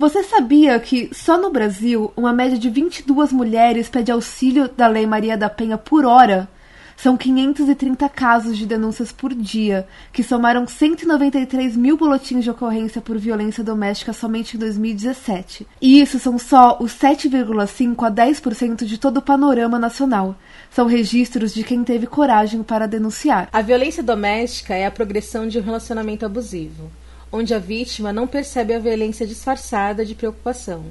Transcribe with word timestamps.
Você 0.00 0.22
sabia 0.22 0.78
que 0.78 1.10
só 1.12 1.36
no 1.36 1.50
Brasil 1.50 2.12
uma 2.16 2.32
média 2.32 2.56
de 2.56 2.70
22 2.70 3.32
mulheres 3.32 3.88
pede 3.88 4.12
auxílio 4.12 4.68
da 4.68 4.86
Lei 4.86 5.04
Maria 5.08 5.36
da 5.36 5.50
Penha 5.50 5.76
por 5.76 6.04
hora? 6.04 6.48
São 6.96 7.16
530 7.16 8.08
casos 8.08 8.56
de 8.56 8.64
denúncias 8.64 9.10
por 9.10 9.34
dia, 9.34 9.88
que 10.12 10.22
somaram 10.22 10.68
193 10.68 11.76
mil 11.76 11.96
boletins 11.96 12.44
de 12.44 12.50
ocorrência 12.50 13.00
por 13.00 13.18
violência 13.18 13.64
doméstica 13.64 14.12
somente 14.12 14.56
em 14.56 14.60
2017. 14.60 15.66
E 15.82 16.00
isso 16.00 16.20
são 16.20 16.38
só 16.38 16.78
os 16.80 16.92
7,5 16.92 18.06
a 18.06 18.08
10% 18.08 18.84
de 18.84 18.98
todo 18.98 19.16
o 19.16 19.22
panorama 19.22 19.80
nacional. 19.80 20.36
São 20.70 20.86
registros 20.86 21.52
de 21.52 21.64
quem 21.64 21.82
teve 21.82 22.06
coragem 22.06 22.62
para 22.62 22.86
denunciar. 22.86 23.48
A 23.52 23.62
violência 23.62 24.04
doméstica 24.04 24.74
é 24.74 24.86
a 24.86 24.92
progressão 24.92 25.48
de 25.48 25.58
um 25.58 25.62
relacionamento 25.62 26.24
abusivo 26.24 26.88
onde 27.32 27.54
a 27.54 27.58
vítima 27.58 28.12
não 28.12 28.26
percebe 28.26 28.74
a 28.74 28.78
violência 28.78 29.26
disfarçada 29.26 30.04
de 30.04 30.14
preocupação, 30.14 30.86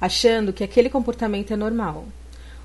achando 0.00 0.52
que 0.52 0.64
aquele 0.64 0.90
comportamento 0.90 1.52
é 1.52 1.56
normal. 1.56 2.06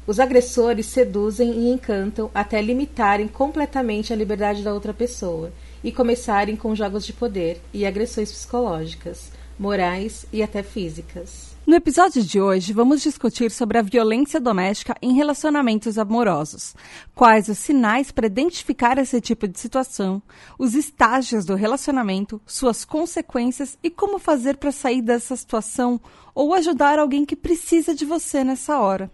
Os 0.06 0.20
agressores 0.20 0.88
seduzem 0.88 1.52
e 1.52 1.72
encantam 1.72 2.30
até 2.34 2.62
limitarem 2.62 3.28
completamente 3.28 4.12
a 4.12 4.16
liberdade 4.16 4.62
da 4.62 4.74
outra 4.74 4.94
pessoa 4.94 5.52
e 5.82 5.92
começarem 5.92 6.58
com 6.58 6.76
jogos 6.76 7.06
de 7.06 7.14
poder 7.14 7.62
e 7.74 7.86
agressões 7.86 8.32
psicológicas, 8.32 9.32
morais 9.58 10.26
e 10.32 10.44
até 10.44 10.62
físicas. 10.62 11.53
No 11.66 11.76
episódio 11.76 12.22
de 12.22 12.42
hoje, 12.42 12.74
vamos 12.74 13.02
discutir 13.02 13.50
sobre 13.50 13.78
a 13.78 13.82
violência 13.82 14.38
doméstica 14.38 14.98
em 15.02 15.14
relacionamentos 15.14 15.98
amorosos. 15.98 16.76
Quais 17.16 17.48
os 17.48 17.58
sinais 17.58 18.12
para 18.12 18.28
identificar 18.28 18.98
esse 18.98 19.22
tipo 19.22 19.48
de 19.48 19.58
situação, 19.58 20.22
os 20.60 20.76
estágios 20.76 21.46
do 21.46 21.56
relacionamento, 21.56 22.42
suas 22.46 22.84
consequências 22.84 23.78
e 23.82 23.90
como 23.90 24.20
fazer 24.20 24.58
para 24.58 24.74
sair 24.74 25.02
dessa 25.02 25.38
situação 25.38 26.02
ou 26.36 26.54
ajudar 26.54 27.00
alguém 27.00 27.24
que 27.24 27.36
precisa 27.36 27.96
de 27.96 28.04
você 28.04 28.44
nessa 28.44 28.78
hora. 28.80 29.10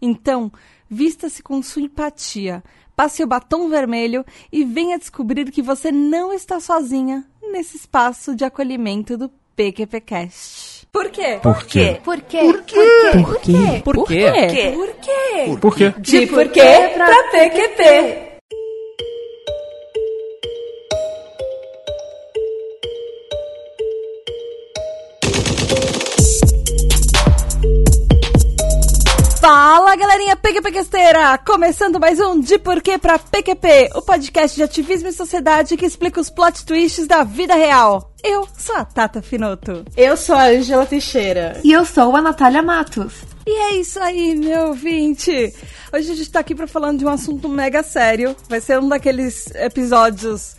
Então, 0.00 0.52
vista-se 0.88 1.42
com 1.42 1.60
sua 1.60 1.82
empatia, 1.82 2.62
passe 2.94 3.24
o 3.24 3.26
batom 3.26 3.68
vermelho 3.68 4.24
e 4.52 4.64
venha 4.64 4.96
descobrir 4.96 5.50
que 5.50 5.60
você 5.60 5.90
não 5.90 6.32
está 6.32 6.60
sozinha 6.60 7.28
nesse 7.50 7.78
espaço 7.78 8.36
de 8.36 8.44
acolhimento 8.44 9.18
do 9.18 9.28
PQPcast. 9.56 10.69
Por 10.92 11.08
quê? 11.10 11.38
Por 11.42 11.62
quê? 11.64 12.00
Por 12.04 12.20
quê? 12.22 12.38
Por 12.38 12.62
quê? 12.64 13.12
Por 13.12 13.40
quê? 13.40 13.82
Por 13.84 14.06
quê? 14.06 14.20
Por 14.30 14.48
quê? 14.48 14.72
Por 14.74 14.92
quê? 15.00 15.56
Por 15.60 15.74
quê? 15.76 15.94
De 15.98 16.26
por 16.26 16.48
quê 16.48 16.90
pra 16.94 17.06
PQP. 17.32 18.29
Fala 29.40 29.96
galerinha 29.96 30.36
PQPquesteira! 30.36 31.38
Começando 31.38 31.98
mais 31.98 32.20
um 32.20 32.38
De 32.38 32.58
Porquê 32.58 32.98
pra 32.98 33.18
PQP, 33.18 33.88
o 33.94 34.02
podcast 34.02 34.54
de 34.54 34.62
ativismo 34.62 35.08
e 35.08 35.12
sociedade 35.14 35.78
que 35.78 35.86
explica 35.86 36.20
os 36.20 36.28
plot 36.28 36.62
twists 36.66 37.06
da 37.06 37.24
vida 37.24 37.54
real. 37.54 38.12
Eu 38.22 38.46
sou 38.58 38.76
a 38.76 38.84
Tata 38.84 39.22
Finoto. 39.22 39.82
Eu 39.96 40.14
sou 40.18 40.36
a 40.36 40.44
Ângela 40.48 40.84
Teixeira. 40.84 41.58
E 41.64 41.72
eu 41.72 41.86
sou 41.86 42.14
a 42.14 42.20
Natália 42.20 42.62
Matos. 42.62 43.14
E 43.46 43.50
é 43.50 43.76
isso 43.76 43.98
aí, 43.98 44.34
meu 44.34 44.68
ouvinte! 44.68 45.54
Hoje 45.90 46.12
a 46.12 46.14
gente 46.14 46.30
tá 46.30 46.40
aqui 46.40 46.54
pra 46.54 46.66
falando 46.66 46.98
de 46.98 47.06
um 47.06 47.08
assunto 47.08 47.48
mega 47.48 47.82
sério. 47.82 48.36
Vai 48.46 48.60
ser 48.60 48.78
um 48.78 48.90
daqueles 48.90 49.46
episódios 49.54 50.52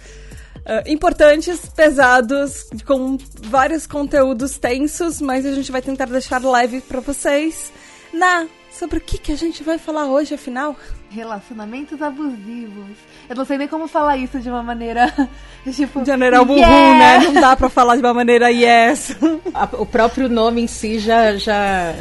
uh, 0.57 0.89
importantes, 0.91 1.59
pesados, 1.75 2.65
com 2.87 3.15
vários 3.43 3.85
conteúdos 3.85 4.57
tensos, 4.57 5.21
mas 5.21 5.45
a 5.45 5.51
gente 5.51 5.71
vai 5.71 5.83
tentar 5.83 6.05
deixar 6.05 6.43
leve 6.43 6.81
pra 6.81 6.99
vocês. 6.99 7.71
Na 8.11 8.47
Sobre 8.71 8.97
o 8.97 9.01
que, 9.01 9.17
que 9.17 9.33
a 9.33 9.35
gente 9.35 9.63
vai 9.63 9.77
falar 9.77 10.05
hoje, 10.05 10.33
afinal? 10.33 10.75
Relacionamentos 11.09 12.01
abusivos. 12.01 12.95
Eu 13.29 13.35
não 13.35 13.43
sei 13.43 13.57
nem 13.57 13.67
como 13.67 13.85
falar 13.85 14.15
isso 14.15 14.39
de 14.39 14.49
uma 14.49 14.63
maneira. 14.63 15.13
Tipo. 15.75 16.03
General 16.05 16.45
Burru, 16.45 16.59
né? 16.61 17.19
Não 17.19 17.33
dá 17.33 17.55
pra 17.55 17.69
falar 17.69 17.95
de 17.95 18.01
uma 18.01 18.13
maneira 18.13 18.49
yes. 18.49 19.15
o 19.77 19.85
próprio 19.85 20.29
nome 20.29 20.61
em 20.61 20.67
si 20.67 20.99
já. 20.99 21.35
já 21.35 21.93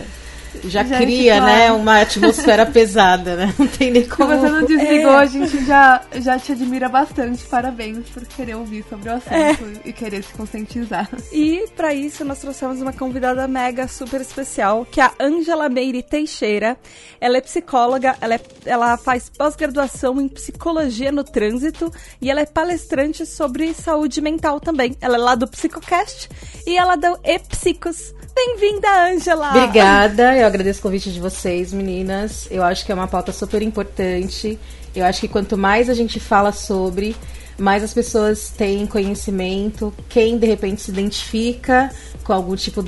já, 0.64 0.82
já 0.84 0.98
cria, 0.98 1.40
né, 1.40 1.72
uma 1.72 2.00
atmosfera 2.00 2.66
pesada, 2.70 3.36
né? 3.36 3.54
Não 3.58 3.66
tem 3.66 3.90
nem 3.90 4.06
como. 4.06 4.30
Se 4.32 4.38
você 4.38 4.48
não 4.48 4.64
desligou, 4.64 5.12
é. 5.12 5.16
a 5.16 5.26
gente 5.26 5.64
já, 5.64 6.02
já 6.16 6.38
te 6.38 6.52
admira 6.52 6.88
bastante. 6.88 7.44
Parabéns 7.44 8.08
por 8.10 8.24
querer 8.26 8.56
ouvir 8.56 8.84
sobre 8.88 9.08
o 9.08 9.12
assunto 9.12 9.32
é. 9.34 9.56
e 9.84 9.92
querer 9.92 10.22
se 10.22 10.32
conscientizar. 10.32 11.08
E 11.32 11.66
para 11.76 11.94
isso 11.94 12.24
nós 12.24 12.38
trouxemos 12.38 12.80
uma 12.80 12.92
convidada 12.92 13.46
mega 13.46 13.86
super 13.88 14.20
especial, 14.20 14.86
que 14.90 15.00
é 15.00 15.04
a 15.04 15.12
Angela 15.20 15.68
Meire 15.68 16.02
Teixeira. 16.02 16.76
Ela 17.20 17.38
é 17.38 17.40
psicóloga, 17.40 18.16
ela, 18.20 18.34
é, 18.34 18.40
ela 18.66 18.96
faz 18.96 19.28
pós-graduação 19.28 20.20
em 20.20 20.28
psicologia 20.28 21.12
no 21.12 21.24
trânsito 21.24 21.92
e 22.20 22.30
ela 22.30 22.40
é 22.40 22.46
palestrante 22.46 23.24
sobre 23.26 23.72
saúde 23.74 24.20
mental 24.20 24.60
também. 24.60 24.96
Ela 25.00 25.16
é 25.16 25.18
lá 25.18 25.34
do 25.34 25.48
Psicocast 25.48 26.28
e 26.66 26.76
ela 26.76 26.96
deu 26.96 27.18
E-Psicos 27.24 28.14
Bem-vinda, 28.34 28.88
Angela! 29.10 29.50
Obrigada, 29.50 30.36
eu 30.36 30.46
agradeço 30.46 30.78
o 30.78 30.82
convite 30.82 31.10
de 31.12 31.20
vocês, 31.20 31.72
meninas. 31.72 32.46
Eu 32.50 32.62
acho 32.62 32.84
que 32.86 32.92
é 32.92 32.94
uma 32.94 33.08
pauta 33.08 33.32
super 33.32 33.60
importante. 33.62 34.58
Eu 34.94 35.04
acho 35.04 35.20
que 35.20 35.28
quanto 35.28 35.56
mais 35.56 35.88
a 35.88 35.94
gente 35.94 36.20
fala 36.20 36.52
sobre, 36.52 37.16
mais 37.58 37.82
as 37.82 37.92
pessoas 37.92 38.50
têm 38.50 38.86
conhecimento. 38.86 39.92
Quem 40.08 40.38
de 40.38 40.46
repente 40.46 40.82
se 40.82 40.90
identifica 40.90 41.92
com 42.24 42.32
algum 42.32 42.56
tipo 42.56 42.84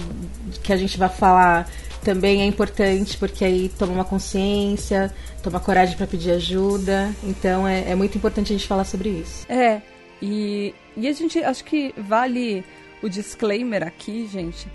que 0.63 0.73
a 0.73 0.77
gente 0.77 0.97
vai 0.99 1.09
falar 1.09 1.69
também 2.03 2.43
é 2.43 2.47
importante, 2.47 3.17
porque 3.17 3.45
aí 3.45 3.69
toma 3.79 3.93
uma 3.93 4.05
consciência, 4.05 5.13
toma 5.43 5.61
coragem 5.61 5.97
para 5.97 6.07
pedir 6.07 6.33
ajuda. 6.33 7.15
Então 7.23 7.67
é, 7.67 7.91
é 7.91 7.95
muito 7.95 8.17
importante 8.17 8.53
a 8.53 8.57
gente 8.57 8.67
falar 8.67 8.85
sobre 8.85 9.09
isso. 9.09 9.47
É, 9.49 9.83
e, 10.21 10.75
e 10.97 11.09
a 11.09 11.13
gente 11.13 11.43
acho 11.43 11.65
que 11.65 11.95
vale 11.97 12.65
o 13.03 13.09
disclaimer 13.09 13.83
aqui, 13.83 14.29
gente 14.33 14.69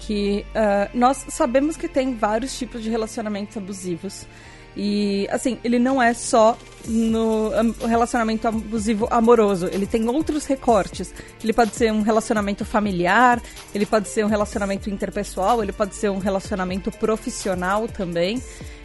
que 0.00 0.44
uh, 0.50 0.90
nós 0.98 1.26
sabemos 1.28 1.76
que 1.76 1.86
tem 1.86 2.14
vários 2.14 2.58
tipos 2.58 2.82
de 2.82 2.88
relacionamentos 2.88 3.56
abusivos. 3.56 4.26
E, 4.76 5.28
assim, 5.30 5.58
ele 5.64 5.78
não 5.78 6.00
é 6.00 6.14
só 6.14 6.56
no 6.86 7.50
relacionamento 7.86 8.46
abusivo 8.48 9.08
amoroso, 9.10 9.66
ele 9.66 9.86
tem 9.86 10.08
outros 10.08 10.46
recortes. 10.46 11.12
Ele 11.42 11.52
pode 11.52 11.74
ser 11.74 11.92
um 11.92 12.02
relacionamento 12.02 12.64
familiar, 12.64 13.42
ele 13.74 13.84
pode 13.84 14.08
ser 14.08 14.24
um 14.24 14.28
relacionamento 14.28 14.88
interpessoal, 14.88 15.62
ele 15.62 15.72
pode 15.72 15.94
ser 15.94 16.08
um 16.08 16.18
relacionamento 16.18 16.90
profissional 16.92 17.88
também. 17.88 18.40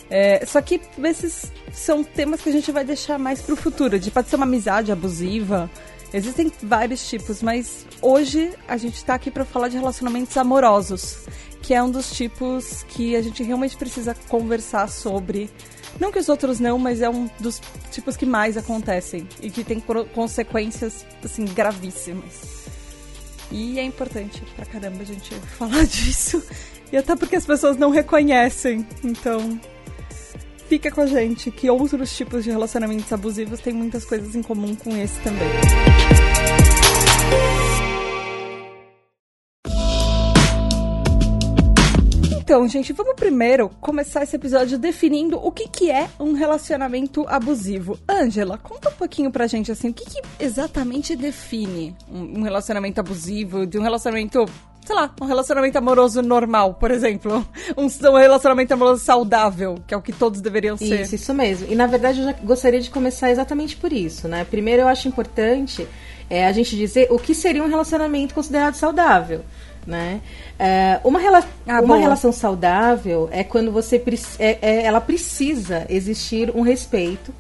É, 0.09 0.46
só 0.46 0.62
que 0.62 0.82
esses 1.03 1.52
são 1.72 2.03
temas 2.03 2.42
que 2.42 2.50
a 2.50 2.52
gente 2.52 2.72
vai 2.72 2.84
deixar 2.84 3.18
mais 3.18 3.42
pro 3.42 3.56
futuro. 3.56 4.00
De 4.00 4.12
pode 4.12 4.30
ser 4.30 4.36
uma 4.36 4.46
amizade 4.46 4.92
abusiva, 4.92 5.70
Existem 6.16 6.50
vários 6.64 7.09
tipos, 7.09 7.44
mas 7.44 7.86
hoje 8.02 8.53
a 8.70 8.78
gente 8.78 8.96
está 8.96 9.16
aqui 9.16 9.30
para 9.30 9.44
falar 9.44 9.68
de 9.68 9.76
relacionamentos 9.76 10.38
amorosos, 10.38 11.26
que 11.62 11.74
é 11.74 11.84
um 11.84 11.92
dos 11.92 12.09
tipos 12.09 12.84
que 12.84 13.18
a 13.18 13.22
gente 13.22 13.44
realmente 13.44 13.76
precisa 13.76 14.16
conversar 14.30 14.88
sobre. 14.88 15.50
Não 16.00 16.14
que 16.14 16.20
os 16.20 16.30
outros 16.30 16.58
não, 16.58 16.80
mas 16.80 17.02
é 17.02 17.09
um 17.09 17.30
dos 17.38 17.62
tipos 17.92 18.16
que 18.16 18.26
mais 18.26 18.56
acontecem 18.56 19.28
e 19.42 19.50
que 19.50 19.62
tem 19.62 19.84
consequências 20.14 21.06
assim 21.22 21.44
gravíssimas. 21.44 22.64
E 23.52 23.78
é 23.78 23.84
importante 23.84 24.42
pra 24.56 24.66
caramba 24.66 25.02
a 25.02 25.06
gente 25.06 25.36
falar 25.58 25.84
disso. 25.86 26.42
E 26.94 26.96
até 26.96 27.14
porque 27.18 27.36
as 27.36 27.46
pessoas 27.46 27.76
não 27.76 27.90
reconhecem. 27.90 28.88
Então, 29.03 29.59
fica 30.68 30.92
com 30.92 31.02
a 31.02 31.08
gente 31.08 31.52
que 31.52 31.70
outros 31.70 32.16
tipos 32.16 32.44
de 32.44 32.52
relacionamentos 32.52 33.12
abusivos 33.12 33.59
têm 33.59 33.74
muitas 33.74 34.06
coisas 34.06 34.36
em 34.36 34.42
comum 34.42 34.76
com 34.76 34.96
esse 34.98 35.20
também. 35.22 35.48
Então, 42.46 42.67
gente, 42.67 42.94
vamos 42.94 43.16
primeiro 43.16 43.70
começar 43.82 44.22
esse 44.22 44.35
episódio 44.35 44.78
definindo 44.78 45.35
o 45.35 45.52
que, 45.52 45.67
que 45.67 45.90
é 45.90 46.08
um 46.20 46.34
relacionamento 46.34 47.26
abusivo. 47.28 47.97
Ângela, 48.08 48.59
conta 48.59 48.90
um 48.90 48.94
pouquinho 48.94 49.32
pra 49.32 49.47
gente, 49.47 49.72
assim, 49.72 49.90
o 49.90 49.94
que, 49.94 50.06
que 50.06 50.22
exatamente 50.40 51.16
define 51.16 51.96
um 52.08 52.44
relacionamento 52.44 53.00
abusivo, 53.00 53.66
de 53.66 53.79
um 53.79 53.82
relacionamento 53.82 54.46
sei 54.85 54.96
lá, 54.96 55.11
um 55.20 55.26
relacionamento 55.26 55.78
amoroso 55.78 56.22
normal, 56.22 56.76
por 56.76 56.91
exemplo. 56.91 57.46
Um, 57.76 57.87
um, 57.87 58.17
relacionamento 58.17 58.73
amoroso 58.73 59.03
saudável, 59.03 59.79
que 59.87 59.93
é 59.93 59.97
o 59.97 60.02
que 60.02 60.14
todos 60.14 60.40
deveriam 60.40 60.78
ser. 60.78 61.02
Isso, 61.02 61.16
isso 61.16 61.34
mesmo. 61.34 61.67
E 61.70 61.76
na 61.76 61.87
verdade 61.87 62.20
eu 62.20 62.26
já 62.26 62.32
gostaria 62.34 62.79
de 62.79 62.90
começar 62.90 63.32
exatamente 63.32 63.76
por 63.76 63.91
isso, 63.91 64.28
né? 64.28 64.46
Primeiro 64.46 64.84
eu 64.84 64.87
acho 64.87 65.08
importante 65.08 65.87
é, 66.29 66.46
a 66.46 66.52
gente 66.52 66.76
dizer 66.76 67.08
o 67.09 67.17
que 67.17 67.34
seria 67.34 67.64
um 67.64 67.67
relacionamento 67.67 68.34
considerado 68.34 68.76
saudável. 68.76 69.43
Né? 69.85 70.22
É, 70.58 70.99
uma 71.03 71.20
rela 71.20 71.43
ah, 71.67 71.81
uma 71.81 71.97
relação 71.97 72.31
saudável 72.31 73.29
é 73.31 73.43
quando 73.43 73.72
você 73.72 74.02
é, 74.40 74.58
é, 74.61 74.84
ela 74.84 74.99
precisa 74.99 75.85
existir 75.90 76.52
um 76.55 76.61
respeito 76.61 77.31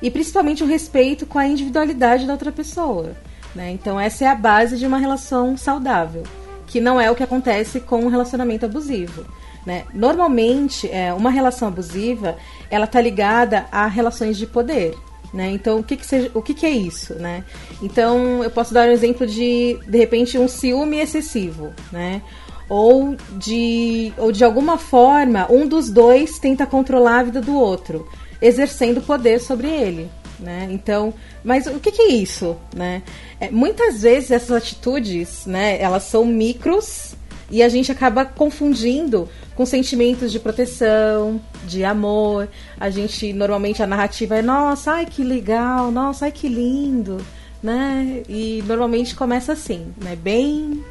e 0.00 0.08
principalmente 0.08 0.62
um 0.62 0.66
respeito 0.66 1.26
com 1.26 1.38
a 1.38 1.46
individualidade 1.46 2.26
da 2.26 2.32
outra 2.32 2.52
pessoa. 2.52 3.16
Né? 3.54 3.70
Então 3.72 3.98
essa 3.98 4.24
é 4.24 4.28
a 4.28 4.34
base 4.34 4.76
de 4.76 4.86
uma 4.86 4.98
relação 4.98 5.56
saudável. 5.56 6.22
Que 6.68 6.80
não 6.80 7.00
é 7.00 7.10
o 7.10 7.14
que 7.14 7.22
acontece 7.22 7.80
com 7.80 8.04
um 8.04 8.08
relacionamento 8.08 8.66
abusivo. 8.66 9.24
Né? 9.66 9.84
Normalmente, 9.92 10.88
é, 10.90 11.12
uma 11.12 11.30
relação 11.30 11.68
abusiva, 11.68 12.36
ela 12.70 12.84
está 12.84 13.00
ligada 13.00 13.66
a 13.72 13.86
relações 13.86 14.36
de 14.36 14.46
poder. 14.46 14.94
Né? 15.32 15.50
Então, 15.50 15.80
o 15.80 15.82
que, 15.82 15.96
que, 15.96 16.06
seja, 16.06 16.30
o 16.34 16.40
que, 16.40 16.54
que 16.54 16.64
é 16.64 16.70
isso? 16.70 17.14
Né? 17.14 17.44
Então, 17.82 18.42
eu 18.42 18.50
posso 18.50 18.72
dar 18.72 18.88
um 18.88 18.92
exemplo 18.92 19.26
de, 19.26 19.78
de 19.86 19.98
repente, 19.98 20.38
um 20.38 20.48
ciúme 20.48 20.98
excessivo. 20.98 21.72
Né? 21.90 22.22
Ou, 22.68 23.16
de, 23.32 24.12
ou 24.16 24.30
de 24.30 24.44
alguma 24.44 24.78
forma, 24.78 25.46
um 25.50 25.66
dos 25.66 25.90
dois 25.90 26.38
tenta 26.38 26.66
controlar 26.66 27.20
a 27.20 27.22
vida 27.24 27.40
do 27.40 27.56
outro, 27.56 28.06
exercendo 28.40 29.00
poder 29.00 29.40
sobre 29.40 29.68
ele. 29.68 30.10
Né? 30.38 30.68
Então, 30.70 31.12
mas 31.42 31.66
o 31.66 31.80
que, 31.80 31.90
que 31.90 32.02
é 32.02 32.08
isso? 32.12 32.56
Né? 32.74 33.02
É, 33.40 33.50
muitas 33.50 34.02
vezes 34.02 34.30
essas 34.30 34.52
atitudes, 34.52 35.46
né, 35.46 35.80
elas 35.80 36.04
são 36.04 36.24
micros 36.24 37.16
e 37.50 37.62
a 37.62 37.68
gente 37.68 37.90
acaba 37.90 38.24
confundindo 38.24 39.28
com 39.54 39.66
sentimentos 39.66 40.30
de 40.30 40.38
proteção, 40.38 41.40
de 41.64 41.84
amor. 41.84 42.48
A 42.78 42.90
gente 42.90 43.32
normalmente 43.32 43.82
a 43.82 43.86
narrativa 43.86 44.36
é 44.36 44.42
nossa, 44.42 44.92
ai 44.92 45.06
que 45.06 45.24
legal, 45.24 45.90
nossa, 45.90 46.26
ai 46.26 46.32
que 46.32 46.48
lindo, 46.48 47.18
né? 47.60 48.22
E 48.28 48.62
normalmente 48.66 49.16
começa 49.16 49.52
assim, 49.52 49.92
né? 50.00 50.14
Bem 50.14 50.84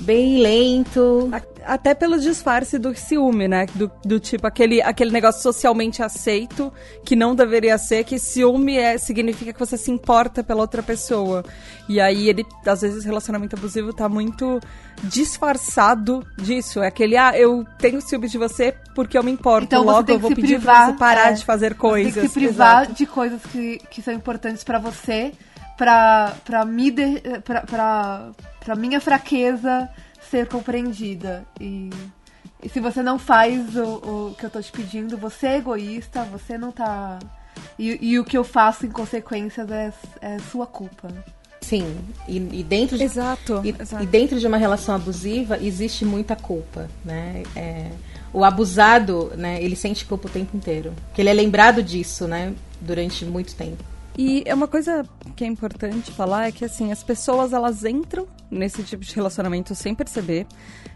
bem 0.00 0.40
lento. 0.40 1.30
Até 1.64 1.94
pelo 1.94 2.18
disfarce 2.18 2.78
do 2.78 2.94
ciúme, 2.94 3.46
né? 3.46 3.66
Do, 3.74 3.90
do 4.04 4.18
tipo, 4.18 4.46
aquele, 4.46 4.80
aquele 4.82 5.10
negócio 5.10 5.42
socialmente 5.42 6.02
aceito, 6.02 6.72
que 7.04 7.14
não 7.14 7.34
deveria 7.34 7.76
ser, 7.76 8.04
que 8.04 8.18
ciúme 8.18 8.76
é, 8.76 8.96
significa 8.98 9.52
que 9.52 9.58
você 9.58 9.76
se 9.76 9.90
importa 9.90 10.42
pela 10.42 10.60
outra 10.62 10.82
pessoa. 10.82 11.44
E 11.88 12.00
aí 12.00 12.28
ele, 12.28 12.46
às 12.66 12.80
vezes, 12.80 13.04
relacionamento 13.04 13.56
abusivo 13.56 13.92
tá 13.92 14.08
muito 14.08 14.60
disfarçado 15.04 16.26
disso. 16.36 16.80
É 16.82 16.88
aquele, 16.88 17.16
ah, 17.16 17.36
eu 17.36 17.64
tenho 17.78 18.00
ciúme 18.00 18.28
de 18.28 18.38
você 18.38 18.74
porque 18.94 19.16
eu 19.16 19.22
me 19.22 19.30
importo. 19.30 19.66
Então, 19.66 19.84
Logo, 19.84 20.10
eu 20.10 20.18
vou 20.18 20.34
pedir 20.34 20.56
privar, 20.56 20.76
pra 20.76 20.92
você 20.92 20.98
parar 20.98 21.30
é, 21.30 21.32
de 21.32 21.44
fazer 21.44 21.74
coisas. 21.74 22.14
Você 22.14 22.20
tem 22.20 22.28
que 22.28 22.34
se 22.34 22.40
privar 22.40 22.82
Exato. 22.82 22.94
de 22.94 23.06
coisas 23.06 23.42
que, 23.42 23.78
que 23.90 24.02
são 24.02 24.14
importantes 24.14 24.64
pra 24.64 24.78
você, 24.78 25.32
pra, 25.76 26.34
pra, 26.44 26.64
me 26.64 26.90
de, 26.90 27.20
pra, 27.44 27.62
pra, 27.62 28.30
pra 28.60 28.76
minha 28.76 29.00
fraqueza 29.00 29.88
ser 30.30 30.46
compreendida. 30.46 31.44
E, 31.60 31.90
e 32.62 32.68
se 32.68 32.78
você 32.78 33.02
não 33.02 33.18
faz 33.18 33.76
o, 33.76 34.30
o 34.30 34.34
que 34.38 34.44
eu 34.44 34.50
tô 34.50 34.60
te 34.60 34.70
pedindo, 34.70 35.16
você 35.16 35.46
é 35.48 35.56
egoísta, 35.56 36.24
você 36.24 36.56
não 36.56 36.70
tá. 36.70 37.18
E, 37.78 37.98
e 38.00 38.18
o 38.18 38.24
que 38.24 38.36
eu 38.36 38.44
faço 38.44 38.86
em 38.86 38.90
consequências 38.90 39.70
é, 39.70 39.92
é 40.20 40.38
sua 40.38 40.66
culpa. 40.66 41.08
Sim, 41.60 41.98
e, 42.26 42.36
e 42.36 42.62
dentro 42.64 42.96
de, 42.96 43.04
Exato, 43.04 43.60
e, 43.64 43.68
exato. 43.78 44.02
e 44.02 44.06
dentro 44.06 44.40
de 44.40 44.46
uma 44.46 44.56
relação 44.56 44.94
abusiva 44.94 45.58
existe 45.58 46.04
muita 46.04 46.34
culpa, 46.34 46.88
né? 47.04 47.42
É, 47.54 47.90
o 48.32 48.44
abusado, 48.44 49.32
né, 49.36 49.62
ele 49.62 49.76
sente 49.76 50.04
culpa 50.04 50.28
o 50.28 50.30
tempo 50.30 50.56
inteiro. 50.56 50.92
Que 51.14 51.20
ele 51.20 51.28
é 51.28 51.32
lembrado 51.32 51.82
disso, 51.82 52.26
né, 52.26 52.54
durante 52.80 53.24
muito 53.24 53.54
tempo. 53.54 53.84
E 54.18 54.42
é 54.44 54.54
uma 54.54 54.68
coisa 54.68 55.06
que 55.36 55.44
é 55.44 55.46
importante 55.46 56.10
falar 56.10 56.48
é 56.48 56.52
que 56.52 56.64
assim, 56.64 56.92
as 56.92 57.02
pessoas 57.02 57.52
elas 57.52 57.84
entram 57.84 58.26
nesse 58.50 58.82
tipo 58.82 59.04
de 59.04 59.14
relacionamento 59.14 59.74
sem 59.74 59.94
perceber. 59.94 60.46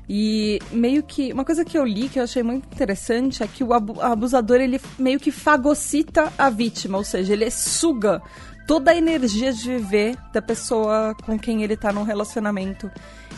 E 0.08 0.58
meio 0.70 1.02
que 1.02 1.32
uma 1.32 1.44
coisa 1.44 1.64
que 1.64 1.78
eu 1.78 1.84
li 1.84 2.08
que 2.08 2.19
eu 2.19 2.25
achei 2.25 2.43
muito 2.43 2.66
interessante 2.72 3.43
é 3.43 3.46
que 3.46 3.64
o 3.64 3.72
abu- 3.72 4.00
abusador 4.00 4.61
ele 4.61 4.81
meio 4.99 5.19
que 5.19 5.31
fagocita 5.31 6.31
a 6.37 6.50
vítima, 6.50 6.99
ou 6.99 7.05
seja, 7.05 7.32
ele 7.32 7.50
suga 7.50 8.20
toda 8.66 8.90
a 8.90 8.96
energia 8.96 9.52
de 9.52 9.62
viver 9.62 10.17
da 10.32 10.43
pessoa 10.43 11.14
com 11.25 11.38
quem 11.38 11.62
ele 11.62 11.76
tá 11.76 11.93
num 11.93 12.02
relacionamento. 12.02 12.90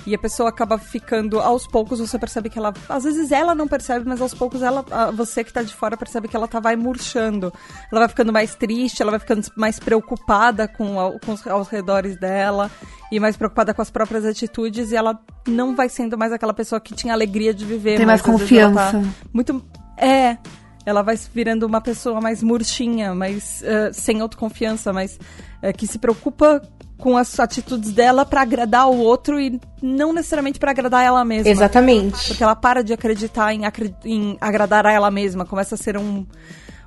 E 0.07 0.15
a 0.15 0.19
pessoa 0.19 0.51
acaba 0.51 0.79
ficando, 0.79 1.41
aos 1.41 1.67
poucos 1.67 1.99
você 1.99 2.17
percebe 2.19 2.49
que 2.49 2.57
ela. 2.59 2.73
Às 2.89 3.03
vezes 3.03 3.33
ela 3.33 3.55
não 3.57 3.67
percebe, 3.67 4.09
mas 4.09 4.21
aos 4.21 4.33
poucos 4.33 4.63
ela, 4.63 4.85
você 5.13 5.43
que 5.43 5.53
tá 5.53 5.63
de 5.63 5.75
fora 5.75 5.97
percebe 5.97 6.29
que 6.29 6.37
ela 6.37 6.47
tá 6.47 6.61
vai 6.61 6.77
murchando. 6.77 7.53
Ela 7.91 8.03
vai 8.03 8.09
ficando 8.09 8.33
mais 8.33 8.55
triste, 8.55 9.03
ela 9.03 9.11
vai 9.11 9.19
ficando 9.19 9.45
mais 9.57 9.81
preocupada 9.81 10.69
com, 10.69 11.01
a- 11.01 11.19
com 11.19 11.33
os 11.33 11.45
aos 11.47 11.69
redores 11.69 12.17
dela 12.19 12.71
e 13.11 13.19
mais 13.19 13.37
preocupada 13.37 13.75
com 13.75 13.83
as 13.83 13.91
próprias 13.91 14.25
atitudes 14.25 14.93
e 14.93 14.97
ela 14.97 15.19
não 15.47 15.75
vai 15.75 15.89
sendo 15.89 16.17
mais 16.17 16.33
aquela 16.33 16.55
pessoa 16.55 16.81
que 16.81 16.95
tinha 16.95 17.13
alegria 17.13 17.53
de 17.53 17.65
viver. 17.65 17.97
Tem 17.97 18.07
mais 18.07 18.23
tá 18.23 18.31
confiança. 18.31 19.03
muito. 19.33 19.61
É. 19.97 20.37
Ela 20.85 21.03
vai 21.03 21.19
virando 21.35 21.67
uma 21.67 21.81
pessoa 21.81 22.21
mais 22.21 22.45
murchinha, 22.45 23.13
mais 23.13 23.61
eh, 23.65 23.91
sem 23.93 24.21
autoconfiança, 24.21 24.93
mas 24.93 25.19
eh, 25.61 25.73
que 25.73 25.85
se 25.85 25.99
preocupa 25.99 26.63
com 26.99 27.17
as 27.17 27.39
atitudes 27.39 27.93
dela 27.93 28.25
pra 28.25 28.43
agradar 28.43 28.89
o 28.89 28.99
outro 28.99 29.39
e 29.39 29.61
não 29.83 30.13
necessariamente 30.13 30.59
pra 30.59 30.71
agradar 30.71 31.05
ela 31.05 31.25
mesma. 31.25 31.51
Exatamente. 31.51 32.29
Porque 32.29 32.43
ela 32.43 32.57
para 32.57 32.83
de 32.83 32.93
acreditar 32.93 33.53
em, 33.53 33.63
em 34.05 34.37
agradar 34.41 34.87
a 34.87 34.93
ela 34.93 35.11
mesma, 35.11 35.45
começa 35.45 35.75
a 35.75 35.79
ser 35.79 35.97
um, 35.97 36.25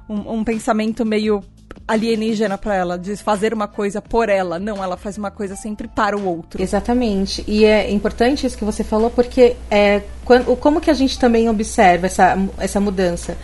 um, 0.10 0.40
um 0.40 0.44
pensamento 0.44 1.06
meio 1.06 1.44
alienígena 1.88 2.58
pra 2.58 2.76
ela, 2.76 2.98
de 2.98 3.16
fazer 3.18 3.54
uma 3.54 3.68
coisa 3.68 4.02
por 4.02 4.30
ela. 4.30 4.60
Não, 4.60 4.84
ela 4.84 4.96
faz 4.96 5.18
uma 5.18 5.32
coisa 5.32 5.56
sempre 5.56 5.88
para 5.88 6.16
o 6.16 6.24
outro. 6.26 6.62
Exatamente. 6.62 7.44
E 7.48 7.66
é 7.66 7.92
importante 7.92 8.46
isso 8.46 8.58
que 8.58 8.64
você 8.64 8.84
falou, 8.84 9.10
porque 9.10 9.56
é, 9.72 10.04
quando, 10.24 10.56
como 10.58 10.80
que 10.80 10.92
a 10.92 10.94
gente 10.94 11.18
também 11.18 11.50
observa 11.50 12.06
essa, 12.06 12.38
essa 12.60 12.80
mudança? 12.80 13.38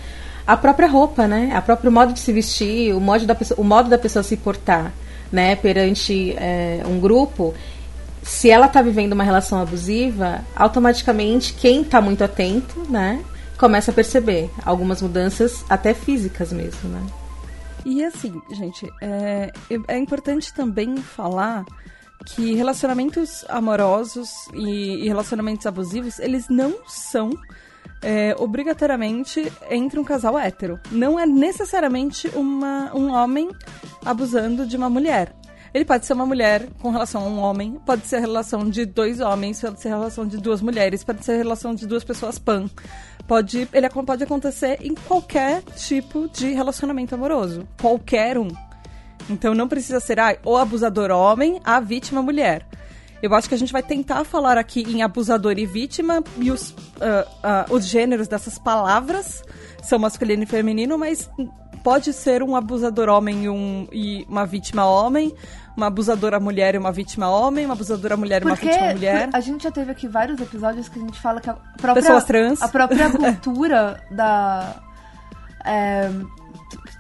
A 0.45 0.55
própria 0.55 0.87
roupa, 0.87 1.27
né? 1.27 1.51
A 1.55 1.61
próprio 1.61 1.91
modo 1.91 2.13
de 2.13 2.19
se 2.19 2.31
vestir, 2.31 2.93
o 2.93 2.99
modo 2.99 3.25
da 3.25 3.33
pessoa, 3.33 3.59
o 3.59 3.63
modo 3.63 3.89
da 3.89 3.97
pessoa 3.97 4.21
se 4.21 4.37
portar, 4.37 4.93
né? 5.35 5.55
Perante 5.55 6.33
é, 6.37 6.81
um 6.87 6.99
grupo. 6.99 7.53
Se 8.23 8.49
ela 8.49 8.65
está 8.65 8.81
vivendo 8.81 9.13
uma 9.13 9.23
relação 9.23 9.59
abusiva, 9.59 10.43
automaticamente 10.55 11.53
quem 11.53 11.81
está 11.81 12.01
muito 12.01 12.23
atento, 12.23 12.79
né? 12.89 13.23
Começa 13.57 13.91
a 13.91 13.93
perceber 13.93 14.49
algumas 14.65 15.01
mudanças 15.01 15.63
até 15.69 15.93
físicas 15.93 16.51
mesmo, 16.51 16.89
né? 16.89 17.05
E 17.85 18.03
assim, 18.03 18.41
gente, 18.51 18.91
é, 18.99 19.51
é 19.87 19.97
importante 19.97 20.51
também 20.51 20.97
falar 20.97 21.63
que 22.25 22.55
relacionamentos 22.55 23.45
amorosos 23.47 24.47
e, 24.53 25.05
e 25.05 25.07
relacionamentos 25.07 25.67
abusivos, 25.67 26.17
eles 26.17 26.49
não 26.49 26.73
são 26.87 27.29
é, 28.01 28.35
obrigatoriamente 28.37 29.51
entre 29.69 29.99
um 29.99 30.03
casal 30.03 30.37
hétero. 30.37 30.79
Não 30.91 31.19
é 31.19 31.25
necessariamente 31.25 32.27
uma, 32.35 32.91
um 32.95 33.11
homem 33.11 33.49
abusando 34.05 34.65
de 34.65 34.77
uma 34.77 34.89
mulher. 34.89 35.35
Ele 35.73 35.83
pode 35.83 36.05
ser 36.05 36.13
uma 36.13 36.25
mulher 36.25 36.69
com 36.81 36.89
relação 36.89 37.21
a 37.23 37.25
um 37.25 37.37
homem, 37.37 37.77
pode 37.85 38.07
ser 38.07 38.15
a 38.15 38.19
relação 38.19 38.69
de 38.69 38.85
dois 38.85 39.19
homens, 39.19 39.59
pode 39.59 39.81
ser 39.81 39.89
a 39.89 39.97
relação 39.97 40.25
de 40.25 40.37
duas 40.37 40.61
mulheres, 40.61 41.03
pode 41.03 41.25
ser 41.25 41.33
a 41.33 41.37
relação 41.37 41.75
de 41.75 41.85
duas 41.85 42.01
pessoas 42.01 42.39
pan. 42.39 42.69
Pode, 43.27 43.67
ele 43.73 43.89
pode 43.89 44.23
acontecer 44.23 44.77
em 44.81 44.95
qualquer 44.95 45.61
tipo 45.75 46.29
de 46.29 46.53
relacionamento 46.53 47.13
amoroso. 47.13 47.67
Qualquer 47.81 48.37
um. 48.37 48.47
Então 49.29 49.53
não 49.53 49.67
precisa 49.67 49.99
ser 49.99 50.17
ah, 50.17 50.37
o 50.45 50.55
abusador 50.55 51.11
homem, 51.11 51.59
a 51.63 51.81
vítima 51.81 52.21
mulher. 52.21 52.65
Eu 53.21 53.33
acho 53.33 53.49
que 53.49 53.55
a 53.55 53.57
gente 53.57 53.73
vai 53.73 53.81
tentar 53.81 54.23
falar 54.23 54.57
aqui 54.57 54.81
em 54.81 55.01
abusador 55.01 55.57
e 55.57 55.65
vítima 55.65 56.23
e 56.37 56.51
os, 56.51 56.73
ah, 57.01 57.27
ah, 57.43 57.65
os 57.69 57.85
gêneros 57.85 58.27
dessas 58.27 58.57
palavras 58.59 59.43
são 59.83 59.99
masculino 59.99 60.43
e 60.43 60.45
feminino, 60.45 60.97
mas 60.97 61.29
pode 61.85 62.11
ser 62.13 62.41
um 62.41 62.55
abusador 62.55 63.09
homem 63.09 63.43
e, 63.43 63.49
um, 63.49 63.87
e 63.91 64.25
uma 64.27 64.43
vítima 64.43 64.87
homem, 64.87 65.31
uma 65.77 65.85
abusadora 65.85 66.39
mulher 66.39 66.73
e 66.73 66.79
uma 66.79 66.91
vítima 66.91 67.29
homem, 67.29 67.63
uma 67.63 67.75
abusadora 67.75 68.17
mulher 68.17 68.41
e 68.41 68.45
uma 68.45 68.55
vítima 68.55 68.91
mulher. 68.91 69.29
a 69.31 69.39
gente 69.39 69.65
já 69.65 69.69
teve 69.69 69.91
aqui 69.91 70.07
vários 70.07 70.41
episódios 70.41 70.89
que 70.89 70.97
a 70.97 71.01
gente 71.03 71.21
fala 71.21 71.39
que 71.39 71.47
a 71.47 71.53
própria, 71.53 72.01
Pessoas 72.01 72.23
trans. 72.23 72.59
a 72.59 72.67
própria 72.67 73.11
cultura 73.13 74.03
da 74.09 74.77
é, 75.63 76.09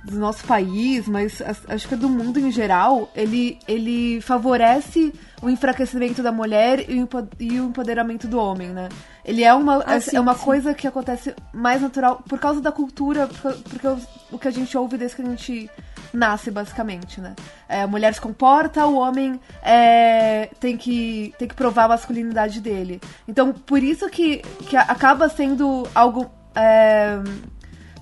do 0.05 0.17
nosso 0.19 0.45
país, 0.45 1.07
mas 1.07 1.41
as- 1.41 1.61
acho 1.67 1.87
que 1.87 1.95
do 1.95 2.07
mundo 2.07 2.39
em 2.39 2.51
geral, 2.51 3.09
ele, 3.15 3.57
ele 3.67 4.21
favorece 4.21 5.11
o 5.41 5.49
enfraquecimento 5.49 6.21
da 6.21 6.31
mulher 6.31 6.89
e 6.89 6.93
o 6.93 6.97
empo- 7.01 7.27
o 7.39 7.43
empoderamento 7.43 8.27
do 8.27 8.37
homem, 8.39 8.69
né? 8.69 8.87
Ele 9.23 9.43
é 9.43 9.53
uma, 9.53 9.83
Ah, 9.85 9.95
é, 9.95 9.99
sim, 9.99 10.15
é 10.15 10.19
uma 10.19 10.35
sim. 10.35 10.43
coisa 10.43 10.73
que 10.73 10.87
acontece 10.87 11.33
mais 11.53 11.81
natural 11.81 12.21
por 12.29 12.39
causa 12.39 12.61
da 12.61 12.71
cultura, 12.71 13.27
porque, 13.27 13.87
o, 14.31 14.37
que 14.37 14.47
a 14.47 14.51
gente 14.51 14.77
ouve 14.77 14.97
desde 14.97 15.15
que 15.15 15.21
a 15.23 15.25
gente 15.25 15.69
nasce, 16.13 16.49
basicamente, 16.51 17.19
né? 17.19 17.33
É, 17.67 17.81
a 17.81 17.87
mulher 17.87 18.13
se 18.13 18.21
comporta, 18.21 18.85
o 18.85 18.95
homem 18.95 19.39
é, 19.63 20.49
tem, 20.59 20.77
que, 20.77 21.33
tem 21.39 21.47
que 21.47 21.55
provar 21.55 21.85
a 21.85 21.89
masculinidade 21.89 22.61
dele. 22.61 23.01
Então, 23.27 23.51
por 23.51 23.81
isso 23.83 24.07
que, 24.09 24.37
que 24.69 24.77
acaba 24.77 25.27
sendo 25.29 25.87
algo. 25.95 26.29
É, 26.57 27.17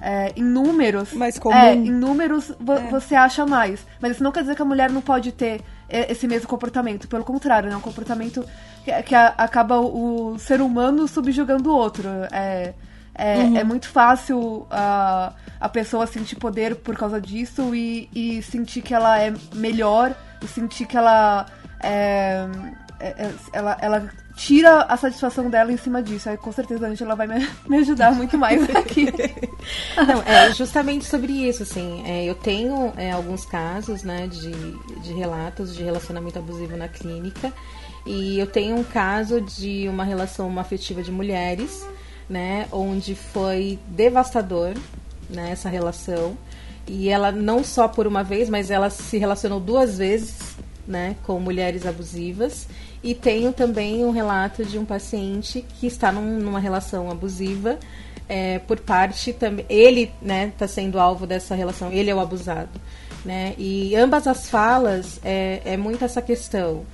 é, 0.04 0.34
em 0.36 0.44
números. 0.44 1.14
Mais 1.14 1.40
comum. 1.40 1.56
É, 1.56 1.74
em 1.74 1.92
números 1.92 2.52
vo- 2.60 2.80
você 2.92 3.16
acha 3.16 3.46
mais. 3.46 3.86
Mas 4.02 4.12
isso 4.14 4.24
não 4.24 4.32
quer 4.32 4.42
dizer 4.42 4.56
que 4.56 4.62
a 4.62 4.66
mulher 4.66 4.90
não 4.92 5.02
pode 5.02 5.32
ter 5.32 5.62
é, 5.88 6.12
esse 6.12 6.28
mesmo 6.28 6.48
comportamento. 6.48 7.08
Pelo 7.08 7.24
contrário, 7.24 7.70
né? 7.70 7.76
É 7.76 7.78
um 7.78 7.82
comportamento 7.82 8.46
que, 8.84 8.92
que 9.04 9.16
a- 9.16 9.34
acaba 9.38 9.80
o, 9.80 10.34
o 10.34 10.40
ser 10.40 10.60
humano 10.62 11.08
subjugando 11.08 11.70
o 11.72 11.74
outro. 11.76 12.08
É, 12.32 12.74
é, 13.16 13.42
é 13.60 13.64
muito 13.64 13.88
fácil 13.90 14.66
a, 14.72 15.34
a 15.60 15.70
pessoa 15.70 16.06
sentir 16.08 16.36
poder 16.36 16.76
por 16.76 16.98
causa 16.98 17.22
disso 17.22 17.74
e, 17.76 18.10
e 18.14 18.42
sentir 18.42 18.82
que 18.82 18.94
ela 18.94 19.20
é 19.22 19.32
melhor 19.56 20.16
e 20.42 20.48
sentir 20.48 20.86
que 20.88 20.98
ela 20.98 21.46
é, 21.80 22.46
é- 23.00 23.08
é- 23.26 23.34
ela, 23.54 23.78
ela 23.80 24.10
tira 24.36 24.84
a 24.84 24.98
satisfação 24.98 25.50
dela 25.50 25.72
em 25.72 25.78
cima 25.78 26.02
disso. 26.02 26.30
Aí 26.30 26.38
com 26.38 26.52
certeza 26.52 26.88
a 26.88 26.90
Angela 26.90 27.16
vai 27.16 27.28
me, 27.28 27.78
ajudar 27.78 28.12
muito 28.14 28.38
mais 28.38 28.64
aqui. 28.76 29.06
Não, 29.96 30.22
é 30.24 30.54
justamente 30.54 31.06
sobre 31.06 31.32
isso, 31.32 31.64
assim. 31.64 32.04
É, 32.06 32.26
eu 32.26 32.36
tenho 32.36 32.94
é, 32.98 33.12
alguns 33.12 33.46
casos, 33.46 34.04
né, 34.04 34.28
de, 34.28 34.52
de 35.02 35.14
relatos 35.14 35.76
de 35.76 35.84
relacionamento 35.84 36.40
abusivo 36.40 36.76
na 36.76 36.88
clínica. 36.88 37.54
E 38.06 38.38
eu 38.38 38.48
tenho 38.48 38.76
um 38.76 38.84
caso 38.84 39.40
de 39.40 39.88
uma 39.88 40.04
relação 40.04 40.60
afetiva 40.60 41.02
de 41.02 41.12
mulheres, 41.12 41.88
né, 42.30 42.68
onde 42.72 43.16
foi 43.16 43.80
devastador, 43.88 44.74
né, 45.30 45.52
essa 45.52 45.70
relação. 45.70 46.38
E 46.86 47.08
ela 47.08 47.32
não 47.32 47.64
só 47.64 47.88
por 47.88 48.06
uma 48.06 48.24
vez, 48.24 48.50
mas 48.50 48.70
ela 48.70 48.90
se 48.90 49.18
relacionou 49.18 49.60
duas 49.60 49.98
vezes, 49.98 50.58
né, 50.86 51.16
com 51.24 51.40
mulheres 51.40 51.86
abusivas. 51.86 52.68
E 53.04 53.14
tenho 53.14 53.52
também 53.52 54.06
um 54.06 54.12
relato 54.12 54.64
de 54.64 54.80
um 54.80 54.86
paciente 54.86 55.66
que 55.80 55.88
está 55.88 56.12
num, 56.12 56.40
numa 56.40 56.60
relação 56.60 57.12
abusiva 57.12 57.78
é, 58.30 58.60
por 58.60 58.80
parte 58.80 59.34
também. 59.34 59.66
Ele, 59.68 60.12
né, 60.22 60.48
está 60.48 60.68
sendo 60.68 61.00
alvo 61.00 61.28
dessa 61.28 61.54
relação. 61.54 61.92
Ele 61.92 62.10
é 62.10 62.16
o 62.16 62.20
abusado, 62.20 62.80
né? 63.26 63.54
E 63.58 63.96
ambas 63.96 64.26
as 64.26 64.50
falas 64.50 65.20
é, 65.24 65.62
é 65.66 65.78
muito 65.78 66.06
essa 66.06 66.22
questão. 66.22 66.86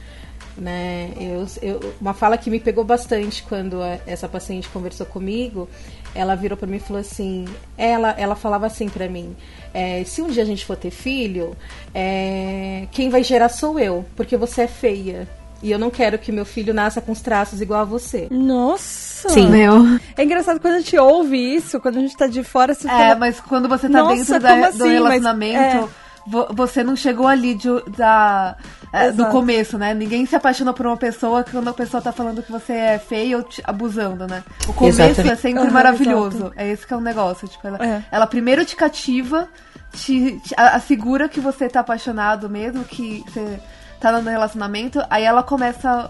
Né? 0.57 1.11
Eu, 1.17 1.47
eu, 1.61 1.93
uma 2.01 2.13
fala 2.13 2.37
que 2.37 2.49
me 2.49 2.59
pegou 2.59 2.83
bastante 2.83 3.43
quando 3.43 3.81
a, 3.81 3.97
essa 4.05 4.27
paciente 4.27 4.67
conversou 4.67 5.05
comigo, 5.05 5.69
ela 6.13 6.35
virou 6.35 6.57
para 6.57 6.67
mim 6.67 6.77
e 6.77 6.79
falou 6.81 6.99
assim, 6.99 7.45
ela, 7.77 8.11
ela 8.17 8.35
falava 8.35 8.65
assim 8.65 8.89
para 8.89 9.07
mim, 9.07 9.37
é, 9.73 10.03
se 10.03 10.21
um 10.21 10.27
dia 10.27 10.43
a 10.43 10.45
gente 10.45 10.65
for 10.65 10.75
ter 10.75 10.91
filho, 10.91 11.55
é, 11.93 12.87
quem 12.91 13.09
vai 13.09 13.23
gerar 13.23 13.47
sou 13.47 13.79
eu, 13.79 14.03
porque 14.17 14.35
você 14.35 14.63
é 14.63 14.67
feia. 14.67 15.38
E 15.61 15.71
eu 15.71 15.77
não 15.79 15.89
quero 15.89 16.17
que 16.17 16.31
meu 16.31 16.45
filho 16.45 16.73
nasça 16.73 17.01
com 17.01 17.11
os 17.11 17.21
traços 17.21 17.61
igual 17.61 17.81
a 17.81 17.85
você. 17.85 18.27
Nossa! 18.31 19.27
Sim. 19.29 19.49
Meu. 19.49 19.99
É 20.15 20.23
engraçado 20.23 20.59
quando 20.59 20.75
a 20.75 20.79
gente 20.79 20.97
ouve 20.97 21.37
isso, 21.55 21.79
quando 21.79 21.97
a 21.97 22.01
gente 22.01 22.15
tá 22.15 22.27
de 22.27 22.43
fora, 22.43 22.73
você 22.73 22.87
É, 22.87 22.91
fala, 22.91 23.15
mas 23.15 23.39
quando 23.41 23.67
você 23.67 23.89
tá 23.89 23.99
Nossa, 24.01 24.15
dentro 24.15 24.39
da- 24.39 24.55
do 24.55 24.65
assim? 24.65 24.77
Mas, 24.79 24.91
relacionamento, 24.93 25.89
vo- 26.25 26.47
você 26.53 26.83
não 26.83 26.95
chegou 26.95 27.27
ali 27.27 27.55
de, 27.55 27.67
da, 27.97 28.55
é, 28.93 29.11
do 29.11 29.25
começo, 29.25 29.77
né? 29.77 29.93
Ninguém 29.93 30.25
se 30.25 30.35
apaixona 30.35 30.71
por 30.73 30.85
uma 30.87 30.95
pessoa 30.95 31.43
quando 31.43 31.67
a 31.67 31.73
pessoa 31.73 32.01
tá 32.01 32.13
falando 32.13 32.41
que 32.41 32.51
você 32.51 32.71
é 32.71 32.97
feia 32.97 33.35
ou 33.35 33.43
te 33.43 33.61
abusando, 33.65 34.25
né? 34.27 34.41
O 34.67 34.71
começo 34.73 35.01
Exatamente. 35.01 35.33
é 35.33 35.35
sempre 35.35 35.63
Aham, 35.63 35.71
maravilhoso. 35.71 36.37
exato. 36.37 36.53
É 36.55 36.69
esse 36.71 36.87
que 36.87 36.93
é 36.93 36.97
o 36.97 37.01
negócio. 37.01 37.47
Tipo, 37.49 37.67
ela, 37.67 37.77
É. 37.85 38.01
ela 38.09 38.25
primeiro 38.27 38.63
te 38.63 38.77
cativa, 38.77 39.49
te, 39.91 40.39
te 40.39 40.55
assegura 40.57 41.27
que 41.27 41.41
você 41.41 41.67
tá 41.67 41.81
apaixonado 41.81 42.49
mesmo, 42.49 42.85
que 42.85 43.23
você 43.27 43.59
tá 43.99 44.11
no 44.21 44.29
relacionamento, 44.29 45.01
aí 45.09 45.23
ela 45.23 45.43
começa 45.43 46.09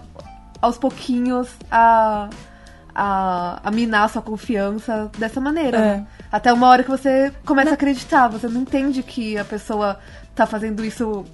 aos 0.62 0.76
pouquinhos 0.78 1.48
a, 1.70 2.28
a, 2.94 3.60
a 3.64 3.70
minar 3.70 4.04
a 4.04 4.08
sua 4.08 4.22
confiança 4.22 5.10
dessa 5.18 5.40
maneira. 5.40 5.78
É. 5.78 5.80
né? 5.96 6.06
Até 6.30 6.52
uma 6.52 6.68
hora 6.68 6.82
que 6.84 6.90
você 6.90 7.32
começa 7.44 7.70
a 7.70 7.74
acreditar, 7.74 8.28
você 8.28 8.46
não 8.48 8.60
entende 8.62 9.02
que 9.02 9.36
a 9.38 9.44
pessoa 9.44 9.98
tá 10.34 10.46
fazendo 10.46 10.84
isso 10.84 11.24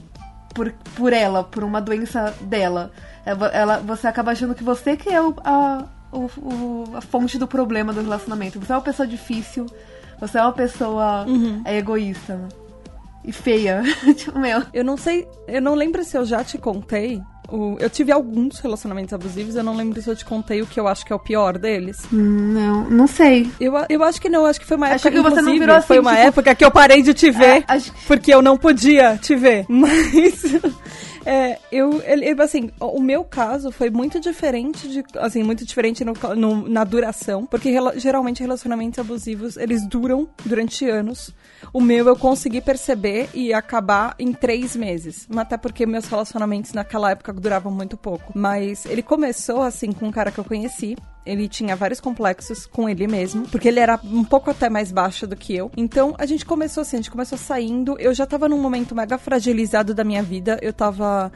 por, 0.54 0.72
por 0.94 1.12
ela, 1.12 1.44
por 1.44 1.62
uma 1.64 1.80
doença 1.80 2.34
dela. 2.40 2.90
É, 3.26 3.32
Ela, 3.58 3.78
você 3.78 4.06
acaba 4.08 4.32
achando 4.32 4.54
que 4.54 4.64
você 4.64 4.96
que 4.96 5.08
é 5.10 5.20
o, 5.20 5.34
a, 5.44 5.84
o, 6.12 6.18
o- 6.38 6.96
a 6.96 7.00
fonte 7.02 7.36
do 7.38 7.46
problema 7.46 7.92
do 7.92 8.00
relacionamento. 8.00 8.58
Você 8.58 8.72
é 8.72 8.76
uma 8.76 8.80
pessoa 8.82 9.06
difícil, 9.06 9.66
você 10.18 10.38
é 10.38 10.42
uma 10.42 10.52
pessoa 10.52 11.26
é, 11.66 11.76
egoísta. 11.76 12.36
né? 12.36 12.48
E 13.26 13.33
feia. 13.33 13.83
tipo, 14.16 14.38
meu. 14.38 14.62
Eu 14.73 14.85
não 14.85 14.97
sei, 14.97 15.26
eu 15.49 15.61
não 15.61 15.75
lembro 15.75 16.04
se 16.04 16.16
eu 16.16 16.25
já 16.25 16.45
te 16.45 16.56
contei. 16.59 17.21
o- 17.49 17.76
eu 17.78 17.88
tive 17.88 18.11
alguns 18.11 18.59
relacionamentos 18.59 19.12
abusivos, 19.12 19.54
eu 19.54 19.62
não 19.62 19.76
lembro 19.76 20.00
se 20.02 20.09
eu 20.11 20.16
te 20.16 20.25
contei 20.25 20.62
o 20.62 20.66
que 20.66 20.80
eu 20.80 20.88
acho 20.88 21.04
que 21.06 21.12
é 21.12 21.16
o 21.16 21.18
pior 21.18 21.56
deles. 21.59 21.97
Não, 22.11 22.88
não 22.90 23.06
sei. 23.06 23.49
Eu, 23.61 23.73
eu 23.88 24.02
acho 24.02 24.21
que 24.21 24.28
não, 24.28 24.47
acho 24.47 24.59
que 24.61 24.66
foi 24.66 24.76
uma 24.76 24.87
Acho 24.88 25.06
época 25.09 25.23
que 25.23 25.30
você 25.30 25.42
não 25.42 25.52
virou 25.59 25.76
assim, 25.76 25.87
Foi 25.87 25.99
uma 26.00 26.11
tipo- 26.14 26.26
época 26.26 26.54
que 26.56 26.64
eu 26.64 26.71
parei 26.73 27.02
de 27.02 27.14
te 27.14 27.30
ver, 27.30 27.59
É, 27.59 27.64
acho 27.68 27.92
que- 27.92 28.06
porque 28.06 28.35
eu 28.35 28.42
não 28.42 28.56
podia 28.56 29.16
te 29.16 29.37
ver. 29.37 29.64
Mas 29.71 30.42
é, 31.26 31.59
eu, 31.73 32.00
ele- 32.06 32.40
assim, 32.40 32.71
o 32.80 33.00
meu 33.00 33.25
caso 33.25 33.71
foi 33.73 33.90
muito 33.90 34.21
diferente 34.21 34.88
de, 34.88 35.02
assim, 35.18 35.42
muito 35.42 35.64
diferente 35.64 36.04
no- 36.04 36.14
no- 36.37 36.68
na 36.68 36.85
duração, 36.85 37.45
porque 37.45 37.68
rela- 37.71 37.99
geralmente 37.99 38.40
relacionamentos 38.40 38.99
abusivos 38.99 39.56
eles 39.56 39.87
duram 39.87 40.28
durante 40.45 40.88
anos. 40.88 41.35
O 41.73 41.80
meu 41.80 42.06
eu 42.06 42.16
consegui 42.16 42.61
perceber 42.61 43.28
e 43.35 43.52
acabar 43.52 44.14
em 44.18 44.33
três 44.33 44.76
meses, 44.76 45.26
até 45.37 45.56
porque 45.56 45.85
meus 45.85 46.06
relacionamentos 46.06 46.73
naquela 46.73 47.11
época 47.11 47.33
duravam 47.33 47.73
muito 47.73 47.97
pouco. 47.97 48.33
Mas 48.35 48.87
ele 48.87 49.02
começou 49.02 49.62
assim 49.62 49.90
com 49.92 50.06
um 50.06 50.12
cara 50.12 50.30
que 50.30 50.38
eu 50.38 50.45
conheci. 50.45 50.97
Ele 51.26 51.49
tinha 51.49 51.75
vários 51.75 52.00
complexos 52.00 52.66
com 52.66 52.88
ele 52.88 53.06
mesmo, 53.06 53.47
porque 53.49 53.68
ele 53.68 53.80
era 53.80 53.99
um 54.04 54.25
pouco 54.25 54.50
até 54.50 54.71
mais 54.71 54.92
baixo 54.92 55.26
do 55.26 55.37
que 55.37 55.54
eu. 55.54 55.71
Então 55.76 56.14
a 56.16 56.25
gente 56.25 56.45
começou 56.47 56.83
assim, 56.83 56.97
a 56.97 57.00
gente 57.00 57.11
começou 57.11 57.37
saindo. 57.37 57.99
Eu 57.99 58.14
já 58.14 58.25
tava 58.25 58.49
num 58.49 58.61
momento 58.61 58.95
mega 58.95 59.18
fragilizado 59.18 59.92
da 59.92 60.04
minha 60.04 60.23
vida. 60.23 60.59
Eu 60.62 60.73
tava 60.73 61.33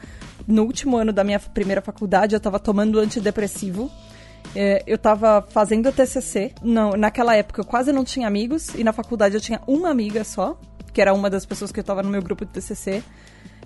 no 0.47 0.63
último 0.63 0.97
ano 0.97 1.11
da 1.11 1.23
minha 1.23 1.39
primeira 1.39 1.81
faculdade, 1.81 2.33
eu 2.33 2.39
tava 2.39 2.57
tomando 2.57 2.99
antidepressivo. 2.99 3.91
É, 4.55 4.83
eu 4.87 4.97
tava 4.97 5.45
fazendo 5.49 5.91
TCC. 5.91 6.53
Não, 6.63 6.91
naquela 6.91 7.35
época 7.35 7.61
eu 7.61 7.65
quase 7.65 7.91
não 7.91 8.03
tinha 8.03 8.27
amigos. 8.27 8.69
E 8.75 8.83
na 8.83 8.93
faculdade 8.93 9.35
eu 9.35 9.41
tinha 9.41 9.61
uma 9.67 9.89
amiga 9.89 10.23
só, 10.23 10.57
que 10.93 11.01
era 11.01 11.13
uma 11.13 11.29
das 11.29 11.45
pessoas 11.45 11.71
que 11.71 11.79
eu 11.79 11.83
tava 11.83 12.01
no 12.01 12.09
meu 12.09 12.21
grupo 12.21 12.45
de 12.45 12.51
TCC. 12.51 13.03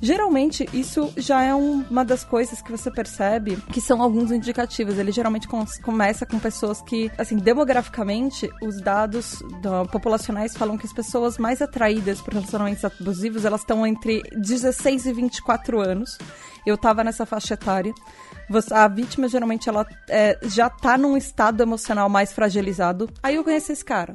Geralmente, 0.02 0.68
isso 0.74 1.12
já 1.18 1.42
é 1.42 1.56
um- 1.56 1.84
uma 1.90 2.04
das 2.04 2.24
coisas 2.24 2.62
que 2.62 2.72
você 2.72 2.92
percebe 2.92 3.58
que 3.72 3.80
são 3.82 4.02
alguns 4.02 4.32
indicativos. 4.32 4.98
Ele 4.98 5.12
geralmente 5.12 5.48
com- 5.48 5.66
começa 5.84 6.26
com 6.26 6.38
pessoas 6.38 6.82
que, 6.82 7.10
assim, 7.18 7.38
demograficamente, 7.38 8.50
os 8.62 8.82
dados 8.82 9.42
da- 9.62 9.86
populacionais 9.86 10.56
falam 10.56 10.78
que 10.78 10.86
as 10.86 10.94
pessoas 10.94 11.38
mais 11.38 11.62
atraídas 11.62 12.22
por 12.22 12.34
relacionamentos 12.34 12.84
abusivos, 12.86 13.46
elas 13.46 13.62
estão 13.62 13.86
entre 13.88 14.22
16 14.36 15.06
e 15.06 15.14
24 15.14 15.80
anos. 15.80 16.18
Eu 16.66 16.78
tava 16.78 17.04
nessa 17.04 17.26
faixa 17.26 17.54
etária. 17.54 17.94
A 18.72 18.88
vítima, 18.88 19.28
geralmente, 19.28 19.70
ela 19.70 19.86
é, 20.10 20.38
já 20.44 20.70
tá 20.70 20.98
num 20.98 21.16
estado 21.18 21.62
emocional 21.64 22.08
mais 22.10 22.32
fragilizado. 22.32 23.10
Aí 23.24 23.36
eu 23.36 23.44
conheci 23.44 23.72
esse 23.72 23.84
cara. 23.86 24.14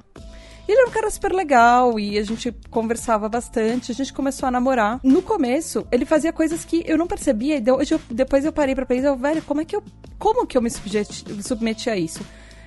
Ele 0.71 0.83
era 0.83 0.89
um 0.89 0.93
cara 0.93 1.11
super 1.11 1.33
legal 1.33 1.99
e 1.99 2.17
a 2.17 2.23
gente 2.23 2.55
conversava 2.71 3.29
bastante, 3.29 3.91
a 3.91 3.95
gente 3.95 4.13
começou 4.13 4.47
a 4.47 4.53
namorar. 4.53 5.01
No 5.03 5.21
começo, 5.21 5.85
ele 5.91 6.05
fazia 6.05 6.33
coisas 6.33 6.65
que 6.65 6.85
eu 6.87 6.97
não 6.97 7.09
percebia 7.09 7.57
e 7.57 7.65
depois 8.09 8.45
eu 8.45 8.53
parei 8.53 8.73
pra 8.73 8.87
pensar, 8.87 9.17
velho, 9.17 9.43
como 9.43 9.63
é 9.63 9.65
que 9.65 9.75
eu, 9.75 9.83
como 10.17 10.47
que 10.47 10.57
eu 10.57 10.63
me 10.63 10.71
submeti 10.71 11.91
a 11.91 11.97
isso? 11.97 12.25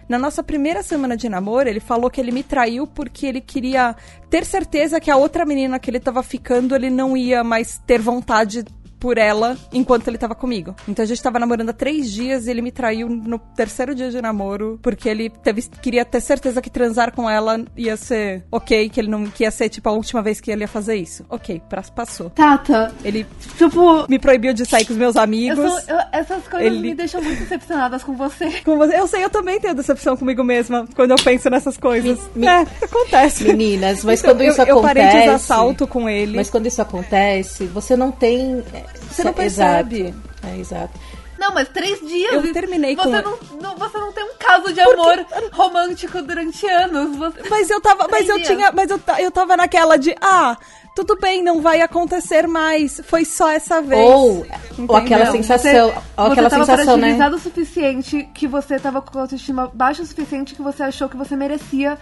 Na 0.09 0.19
nossa 0.19 0.43
primeira 0.43 0.83
semana 0.83 1.15
de 1.15 1.29
namoro, 1.29 1.69
ele 1.69 1.79
falou 1.79 2.09
que 2.09 2.19
ele 2.19 2.33
me 2.33 2.43
traiu 2.43 2.85
porque 2.85 3.25
ele 3.25 3.39
queria 3.39 3.95
ter 4.29 4.43
certeza 4.43 4.99
que 4.99 5.09
a 5.09 5.15
outra 5.15 5.45
menina 5.45 5.79
que 5.79 5.89
ele 5.89 6.01
tava 6.01 6.21
ficando, 6.21 6.75
ele 6.75 6.89
não 6.89 7.15
ia 7.15 7.41
mais 7.41 7.77
ter 7.87 8.01
vontade 8.01 8.65
por 9.03 9.17
ela 9.17 9.57
enquanto 9.73 10.07
ele 10.07 10.17
tava 10.17 10.33
comigo. 10.33 10.73
Então 10.87 11.03
a 11.03 11.05
gente 11.05 11.21
tava 11.21 11.37
namorando 11.37 11.67
há 11.71 11.73
três 11.73 12.09
dias 12.09 12.47
e 12.47 12.51
ele 12.51 12.61
me 12.61 12.71
traiu 12.71 13.09
no 13.09 13.37
terceiro 13.37 13.93
dia 13.93 14.09
de 14.09 14.21
namoro 14.21 14.79
porque 14.81 15.09
ele 15.09 15.29
teve, 15.29 15.61
queria 15.81 16.05
ter 16.05 16.21
certeza 16.21 16.61
que 16.61 16.69
transar 16.69 17.11
com 17.11 17.29
ela 17.29 17.59
ia 17.75 17.97
ser 17.97 18.45
ok, 18.49 18.87
que 18.87 19.01
ele 19.01 19.09
não 19.09 19.25
que 19.25 19.43
ia 19.43 19.51
ser 19.51 19.67
tipo 19.67 19.89
a 19.89 19.91
última 19.91 20.21
vez 20.21 20.39
que 20.39 20.49
ele 20.49 20.61
ia 20.63 20.69
fazer 20.69 20.95
isso. 20.95 21.25
Ok, 21.29 21.61
pra- 21.67 21.81
passou. 21.93 22.29
Tata, 22.29 22.93
Ele 23.03 23.25
tipo. 23.57 24.05
me 24.09 24.17
proibiu 24.17 24.53
de 24.53 24.65
sair 24.65 24.85
com 24.85 24.93
os 24.93 24.97
meus 24.99 25.17
eu 25.17 25.21
amigos. 25.21 25.69
sou- 25.69 25.95
eu- 25.97 26.03
essas 26.13 26.47
coisas 26.47 26.65
Ele- 26.65 26.79
me 26.79 26.95
deixam 26.95 27.21
muito 27.21 27.39
decepcionadas 27.41 28.03
com 28.05 28.15
você. 28.15 28.49
Com 28.63 28.77
você. 28.77 28.97
Eu 28.97 29.05
sei, 29.07 29.21
eu 29.25 29.29
também 29.29 29.59
tenho 29.59 29.75
decepção 29.75 30.15
comigo 30.15 30.41
mesma 30.45 30.87
quando 30.95 31.11
eu 31.11 31.17
penso 31.21 31.49
nessas 31.49 31.75
coisas. 31.75 32.17
Me- 32.33 32.47
É, 32.47 32.65
acontece. 32.81 33.43
Meninas, 33.43 34.01
mas 34.05 34.21
Então, 34.21 34.31
quando 34.31 34.43
isso 34.45 34.61
eu, 34.61 34.65
eu 34.77 34.81
parei 34.81 35.03
de 35.03 35.09
acontece- 35.09 35.29
usar 35.29 35.37
salto 35.39 35.85
com 35.87 36.07
ele. 36.07 36.37
Mas 36.37 36.49
quando 36.49 36.67
isso 36.67 36.81
acontece, 36.81 37.65
você 37.65 37.97
não 37.97 38.11
tem. 38.11 38.63
Você 39.09 39.23
não 39.23 39.33
percebe. 39.33 40.01
Exato. 40.07 40.47
É, 40.47 40.57
exato. 40.57 40.99
Não, 41.37 41.53
mas 41.53 41.67
três 41.67 41.99
dias. 41.99 42.31
Eu 42.33 42.53
terminei 42.53 42.95
você 42.95 43.21
com- 43.21 43.29
Não, 43.57 43.59
não- 43.61 43.75
você 43.75 43.97
não 43.97 44.13
tem 44.13 44.23
um 44.23 44.35
caso 44.39 44.71
de 44.71 44.79
amor 44.79 45.25
romântico 45.51 46.21
durante 46.21 46.65
anos. 46.67 47.17
Você... 47.17 47.49
Mas 47.49 47.69
eu 47.69 47.81
tava, 47.81 48.07
mas 48.09 48.29
eu 48.29 48.35
dias. 48.37 48.47
tinha, 48.47 48.71
mas 48.71 48.89
eu, 48.89 48.99
eu 49.19 49.29
tava 49.31 49.57
naquela 49.57 49.97
de, 49.97 50.15
ah, 50.21 50.55
tudo 50.95 51.17
bem, 51.19 51.43
não 51.43 51.61
vai 51.61 51.81
acontecer 51.81 52.47
mais, 52.47 53.01
foi 53.05 53.25
só 53.25 53.49
essa 53.49 53.81
vez. 53.81 54.09
Ou, 54.09 54.45
ou 54.87 54.95
aquela 54.95 55.31
sensação. 55.31 55.71
Você, 55.71 55.81
ou 55.81 55.91
aquela 56.31 56.49
você 56.49 56.55
tava 56.55 56.65
sensação, 56.65 56.97
né? 56.97 57.29
o 57.29 57.39
suficiente 57.39 58.29
que 58.33 58.47
você 58.47 58.79
tava 58.79 59.01
com 59.01 59.17
a 59.17 59.21
autoestima 59.23 59.69
baixa 59.73 60.03
o 60.03 60.05
suficiente 60.05 60.55
que 60.55 60.61
você 60.61 60.83
achou 60.83 61.09
que 61.09 61.17
você 61.17 61.35
merecia, 61.35 61.97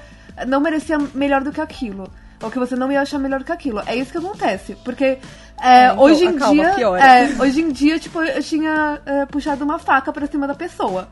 não 0.46 0.60
merecia 0.60 1.00
melhor 1.16 1.42
do 1.42 1.52
que 1.52 1.62
aquilo. 1.62 2.08
Ou 2.42 2.50
que 2.50 2.58
você 2.60 2.76
não 2.76 2.92
ia 2.92 3.02
achar 3.02 3.20
melhor 3.20 3.44
que 3.44 3.52
aquilo. 3.52 3.82
É 3.86 3.96
isso 3.96 4.12
que 4.12 4.18
acontece. 4.18 4.76
Porque 4.84 5.04
é, 5.06 5.20
É, 5.62 5.86
então, 5.92 6.00
hoje 6.00 6.26
em 6.26 6.38
calma, 6.38 6.72
dia. 6.72 6.86
é, 6.98 7.42
hoje 7.42 7.62
em 7.62 7.72
dia, 7.72 8.00
tipo, 8.00 8.22
eu 8.22 8.42
tinha 8.44 9.00
é, 9.06 9.26
puxado 9.28 9.64
uma 9.64 9.78
faca 9.78 10.12
pra 10.12 10.26
cima 10.28 10.48
da 10.48 10.56
pessoa. 10.56 11.08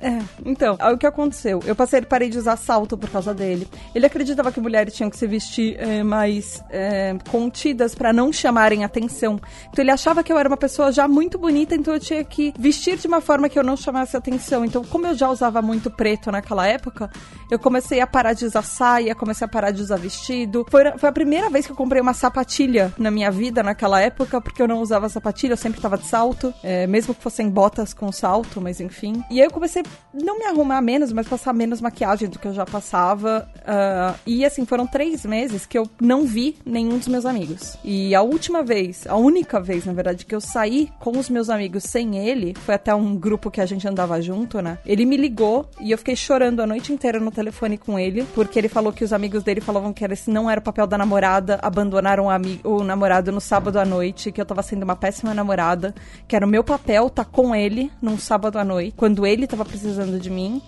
É, 0.00 0.18
então, 0.44 0.76
o 0.92 0.98
que 0.98 1.06
aconteceu? 1.06 1.60
Eu 1.64 1.76
passei, 1.76 2.02
parei 2.02 2.28
de 2.28 2.36
usar 2.36 2.56
salto 2.56 2.98
por 2.98 3.08
causa 3.08 3.32
dele. 3.32 3.68
Ele 3.94 4.04
acreditava 4.04 4.50
que 4.50 4.60
mulheres 4.60 4.94
tinham 4.94 5.08
que 5.08 5.16
se 5.16 5.26
vestir 5.26 5.76
é, 5.78 6.02
mais 6.02 6.62
é, 6.70 7.16
contidas 7.30 7.94
para 7.94 8.12
não 8.12 8.32
chamarem 8.32 8.84
atenção. 8.84 9.40
Então 9.70 9.82
ele 9.82 9.90
achava 9.90 10.22
que 10.22 10.32
eu 10.32 10.38
era 10.38 10.48
uma 10.48 10.56
pessoa 10.56 10.90
já 10.90 11.06
muito 11.06 11.38
bonita, 11.38 11.74
então 11.74 11.94
eu 11.94 12.00
tinha 12.00 12.24
que 12.24 12.52
vestir 12.58 12.96
de 12.96 13.06
uma 13.06 13.20
forma 13.20 13.48
que 13.48 13.58
eu 13.58 13.62
não 13.62 13.76
chamasse 13.76 14.16
atenção. 14.16 14.64
Então, 14.64 14.84
como 14.84 15.06
eu 15.06 15.14
já 15.14 15.30
usava 15.30 15.62
muito 15.62 15.90
preto 15.90 16.30
naquela 16.30 16.66
época, 16.66 17.10
eu 17.50 17.58
comecei 17.58 18.00
a 18.00 18.06
parar 18.06 18.32
de 18.32 18.44
usar 18.44 18.62
saia, 18.62 19.14
comecei 19.14 19.44
a 19.44 19.48
parar 19.48 19.70
de 19.70 19.82
usar 19.82 19.96
vestido. 19.96 20.66
Foi, 20.68 20.84
foi 20.98 21.08
a 21.08 21.12
primeira 21.12 21.48
vez 21.48 21.66
que 21.66 21.72
eu 21.72 21.76
comprei 21.76 22.00
uma 22.00 22.14
sapatilha 22.14 22.92
na 22.98 23.10
minha 23.10 23.30
vida 23.30 23.62
naquela 23.62 24.00
época, 24.00 24.40
porque 24.40 24.60
eu 24.60 24.68
não 24.68 24.80
usava 24.80 25.08
sapatilha, 25.08 25.52
eu 25.52 25.56
sempre 25.56 25.80
tava 25.80 25.96
de 25.96 26.06
salto, 26.06 26.52
é, 26.62 26.86
mesmo 26.86 27.14
que 27.14 27.22
fossem 27.22 27.48
botas 27.48 27.94
com 27.94 28.10
salto, 28.10 28.60
mas 28.60 28.80
enfim. 28.80 29.21
E 29.30 29.40
aí 29.40 29.46
eu 29.46 29.50
comecei 29.50 29.82
não 30.12 30.38
me 30.38 30.44
arrumar 30.44 30.80
menos, 30.80 31.12
mas 31.12 31.26
passar 31.26 31.52
menos 31.52 31.80
maquiagem 31.80 32.28
do 32.28 32.38
que 32.38 32.46
eu 32.46 32.54
já 32.54 32.66
passava. 32.66 33.48
Uh, 33.58 34.18
e 34.26 34.44
assim, 34.44 34.66
foram 34.66 34.86
três 34.86 35.24
meses 35.24 35.66
que 35.66 35.78
eu 35.78 35.88
não 36.00 36.26
vi 36.26 36.56
nenhum 36.64 36.98
dos 36.98 37.08
meus 37.08 37.24
amigos. 37.24 37.76
E 37.84 38.14
a 38.14 38.22
última 38.22 38.62
vez, 38.62 39.06
a 39.06 39.16
única 39.16 39.60
vez, 39.60 39.84
na 39.84 39.92
verdade, 39.92 40.26
que 40.26 40.34
eu 40.34 40.40
saí 40.40 40.90
com 41.00 41.18
os 41.18 41.28
meus 41.28 41.48
amigos 41.48 41.84
sem 41.84 42.18
ele, 42.18 42.54
foi 42.54 42.74
até 42.74 42.94
um 42.94 43.16
grupo 43.16 43.50
que 43.50 43.60
a 43.60 43.66
gente 43.66 43.86
andava 43.88 44.20
junto, 44.20 44.60
né? 44.60 44.78
Ele 44.84 45.04
me 45.06 45.16
ligou 45.16 45.68
e 45.80 45.90
eu 45.90 45.98
fiquei 45.98 46.16
chorando 46.16 46.60
a 46.60 46.66
noite 46.66 46.92
inteira 46.92 47.18
no 47.18 47.30
telefone 47.30 47.78
com 47.78 47.98
ele, 47.98 48.24
porque 48.34 48.58
ele 48.58 48.68
falou 48.68 48.92
que 48.92 49.04
os 49.04 49.12
amigos 49.12 49.42
dele 49.42 49.60
falavam 49.60 49.92
que 49.92 50.04
esse 50.04 50.30
não 50.30 50.50
era 50.50 50.60
o 50.60 50.62
papel 50.62 50.86
da 50.86 50.98
namorada, 50.98 51.58
abandonaram 51.62 52.26
o, 52.26 52.68
o 52.68 52.84
namorado 52.84 53.32
no 53.32 53.40
sábado 53.40 53.78
à 53.78 53.84
noite, 53.84 54.32
que 54.32 54.40
eu 54.40 54.44
tava 54.44 54.62
sendo 54.62 54.82
uma 54.82 54.96
péssima 54.96 55.32
namorada, 55.32 55.94
que 56.26 56.36
era 56.36 56.44
o 56.44 56.48
meu 56.48 56.62
papel 56.62 57.08
tá 57.08 57.24
com 57.24 57.54
ele 57.54 57.90
num 58.00 58.18
sábado 58.18 58.58
à 58.58 58.64
noite, 58.64 58.94
quando 58.96 59.11
ele 59.26 59.46
tava 59.46 59.64
precisando 59.64 60.18
de 60.18 60.30
mim. 60.30 60.62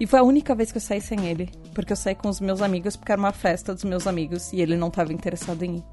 E 0.00 0.06
foi 0.06 0.20
a 0.20 0.22
única 0.22 0.54
vez 0.54 0.70
que 0.70 0.78
eu 0.78 0.82
saí 0.82 1.00
sem 1.00 1.26
ele. 1.26 1.50
Porque 1.74 1.92
eu 1.92 1.96
saí 1.96 2.14
com 2.14 2.28
os 2.28 2.40
meus 2.40 2.62
amigos, 2.62 2.96
porque 2.96 3.12
era 3.12 3.20
uma 3.20 3.32
festa 3.32 3.74
dos 3.74 3.84
meus 3.84 4.06
amigos 4.06 4.52
e 4.52 4.60
ele 4.60 4.76
não 4.76 4.88
estava 4.88 5.12
interessado 5.12 5.62
em 5.62 5.76
ir. 5.76 5.84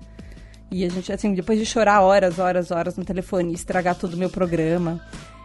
E 0.72 0.84
a 0.84 0.90
gente, 0.90 1.12
assim, 1.12 1.34
depois 1.34 1.60
de 1.60 1.66
chorar 1.66 2.02
horas, 2.02 2.40
horas, 2.40 2.72
horas 2.72 2.98
no 2.98 3.06
telefone 3.06 3.54
estragar 3.54 3.96
todo 3.96 4.14
o 4.16 4.18
meu 4.18 4.30
programa, 4.30 5.00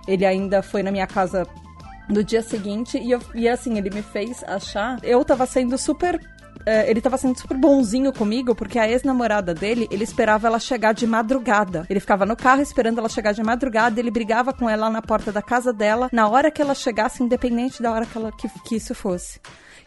ele 0.08 0.24
ainda 0.24 0.62
foi 0.62 0.82
na 0.82 0.90
minha 0.90 1.06
casa 1.06 1.46
no 2.08 2.24
dia 2.24 2.42
seguinte 2.42 2.98
e, 2.98 3.12
eu, 3.12 3.20
e 3.34 3.48
assim, 3.48 3.78
ele 3.78 3.90
me 3.90 4.02
fez 4.02 4.42
achar. 4.44 4.98
Eu 5.02 5.24
tava 5.24 5.46
sendo 5.46 5.76
super 5.78 6.20
ele 6.88 7.00
tava 7.00 7.16
sendo 7.16 7.38
super 7.38 7.56
bonzinho 7.56 8.12
comigo, 8.12 8.54
porque 8.54 8.78
a 8.78 8.88
ex-namorada 8.88 9.54
dele, 9.54 9.88
ele 9.90 10.04
esperava 10.04 10.46
ela 10.46 10.58
chegar 10.58 10.92
de 10.92 11.06
madrugada. 11.06 11.86
Ele 11.88 12.00
ficava 12.00 12.26
no 12.26 12.36
carro 12.36 12.62
esperando 12.62 12.98
ela 12.98 13.08
chegar 13.08 13.32
de 13.32 13.42
madrugada, 13.42 13.98
ele 13.98 14.10
brigava 14.10 14.52
com 14.52 14.68
ela 14.68 14.90
na 14.90 15.02
porta 15.02 15.32
da 15.32 15.42
casa 15.42 15.72
dela, 15.72 16.08
na 16.12 16.28
hora 16.28 16.50
que 16.50 16.60
ela 16.60 16.74
chegasse, 16.74 17.22
independente 17.22 17.82
da 17.82 17.92
hora 17.92 18.06
que, 18.06 18.16
ela, 18.16 18.32
que, 18.32 18.48
que 18.64 18.76
isso 18.76 18.94
fosse. 18.94 19.40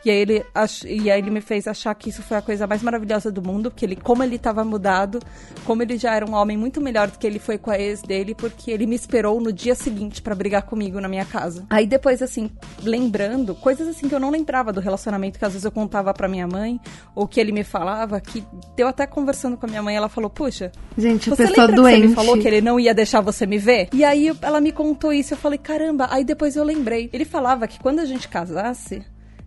E 0.05 0.09
aí 0.09 0.17
ele 0.17 0.45
ach... 0.53 0.83
e 0.83 1.09
aí 1.09 1.19
ele 1.19 1.29
me 1.29 1.41
fez 1.41 1.67
achar 1.67 1.93
que 1.95 2.09
isso 2.09 2.21
foi 2.21 2.37
a 2.37 2.41
coisa 2.41 2.67
mais 2.67 2.81
maravilhosa 2.83 3.31
do 3.31 3.41
mundo, 3.41 3.71
porque 3.71 3.85
ele 3.85 3.95
como 3.95 4.23
ele 4.23 4.35
estava 4.35 4.63
mudado, 4.63 5.19
como 5.65 5.81
ele 5.81 5.97
já 5.97 6.13
era 6.13 6.25
um 6.25 6.33
homem 6.33 6.57
muito 6.57 6.81
melhor 6.81 7.09
do 7.09 7.17
que 7.17 7.25
ele 7.25 7.39
foi 7.39 7.57
com 7.57 7.71
a 7.71 7.79
ex 7.79 8.01
dele, 8.01 8.35
porque 8.35 8.71
ele 8.71 8.85
me 8.85 8.95
esperou 8.95 9.39
no 9.39 9.51
dia 9.51 9.75
seguinte 9.75 10.21
para 10.21 10.35
brigar 10.35 10.63
comigo 10.63 10.99
na 10.99 11.07
minha 11.07 11.25
casa. 11.25 11.65
Aí 11.69 11.87
depois 11.87 12.21
assim, 12.21 12.49
lembrando 12.81 13.55
coisas 13.55 13.87
assim 13.87 14.09
que 14.09 14.15
eu 14.15 14.19
não 14.19 14.29
lembrava 14.29 14.73
do 14.73 14.81
relacionamento 14.81 15.39
que 15.39 15.45
às 15.45 15.53
vezes 15.53 15.65
eu 15.65 15.71
contava 15.71 16.13
para 16.13 16.27
minha 16.27 16.47
mãe 16.47 16.79
ou 17.15 17.27
que 17.27 17.39
ele 17.39 17.51
me 17.51 17.63
falava, 17.63 18.19
que 18.19 18.43
eu 18.77 18.87
até 18.87 19.07
conversando 19.07 19.55
com 19.55 19.65
a 19.65 19.69
minha 19.69 19.81
mãe, 19.81 19.95
ela 19.95 20.09
falou: 20.09 20.29
"Puxa, 20.29 20.71
gente, 20.97 21.31
a 21.31 21.35
pessoa 21.35 21.67
doente. 21.67 22.01
Você 22.01 22.07
me 22.07 22.15
falou 22.15 22.37
que 22.37 22.47
ele 22.47 22.61
não 22.61 22.79
ia 22.79 22.93
deixar 22.93 23.21
você 23.21 23.45
me 23.45 23.57
ver?" 23.57 23.87
E 23.93 24.03
aí 24.03 24.31
ela 24.41 24.59
me 24.59 24.71
contou 24.71 25.13
isso, 25.13 25.33
eu 25.33 25.37
falei: 25.37 25.57
"Caramba". 25.57 26.07
Aí 26.11 26.23
depois 26.23 26.55
eu 26.55 26.63
lembrei. 26.63 27.09
Ele 27.13 27.25
falava 27.25 27.67
que 27.67 27.79
quando 27.79 27.99
a 27.99 28.05
gente 28.05 28.27
casasse, 28.27 29.03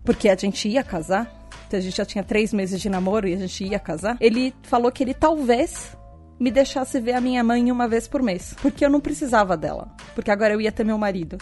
porque 0.07 0.29
a 0.29 0.37
gente 0.37 0.69
ia 0.69 0.85
casar, 0.85 1.29
então 1.67 1.77
a 1.77 1.81
gente 1.81 1.97
já 1.97 2.05
tinha 2.05 2.23
três 2.23 2.53
meses 2.53 2.79
de 2.79 2.87
namoro 2.87 3.27
e 3.27 3.33
a 3.33 3.37
gente 3.37 3.65
ia 3.65 3.77
casar, 3.77 4.15
ele 4.21 4.53
falou 4.63 4.89
que 4.89 5.03
ele 5.03 5.13
talvez 5.13 5.97
me 6.39 6.49
deixasse 6.49 6.97
ver 7.01 7.11
a 7.11 7.19
minha 7.19 7.43
mãe 7.43 7.69
uma 7.69 7.89
vez 7.89 8.07
por 8.07 8.23
mês. 8.23 8.55
Porque 8.61 8.85
eu 8.85 8.89
não 8.89 9.01
precisava 9.01 9.57
dela. 9.57 9.89
Porque 10.15 10.31
agora 10.31 10.53
eu 10.53 10.61
ia 10.61 10.71
ter 10.71 10.85
meu 10.85 10.97
marido. 10.97 11.37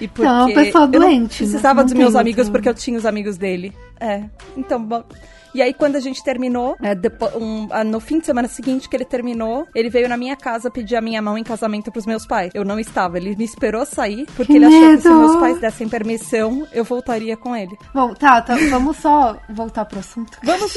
E 0.00 0.06
porque 0.06 0.22
então, 0.22 0.48
é 0.48 0.52
uma 0.52 0.54
pessoa 0.54 0.86
doente. 0.86 1.42
Eu 1.42 1.46
né? 1.46 1.50
precisava 1.50 1.80
não 1.80 1.84
dos 1.84 1.94
meus 1.94 2.14
amigos 2.14 2.48
porque 2.48 2.68
eu 2.68 2.74
tinha 2.74 2.96
os 2.96 3.04
amigos 3.04 3.36
dele. 3.36 3.72
É. 3.98 4.22
Então, 4.56 4.86
e 5.54 5.60
aí, 5.60 5.74
quando 5.74 5.96
a 5.96 6.00
gente 6.00 6.22
terminou, 6.22 6.76
é, 6.82 6.94
depois, 6.94 7.34
um, 7.34 7.68
no 7.84 8.00
fim 8.00 8.18
de 8.18 8.26
semana 8.26 8.48
seguinte 8.48 8.88
que 8.88 8.96
ele 8.96 9.04
terminou, 9.04 9.66
ele 9.74 9.90
veio 9.90 10.08
na 10.08 10.16
minha 10.16 10.36
casa 10.36 10.70
pedir 10.70 10.96
a 10.96 11.00
minha 11.00 11.20
mão 11.20 11.36
em 11.36 11.44
casamento 11.44 11.92
pros 11.92 12.06
meus 12.06 12.26
pais. 12.26 12.50
Eu 12.54 12.64
não 12.64 12.78
estava, 12.78 13.18
ele 13.18 13.36
me 13.36 13.44
esperou 13.44 13.84
sair, 13.84 14.26
porque 14.36 14.52
que 14.52 14.58
ele 14.58 14.68
medo. 14.68 14.76
achou 14.76 14.96
que 14.96 15.02
se 15.02 15.08
meus 15.08 15.36
pais 15.36 15.60
dessem 15.60 15.88
permissão, 15.88 16.66
eu 16.72 16.84
voltaria 16.84 17.36
com 17.36 17.54
ele. 17.54 17.76
Bom, 17.94 18.14
tá, 18.14 18.40
tá 18.40 18.56
vamos 18.70 18.96
só 18.96 19.36
voltar 19.50 19.84
pro 19.84 19.98
assunto. 19.98 20.38
Vamos. 20.42 20.76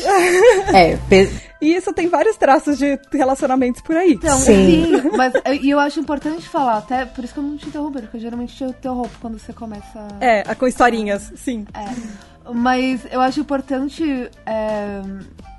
é, 0.73 0.97
e 1.61 1.75
isso 1.75 1.93
tem 1.93 2.07
vários 2.07 2.37
traços 2.37 2.77
de 2.77 2.99
relacionamentos 3.11 3.81
por 3.81 3.95
aí. 3.95 4.13
Então, 4.13 4.37
sim, 4.37 4.99
sim 5.01 5.09
mas 5.15 5.33
e 5.61 5.69
eu 5.69 5.79
acho 5.79 5.99
importante 5.99 6.47
falar, 6.47 6.77
até 6.77 7.05
por 7.05 7.23
isso 7.23 7.33
que 7.33 7.39
eu 7.39 7.43
não 7.43 7.57
te 7.57 7.67
interrompo, 7.67 7.99
porque 8.01 8.17
eu 8.17 8.21
geralmente 8.21 8.55
te 8.55 8.63
interrompo 8.63 9.11
quando 9.21 9.39
você 9.39 9.53
começa. 9.53 10.07
É, 10.19 10.43
com 10.55 10.67
historinhas, 10.67 11.31
sim. 11.35 11.65
É. 11.73 12.34
Mas 12.53 13.05
eu 13.11 13.21
acho 13.21 13.39
importante 13.39 14.29
é, 14.45 15.01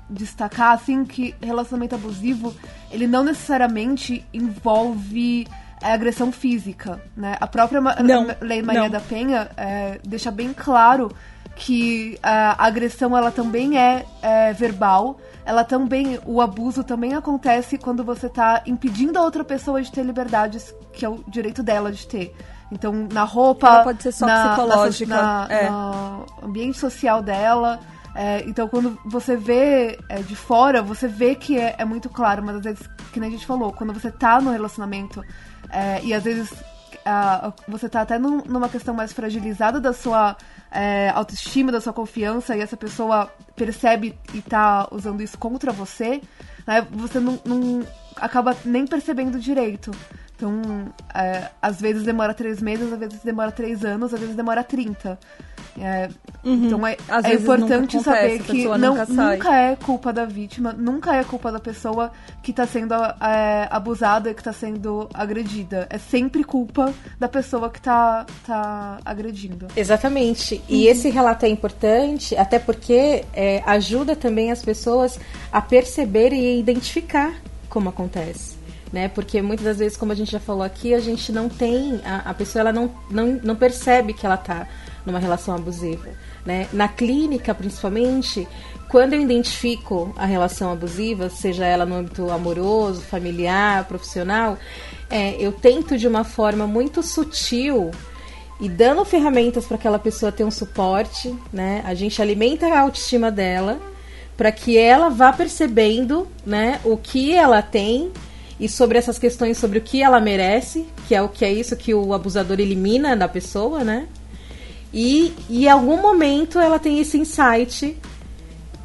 destacar, 0.09 0.73
assim, 0.73 1.05
que 1.05 1.35
relacionamento 1.41 1.95
abusivo, 1.95 2.55
ele 2.91 3.07
não 3.07 3.23
necessariamente 3.23 4.25
envolve 4.33 5.47
é, 5.81 5.91
agressão 5.91 6.31
física, 6.31 7.01
né? 7.15 7.37
A 7.39 7.47
própria 7.47 7.81
não, 7.81 8.27
Lei 8.41 8.61
Maria 8.61 8.83
não. 8.83 8.89
da 8.89 8.99
Penha 8.99 9.49
é, 9.57 9.99
deixa 10.03 10.31
bem 10.31 10.53
claro 10.53 11.11
que 11.55 12.17
a 12.21 12.65
agressão, 12.65 13.17
ela 13.17 13.31
também 13.31 13.79
é, 13.79 14.05
é 14.21 14.53
verbal, 14.53 15.19
ela 15.43 15.63
também, 15.63 16.19
o 16.25 16.39
abuso 16.39 16.83
também 16.83 17.15
acontece 17.15 17.77
quando 17.77 18.03
você 18.03 18.27
está 18.27 18.61
impedindo 18.65 19.17
a 19.17 19.23
outra 19.23 19.43
pessoa 19.43 19.81
de 19.81 19.91
ter 19.91 20.03
liberdades, 20.03 20.73
que 20.93 21.03
é 21.03 21.09
o 21.09 21.23
direito 21.27 21.63
dela 21.63 21.91
de 21.91 22.07
ter. 22.07 22.35
Então, 22.71 23.07
na 23.11 23.23
roupa. 23.23 23.67
Ela 23.67 23.83
pode 23.83 24.03
ser 24.03 24.11
só 24.11 24.25
na, 24.25 24.49
psicológica. 24.49 25.15
Na, 25.15 25.47
é. 25.49 25.69
No 25.69 26.25
ambiente 26.43 26.77
social 26.77 27.21
dela. 27.21 27.79
É, 28.15 28.43
então, 28.47 28.67
quando 28.67 28.97
você 29.05 29.37
vê 29.37 29.99
é, 30.09 30.21
de 30.23 30.35
fora, 30.35 30.81
você 30.81 31.07
vê 31.07 31.35
que 31.35 31.59
é, 31.59 31.75
é, 31.77 31.85
muito 31.85 32.09
claro, 32.09 32.43
mas 32.43 32.55
às 32.55 32.63
vezes, 32.63 32.89
que 33.13 33.19
nem 33.19 33.29
a 33.29 33.31
gente 33.31 33.45
falou, 33.45 33.71
quando 33.71 33.93
você 33.93 34.11
tá 34.11 34.41
no 34.41 34.49
relacionamento 34.49 35.21
é, 35.69 36.01
e 36.03 36.15
às 36.15 36.23
vezes 36.23 36.51
você 37.67 37.87
tá 37.87 38.01
até 38.01 38.19
num, 38.19 38.41
numa 38.45 38.67
questão 38.67 38.93
mais 38.93 39.13
fragilizada 39.13 39.79
da 39.79 39.93
sua 39.93 40.35
é, 40.71 41.09
autoestima, 41.09 41.71
da 41.71 41.79
sua 41.79 41.93
confiança, 41.93 42.55
e 42.55 42.61
essa 42.61 42.75
pessoa 42.75 43.31
percebe 43.55 44.17
e 44.33 44.41
tá 44.41 44.87
usando 44.91 45.21
isso 45.21 45.37
contra 45.37 45.71
você, 45.71 46.21
né, 46.65 46.85
você 46.91 47.19
não, 47.19 47.39
não 47.45 47.85
acaba 48.15 48.55
nem 48.65 48.85
percebendo 48.85 49.39
direito. 49.39 49.91
Então, 50.37 50.61
é, 51.15 51.49
às 51.59 51.81
vezes 51.81 52.03
demora 52.03 52.31
três 52.31 52.61
meses, 52.61 52.93
às 52.93 52.99
vezes 52.99 53.19
demora 53.23 53.51
três 53.51 53.83
anos, 53.83 54.13
às 54.13 54.19
vezes 54.19 54.35
demora 54.35 54.63
30. 54.63 55.17
É, 55.79 56.09
uhum. 56.43 56.65
Então 56.65 56.87
é, 56.87 56.97
é 57.23 57.33
importante 57.33 57.99
saber 58.01 58.39
que 58.43 58.65
não, 58.65 58.95
nunca, 58.95 59.05
nunca, 59.05 59.55
é 59.55 59.75
culpa 59.75 60.11
da 60.11 60.25
vítima, 60.25 60.73
nunca 60.73 61.15
é 61.15 61.23
culpa 61.23 61.51
da 61.51 61.59
pessoa 61.59 62.11
que 62.41 62.49
está 62.51 62.65
sendo 62.65 62.93
é, 62.93 63.67
abusada, 63.69 64.33
que 64.33 64.41
está 64.41 64.53
sendo 64.53 65.07
agredida. 65.13 65.87
É 65.89 65.97
sempre 65.97 66.43
culpa 66.43 66.93
da 67.19 67.27
pessoa 67.27 67.69
que 67.69 67.79
está 67.79 68.25
tá 68.45 68.97
agredindo. 69.05 69.67
Exatamente. 69.75 70.61
E 70.67 70.85
uhum. 70.85 70.91
esse 70.91 71.09
relato 71.09 71.45
é 71.45 71.49
importante, 71.49 72.35
até 72.35 72.59
porque 72.59 73.23
é, 73.33 73.61
ajuda 73.65 74.15
também 74.15 74.51
as 74.51 74.63
pessoas 74.63 75.19
a 75.51 75.61
perceberem 75.61 76.39
e 76.39 76.59
identificar 76.59 77.33
como 77.69 77.89
acontece 77.89 78.56
né? 78.91 79.07
Porque 79.07 79.41
muitas 79.41 79.65
das 79.65 79.77
vezes, 79.77 79.97
como 79.97 80.11
a 80.11 80.15
gente 80.15 80.31
já 80.31 80.39
falou 80.39 80.63
aqui, 80.63 80.93
a 80.93 80.99
gente 80.99 81.31
não 81.31 81.49
tem, 81.49 82.01
a, 82.05 82.29
a 82.29 82.33
pessoa 82.33 82.61
ela 82.61 82.73
não, 82.73 82.91
não, 83.09 83.39
não 83.43 83.55
percebe 83.55 84.13
que 84.13 84.25
ela 84.25 84.35
está 84.35 84.67
numa 85.05 85.19
relação 85.19 85.55
abusiva, 85.55 86.09
né? 86.45 86.67
Na 86.71 86.87
clínica, 86.87 87.53
principalmente, 87.53 88.47
quando 88.89 89.13
eu 89.13 89.21
identifico 89.21 90.13
a 90.17 90.25
relação 90.25 90.71
abusiva, 90.71 91.29
seja 91.29 91.65
ela 91.65 91.85
no 91.85 91.95
âmbito 91.95 92.29
amoroso, 92.29 93.01
familiar, 93.01 93.85
profissional, 93.85 94.57
é, 95.09 95.35
eu 95.39 95.51
tento 95.51 95.97
de 95.97 96.07
uma 96.07 96.23
forma 96.23 96.67
muito 96.67 97.01
sutil 97.03 97.91
e 98.59 98.67
dando 98.67 99.05
ferramentas 99.05 99.65
para 99.65 99.75
aquela 99.75 99.99
pessoa 99.99 100.31
ter 100.31 100.43
um 100.43 100.51
suporte, 100.51 101.33
né? 101.53 101.83
A 101.85 101.93
gente 101.93 102.21
alimenta 102.21 102.67
a 102.67 102.79
autoestima 102.81 103.29
dela 103.31 103.79
para 104.35 104.51
que 104.51 104.77
ela 104.77 105.09
vá 105.09 105.33
percebendo, 105.33 106.27
né, 106.45 106.79
o 106.85 106.95
que 106.95 107.33
ela 107.33 107.61
tem 107.61 108.11
e 108.59 108.67
sobre 108.67 108.97
essas 108.97 109.19
questões 109.19 109.57
sobre 109.57 109.79
o 109.79 109.81
que 109.81 110.01
ela 110.01 110.19
merece, 110.19 110.87
que 111.07 111.13
é 111.13 111.21
o 111.21 111.29
que 111.29 111.45
é 111.45 111.51
isso 111.51 111.75
que 111.75 111.93
o 111.93 112.13
abusador 112.13 112.59
elimina 112.59 113.15
da 113.15 113.27
pessoa, 113.27 113.83
né? 113.83 114.07
E, 114.93 115.33
e 115.49 115.65
em 115.65 115.69
algum 115.69 116.01
momento 116.01 116.59
ela 116.59 116.79
tem 116.79 116.99
esse 116.99 117.17
insight 117.17 117.97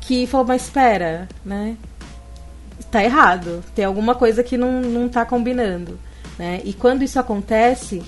que 0.01 0.27
falou, 0.27 0.47
mas 0.47 0.63
espera, 0.63 1.29
né? 1.45 1.77
Tá 2.91 3.03
errado, 3.03 3.65
tem 3.75 3.85
alguma 3.85 4.15
coisa 4.15 4.43
que 4.43 4.59
não, 4.59 4.83
não 4.83 5.09
tá 5.09 5.25
combinando, 5.25 5.99
né? 6.39 6.61
E 6.65 6.75
quando 6.75 7.03
isso 7.03 7.19
acontece, 7.19 8.03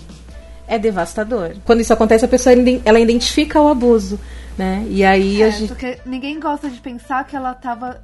é 0.66 0.78
devastador. 0.78 1.54
Quando 1.64 1.80
isso 1.80 1.92
acontece, 1.92 2.24
a 2.24 2.28
pessoa 2.28 2.54
ela 2.84 3.00
identifica 3.00 3.60
o 3.60 3.68
abuso, 3.68 4.20
né? 4.58 4.84
E 4.90 5.04
aí 5.04 5.40
é, 5.40 5.46
a 5.46 5.50
gente... 5.50 5.68
porque 5.68 5.98
ninguém 6.04 6.38
gosta 6.38 6.68
de 6.68 6.80
pensar 6.80 7.24
que 7.24 7.34
ela 7.36 7.52
estava 7.52 8.00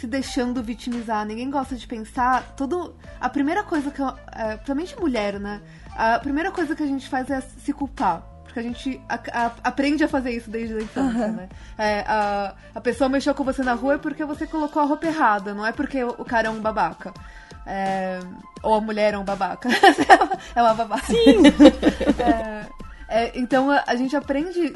se 0.00 0.06
deixando 0.06 0.62
vitimizar. 0.62 1.26
Ninguém 1.26 1.50
gosta 1.50 1.76
de 1.76 1.86
pensar 1.86 2.54
tudo. 2.56 2.94
A 3.20 3.28
primeira 3.28 3.62
coisa 3.62 3.90
que, 3.90 4.00
eu, 4.00 4.08
é, 4.32 4.56
principalmente 4.56 4.98
mulher, 4.98 5.38
né? 5.38 5.60
A 5.94 6.18
primeira 6.18 6.50
coisa 6.50 6.74
que 6.74 6.82
a 6.82 6.86
gente 6.86 7.08
faz 7.08 7.28
é 7.28 7.40
se 7.40 7.72
culpar. 7.72 8.22
Porque 8.44 8.58
a 8.58 8.62
gente 8.62 9.00
a, 9.08 9.14
a, 9.14 9.52
aprende 9.62 10.02
a 10.02 10.08
fazer 10.08 10.30
isso 10.30 10.50
desde 10.50 10.74
a 10.74 10.82
infância, 10.82 11.26
uhum. 11.26 11.32
né? 11.32 11.48
É, 11.78 12.00
a, 12.00 12.54
a 12.74 12.80
pessoa 12.80 13.08
mexeu 13.08 13.34
com 13.34 13.44
você 13.44 13.62
na 13.62 13.74
rua 13.74 13.94
é 13.94 13.98
porque 13.98 14.24
você 14.24 14.46
colocou 14.46 14.82
a 14.82 14.86
roupa 14.86 15.06
errada, 15.06 15.54
não 15.54 15.64
é 15.64 15.70
porque 15.70 16.02
o, 16.02 16.08
o 16.18 16.24
cara 16.24 16.48
é 16.48 16.50
um 16.50 16.60
babaca. 16.60 17.12
É, 17.66 18.18
ou 18.62 18.74
a 18.74 18.80
mulher 18.80 19.14
é 19.14 19.18
um 19.18 19.24
babaca. 19.24 19.68
é 20.56 20.62
uma 20.62 20.74
babaca. 20.74 21.06
Sim! 21.06 21.42
é, 22.18 22.66
é, 23.10 23.36
então 23.36 23.68
a, 23.70 23.82
a, 23.86 23.96
gente 23.96 24.14
aprende. 24.14 24.72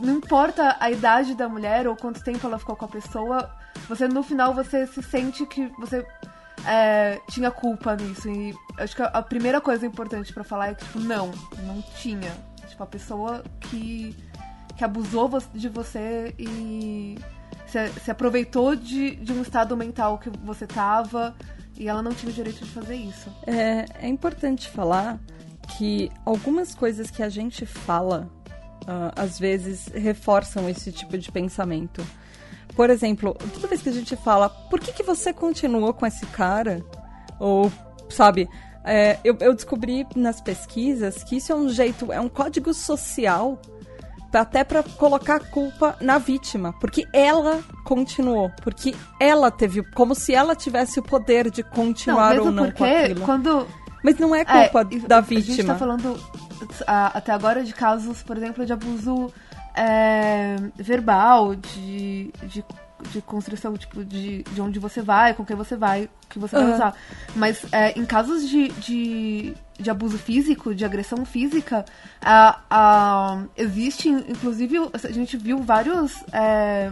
Não 0.00 0.16
importa 0.16 0.76
a 0.80 0.90
idade 0.90 1.34
da 1.34 1.48
mulher 1.48 1.86
ou 1.86 1.94
quanto 1.94 2.22
tempo 2.22 2.44
ela 2.44 2.58
ficou 2.58 2.74
com 2.74 2.84
a 2.84 2.88
pessoa, 2.88 3.48
você 3.88 4.08
no 4.08 4.24
final 4.24 4.52
você 4.52 4.86
se 4.88 5.00
sente 5.02 5.46
que 5.46 5.70
você 5.78 6.04
é, 6.66 7.20
tinha 7.30 7.50
culpa 7.50 7.94
nisso. 7.94 8.28
E 8.28 8.52
acho 8.76 8.96
que 8.96 9.02
a, 9.02 9.06
a 9.06 9.22
primeira 9.22 9.60
coisa 9.60 9.86
importante 9.86 10.32
para 10.32 10.42
falar 10.42 10.70
é 10.70 10.74
que, 10.74 10.84
tipo, 10.84 10.98
não, 10.98 11.30
não 11.62 11.80
tinha. 11.96 12.32
Tipo, 12.68 12.82
a 12.82 12.86
pessoa 12.86 13.44
que, 13.60 14.16
que 14.76 14.84
abusou 14.84 15.30
de 15.54 15.68
você 15.68 16.34
e 16.36 17.18
se, 17.66 17.88
se 18.00 18.10
aproveitou 18.10 18.74
de, 18.74 19.14
de 19.14 19.32
um 19.32 19.42
estado 19.42 19.76
mental 19.76 20.18
que 20.18 20.28
você 20.44 20.66
tava 20.66 21.36
e 21.76 21.88
ela 21.88 22.02
não 22.02 22.12
tinha 22.12 22.30
o 22.30 22.34
direito 22.34 22.64
de 22.64 22.70
fazer 22.70 22.96
isso. 22.96 23.32
É, 23.46 24.06
é 24.06 24.08
importante 24.08 24.68
falar 24.68 25.20
que 25.76 26.10
algumas 26.24 26.74
coisas 26.74 27.10
que 27.10 27.22
a 27.22 27.28
gente 27.28 27.64
fala, 27.66 28.28
uh, 28.82 29.12
às 29.16 29.38
vezes, 29.38 29.86
reforçam 29.94 30.68
esse 30.68 30.90
tipo 30.92 31.16
de 31.16 31.30
pensamento. 31.30 32.04
Por 32.74 32.90
exemplo, 32.90 33.36
toda 33.52 33.68
vez 33.68 33.82
que 33.82 33.88
a 33.88 33.92
gente 33.92 34.16
fala, 34.16 34.48
por 34.48 34.80
que, 34.80 34.92
que 34.92 35.02
você 35.02 35.32
continuou 35.32 35.92
com 35.92 36.06
esse 36.06 36.24
cara? 36.26 36.84
Ou, 37.38 37.70
sabe, 38.08 38.48
é, 38.84 39.18
eu, 39.24 39.36
eu 39.40 39.54
descobri 39.54 40.06
nas 40.16 40.40
pesquisas 40.40 41.22
que 41.22 41.36
isso 41.36 41.52
é 41.52 41.54
um 41.54 41.68
jeito, 41.68 42.12
é 42.12 42.20
um 42.20 42.28
código 42.28 42.72
social 42.72 43.60
até 44.32 44.62
para 44.62 44.82
colocar 44.82 45.36
a 45.36 45.40
culpa 45.40 45.96
na 46.00 46.16
vítima, 46.18 46.72
porque 46.80 47.04
ela 47.12 47.60
continuou, 47.84 48.50
porque 48.62 48.94
ela 49.18 49.50
teve, 49.50 49.82
como 49.92 50.14
se 50.14 50.32
ela 50.32 50.54
tivesse 50.54 51.00
o 51.00 51.02
poder 51.02 51.50
de 51.50 51.64
continuar 51.64 52.36
não, 52.36 52.46
ou 52.46 52.52
não 52.52 52.70
com 52.70 52.84
aquilo. 52.84 53.22
Quando 53.22 53.66
mas 54.02 54.18
não 54.18 54.34
é 54.34 54.44
culpa 54.44 54.80
é, 54.82 54.98
da 55.06 55.20
vítima. 55.20 55.54
A 55.54 55.56
gente 55.56 55.66
tá 55.66 55.74
falando 55.76 56.18
até 56.86 57.32
agora 57.32 57.62
de 57.62 57.72
casos, 57.72 58.22
por 58.22 58.36
exemplo, 58.36 58.64
de 58.64 58.72
abuso 58.72 59.32
é, 59.74 60.56
verbal, 60.76 61.54
de, 61.54 62.32
de, 62.42 62.64
de 63.10 63.22
construção, 63.22 63.76
tipo, 63.76 64.04
de, 64.04 64.42
de 64.42 64.60
onde 64.60 64.78
você 64.78 65.00
vai, 65.00 65.34
com 65.34 65.44
quem 65.44 65.56
você 65.56 65.76
vai, 65.76 66.08
que 66.28 66.38
você 66.38 66.56
uhum. 66.56 66.64
vai 66.64 66.74
usar. 66.74 66.94
Mas 67.34 67.64
é, 67.72 67.98
em 67.98 68.04
casos 68.04 68.48
de, 68.48 68.68
de, 68.68 69.54
de, 69.78 69.90
abuso 69.90 70.18
físico, 70.18 70.74
de 70.74 70.84
agressão 70.84 71.24
física, 71.24 71.84
a, 72.20 72.60
a, 72.70 73.42
existe, 73.56 74.08
inclusive, 74.08 74.78
a 74.92 75.12
gente 75.12 75.36
viu 75.36 75.58
vários 75.58 76.22
é, 76.32 76.90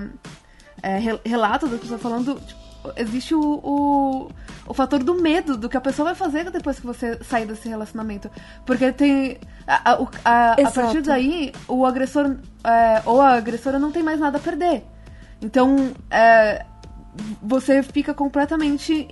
é 0.83 0.99
relatos 1.25 1.71
da 1.71 1.79
pessoa 1.79 1.99
falando. 1.99 2.41
Tipo, 2.41 2.68
existe 2.97 3.35
o, 3.35 3.41
o, 3.41 4.31
o, 4.67 4.75
fator 4.75 5.03
do 5.03 5.15
medo 5.15 5.57
do 5.57 5.69
que 5.69 5.77
a 5.77 5.81
pessoa 5.81 6.07
vai 6.07 6.15
fazer 6.15 6.51
depois 6.51 6.79
que 6.79 6.87
você 6.87 7.23
sair 7.23 7.47
desse 7.47 7.69
relacionamento. 7.69 8.31
Porque 8.65 8.93
tem. 8.93 9.39
A, 9.67 9.93
a, 9.93 9.99
a, 10.25 10.53
a 10.53 10.71
partir 10.71 11.03
daí, 11.03 11.53
o 11.67 11.85
agressor 11.85 12.37
é, 12.65 13.03
ou 13.05 13.21
a 13.21 13.35
agressora 13.35 13.79
não 13.79 13.93
tem 13.93 14.03
mais 14.03 14.19
nada 14.19 14.39
a 14.39 14.41
perder. 14.41 14.85
Então, 15.41 15.93
é, 16.11 16.65
você 17.43 17.83
fica 17.83 18.15
completamente 18.15 19.09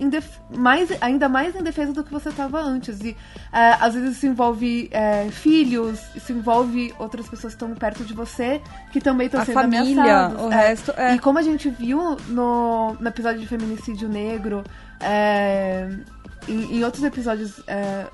mais, 0.57 0.90
ainda 1.01 1.29
mais 1.29 1.55
indefesa 1.55 1.92
do 1.92 2.05
que 2.05 2.12
você 2.12 2.29
estava 2.29 2.61
antes. 2.61 3.01
E 3.01 3.16
é, 3.53 3.77
às 3.81 3.95
vezes 3.95 4.16
isso 4.16 4.27
envolve 4.27 4.88
é, 4.92 5.29
filhos, 5.31 6.01
isso 6.14 6.33
envolve 6.33 6.95
outras 6.99 7.29
pessoas 7.29 7.55
que 7.55 7.62
estão 7.62 7.75
perto 7.75 8.05
de 8.05 8.14
você 8.14 8.61
que 8.92 9.01
também 9.01 9.27
estão 9.27 9.45
sendo 9.45 9.55
família, 9.55 10.03
ameaçadas. 10.03 10.42
O 10.42 10.53
é. 10.53 10.57
resto 10.57 10.95
é. 10.97 11.14
E 11.14 11.19
como 11.19 11.38
a 11.38 11.42
gente 11.42 11.69
viu 11.69 12.16
no, 12.29 12.95
no 12.95 13.09
episódio 13.09 13.40
de 13.40 13.47
feminicídio 13.47 14.09
negro, 14.09 14.64
é, 15.01 15.88
em, 16.49 16.79
em, 16.79 16.85
outros 16.85 17.05
episódios 17.05 17.61
é, 17.66 18.07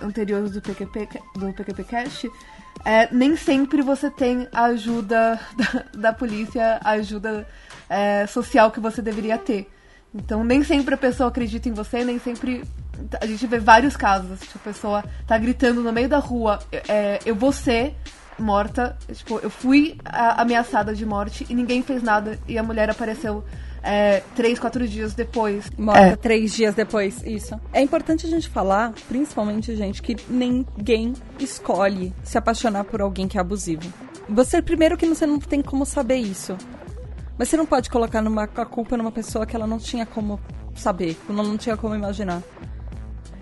anteriores 0.00 0.50
do 0.52 0.60
PQP, 0.60 1.08
do 1.36 1.52
PQP 1.52 1.84
Cast, 1.84 2.30
é, 2.86 3.08
nem 3.10 3.34
sempre 3.34 3.82
você 3.82 4.08
tem 4.08 4.46
a 4.52 4.66
ajuda 4.66 5.40
da, 5.58 5.84
da 5.92 6.12
polícia, 6.12 6.78
a 6.84 6.90
ajuda 6.90 7.44
é, 7.90 8.24
social 8.28 8.70
que 8.70 8.78
você 8.78 9.02
deveria 9.02 9.36
ter. 9.36 9.68
Então, 10.14 10.44
nem 10.44 10.62
sempre 10.62 10.94
a 10.94 10.96
pessoa 10.96 11.28
acredita 11.28 11.68
em 11.68 11.72
você, 11.72 12.04
nem 12.04 12.20
sempre. 12.20 12.62
A 13.20 13.26
gente 13.26 13.44
vê 13.48 13.58
vários 13.58 13.96
casos. 13.96 14.38
Tipo, 14.38 14.58
a 14.58 14.72
pessoa 14.72 15.04
tá 15.26 15.36
gritando 15.36 15.82
no 15.82 15.92
meio 15.92 16.08
da 16.08 16.18
rua: 16.18 16.60
é, 16.88 17.18
Eu 17.26 17.34
vou 17.34 17.50
ser 17.50 17.96
morta. 18.38 18.96
Tipo, 19.12 19.40
eu 19.40 19.50
fui 19.50 19.98
ameaçada 20.04 20.94
de 20.94 21.04
morte 21.04 21.44
e 21.50 21.54
ninguém 21.56 21.82
fez 21.82 22.04
nada. 22.04 22.38
E 22.46 22.56
a 22.56 22.62
mulher 22.62 22.88
apareceu 22.88 23.44
é, 23.82 24.22
três, 24.34 24.58
quatro 24.58 24.86
dias 24.86 25.14
depois. 25.14 25.70
Morta 25.78 26.00
é. 26.00 26.16
três 26.16 26.54
dias 26.54 26.74
depois, 26.74 27.22
isso. 27.24 27.58
É 27.72 27.80
importante 27.80 28.26
a 28.26 28.28
gente 28.30 28.48
falar, 28.48 28.92
principalmente, 29.08 29.74
gente, 29.76 30.02
que 30.02 30.16
ninguém 30.28 31.14
escolhe 31.38 32.12
se 32.22 32.36
apaixonar 32.36 32.84
por 32.84 33.00
alguém 33.00 33.28
que 33.28 33.38
é 33.38 33.40
abusivo. 33.40 33.92
Você, 34.28 34.60
primeiro, 34.60 34.96
que 34.96 35.06
você 35.06 35.26
não 35.26 35.38
tem 35.38 35.62
como 35.62 35.86
saber 35.86 36.16
isso. 36.16 36.56
Mas 37.38 37.48
você 37.48 37.56
não 37.56 37.66
pode 37.66 37.90
colocar 37.90 38.22
numa, 38.22 38.44
a 38.44 38.64
culpa 38.64 38.96
numa 38.96 39.12
pessoa 39.12 39.46
que 39.46 39.54
ela 39.54 39.66
não 39.66 39.78
tinha 39.78 40.06
como 40.06 40.40
saber, 40.74 41.16
ela 41.28 41.42
não 41.42 41.56
tinha 41.56 41.76
como 41.76 41.94
imaginar. 41.94 42.42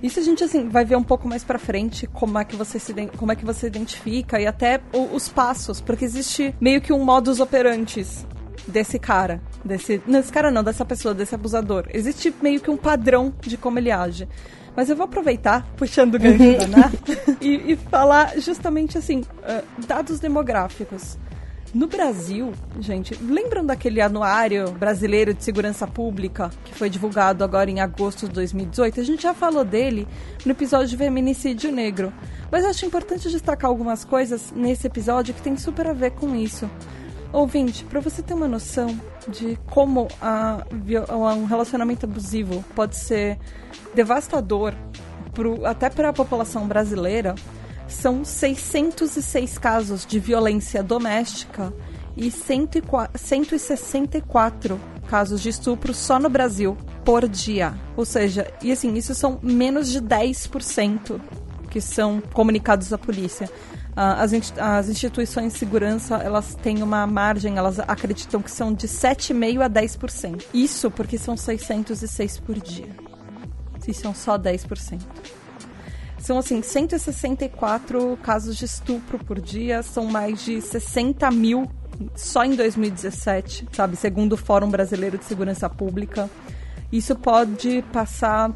Isso 0.03 0.20
a 0.20 0.23
gente 0.23 0.44
assim 0.44 0.68
vai 0.68 0.85
ver 0.85 0.97
um 0.97 1.03
pouco 1.03 1.27
mais 1.27 1.42
para 1.42 1.59
frente 1.59 2.07
como 2.07 2.38
é 2.38 2.44
que 2.44 2.55
você 2.57 2.79
se 2.79 2.92
como 3.16 3.33
é 3.33 3.37
que 3.37 3.44
você 3.44 3.68
identifica 3.68 4.38
e 4.38 4.47
até 4.47 4.79
os 4.92 5.31
passos, 5.31 5.81
porque 5.81 6.05
existe 6.05 6.55
meio 6.61 6.83
que 6.83 6.92
um 6.92 7.03
modus 7.03 7.40
operantes 7.40 8.27
desse 8.66 8.98
cara, 8.98 9.40
desse, 9.64 10.03
não, 10.07 10.20
esse 10.20 10.33
cara 10.33 10.50
não, 10.50 10.62
dessa 10.62 10.85
pessoa, 10.85 11.14
desse 11.14 11.35
abusador. 11.35 11.87
Existe 11.92 12.35
meio 12.42 12.61
que 12.61 12.70
um 12.70 12.77
padrão 12.77 13.33
de 13.40 13.57
como 13.57 13.79
ele 13.79 13.90
age. 13.90 14.29
Mas 14.77 14.90
eu 14.90 14.96
vou 14.96 15.05
aproveitar, 15.05 15.64
puxando 15.77 16.16
o 16.16 16.18
gancho 16.18 16.42
uhum. 16.42 16.59
da 16.59 16.66
Nath, 16.79 17.38
e, 17.40 17.72
e, 17.72 17.77
falar 17.77 18.38
justamente 18.40 18.98
assim, 18.98 19.20
uh, 19.20 19.87
dados 19.87 20.18
demográficos. 20.18 21.16
No 21.72 21.88
Brasil, 21.88 22.53
gente, 22.79 23.16
lembram 23.20 23.66
daquele 23.66 24.00
anuário 24.00 24.70
brasileiro 24.70 25.35
de 25.35 25.42
segurança 25.42 25.88
pública 25.88 26.48
que 26.64 26.72
foi 26.72 26.88
divulgado 26.88 27.42
agora 27.42 27.68
em 27.68 27.81
agosto 27.81 28.29
de 28.29 28.33
2018? 28.33 29.00
A 29.00 29.05
gente 29.05 29.24
já 29.24 29.35
falou 29.35 29.64
dele 29.64 30.07
no 30.44 30.53
episódio 30.53 30.87
de 30.87 30.96
Feminicídio 30.96 31.72
Negro. 31.72 32.12
Mas 32.48 32.64
acho 32.64 32.87
importante 32.87 33.29
destacar 33.29 33.68
algumas 33.68 34.05
coisas 34.05 34.53
nesse 34.55 34.87
episódio 34.87 35.35
que 35.35 35.42
tem 35.42 35.57
super 35.57 35.88
a 35.88 35.92
ver 35.92 36.12
com 36.12 36.37
isso. 36.37 36.70
Ouvinte, 37.35 37.85
para 37.85 37.99
você 37.99 38.23
ter 38.23 38.33
uma 38.33 38.47
noção 38.47 38.97
de 39.27 39.59
como 39.66 40.07
a, 40.23 40.64
um 41.37 41.47
relacionamento 41.47 42.07
abusivo 42.07 42.64
pode 42.77 42.94
ser 42.94 43.40
devastador 43.92 44.73
pro, 45.33 45.66
até 45.66 45.90
para 45.90 46.11
a 46.11 46.12
população 46.12 46.68
brasileira, 46.68 47.35
são 47.88 48.25
606 48.25 49.59
casos 49.59 50.07
de 50.07 50.20
violência 50.20 50.81
doméstica 50.81 51.75
e 52.16 52.31
164 52.31 54.81
casos 55.09 55.42
de 55.42 55.49
estupro 55.49 55.92
só 55.92 56.20
no 56.20 56.31
Brasil 56.31 56.79
por 57.05 57.29
dia. 57.29 57.75
Ou 57.97 58.05
seja, 58.05 58.47
e 58.62 58.70
assim, 58.70 58.94
isso 58.94 59.12
são 59.12 59.40
menos 59.42 59.90
de 59.90 60.01
10% 60.01 61.20
que 61.68 61.81
são 61.81 62.23
comunicados 62.33 62.92
à 62.92 62.99
polícia. 62.99 63.51
Uh, 63.95 64.19
as, 64.19 64.33
as, 64.59 64.89
instituições 64.89 65.53
de 65.53 65.59
segurança, 65.61 66.17
elas 66.17 66.57
têm 66.57 66.83
uma 66.83 67.07
margem, 67.07 67.57
elas 67.57 67.79
acreditam 67.79 68.43
que 68.43 68.51
são 68.51 68.75
de 68.75 68.89
7,5% 68.89 69.61
a 69.61 69.71
10%. 69.71 70.45
Isso 70.53 70.91
porque 70.91 71.17
são 71.17 71.37
606 71.37 72.41
por 72.41 72.59
dia. 72.59 72.89
Se 73.79 73.95
são 73.95 74.13
só 74.13 74.37
10%. 74.37 75.01
São, 76.19 76.39
assim, 76.39 76.61
164 76.61 78.19
casos 78.23 78.57
de 78.57 78.65
estupro 78.65 79.19
por 79.19 79.41
dia, 79.41 79.83
são 79.83 80.07
mais 80.07 80.43
de 80.43 80.61
60 80.61 81.31
mil 81.31 81.71
só 82.17 82.45
em 82.45 82.55
2017, 82.57 83.69
sabe? 83.73 83.95
Segundo 83.95 84.33
o 84.33 84.37
Fórum 84.37 84.71
Brasileiro 84.71 85.19
de 85.19 85.25
Segurança 85.25 85.69
Pública. 85.69 86.29
Isso 86.91 87.15
pode 87.15 87.83
passar 87.93 88.53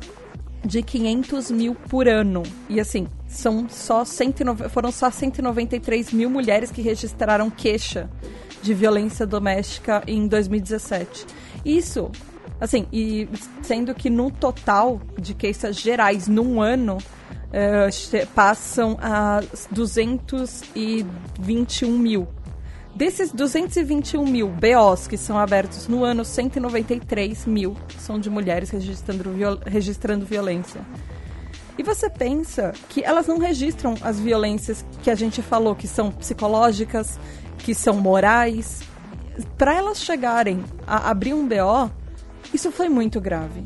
de 0.65 0.83
500 0.83 1.51
mil 1.51 1.75
por 1.75 2.09
ano. 2.09 2.43
E 2.69 2.81
assim, 2.81 3.07
são 3.29 3.69
só 3.69 4.05
109, 4.05 4.69
foram 4.71 4.91
só 4.91 5.09
193 5.11 6.13
mil 6.13 6.31
mulheres 6.31 6.73
que 6.73 6.83
registraram 6.83 7.51
queixa 7.51 8.11
de 8.63 8.75
violência 8.75 9.27
doméstica 9.27 10.03
em 10.07 10.27
2017. 10.27 11.27
Isso, 11.65 12.11
assim, 12.61 12.87
e 12.93 13.29
sendo 13.63 13.95
que 13.95 14.11
no 14.11 14.31
total 14.31 15.01
de 15.21 15.35
queixas 15.35 15.77
gerais 15.77 16.27
num 16.27 16.61
ano 16.61 16.99
é, 17.53 17.89
passam 18.35 18.99
a 19.01 19.41
221 19.71 21.99
mil. 21.99 22.27
Desses 22.95 23.31
221 23.31 24.25
mil 24.25 24.49
BOs 24.49 25.07
que 25.07 25.17
são 25.17 25.39
abertos 25.39 25.87
no 25.87 26.03
ano, 26.03 26.25
193 26.25 27.47
mil 27.47 27.77
são 27.99 28.19
de 28.19 28.29
mulheres 28.29 28.71
registrando, 28.71 29.31
viol 29.31 29.57
registrando 29.65 30.27
violência. 30.27 30.81
E 31.79 31.83
você 31.85 32.11
pensa 32.11 32.73
que 32.89 33.05
elas 33.05 33.29
não 33.29 33.39
registram 33.39 33.95
as 34.03 34.19
violências 34.19 34.85
que 35.01 35.09
a 35.09 35.15
gente 35.15 35.41
falou, 35.41 35.77
que 35.77 35.87
são 35.87 36.11
psicológicas, 36.11 37.21
que 37.59 37.73
são 37.73 37.95
morais. 37.95 38.81
Para 39.57 39.75
elas 39.75 40.03
chegarem 40.03 40.65
a 40.85 41.09
abrir 41.09 41.35
um 41.35 41.47
BO, 41.47 41.89
isso 42.53 42.73
foi 42.73 42.89
muito 42.89 43.21
grave. 43.21 43.63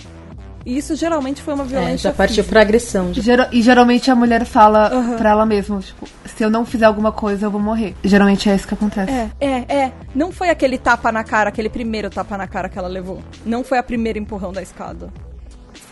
E 0.64 0.77
isso 0.77 0.94
geralmente 0.94 1.42
foi 1.42 1.55
uma 1.55 1.64
violência. 1.64 2.09
É, 2.09 2.11
já 2.11 2.12
partiu 2.12 2.44
para 2.44 2.61
agressão. 2.61 3.11
De... 3.11 3.22
E 3.51 3.62
geralmente 3.62 4.11
a 4.11 4.14
mulher 4.14 4.44
fala 4.44 4.94
uhum. 4.94 5.16
pra 5.16 5.31
ela 5.31 5.46
mesma, 5.46 5.81
tipo, 5.81 6.07
se 6.27 6.44
eu 6.44 6.51
não 6.51 6.66
fizer 6.66 6.85
alguma 6.85 7.11
coisa, 7.11 7.46
eu 7.46 7.51
vou 7.51 7.61
morrer. 7.61 7.96
Geralmente 8.05 8.48
é 8.48 8.55
isso 8.55 8.68
que 8.68 8.75
acontece. 8.75 9.11
É, 9.11 9.31
é, 9.40 9.75
é. 9.75 9.92
Não 10.14 10.31
foi 10.31 10.51
aquele 10.51 10.77
tapa 10.77 11.11
na 11.11 11.25
cara, 11.25 11.48
aquele 11.48 11.70
primeiro 11.70 12.11
tapa 12.11 12.37
na 12.37 12.46
cara 12.46 12.68
que 12.68 12.79
ela 12.79 12.88
levou. 12.88 13.20
Não 13.44 13.64
foi 13.64 13.79
a 13.79 13.83
primeira 13.83 14.18
empurrão 14.18 14.53
da 14.53 14.62
escada 14.62 15.11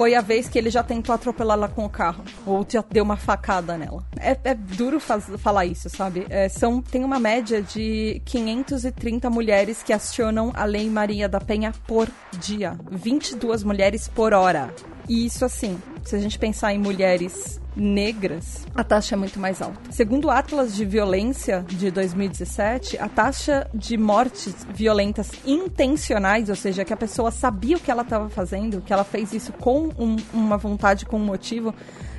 foi 0.01 0.15
a 0.15 0.23
vez 0.23 0.49
que 0.49 0.59
ele 0.59 0.71
já 0.71 0.83
tentou 0.83 1.15
atropelá-la 1.15 1.69
com 1.69 1.85
o 1.85 1.89
carro. 1.91 2.25
Ou 2.47 2.67
já 2.67 2.83
deu 2.91 3.05
uma 3.05 3.19
facada 3.19 3.77
nela. 3.77 4.03
É, 4.19 4.35
é 4.45 4.55
duro 4.55 4.99
faz, 4.99 5.27
falar 5.37 5.67
isso, 5.67 5.91
sabe? 5.91 6.25
É, 6.31 6.49
são, 6.49 6.81
tem 6.81 7.05
uma 7.05 7.21
média 7.21 7.61
de 7.61 8.23
530 8.25 9.29
mulheres 9.29 9.83
que 9.83 9.93
acionam 9.93 10.53
a 10.55 10.65
Lei 10.65 10.89
Maria 10.89 11.29
da 11.29 11.39
Penha 11.39 11.75
por 11.87 12.09
dia. 12.39 12.79
22 12.91 13.63
mulheres 13.63 14.09
por 14.09 14.33
hora. 14.33 14.75
E 15.07 15.27
isso, 15.27 15.45
assim, 15.45 15.79
se 16.03 16.17
a 16.17 16.19
gente 16.19 16.39
pensar 16.39 16.73
em 16.73 16.79
mulheres 16.79 17.61
negras, 17.77 18.67
a 18.75 18.83
taxa 18.83 19.15
é 19.15 19.19
muito 19.19 19.39
mais 19.39 19.63
alta. 19.63 19.79
Segundo 19.91 20.27
o 20.27 20.31
Atlas 20.31 20.75
de 20.75 20.85
Violência 20.85 21.65
de 21.69 21.91
2017, 21.91 22.99
a 22.99 23.09
taxa 23.09 23.69
de 23.73 23.97
mortes 23.97 24.67
violentas 24.75 25.31
intencionais, 25.47 26.49
ou 26.49 26.57
seja, 26.57 26.85
que 26.85 26.93
a 26.93 26.97
pessoa 26.97 27.31
sabia 27.31 27.77
o 27.77 27.81
que 27.81 27.91
ela 27.91 28.03
estava 28.03 28.29
fazendo, 28.29 28.81
que 28.81 28.93
ela 28.93 29.05
fez 29.05 29.33
isso 29.33 29.53
com 29.53 29.91
um, 29.99 30.17
uma 30.33 30.57
vontade, 30.57 31.07
com 31.07 31.17
um 31.17 31.25
motivo, 31.25 31.75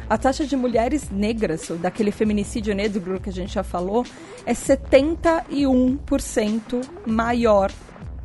a 0.10 0.18
taxa 0.18 0.46
de 0.46 0.56
mulheres 0.56 1.10
negras, 1.10 1.70
daquele 1.80 2.12
feminicídio 2.12 2.76
negro 2.76 3.20
que 3.20 3.30
a 3.30 3.34
gente 3.34 3.54
já 3.54 3.64
falou, 3.64 4.06
é 4.46 4.54
71% 4.54 6.86
maior 7.06 7.72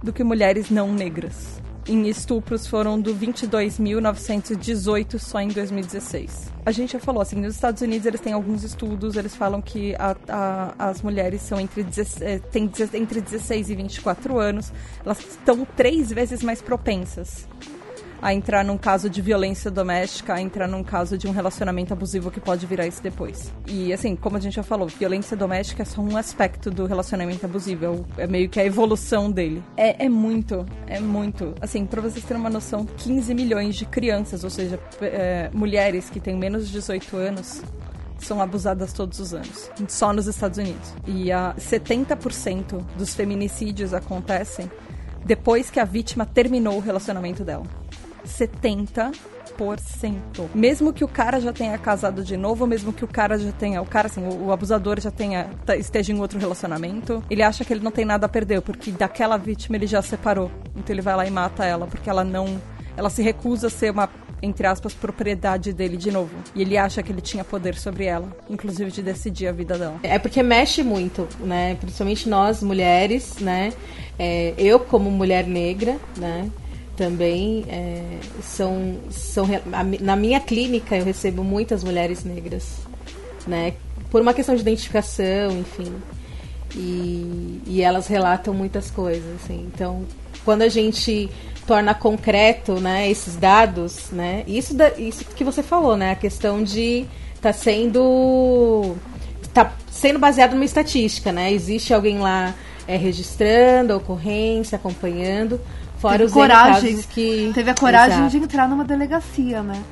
do 0.03 0.13
que 0.13 0.25
mulheres 0.25 0.71
não 0.71 0.93
negras 0.93 1.66
em 1.89 2.09
estupros 2.09 2.67
foram 2.67 3.01
do 3.01 3.15
22.918 3.15 5.19
só 5.19 5.41
em 5.41 5.49
2016. 5.49 6.53
A 6.65 6.71
gente 6.73 6.95
já 6.95 7.01
falou, 7.01 7.21
assim, 7.23 7.37
nos 7.37 7.55
Estados 7.55 7.83
Unidos 7.83 8.07
eles 8.07 8.21
têm 8.21 8.33
alguns 8.33 8.65
estudos, 8.65 9.15
eles 9.17 9.37
falam 9.37 9.63
que 9.63 9.95
a, 9.97 10.17
a, 10.29 10.75
as 10.91 11.01
mulheres 11.01 11.43
são 11.43 11.61
entre, 11.61 11.85
16, 11.85 12.23
eh, 12.23 12.39
têm 12.39 12.69
entre 12.95 13.21
16 13.21 13.71
e 13.71 13.77
24 13.77 14.37
anos, 14.39 14.73
elas 15.05 15.21
estão 15.21 15.65
três 15.77 16.11
vezes 16.11 16.43
mais 16.43 16.61
propensas 16.61 17.47
a 18.21 18.33
entrar 18.33 18.65
num 18.65 18.79
caso 18.79 19.09
de 19.09 19.21
violência 19.21 19.71
doméstica, 19.71 20.35
a 20.35 20.41
entrar 20.41 20.67
num 20.67 20.83
caso 20.83 21.17
de 21.19 21.27
um 21.27 21.31
relacionamento 21.31 21.93
abusivo 21.93 22.31
que 22.31 22.41
pode 22.41 22.67
virar 22.67 22.87
isso 22.87 23.03
depois. 23.03 23.53
E 23.67 23.93
assim, 23.93 24.17
como 24.17 24.37
a 24.37 24.41
gente 24.41 24.55
já 24.55 24.63
falou, 24.63 24.89
violência 24.89 25.37
doméstica 25.37 25.83
é 25.83 25.85
só 25.85 26.01
um 26.01 26.17
aspecto 26.17 26.71
do 26.71 26.87
relacionamento 26.87 27.45
abusivo, 27.45 28.07
é, 28.17 28.25
é 28.25 28.27
meio 28.27 28.49
que 28.49 28.61
a 28.61 28.65
evolução 28.65 29.31
dele. 29.31 29.63
É, 29.77 30.07
é 30.07 30.09
muito, 30.09 30.67
é 30.87 31.01
muito. 31.01 31.55
Assim, 31.61 31.87
pra 31.87 32.01
vocês 32.01 32.25
terem 32.25 32.41
uma 32.41 32.51
noção, 32.51 32.85
15 32.85 33.35
milhões 33.35 33.77
de 33.77 33.85
crianças, 33.85 34.45
ou 34.45 34.51
seja, 34.51 34.79
é, 35.01 35.51
mulheres 35.53 36.11
que 36.11 36.21
têm 36.21 36.37
menos 36.37 36.67
de 36.67 36.73
18 36.73 37.17
anos, 37.17 37.63
são 38.19 38.41
abusadas 38.41 38.93
todos 38.93 39.21
os 39.21 39.35
anos, 39.35 39.71
só 39.89 40.13
nos 40.13 40.27
Estados 40.27 40.59
Unidos. 40.59 40.95
E 41.07 41.31
a 41.31 41.55
70% 41.59 42.83
dos 42.97 43.15
feminicídios 43.15 43.93
acontecem 43.93 44.71
depois 45.25 45.71
que 45.71 45.81
a 45.81 45.85
vítima 45.85 46.25
terminou 46.25 46.77
o 46.77 46.81
relacionamento 46.81 47.45
dela. 47.45 47.65
70%. 48.27 49.13
Mesmo 50.55 50.93
que 50.93 51.03
o 51.05 51.09
cara 51.09 51.41
já 51.41 51.53
tenha 51.53 51.79
casado 51.79 52.23
de 52.23 52.37
novo, 52.37 52.67
mesmo 52.67 52.93
que 52.93 53.05
o 53.05 53.09
cara 53.09 53.39
já 53.39 53.53
tenha, 53.53 53.81
o 53.81 53.87
cara 53.87 54.07
assim, 54.09 54.23
o, 54.23 54.47
o 54.47 54.53
abusador 54.53 55.01
já 55.01 55.11
tenha 55.11 55.49
tá, 55.65 55.75
esteja 55.77 56.13
em 56.13 56.21
outro 56.21 56.39
relacionamento, 56.39 57.23
ele 57.31 57.43
acha 57.43 57.65
que 57.65 57.73
ele 57.73 57.83
não 57.83 57.91
tem 57.91 58.05
nada 58.05 58.27
a 58.27 58.29
perder, 58.29 58.61
porque 58.61 58.91
daquela 58.91 59.37
vítima 59.37 59.77
ele 59.77 59.87
já 59.87 60.03
separou. 60.03 60.51
Então 60.77 60.95
ele 60.95 61.03
vai 61.03 61.17
lá 61.17 61.27
e 61.27 61.31
mata 61.31 61.65
ela, 61.65 61.87
porque 61.87 62.11
ela 62.11 62.23
não, 62.25 62.61
ela 62.97 63.09
se 63.09 63.23
recusa 63.23 63.69
a 63.69 63.71
ser 63.71 63.91
uma 63.93 64.09
entre 64.43 64.67
aspas, 64.67 64.93
propriedade 64.95 65.73
dele 65.73 65.97
de 65.97 66.11
novo. 66.11 66.35
E 66.55 66.63
ele 66.63 66.77
acha 66.77 67.03
que 67.03 67.11
ele 67.11 67.21
tinha 67.21 67.45
poder 67.45 67.75
sobre 67.75 68.05
ela, 68.05 68.29
inclusive 68.49 68.91
de 68.91 69.03
decidir 69.03 69.49
a 69.49 69.53
vida 69.53 69.79
dela. 69.79 69.99
É 70.03 70.19
porque 70.19 70.43
mexe 70.43 70.83
muito, 70.83 71.27
né? 71.41 71.75
Principalmente 71.77 72.29
nós, 72.29 72.63
mulheres, 72.63 73.37
né? 73.39 73.73
É, 74.19 74.55
eu, 74.57 74.79
como 74.81 75.11
mulher 75.11 75.47
negra, 75.47 75.99
né? 76.17 76.51
Também 76.97 77.65
é, 77.69 78.19
são, 78.43 78.97
são 79.11 79.47
na 80.01 80.17
minha 80.17 80.41
clínica 80.41 80.97
eu 80.97 81.05
recebo 81.05 81.45
muitas 81.45 81.85
mulheres 81.85 82.25
negras 82.25 82.79
né 83.47 83.75
por 84.11 84.23
uma 84.23 84.33
questão 84.33 84.55
de 84.55 84.63
identificação 84.63 85.53
enfim 85.59 85.93
e, 86.75 87.61
e 87.67 87.83
elas 87.83 88.07
relatam 88.07 88.53
muitas 88.53 88.91
coisas 88.91 89.25
assim. 89.43 89.71
Então 89.73 90.05
quando 90.45 90.63
a 90.63 90.69
gente 90.69 91.29
torna 91.67 91.95
concreto 91.95 92.81
né 92.81 93.11
esses 93.11 93.37
dados 93.37 94.11
né 94.13 94.45
isso 94.47 94.73
da, 94.73 94.91
isso 94.91 95.25
que 95.25 95.43
você 95.43 95.65
falou 95.65 95.97
né 95.97 96.13
a 96.13 96.15
questão 96.15 96.63
de 96.63 97.05
tá 97.43 97.53
sendo 97.53 98.95
tá 99.53 99.73
sendo 99.91 100.17
baseado 100.17 100.53
numa 100.53 100.65
estatística 100.65 101.33
né 101.33 101.53
existe 101.53 101.93
alguém 101.93 102.21
lá 102.21 102.55
é, 102.87 102.97
registrando 102.97 103.93
a 103.93 103.97
ocorrência 103.97 104.77
acompanhando 104.77 105.61
Fora 106.07 106.19
teve 106.19 106.25
os 106.27 106.33
coragem, 106.33 107.03
que. 107.11 107.51
Teve 107.55 107.71
a 107.71 107.75
coragem 107.75 108.19
Exato. 108.19 108.31
de 108.31 108.39
entrar 108.39 108.69
numa 108.69 108.85
delegacia, 108.85 109.63
né? 109.63 109.83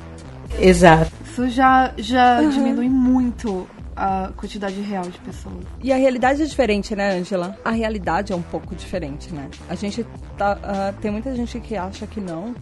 Exato. 0.59 1.11
Isso 1.25 1.49
já, 1.49 1.91
já 1.97 2.41
uhum. 2.41 2.49
diminui 2.49 2.89
muito 2.89 3.67
a 3.95 4.31
quantidade 4.35 4.79
real 4.81 5.03
de 5.03 5.17
pessoas. 5.19 5.63
E 5.81 5.91
a 5.93 5.95
realidade 5.95 6.41
é 6.41 6.45
diferente, 6.45 6.95
né, 6.95 7.17
Angela? 7.17 7.57
A 7.63 7.71
realidade 7.71 8.33
é 8.33 8.35
um 8.35 8.41
pouco 8.41 8.75
diferente, 8.75 9.33
né? 9.33 9.49
A 9.69 9.75
gente 9.75 10.05
tá. 10.37 10.57
Uh, 10.57 11.01
tem 11.01 11.11
muita 11.11 11.33
gente 11.35 11.59
que 11.59 11.75
acha 11.75 12.05
que 12.05 12.19
não. 12.19 12.53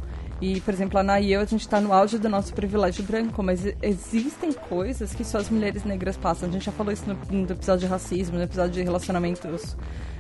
E, 0.44 0.60
por 0.60 0.74
exemplo, 0.74 0.98
a 0.98 1.02
Ana 1.02 1.22
e 1.22 1.32
eu, 1.32 1.40
a 1.40 1.46
gente 1.46 1.62
está 1.62 1.80
no 1.80 1.94
auge 1.94 2.18
do 2.18 2.28
nosso 2.28 2.54
privilégio 2.54 3.02
branco, 3.02 3.42
mas 3.42 3.66
existem 3.82 4.52
coisas 4.52 5.16
que 5.16 5.24
só 5.24 5.38
as 5.38 5.50
mulheres 5.50 5.86
negras 5.86 6.18
passam. 6.18 6.50
A 6.50 6.52
gente 6.52 6.66
já 6.66 6.72
falou 6.74 6.92
isso 6.92 7.06
no, 7.08 7.18
no 7.32 7.50
episódio 7.50 7.88
de 7.88 7.90
racismo, 7.90 8.36
no 8.36 8.44
episódio 8.44 8.74
de 8.74 8.84
relacionamentos 8.84 9.78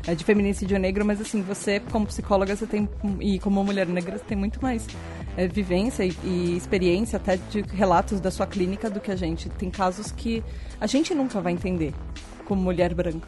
é, 0.07 0.15
de 0.15 0.23
feminicídio 0.23 0.79
negro, 0.79 1.03
mas 1.03 1.19
assim, 1.19 1.41
você 1.41 1.81
como 1.91 2.05
psicóloga 2.05 2.55
você 2.55 2.65
tem 2.65 2.87
e 3.19 3.37
como 3.39 3.61
mulher 3.65 3.85
negra 3.85 4.17
você 4.17 4.23
tem 4.23 4.37
muito 4.37 4.61
mais 4.61 4.87
é, 5.35 5.45
vivência 5.45 6.05
e, 6.05 6.15
e, 6.23 6.55
experiência 6.55 7.17
até 7.17 7.35
de 7.35 7.61
relatos 7.73 8.21
da 8.21 8.31
sua 8.31 8.47
clínica 8.47 8.89
do 8.89 9.01
que 9.01 9.11
a 9.11 9.17
gente. 9.17 9.49
Tem 9.49 9.69
casos 9.69 10.09
que 10.09 10.41
a 10.79 10.87
gente 10.87 11.13
nunca 11.13 11.41
vai 11.41 11.51
entender 11.51 11.93
como 12.45 12.61
mulher 12.61 12.93
branca. 12.93 13.27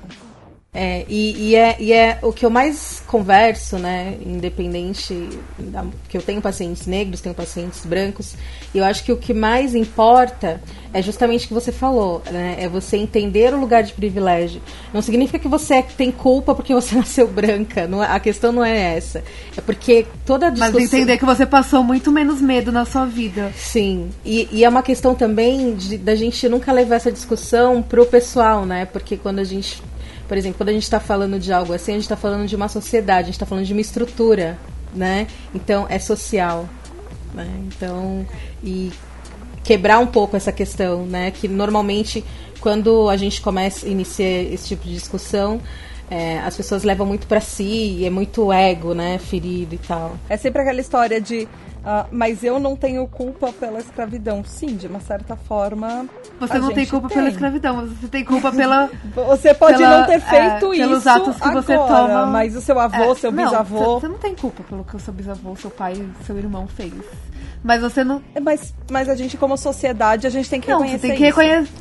É, 0.77 1.05
e, 1.07 1.51
e, 1.51 1.55
é, 1.55 1.77
e 1.79 1.93
é 1.93 2.19
o 2.21 2.33
que 2.33 2.45
eu 2.45 2.49
mais 2.49 3.01
converso, 3.07 3.77
né? 3.77 4.17
Independente 4.25 5.29
da, 5.57 5.85
que 6.09 6.17
eu 6.17 6.21
tenho 6.21 6.41
pacientes 6.41 6.85
negros, 6.85 7.21
tenho 7.21 7.33
pacientes 7.33 7.85
brancos, 7.85 8.35
e 8.73 8.79
eu 8.79 8.83
acho 8.83 9.01
que 9.05 9.11
o 9.13 9.15
que 9.15 9.33
mais 9.33 9.73
importa 9.73 10.61
é 10.93 11.01
justamente 11.01 11.45
o 11.45 11.47
que 11.47 11.53
você 11.53 11.71
falou, 11.71 12.21
né? 12.29 12.57
É 12.59 12.67
você 12.67 12.97
entender 12.97 13.53
o 13.53 13.57
lugar 13.57 13.83
de 13.83 13.93
privilégio. 13.93 14.61
Não 14.93 15.01
significa 15.01 15.39
que 15.39 15.47
você 15.47 15.81
tem 15.81 16.11
culpa 16.11 16.53
porque 16.53 16.73
você 16.73 16.93
nasceu 16.99 17.25
branca. 17.25 17.87
Não, 17.87 18.03
é, 18.03 18.07
a 18.07 18.19
questão 18.19 18.51
não 18.51 18.63
é 18.63 18.97
essa. 18.97 19.23
É 19.55 19.61
porque 19.61 20.05
toda 20.25 20.47
a 20.47 20.49
discussão... 20.49 20.81
Mas 20.81 20.93
entender 20.93 21.17
que 21.17 21.25
você 21.25 21.45
passou 21.45 21.85
muito 21.85 22.11
menos 22.11 22.41
medo 22.41 22.69
na 22.69 22.83
sua 22.83 23.05
vida. 23.05 23.49
Sim. 23.55 24.09
E, 24.25 24.49
e 24.51 24.65
é 24.65 24.67
uma 24.67 24.83
questão 24.83 25.15
também 25.15 25.73
de, 25.75 25.97
da 25.97 26.15
gente 26.15 26.49
nunca 26.49 26.73
levar 26.73 26.95
essa 26.95 27.11
discussão 27.11 27.81
pro 27.81 28.05
pessoal, 28.05 28.65
né? 28.65 28.85
Porque 28.85 29.15
quando 29.15 29.39
a 29.39 29.43
gente 29.45 29.81
por 30.27 30.37
exemplo, 30.37 30.57
quando 30.57 30.69
a 30.69 30.73
gente 30.73 30.83
está 30.83 30.99
falando 30.99 31.39
de 31.39 31.51
algo 31.51 31.73
assim, 31.73 31.91
a 31.91 31.95
gente 31.95 32.03
está 32.03 32.15
falando 32.15 32.47
de 32.47 32.55
uma 32.55 32.67
sociedade, 32.67 33.21
a 33.21 33.25
gente 33.25 33.35
está 33.35 33.45
falando 33.45 33.65
de 33.65 33.73
uma 33.73 33.81
estrutura, 33.81 34.57
né? 34.93 35.27
Então, 35.53 35.85
é 35.89 35.99
social. 35.99 36.67
Né? 37.33 37.47
Então, 37.67 38.25
e 38.63 38.91
quebrar 39.63 39.99
um 39.99 40.07
pouco 40.07 40.37
essa 40.37 40.51
questão, 40.51 41.05
né? 41.05 41.31
Que 41.31 41.47
normalmente, 41.47 42.23
quando 42.59 43.09
a 43.09 43.17
gente 43.17 43.41
começa 43.41 43.85
a 43.85 43.89
iniciar 43.89 44.43
esse 44.43 44.69
tipo 44.69 44.85
de 44.85 44.93
discussão, 44.93 45.59
é, 46.09 46.39
as 46.39 46.55
pessoas 46.55 46.83
levam 46.83 47.05
muito 47.05 47.27
para 47.27 47.41
si, 47.41 48.05
é 48.05 48.09
muito 48.09 48.53
ego, 48.53 48.93
né, 48.93 49.17
ferido 49.17 49.75
e 49.75 49.77
tal. 49.79 50.17
É 50.29 50.37
sempre 50.37 50.61
aquela 50.61 50.79
história 50.79 51.19
de 51.19 51.47
Uh, 51.85 52.07
mas 52.11 52.43
eu 52.43 52.59
não 52.59 52.75
tenho 52.75 53.07
culpa 53.07 53.53
pela 53.53 53.77
escravidão. 53.77 54.43
Sim, 54.43 54.75
de 54.75 54.87
uma 54.87 54.99
certa 54.99 55.35
forma. 55.35 56.07
Você 56.39 56.57
não 56.57 56.71
tem 56.71 56.83
culpa 56.87 57.07
tem. 57.07 57.17
pela 57.17 57.29
escravidão, 57.29 57.85
você 57.85 58.07
tem 58.07 58.25
culpa 58.25 58.51
pela. 58.51 58.89
você 59.13 59.53
pode 59.53 59.77
pela, 59.77 59.99
não 59.99 60.07
ter 60.07 60.19
feito 60.19 60.73
é, 60.73 60.77
isso. 60.77 60.87
Pelos 60.87 61.05
atos 61.05 61.35
que 61.35 61.43
agora, 61.43 61.61
você 61.61 61.75
toma. 61.75 62.25
Mas 62.25 62.55
o 62.55 62.61
seu 62.61 62.79
avô, 62.79 63.11
é, 63.11 63.15
seu 63.15 63.31
bisavô. 63.31 63.99
Você 63.99 64.07
não 64.07 64.17
tem 64.17 64.33
culpa 64.33 64.63
pelo 64.63 64.83
que 64.83 64.95
o 64.95 64.99
seu 64.99 65.13
bisavô, 65.13 65.55
seu 65.55 65.69
pai, 65.69 66.03
seu 66.25 66.35
irmão 66.35 66.65
fez. 66.67 66.91
Mas 67.63 67.81
você 67.81 68.03
não. 68.03 68.19
É, 68.33 68.39
Mas, 68.39 68.73
mas 68.89 69.07
a 69.07 69.13
gente, 69.13 69.37
como 69.37 69.55
sociedade, 69.55 70.25
a 70.25 70.29
gente 70.31 70.49
tem 70.49 70.59
que 70.59 70.71
Não, 70.71 70.79
reconhecer 70.79 71.01
você 71.01 71.07
tem 71.07 71.17
que 71.17 71.23
reconhecer. 71.23 71.71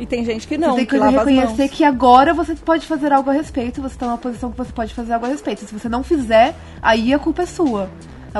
E 0.00 0.06
tem 0.06 0.24
gente 0.24 0.48
que 0.48 0.58
não, 0.58 0.70
você 0.70 0.76
tem 0.76 0.86
que, 0.86 0.98
que 0.98 1.16
reconhecer 1.16 1.68
que 1.68 1.84
agora 1.84 2.34
você 2.34 2.56
pode 2.56 2.86
fazer 2.86 3.12
algo 3.12 3.30
a 3.30 3.32
respeito, 3.32 3.82
você 3.82 3.96
tá 3.96 4.06
numa 4.06 4.16
posição 4.16 4.50
que 4.50 4.56
você 4.56 4.72
pode 4.72 4.94
fazer 4.94 5.12
algo 5.12 5.26
a 5.26 5.28
respeito. 5.28 5.64
Se 5.64 5.72
você 5.72 5.88
não 5.88 6.02
fizer, 6.02 6.54
aí 6.82 7.12
a 7.12 7.18
culpa 7.18 7.42
é 7.42 7.46
sua. 7.46 7.88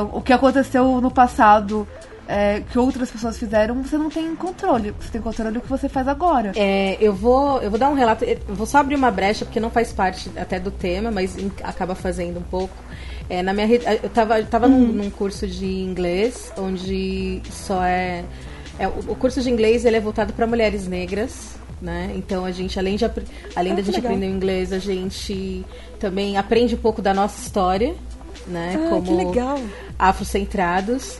O 0.02 0.20
que 0.20 0.32
aconteceu 0.32 1.00
no 1.00 1.10
passado, 1.10 1.86
é, 2.26 2.62
que 2.70 2.78
outras 2.78 3.10
pessoas 3.10 3.38
fizeram, 3.38 3.82
você 3.82 3.96
não 3.96 4.10
tem 4.10 4.34
controle. 4.36 4.94
Você 5.00 5.10
tem 5.10 5.20
controle 5.20 5.52
do 5.52 5.60
que 5.60 5.68
você 5.68 5.88
faz 5.88 6.06
agora. 6.06 6.52
É, 6.54 6.96
eu 7.00 7.14
vou 7.14 7.60
eu 7.62 7.70
vou 7.70 7.78
dar 7.78 7.88
um 7.88 7.94
relato, 7.94 8.24
eu 8.24 8.38
vou 8.48 8.66
só 8.66 8.78
abrir 8.78 8.96
uma 8.96 9.10
brecha 9.10 9.44
porque 9.44 9.58
não 9.58 9.70
faz 9.70 9.92
parte 9.92 10.30
até 10.36 10.60
do 10.60 10.70
tema, 10.70 11.10
mas 11.10 11.36
acaba 11.64 11.94
fazendo 11.94 12.38
um 12.38 12.42
pouco. 12.42 12.74
É, 13.30 13.42
na 13.42 13.52
minha 13.52 13.66
eu 13.66 14.08
tava, 14.10 14.40
eu 14.40 14.46
tava 14.46 14.68
num, 14.68 14.86
num 14.86 15.10
curso 15.10 15.46
de 15.46 15.66
inglês 15.66 16.50
onde 16.56 17.42
só 17.50 17.82
é, 17.84 18.24
é, 18.78 18.88
o, 18.88 19.12
o 19.12 19.14
curso 19.16 19.42
de 19.42 19.50
inglês 19.50 19.84
ele 19.84 19.96
é 19.96 20.00
voltado 20.00 20.32
para 20.32 20.46
mulheres 20.46 20.86
negras, 20.86 21.56
né? 21.80 22.12
Então 22.16 22.44
a 22.44 22.50
gente 22.50 22.78
além 22.78 22.96
de 22.96 23.04
além 23.04 23.72
Ah, 23.72 23.76
da 23.76 23.82
gente 23.82 23.96
legal. 23.96 24.12
aprender 24.12 24.26
o 24.26 24.34
inglês, 24.34 24.72
a 24.72 24.78
gente 24.78 25.64
também 26.00 26.36
aprende 26.36 26.74
um 26.74 26.78
pouco 26.78 27.02
da 27.02 27.12
nossa 27.12 27.40
história, 27.42 27.94
né? 28.48 28.74
Ah, 28.92 29.00
que 29.00 29.12
legal. 29.12 29.58
afrocentrados. 29.98 31.18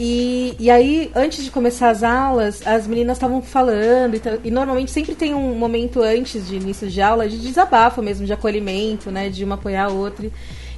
E, 0.00 0.54
e 0.60 0.70
aí, 0.70 1.10
antes 1.14 1.42
de 1.44 1.50
começar 1.50 1.90
as 1.90 2.04
aulas, 2.04 2.64
as 2.64 2.86
meninas 2.86 3.16
estavam 3.16 3.42
falando, 3.42 4.14
e, 4.14 4.20
ta- 4.20 4.38
e 4.44 4.50
normalmente 4.50 4.92
sempre 4.92 5.16
tem 5.16 5.34
um 5.34 5.54
momento 5.56 6.00
antes 6.00 6.46
de 6.46 6.54
início 6.54 6.88
de 6.88 7.02
aula 7.02 7.28
de 7.28 7.36
desabafo 7.36 8.00
mesmo, 8.00 8.24
de 8.24 8.32
acolhimento, 8.32 9.10
né? 9.10 9.28
De 9.28 9.42
uma 9.42 9.56
apoiar 9.56 9.86
a 9.86 9.88
outra. 9.92 10.30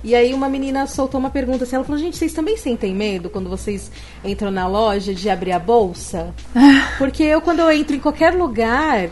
E 0.03 0.15
aí 0.15 0.33
uma 0.33 0.49
menina 0.49 0.87
soltou 0.87 1.21
uma 1.21 1.29
pergunta 1.29 1.65
assim, 1.65 1.77
ela 1.77 1.85
falou, 1.85 2.01
gente, 2.01 2.17
vocês 2.17 2.33
também 2.33 2.57
sentem 2.57 2.95
medo 2.95 3.29
quando 3.29 3.51
vocês 3.51 3.93
entram 4.25 4.51
na 4.51 4.67
loja 4.67 5.13
de 5.13 5.29
abrir 5.29 5.53
a 5.53 5.59
bolsa? 5.59 6.35
Porque 6.97 7.23
eu, 7.23 7.43
quando 7.43 7.59
eu 7.61 7.71
entro 7.71 7.95
em 7.95 8.01
qualquer 8.01 8.33
lugar, 8.33 9.11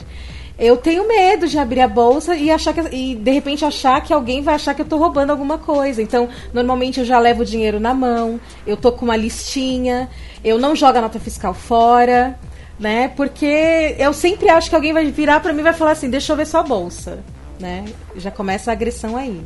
eu 0.59 0.77
tenho 0.77 1.07
medo 1.07 1.47
de 1.47 1.57
abrir 1.57 1.81
a 1.81 1.89
bolsa 1.89 2.35
e 2.35 2.51
achar 2.51 2.75
que 2.75 2.81
e 2.95 3.15
de 3.15 3.31
repente 3.31 3.65
achar 3.65 4.01
que 4.03 4.13
alguém 4.13 4.43
vai 4.43 4.57
achar 4.57 4.75
que 4.75 4.83
eu 4.83 4.87
tô 4.87 4.97
roubando 4.97 5.31
alguma 5.31 5.57
coisa. 5.57 6.03
Então, 6.03 6.29
normalmente 6.53 6.99
eu 6.99 7.07
já 7.07 7.19
levo 7.19 7.43
o 7.43 7.45
dinheiro 7.45 7.79
na 7.79 7.95
mão, 7.95 8.41
eu 8.67 8.77
tô 8.77 8.91
com 8.91 9.05
uma 9.05 9.17
listinha, 9.17 10.09
eu 10.45 10.59
não 10.59 10.75
jogo 10.75 10.99
a 10.99 11.01
nota 11.01 11.21
fiscal 11.21 11.55
fora, 11.55 12.37
né? 12.79 13.09
Porque 13.09 13.95
eu 13.99 14.13
sempre 14.13 14.49
acho 14.49 14.69
que 14.69 14.75
alguém 14.75 14.93
vai 14.93 15.07
virar 15.07 15.39
pra 15.41 15.53
mim 15.53 15.61
e 15.61 15.65
vai 15.65 15.73
falar 15.73 15.93
assim: 15.93 16.11
"Deixa 16.11 16.33
eu 16.33 16.37
ver 16.37 16.47
sua 16.47 16.65
bolsa", 16.65 17.23
né? 17.61 17.85
Já 18.17 18.33
começa 18.33 18.71
a 18.71 18.73
agressão 18.73 19.17
aí. 19.17 19.41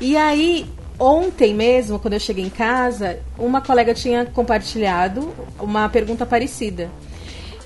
E 0.00 0.16
aí, 0.16 0.64
ontem 0.98 1.52
mesmo, 1.52 1.98
quando 1.98 2.14
eu 2.14 2.20
cheguei 2.20 2.44
em 2.44 2.50
casa, 2.50 3.18
uma 3.36 3.60
colega 3.60 3.92
tinha 3.94 4.24
compartilhado 4.26 5.34
uma 5.58 5.88
pergunta 5.88 6.24
parecida. 6.24 6.88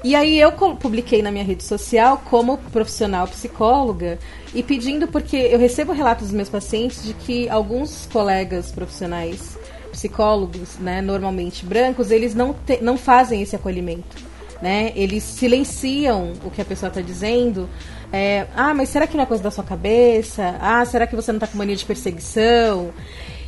E 0.05 0.15
aí 0.15 0.39
eu 0.39 0.53
publiquei 0.53 1.23
na 1.23 1.31
minha 1.33 1.43
rede 1.43 1.65
social 1.65 2.21
como 2.27 2.59
profissional 2.59 3.27
psicóloga 3.27 4.19
e 4.55 4.63
pedindo 4.63 5.09
porque 5.09 5.35
eu 5.35 5.59
recebo 5.59 5.93
relatos 5.93 6.27
dos 6.27 6.35
meus 6.37 6.51
pacientes 6.51 7.03
de 7.03 7.15
que 7.15 7.49
alguns 7.49 8.07
colegas 8.13 8.71
profissionais 8.71 9.57
psicólogos, 9.91 10.77
né, 10.79 11.01
normalmente 11.01 11.65
brancos, 11.65 12.11
eles 12.11 12.35
não, 12.35 12.53
te- 12.53 12.83
não 12.83 12.99
fazem 12.99 13.41
esse 13.41 13.57
acolhimento, 13.57 14.17
né? 14.61 14.93
Eles 14.95 15.23
silenciam 15.23 16.35
o 16.45 16.51
que 16.51 16.61
a 16.61 16.65
pessoa 16.67 16.89
está 16.89 17.01
dizendo. 17.01 17.67
É, 18.13 18.47
ah, 18.55 18.75
mas 18.75 18.91
será 18.91 19.07
que 19.07 19.17
não 19.17 19.25
é 19.25 19.27
coisa 19.27 19.43
da 19.43 19.51
sua 19.51 19.65
cabeça? 19.65 20.57
Ah, 20.61 20.85
será 20.85 21.07
que 21.07 21.17
você 21.17 21.33
não 21.33 21.39
está 21.39 21.47
com 21.47 21.57
mania 21.57 21.77
de 21.77 21.85
perseguição? 21.85 22.91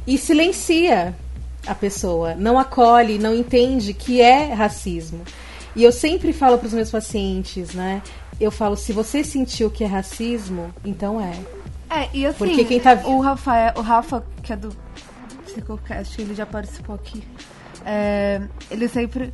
E 0.07 0.17
silencia 0.17 1.15
a 1.67 1.75
pessoa, 1.75 2.35
não 2.35 2.59
acolhe, 2.59 3.19
não 3.19 3.35
entende 3.35 3.93
que 3.93 4.23
é 4.23 4.55
racismo. 4.55 5.21
E 5.77 5.85
eu 5.85 5.93
sempre 5.93 6.33
falo 6.33 6.59
para 6.59 6.67
os 6.67 6.73
meus 6.73 6.91
pacientes, 6.91 7.75
né? 7.75 8.03
Eu 8.41 8.51
falo, 8.51 8.77
se 8.77 8.93
você 8.93 9.23
sentiu 9.23 9.71
que 9.71 9.85
é 9.85 9.87
racismo, 9.87 10.75
então 10.85 11.21
é. 11.21 11.33
É, 11.89 12.09
e 12.13 12.27
assim, 12.27 12.39
Porque 12.39 12.65
quem 12.65 12.81
tá- 12.81 12.95
o 13.05 13.21
Rafael, 13.21 13.73
o 13.77 13.81
Rafa, 13.83 14.25
que 14.43 14.53
é 14.53 14.57
do 14.57 14.75
Psicocast, 15.45 16.21
ele 16.21 16.35
já 16.35 16.45
participou 16.47 16.95
aqui. 16.95 17.23
é, 17.85 18.41
ele 18.71 18.89
sempre. 18.89 19.33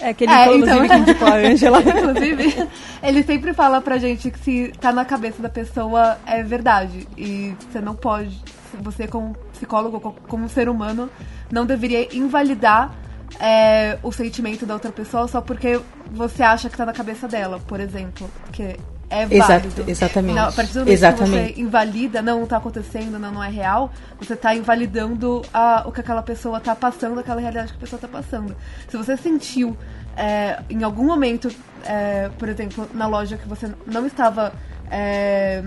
É 0.00 0.12
que 0.12 0.24
ele, 0.24 0.32
É, 0.32 0.46
inclusive, 0.56 0.84
então- 0.86 0.98
indicou 0.98 1.28
a 1.28 1.34
Angela. 1.36 1.78
Inclusive, 1.80 2.68
ele 3.02 3.22
sempre 3.22 3.52
fala 3.52 3.80
pra 3.80 3.98
gente 3.98 4.30
que 4.30 4.38
se 4.38 4.72
tá 4.80 4.90
na 4.92 5.04
cabeça 5.04 5.40
da 5.40 5.48
pessoa 5.48 6.18
é 6.26 6.42
verdade. 6.42 7.06
E 7.16 7.54
você 7.70 7.80
não 7.80 7.94
pode, 7.94 8.42
você 8.80 9.06
como 9.06 9.36
psicólogo, 9.52 10.00
co- 10.00 10.16
como 10.26 10.48
ser 10.48 10.68
humano, 10.68 11.08
não 11.52 11.64
deveria 11.66 12.08
invalidar 12.16 12.92
é, 13.40 13.98
o 14.02 14.12
sentimento 14.12 14.66
da 14.66 14.74
outra 14.74 14.92
pessoa 14.92 15.26
só 15.28 15.40
porque 15.40 15.80
você 16.10 16.42
acha 16.42 16.68
que 16.68 16.76
tá 16.76 16.86
na 16.86 16.92
cabeça 16.92 17.26
dela, 17.28 17.60
por 17.66 17.80
exemplo. 17.80 18.30
Que 18.52 18.76
é 19.12 19.26
válido. 19.26 19.84
exatamente. 19.86 20.34
Não, 20.34 20.48
a 20.48 20.52
partir 20.52 20.72
do 20.72 20.80
momento 20.80 20.86
que 20.86 20.92
Exatamente. 20.92 21.54
você 21.54 21.60
invalida, 21.60 22.22
não 22.22 22.46
tá 22.46 22.56
acontecendo, 22.56 23.18
não, 23.18 23.30
não 23.30 23.44
é 23.44 23.50
real, 23.50 23.92
você 24.18 24.34
tá 24.34 24.54
invalidando 24.54 25.42
a, 25.52 25.84
o 25.86 25.92
que 25.92 26.00
aquela 26.00 26.22
pessoa 26.22 26.58
tá 26.58 26.74
passando, 26.74 27.20
aquela 27.20 27.40
realidade 27.40 27.72
que 27.72 27.76
a 27.76 27.80
pessoa 27.80 28.00
tá 28.00 28.08
passando. 28.08 28.56
Se 28.88 28.96
você 28.96 29.14
sentiu 29.18 29.76
é, 30.16 30.62
em 30.70 30.82
algum 30.82 31.04
momento, 31.04 31.50
é, 31.84 32.30
por 32.38 32.48
exemplo, 32.48 32.88
na 32.94 33.06
loja 33.06 33.36
que 33.36 33.46
você 33.46 33.70
não 33.86 34.06
estava 34.06 34.54
é, 34.90 35.62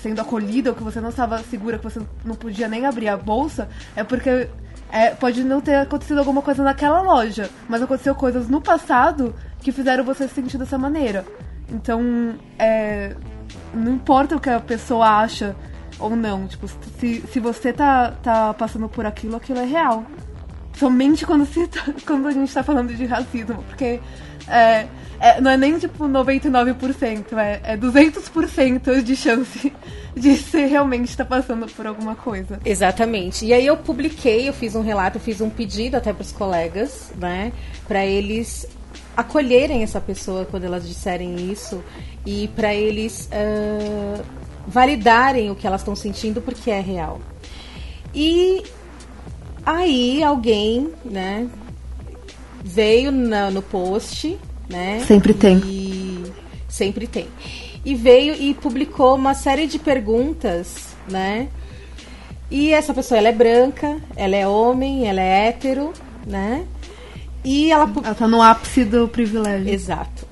sendo 0.00 0.20
acolhida, 0.20 0.70
ou 0.70 0.76
que 0.76 0.82
você 0.82 1.00
não 1.00 1.08
estava 1.08 1.38
segura, 1.38 1.78
que 1.78 1.84
você 1.84 2.00
não 2.24 2.36
podia 2.36 2.68
nem 2.68 2.86
abrir 2.86 3.08
a 3.08 3.16
bolsa, 3.16 3.68
é 3.96 4.04
porque 4.04 4.48
é, 4.94 5.10
pode 5.10 5.42
não 5.42 5.60
ter 5.60 5.74
acontecido 5.74 6.18
alguma 6.18 6.40
coisa 6.40 6.62
naquela 6.62 7.02
loja, 7.02 7.50
mas 7.68 7.82
aconteceu 7.82 8.14
coisas 8.14 8.48
no 8.48 8.60
passado 8.60 9.34
que 9.60 9.72
fizeram 9.72 10.04
você 10.04 10.28
se 10.28 10.34
sentir 10.34 10.56
dessa 10.56 10.78
maneira. 10.78 11.24
Então, 11.68 12.36
é, 12.56 13.16
não 13.74 13.94
importa 13.94 14.36
o 14.36 14.40
que 14.40 14.48
a 14.48 14.60
pessoa 14.60 15.08
acha 15.18 15.56
ou 15.98 16.14
não. 16.14 16.46
Tipo, 16.46 16.68
se, 16.68 17.22
se 17.22 17.40
você 17.40 17.72
tá, 17.72 18.12
tá 18.22 18.54
passando 18.54 18.88
por 18.88 19.04
aquilo, 19.04 19.34
aquilo 19.34 19.58
é 19.58 19.64
real. 19.64 20.04
Somente 20.74 21.26
quando, 21.26 21.44
se 21.44 21.66
tá- 21.66 21.86
quando 22.06 22.28
a 22.28 22.30
gente 22.30 22.54
tá 22.54 22.62
falando 22.62 22.94
de 22.94 23.04
racismo. 23.04 23.64
Porque 23.64 24.00
é, 24.46 24.86
é, 25.20 25.40
não 25.40 25.50
é 25.50 25.56
nem 25.56 25.78
tipo 25.78 26.04
99%, 26.08 27.36
é, 27.38 27.60
é 27.64 27.76
200% 27.76 29.02
de 29.02 29.16
chance 29.16 29.72
de 30.16 30.36
você 30.36 30.66
realmente 30.66 31.08
estar 31.10 31.24
passando 31.24 31.66
por 31.66 31.86
alguma 31.86 32.14
coisa. 32.14 32.60
Exatamente. 32.64 33.44
E 33.44 33.52
aí 33.52 33.66
eu 33.66 33.76
publiquei, 33.76 34.48
eu 34.48 34.52
fiz 34.52 34.74
um 34.74 34.82
relato, 34.82 35.18
fiz 35.18 35.40
um 35.40 35.50
pedido 35.50 35.96
até 35.96 36.12
para 36.12 36.22
os 36.22 36.32
colegas, 36.32 37.12
né, 37.18 37.52
para 37.88 38.04
eles 38.04 38.66
acolherem 39.16 39.82
essa 39.82 40.00
pessoa 40.00 40.44
quando 40.44 40.64
elas 40.64 40.86
disserem 40.86 41.50
isso 41.50 41.82
e 42.26 42.48
para 42.48 42.74
eles 42.74 43.28
ah, 43.32 44.20
validarem 44.66 45.50
o 45.50 45.54
que 45.54 45.66
elas 45.66 45.80
estão 45.82 45.94
sentindo 45.94 46.40
porque 46.40 46.70
é 46.70 46.80
real. 46.80 47.20
E 48.14 48.62
aí 49.64 50.22
alguém, 50.22 50.90
né, 51.04 51.48
veio 52.64 53.10
na- 53.12 53.50
no 53.50 53.62
post, 53.62 54.38
né? 54.68 55.02
Sempre 55.06 55.34
tem. 55.34 55.58
E 55.64 56.24
sempre 56.68 57.06
tem. 57.06 57.28
E 57.84 57.94
veio 57.94 58.34
e 58.34 58.54
publicou 58.54 59.14
uma 59.14 59.34
série 59.34 59.66
de 59.66 59.78
perguntas, 59.78 60.94
né? 61.08 61.48
E 62.50 62.72
essa 62.72 62.94
pessoa, 62.94 63.18
ela 63.18 63.28
é 63.28 63.32
branca, 63.32 63.96
ela 64.16 64.36
é 64.36 64.46
homem, 64.46 65.06
ela 65.08 65.20
é 65.20 65.48
hétero, 65.48 65.92
né? 66.26 66.64
E 67.44 67.70
ela 67.70 67.90
Ela 68.02 68.14
tá 68.14 68.26
no 68.28 68.40
ápice 68.40 68.84
do 68.84 69.06
privilégio. 69.08 69.68
Exato. 69.68 70.26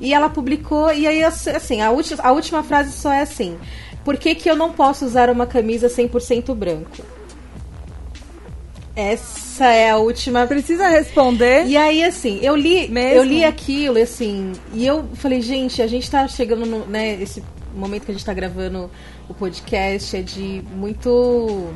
E 0.00 0.12
ela 0.14 0.28
publicou, 0.28 0.92
e 0.92 1.06
aí, 1.06 1.22
assim, 1.22 1.80
a, 1.80 1.90
ulti- 1.90 2.16
a 2.18 2.32
última 2.32 2.62
frase 2.62 2.92
só 2.92 3.12
é 3.12 3.20
assim: 3.22 3.56
Por 4.04 4.16
que, 4.16 4.34
que 4.34 4.48
eu 4.50 4.56
não 4.56 4.72
posso 4.72 5.04
usar 5.04 5.30
uma 5.30 5.46
camisa 5.46 5.88
100% 5.88 6.54
branco? 6.54 7.02
Essa 8.96 9.72
é 9.72 9.90
a 9.90 9.96
última. 9.96 10.46
Precisa 10.46 10.88
responder. 10.88 11.66
E 11.66 11.76
aí, 11.76 12.04
assim, 12.04 12.38
eu 12.42 12.54
li, 12.54 12.88
Mesmo? 12.88 13.18
eu 13.18 13.24
li 13.24 13.44
aquilo, 13.44 13.98
assim, 13.98 14.52
e 14.72 14.86
eu 14.86 15.04
falei, 15.14 15.40
gente, 15.40 15.82
a 15.82 15.86
gente 15.86 16.10
tá 16.10 16.26
chegando 16.28 16.64
no, 16.64 16.86
né, 16.86 17.20
esse 17.20 17.42
momento 17.74 18.04
que 18.04 18.12
a 18.12 18.14
gente 18.14 18.24
tá 18.24 18.32
gravando 18.32 18.88
o 19.28 19.34
podcast 19.34 20.16
é 20.16 20.22
de 20.22 20.62
muito 20.76 21.72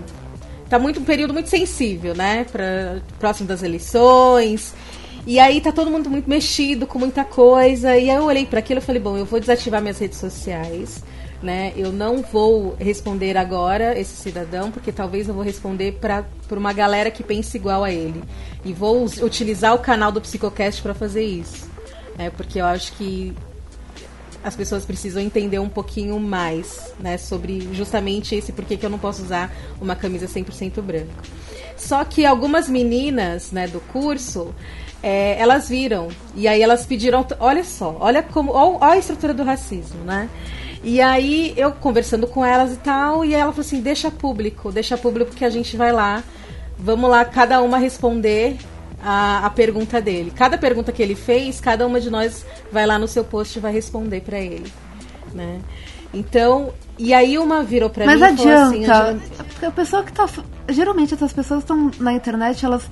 tá 0.69 0.79
muito 0.79 1.01
um 1.01 1.05
período 1.05 1.33
muito 1.33 1.49
sensível, 1.49 2.15
né, 2.15 2.45
para 2.45 3.01
próximo 3.19 3.49
das 3.49 3.63
eleições. 3.63 4.75
E 5.27 5.39
aí 5.39 5.61
tá 5.61 5.73
todo 5.73 5.91
mundo 5.91 6.09
muito 6.09 6.29
mexido 6.29 6.87
com 6.87 6.99
muita 6.99 7.25
coisa. 7.25 7.97
E 7.97 8.11
aí 8.11 8.17
eu 8.17 8.25
olhei 8.25 8.47
para 8.47 8.61
aquilo 8.61 8.79
e 8.79 8.83
falei, 8.83 9.01
bom, 9.01 9.17
eu 9.17 9.25
vou 9.25 9.41
desativar 9.41 9.81
minhas 9.81 9.99
redes 9.99 10.19
sociais, 10.19 11.03
né? 11.43 11.73
Eu 11.77 11.93
não 11.93 12.23
vou 12.23 12.75
responder 12.79 13.37
agora 13.37 13.99
esse 13.99 14.17
cidadão, 14.17 14.71
porque 14.71 14.93
talvez 14.93 15.29
eu 15.29 15.35
vou 15.35 15.43
responder 15.43 15.93
para 16.01 16.25
uma 16.51 16.73
galera 16.73 17.11
que 17.11 17.23
pensa 17.23 17.57
igual 17.57 17.85
a 17.85 17.93
ele. 17.93 18.23
E 18.65 18.73
vou 18.73 19.05
utilizar 19.23 19.75
o 19.75 19.79
canal 19.79 20.11
do 20.11 20.21
Psicocast 20.21 20.83
para 20.83 20.95
fazer 20.95 21.25
isso. 21.25 21.69
Né? 22.17 22.31
Porque 22.31 22.61
eu 22.61 22.67
acho 22.67 22.93
que 22.93 23.35
as 24.43 24.57
pessoas 24.57 24.85
precisam 24.85 25.23
entender 25.23 25.59
um 25.59 25.69
pouquinho 25.69 26.19
mais, 26.19 26.93
né, 26.99 27.19
sobre 27.19 27.69
justamente 27.75 28.37
esse 28.37 28.53
porquê 28.53 28.77
que 28.77 28.87
eu 28.87 28.91
não 28.91 28.99
posso 28.99 29.23
usar 29.23 29.53
uma 29.81 29.97
camisa 29.97 30.27
100% 30.27 30.81
branca. 30.81 31.13
Só 31.77 32.05
que 32.05 32.25
algumas 32.25 32.69
meninas, 32.69 33.51
né, 33.53 33.67
do 33.67 33.81
curso, 33.81 34.55
é, 35.03 35.41
elas 35.41 35.69
viram. 35.69 36.09
E 36.35 36.49
aí 36.49 36.61
elas 36.61 36.85
pediram. 36.85 37.27
Olha 37.39 37.65
só, 37.65 37.97
olha 38.01 38.23
como. 38.23 38.53
Olha 38.53 38.95
a 38.95 38.99
estrutura 38.99 39.33
do 39.33 39.45
racismo, 39.45 40.03
né? 40.05 40.29
E 40.83 41.01
aí 41.01 41.55
eu 41.57 41.73
conversando 41.73 42.27
com 42.27 42.45
elas 42.45 42.75
e 42.75 42.77
tal, 42.77 43.25
e 43.25 43.35
ela 43.35 43.53
falou 43.53 43.67
assim: 43.67 43.81
deixa 43.81 44.11
público, 44.11 44.71
deixa 44.71 44.97
público 44.97 45.33
que 45.33 45.45
a 45.45 45.51
gente 45.51 45.77
vai 45.77 45.93
lá. 45.93 46.23
Vamos 46.79 47.11
lá, 47.11 47.25
cada 47.25 47.61
uma 47.61 47.79
responder 47.79 48.57
a, 49.03 49.47
a 49.47 49.51
pergunta 49.51 50.01
dele. 50.01 50.33
Cada 50.35 50.57
pergunta 50.57 50.93
que 50.93 51.03
ele 51.03 51.15
fez, 51.15 51.61
cada 51.61 51.87
uma 51.87 52.01
de 52.01 52.11
nós 52.11 52.47
vai 52.71 52.87
lá 52.87 52.99
no 52.99 53.09
seu 53.09 53.25
post 53.25 53.59
e 53.59 53.61
vai 53.61 53.73
responder 53.73 54.21
para 54.21 54.39
ele. 54.39 54.73
Né? 55.35 55.61
Então, 56.15 56.73
e 56.99 57.13
aí 57.13 57.37
uma 57.37 57.63
virou 57.63 57.91
pra 57.91 58.07
Mas 58.07 58.21
mim 58.21 58.35
e 58.35 58.37
falou 58.37 58.53
assim... 58.53 58.85
adianta. 58.85 59.67
A 59.67 59.71
pessoa 59.71 60.03
que 60.05 60.13
tá... 60.13 60.27
Geralmente 60.69 61.15
essas 61.15 61.33
pessoas 61.33 61.61
estão 61.61 61.91
na 61.99 62.13
internet, 62.13 62.65
elas 62.65 62.89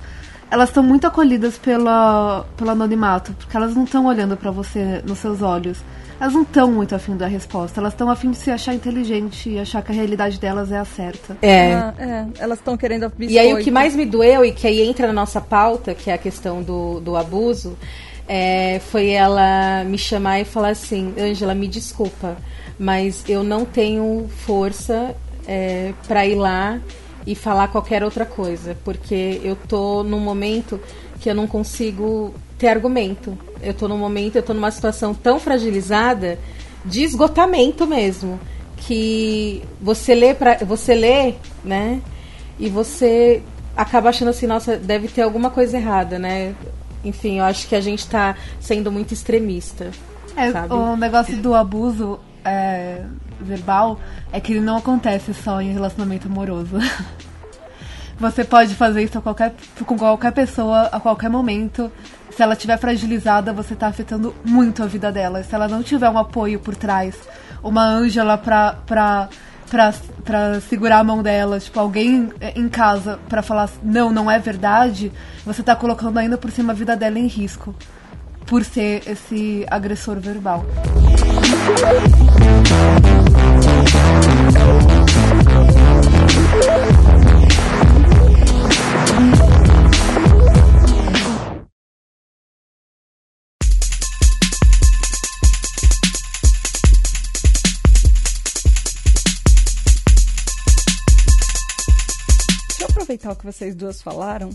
elas 0.49 0.69
estão 0.69 0.81
muito 0.81 1.05
acolhidas 1.05 1.57
pela, 1.57 2.45
pelo 2.55 2.69
anonimato, 2.69 3.33
porque 3.33 3.55
elas 3.55 3.75
não 3.75 3.83
estão 3.83 4.05
olhando 4.05 4.37
para 4.37 4.49
você 4.49 5.01
nos 5.05 5.19
seus 5.19 5.41
olhos. 5.41 5.83
Elas 6.19 6.33
não 6.33 6.41
estão 6.41 6.71
muito 6.71 6.95
afim 6.95 7.15
da 7.15 7.27
resposta, 7.27 7.79
elas 7.79 7.93
estão 7.93 8.09
afim 8.09 8.31
de 8.31 8.37
se 8.37 8.49
achar 8.49 8.73
inteligente 8.73 9.49
e 9.49 9.59
achar 9.59 9.83
que 9.83 9.91
a 9.91 9.95
realidade 9.95 10.39
delas 10.39 10.71
é 10.71 10.77
a 10.77 10.85
certa. 10.85 11.37
É. 11.41 11.73
Ah, 11.73 11.93
é, 11.97 12.25
elas 12.39 12.57
estão 12.57 12.75
querendo 12.75 13.07
biscoito. 13.09 13.31
E 13.31 13.37
aí 13.37 13.53
o 13.53 13.57
que 13.63 13.69
mais 13.69 13.95
me 13.95 14.05
doeu, 14.05 14.43
e 14.43 14.51
que 14.51 14.65
aí 14.65 14.81
entra 14.81 15.07
na 15.07 15.13
nossa 15.13 15.39
pauta, 15.39 15.93
que 15.93 16.09
é 16.09 16.13
a 16.13 16.17
questão 16.17 16.63
do, 16.63 16.99
do 16.99 17.15
abuso, 17.15 17.77
é, 18.27 18.79
foi 18.91 19.11
ela 19.11 19.83
me 19.83 19.97
chamar 19.97 20.39
e 20.39 20.45
falar 20.45 20.69
assim, 20.69 21.13
Ângela, 21.19 21.53
me 21.53 21.67
desculpa, 21.67 22.35
mas 22.79 23.23
eu 23.29 23.43
não 23.43 23.63
tenho 23.63 24.27
força 24.45 25.15
é, 25.47 25.93
para 26.07 26.25
ir 26.25 26.35
lá 26.35 26.79
e 27.27 27.35
falar 27.35 27.67
qualquer 27.67 28.03
outra 28.03 28.25
coisa, 28.25 28.75
porque 28.83 29.39
eu 29.43 29.55
tô 29.55 30.03
num 30.03 30.19
momento 30.19 30.79
que 31.19 31.29
eu 31.29 31.35
não 31.35 31.45
consigo 31.45 32.33
ter 32.57 32.67
argumento. 32.67 33.37
Eu 33.61 33.73
tô 33.73 33.87
num 33.87 33.97
momento, 33.97 34.35
eu 34.35 34.43
tô 34.43 34.53
numa 34.53 34.71
situação 34.71 35.13
tão 35.13 35.39
fragilizada 35.39 36.37
de 36.83 37.03
esgotamento 37.03 37.85
mesmo, 37.85 38.39
que 38.77 39.61
você 39.81 40.15
lê 40.15 40.33
para 40.33 40.55
você 40.65 40.93
lê, 40.93 41.35
né? 41.63 42.01
E 42.59 42.69
você 42.69 43.41
acaba 43.75 44.09
achando 44.09 44.29
assim, 44.29 44.47
nossa, 44.47 44.77
deve 44.77 45.07
ter 45.07 45.21
alguma 45.21 45.49
coisa 45.49 45.77
errada, 45.77 46.17
né? 46.17 46.55
Enfim, 47.03 47.39
eu 47.39 47.45
acho 47.45 47.67
que 47.67 47.75
a 47.75 47.81
gente 47.81 48.07
tá 48.07 48.35
sendo 48.59 48.91
muito 48.91 49.13
extremista. 49.13 49.91
É, 50.35 50.51
sabe? 50.51 50.73
o 50.73 50.95
negócio 50.95 51.35
do 51.37 51.55
abuso 51.55 52.19
é, 52.45 53.03
verbal 53.41 53.99
é 54.31 54.39
que 54.39 54.53
ele 54.53 54.61
não 54.61 54.77
acontece 54.77 55.33
só 55.33 55.61
em 55.61 55.73
relacionamento 55.73 56.27
amoroso. 56.27 56.77
Você 58.19 58.43
pode 58.43 58.73
fazer 58.73 59.03
isso 59.03 59.21
qualquer, 59.21 59.53
com 59.85 59.97
qualquer 59.97 60.31
pessoa, 60.31 60.83
a 60.91 60.99
qualquer 60.99 61.29
momento. 61.29 61.91
Se 62.37 62.43
ela 62.43 62.53
estiver 62.53 62.77
fragilizada, 62.77 63.51
você 63.51 63.73
está 63.73 63.87
afetando 63.87 64.35
muito 64.45 64.83
a 64.83 64.85
vida 64.85 65.11
dela. 65.11 65.41
Se 65.41 65.55
ela 65.55 65.67
não 65.67 65.81
tiver 65.81 66.07
um 66.07 66.19
apoio 66.19 66.59
por 66.59 66.75
trás, 66.75 67.15
uma 67.63 67.83
Ângela 67.83 68.37
pra, 68.37 68.75
pra, 68.85 69.27
pra, 69.67 69.91
pra 70.23 70.61
segurar 70.61 70.99
a 70.99 71.03
mão 71.03 71.23
dela, 71.23 71.59
tipo, 71.59 71.79
alguém 71.79 72.31
em 72.55 72.69
casa 72.69 73.19
pra 73.27 73.41
falar 73.41 73.71
não, 73.81 74.11
não 74.11 74.29
é 74.29 74.37
verdade, 74.37 75.11
você 75.43 75.63
tá 75.63 75.75
colocando 75.75 76.19
ainda 76.19 76.37
por 76.37 76.51
cima 76.51 76.73
a 76.73 76.75
vida 76.75 76.95
dela 76.95 77.17
em 77.17 77.25
risco. 77.25 77.73
Por 78.45 78.63
ser 78.63 79.01
esse 79.09 79.65
agressor 79.71 80.19
verbal. 80.19 80.63
Aproveitar 103.07 103.31
o 103.31 103.35
que 103.35 103.45
vocês 103.45 103.73
duas 103.73 104.01
falaram. 104.01 104.49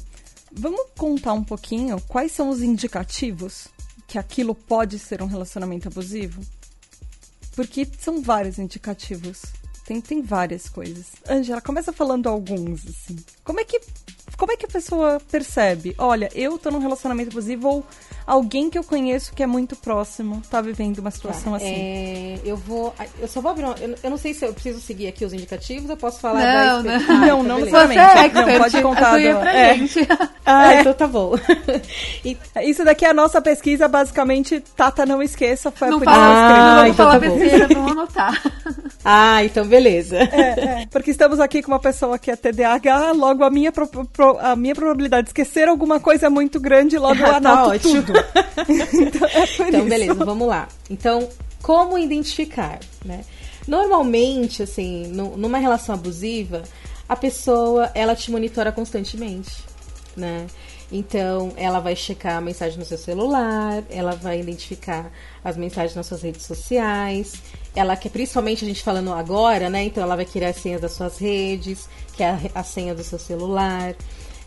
Vamos 0.53 0.82
contar 0.96 1.32
um 1.32 1.42
pouquinho 1.42 2.00
quais 2.03 2.32
são 2.32 2.50
os 2.50 2.62
indicativos 2.62 3.68
que 4.07 4.18
aquilo 4.18 4.55
pode 4.55 4.98
ser 4.98 5.22
um 5.22 5.26
relacionamento 5.26 5.88
abusivo? 5.88 6.42
Porque 7.57 7.88
são 7.98 8.20
vários 8.20 8.59
indicativos. 8.59 9.42
Tem, 9.86 10.00
tem 10.00 10.20
várias 10.20 10.68
coisas. 10.68 11.07
Angela, 11.28 11.61
começa 11.61 11.92
falando 11.92 12.28
alguns, 12.28 12.86
assim. 12.86 13.16
Como 13.42 13.61
é 13.61 13.64
que 13.64 13.80
como 14.43 14.51
é 14.53 14.57
que 14.57 14.66
a 14.66 14.68
pessoa 14.68 15.20
percebe? 15.30 15.95
Olha, 15.97 16.28
eu 16.34 16.59
tô 16.59 16.68
num 16.68 16.80
relacionamento 16.80 17.30
abusivo 17.30 17.68
ou 17.68 17.86
alguém 18.26 18.68
que 18.68 18.76
eu 18.76 18.82
conheço 18.82 19.32
que 19.34 19.40
é 19.43 19.47
muito 19.47 19.76
próximo 19.76 20.43
tá 20.51 20.61
vivendo 20.61 20.99
uma 20.99 21.12
situação 21.12 21.53
Tá, 21.53 21.59
assim. 21.59 21.66
é, 21.72 22.38
eu 22.45 22.57
vou. 22.57 22.93
Eu 23.20 23.28
só 23.28 23.40
vou 23.40 23.53
abrir. 23.53 23.64
uma- 23.66 23.76
eu, 23.78 23.95
eu 24.03 24.11
não 24.11 24.16
sei 24.16 24.34
se 24.34 24.45
eu 24.45 24.53
preciso 24.53 24.80
seguir 24.80 25.07
aqui 25.07 25.24
os 25.24 25.32
indicativos, 25.32 25.88
eu 25.88 25.97
posso 25.97 26.18
falar 26.18 26.40
Não, 26.40 26.82
da 26.82 26.99
não. 26.99 27.05
Ah, 27.09 27.26
Não, 27.26 27.43
não 27.45 27.59
necessariamente. 27.61 28.01
Você 28.32 28.38
é 28.38 28.53
Não, 28.53 28.59
pode 28.59 28.82
contar 28.82 29.16
do- 29.18 29.38
pra 29.40 29.55
é. 29.57 29.74
gente. 29.78 30.09
Ah, 30.45 30.74
então 30.74 30.93
tá 30.93 31.07
bom. 31.07 31.34
E- 32.24 32.36
Isso 32.64 32.84
daqui 32.84 33.05
é 33.05 33.11
a 33.11 33.14
nossa 33.14 33.40
pesquisa, 33.40 33.86
basicamente, 33.86 34.61
Tata, 34.76 35.05
não 35.07 35.22
esqueça, 35.22 35.70
foi 35.70 35.88
Não 35.88 35.99
a 35.99 36.05
fala, 36.05 36.34
escrevi. 36.34 36.61
Ah, 36.61 36.66
não 36.68 36.76
vou 36.76 36.86
então 36.86 36.97
falar 37.07 37.20
tá 37.20 37.28
bom. 37.28 37.38
besteira, 37.38 37.68
vamos 37.68 37.93
anotar. 37.93 38.43
ah, 39.05 39.45
então 39.45 39.66
beleza. 39.66 40.16
É, 40.18 40.82
é, 40.82 40.86
porque 40.90 41.11
estamos 41.11 41.38
aqui 41.40 41.62
com 41.62 41.70
uma 41.72 41.78
pessoa 41.80 42.18
que 42.18 42.30
é 42.30 42.36
TDAH, 42.36 43.12
logo 43.12 43.45
a 43.45 43.51
minha, 43.51 43.70
pro- 43.72 43.86
pro- 43.88 44.32
a 44.41 44.55
minha 44.57 44.74
probabilidade 44.74 45.24
de 45.24 45.28
esquecer 45.30 45.68
alguma 45.68 45.99
coisa 46.01 46.26
é 46.26 46.28
muito 46.28 46.59
grande, 46.61 46.97
logo 46.99 47.20
eu 47.20 47.26
tá 47.26 47.37
anoto 47.37 47.70
ótimo. 47.70 48.03
tudo. 48.03 48.12
então, 49.01 49.28
é 49.28 49.68
Então, 49.68 49.80
isso. 49.80 49.89
beleza, 49.89 50.14
vamos 50.24 50.47
lá. 50.49 50.68
Então, 50.91 51.28
como 51.62 51.97
identificar, 51.99 52.80
né? 53.05 53.24
Normalmente, 53.66 54.62
assim, 54.62 55.07
nu- 55.09 55.37
numa 55.37 55.59
relação 55.59 55.95
abusiva, 55.95 56.62
a 57.09 57.16
pessoa, 57.16 57.91
ela 57.95 58.14
te 58.14 58.30
monitora 58.30 58.70
constantemente, 58.72 59.51
né? 60.16 60.47
Então, 60.91 61.53
ela 61.57 61.80
vai 61.80 61.97
checar 61.97 62.37
a 62.37 62.41
mensagem 62.41 62.78
no 62.78 62.85
seu 62.85 62.99
celular, 62.99 63.83
ela 63.89 64.12
vai 64.14 64.39
identificar 64.41 65.11
as 65.43 65.57
mensagens 65.57 65.95
nas 65.97 66.05
suas 66.07 66.20
redes 66.20 66.45
sociais, 66.45 67.33
ela 67.74 67.97
quer, 67.97 68.11
principalmente 68.11 68.62
a 68.62 68.68
gente 68.68 68.83
falando 68.83 69.11
agora, 69.14 69.70
né? 69.70 69.85
Então, 69.85 70.03
ela 70.03 70.16
vai 70.16 70.26
querer 70.26 70.47
as 70.47 70.57
senhas 70.57 70.83
das 70.83 70.93
suas 70.93 71.16
redes, 71.16 71.89
que 72.14 72.22
é 72.22 72.28
a, 72.30 72.39
a 72.61 72.62
senha 72.62 72.95
do 72.95 73.03
seu 73.03 73.18
celular. 73.18 73.95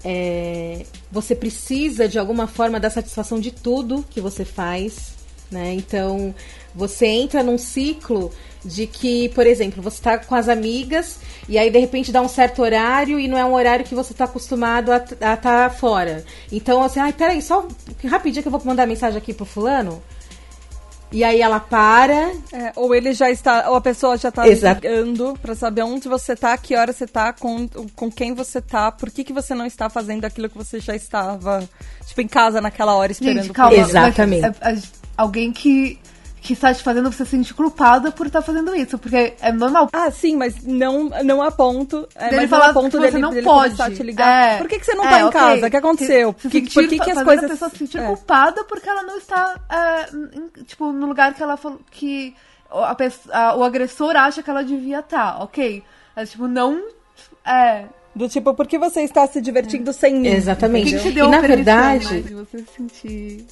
É, 0.07 0.85
você 1.11 1.33
precisa, 1.33 2.07
de 2.07 2.19
alguma 2.19 2.45
forma, 2.45 2.79
dar 2.79 2.91
satisfação 2.91 3.39
de 3.39 3.49
tudo 3.49 4.05
que 4.07 4.21
você 4.21 4.45
faz, 4.45 5.15
né? 5.49 5.73
Então, 5.73 6.33
você 6.75 7.07
entra 7.07 7.41
num 7.41 7.57
ciclo 7.57 8.31
de 8.63 8.85
que, 8.85 9.29
por 9.29 9.47
exemplo, 9.47 9.81
você 9.81 9.97
está 9.97 10.17
com 10.19 10.35
as 10.35 10.47
amigas 10.47 11.19
e 11.49 11.57
aí 11.57 11.69
de 11.69 11.79
repente 11.79 12.11
dá 12.11 12.21
um 12.21 12.27
certo 12.27 12.61
horário 12.61 13.19
e 13.19 13.27
não 13.27 13.37
é 13.37 13.45
um 13.45 13.53
horário 13.53 13.85
que 13.85 13.95
você 13.95 14.11
está 14.11 14.25
acostumado 14.25 14.91
a 14.91 14.97
estar 14.97 15.71
fora. 15.71 16.23
Então, 16.51 16.83
assim, 16.83 16.99
ai, 16.99 17.13
peraí, 17.13 17.41
só 17.41 17.67
rapidinho 18.05 18.43
que 18.43 18.47
eu 18.47 18.51
vou 18.51 18.61
mandar 18.63 18.85
mensagem 18.85 19.17
aqui 19.17 19.33
pro 19.33 19.45
fulano. 19.45 20.01
E 21.11 21.23
aí 21.23 21.39
ela 21.41 21.59
para, 21.59 22.31
É, 22.51 22.73
ou 22.75 22.93
ele 22.93 23.13
já 23.13 23.29
está, 23.29 23.69
ou 23.69 23.75
a 23.75 23.81
pessoa 23.81 24.17
já 24.17 24.29
está 24.29 24.47
Exato. 24.47 24.81
ligando 24.81 25.37
pra 25.41 25.55
saber 25.55 25.83
onde 25.83 26.09
você 26.09 26.35
tá, 26.35 26.57
que 26.57 26.75
hora 26.75 26.91
você 26.91 27.07
tá, 27.07 27.31
com, 27.31 27.67
com 27.95 28.11
quem 28.11 28.33
você 28.33 28.59
tá, 28.61 28.91
por 28.91 29.09
que, 29.11 29.23
que 29.23 29.31
você 29.31 29.53
não 29.55 29.65
está 29.65 29.89
fazendo 29.89 30.25
aquilo 30.25 30.49
que 30.49 30.57
você 30.57 30.79
já 30.79 30.95
estava, 30.95 31.67
tipo, 32.05 32.21
em 32.21 32.27
casa 32.27 32.59
naquela 32.59 32.95
hora 32.95 33.11
esperando 33.11 33.43
Gente, 33.43 33.53
calma. 33.53 33.77
Exatamente. 33.77 34.45
É- 34.45 34.71
é- 34.73 34.81
alguém 35.15 35.53
que, 35.53 35.99
que 36.45 36.53
está 36.53 36.73
te 36.73 36.83
fazendo 36.83 37.11
você 37.11 37.25
se 37.25 37.31
sentir 37.31 37.53
culpada 37.55 38.11
por 38.11 38.27
estar 38.27 38.41
fazendo 38.41 38.75
isso. 38.75 38.97
Porque 38.99 39.33
é 39.41 39.51
normal. 39.51 39.89
Ah, 39.91 40.11
sim, 40.11 40.35
mas 40.35 40.63
não, 40.63 41.09
não 41.23 41.41
a 41.41 41.49
ponto. 41.51 42.07
É, 42.15 42.25
Dele 42.29 42.41
mas 42.41 42.49
falar 42.49 42.65
não 42.65 42.71
a 42.71 42.73
ponto 42.75 42.91
que 42.91 42.97
dele, 42.99 43.11
você 43.13 43.17
não 43.17 43.29
dele 43.31 43.43
pode. 43.45 43.95
te 43.95 44.03
ligar. 44.03 44.53
É. 44.53 44.57
Por 44.57 44.67
que, 44.67 44.77
que 44.79 44.85
você 44.85 44.93
não 44.93 45.05
É, 45.05 45.09
tá 45.09 45.19
em 45.19 45.23
ok. 45.23 45.39
casa? 45.41 45.67
O 45.67 45.71
que 45.71 45.77
aconteceu? 45.77 46.35
Se 46.37 46.41
Por 46.43 46.51
que, 46.51 46.59
sentir- 46.59 46.73
por 46.73 46.87
que, 46.87 46.99
que 46.99 47.11
as 47.11 47.23
coisas. 47.23 47.45
a 47.45 47.47
pessoa 47.49 47.69
se 47.71 47.77
sentir 47.77 47.97
É. 47.99 48.05
culpada 48.05 48.63
porque 48.65 48.87
ela 48.89 49.01
não 49.03 49.17
está, 49.17 49.55
é, 49.69 50.09
em- 50.15 50.63
tipo, 50.63 50.91
no 50.91 51.07
lugar 51.07 51.33
que 51.33 51.41
ela 51.41 51.57
falou 51.57 51.79
que 51.91 52.35
a 52.71 52.95
a- 53.31 53.55
o 53.55 53.63
agressor 53.63 54.15
acha 54.15 54.43
que 54.43 54.49
ela 54.49 54.63
devia 54.63 54.99
estar, 54.99 55.41
ok? 55.41 55.83
Mas, 56.15 56.31
tipo, 56.31 56.47
não. 56.47 56.79
É. 57.45 57.85
Do 58.15 58.29
tipo, 58.29 58.53
por 58.53 58.65
que 58.67 58.77
você 58.77 59.01
está 59.01 59.27
se 59.27 59.41
divertindo 59.41 59.91
sem 59.91 60.15
mim? 60.15 60.27
Exatamente. 60.29 60.91
Quem 60.91 60.99
te 60.99 61.07
E 61.09 61.11
deu 61.11 61.27
na 61.29 61.37
a 61.37 61.41
permissão, 61.41 61.75
verdade- 61.75 62.13
né, 62.13 62.21
de 62.21 62.33
você 62.33 62.57
se 62.59 62.65
sentir. 62.77 63.45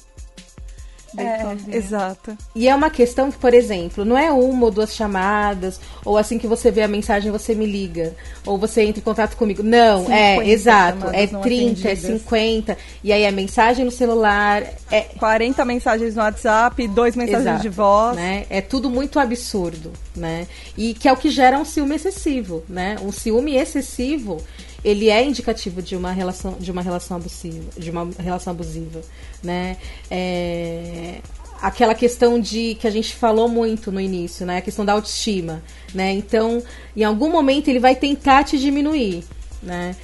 É, 1.16 1.76
exato. 1.76 2.36
E 2.54 2.68
é 2.68 2.74
uma 2.74 2.90
questão 2.90 3.30
que, 3.30 3.38
por 3.38 3.54
exemplo, 3.54 4.04
não 4.04 4.16
é 4.16 4.30
uma 4.30 4.66
ou 4.66 4.70
duas 4.70 4.94
chamadas, 4.94 5.80
ou 6.04 6.18
assim 6.18 6.38
que 6.38 6.46
você 6.46 6.70
vê 6.70 6.82
a 6.82 6.88
mensagem 6.88 7.30
você 7.30 7.54
me 7.54 7.66
liga, 7.66 8.14
ou 8.46 8.58
você 8.58 8.82
entra 8.82 9.00
em 9.00 9.04
contato 9.04 9.36
comigo. 9.36 9.62
Não, 9.62 10.00
50 10.00 10.14
é, 10.14 10.48
exato. 10.48 11.06
É 11.12 11.26
não 11.26 11.40
30, 11.40 11.88
é 11.88 11.92
atendidas. 11.92 12.20
50, 12.20 12.78
e 13.02 13.12
aí 13.12 13.22
é 13.22 13.30
mensagem 13.30 13.84
no 13.84 13.90
celular, 13.90 14.62
é, 14.90 15.02
40 15.18 15.64
mensagens 15.64 16.14
no 16.14 16.22
WhatsApp, 16.22 16.86
dois 16.88 17.16
mensagens 17.16 17.46
Exato, 17.46 17.62
de 17.62 17.68
voz. 17.68 18.16
né? 18.16 18.46
É 18.48 18.60
tudo 18.60 18.90
muito 18.90 19.18
absurdo, 19.18 19.92
né? 20.14 20.46
E 20.76 20.94
que 20.94 21.08
é 21.08 21.12
o 21.12 21.16
que 21.16 21.30
gera 21.30 21.58
um 21.58 21.64
ciúme 21.64 21.94
excessivo, 21.94 22.62
né? 22.68 22.96
Um 23.02 23.12
ciúme 23.12 23.56
excessivo 23.56 24.40
ele 24.84 25.08
é 25.08 25.24
indicativo 25.24 25.80
de 25.80 25.96
uma 25.96 26.12
relação 26.12 26.52
de 26.60 26.70
uma 26.70 26.82
relação 26.82 27.16
abusiva, 27.16 27.70
de 27.76 27.90
uma 27.90 28.08
relação 28.18 28.52
abusiva, 28.52 29.00
né? 29.42 29.78
É, 30.10 31.20
aquela 31.60 31.94
questão 31.94 32.38
de 32.38 32.74
que 32.74 32.86
a 32.86 32.90
gente 32.90 33.14
falou 33.14 33.48
muito 33.48 33.90
no 33.90 34.00
início, 34.00 34.44
né? 34.44 34.58
A 34.58 34.60
questão 34.60 34.84
da 34.84 34.92
autoestima, 34.92 35.62
né? 35.94 36.12
Então, 36.12 36.62
em 36.94 37.02
algum 37.02 37.30
momento 37.30 37.68
ele 37.68 37.80
vai 37.80 37.96
tentar 37.96 38.44
te 38.44 38.58
diminuir, 38.58 39.24
né? 39.62 39.96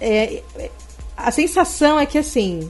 É, 0.00 0.42
a 1.16 1.30
sensação 1.30 1.98
é 1.98 2.06
que 2.06 2.18
assim 2.18 2.68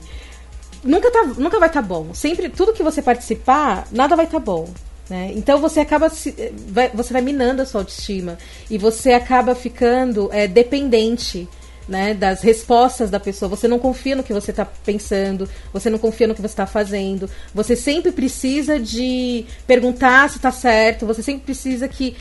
nunca, 0.83 1.11
tá, 1.11 1.25
nunca 1.37 1.59
vai 1.59 1.69
estar 1.69 1.81
tá 1.81 1.87
bom. 1.87 2.13
Sempre 2.13 2.49
tudo 2.49 2.73
que 2.73 2.83
você 2.83 3.01
participar, 3.01 3.87
nada 3.91 4.15
vai 4.15 4.25
estar 4.25 4.39
tá 4.39 4.45
bom. 4.45 4.67
Né? 5.11 5.33
Então 5.35 5.59
você 5.59 5.81
acaba 5.81 6.09
se, 6.09 6.33
vai, 6.69 6.87
você 6.93 7.11
vai 7.11 7.21
minando 7.21 7.61
a 7.61 7.65
sua 7.65 7.81
autoestima 7.81 8.37
e 8.69 8.77
você 8.77 9.11
acaba 9.11 9.53
ficando 9.53 10.29
é, 10.31 10.47
dependente 10.47 11.49
né, 11.85 12.13
das 12.13 12.41
respostas 12.41 13.09
da 13.09 13.19
pessoa. 13.19 13.49
Você 13.49 13.67
não 13.67 13.77
confia 13.77 14.15
no 14.15 14.23
que 14.23 14.31
você 14.31 14.51
está 14.51 14.63
pensando, 14.63 15.49
você 15.73 15.89
não 15.89 15.99
confia 15.99 16.27
no 16.27 16.33
que 16.33 16.41
você 16.41 16.53
está 16.53 16.65
fazendo. 16.65 17.29
Você 17.53 17.75
sempre 17.75 18.13
precisa 18.13 18.79
de 18.79 19.43
perguntar 19.67 20.29
se 20.29 20.37
está 20.37 20.49
certo. 20.49 21.05
Você 21.05 21.21
sempre 21.21 21.41
precisa 21.41 21.89
que 21.89 22.15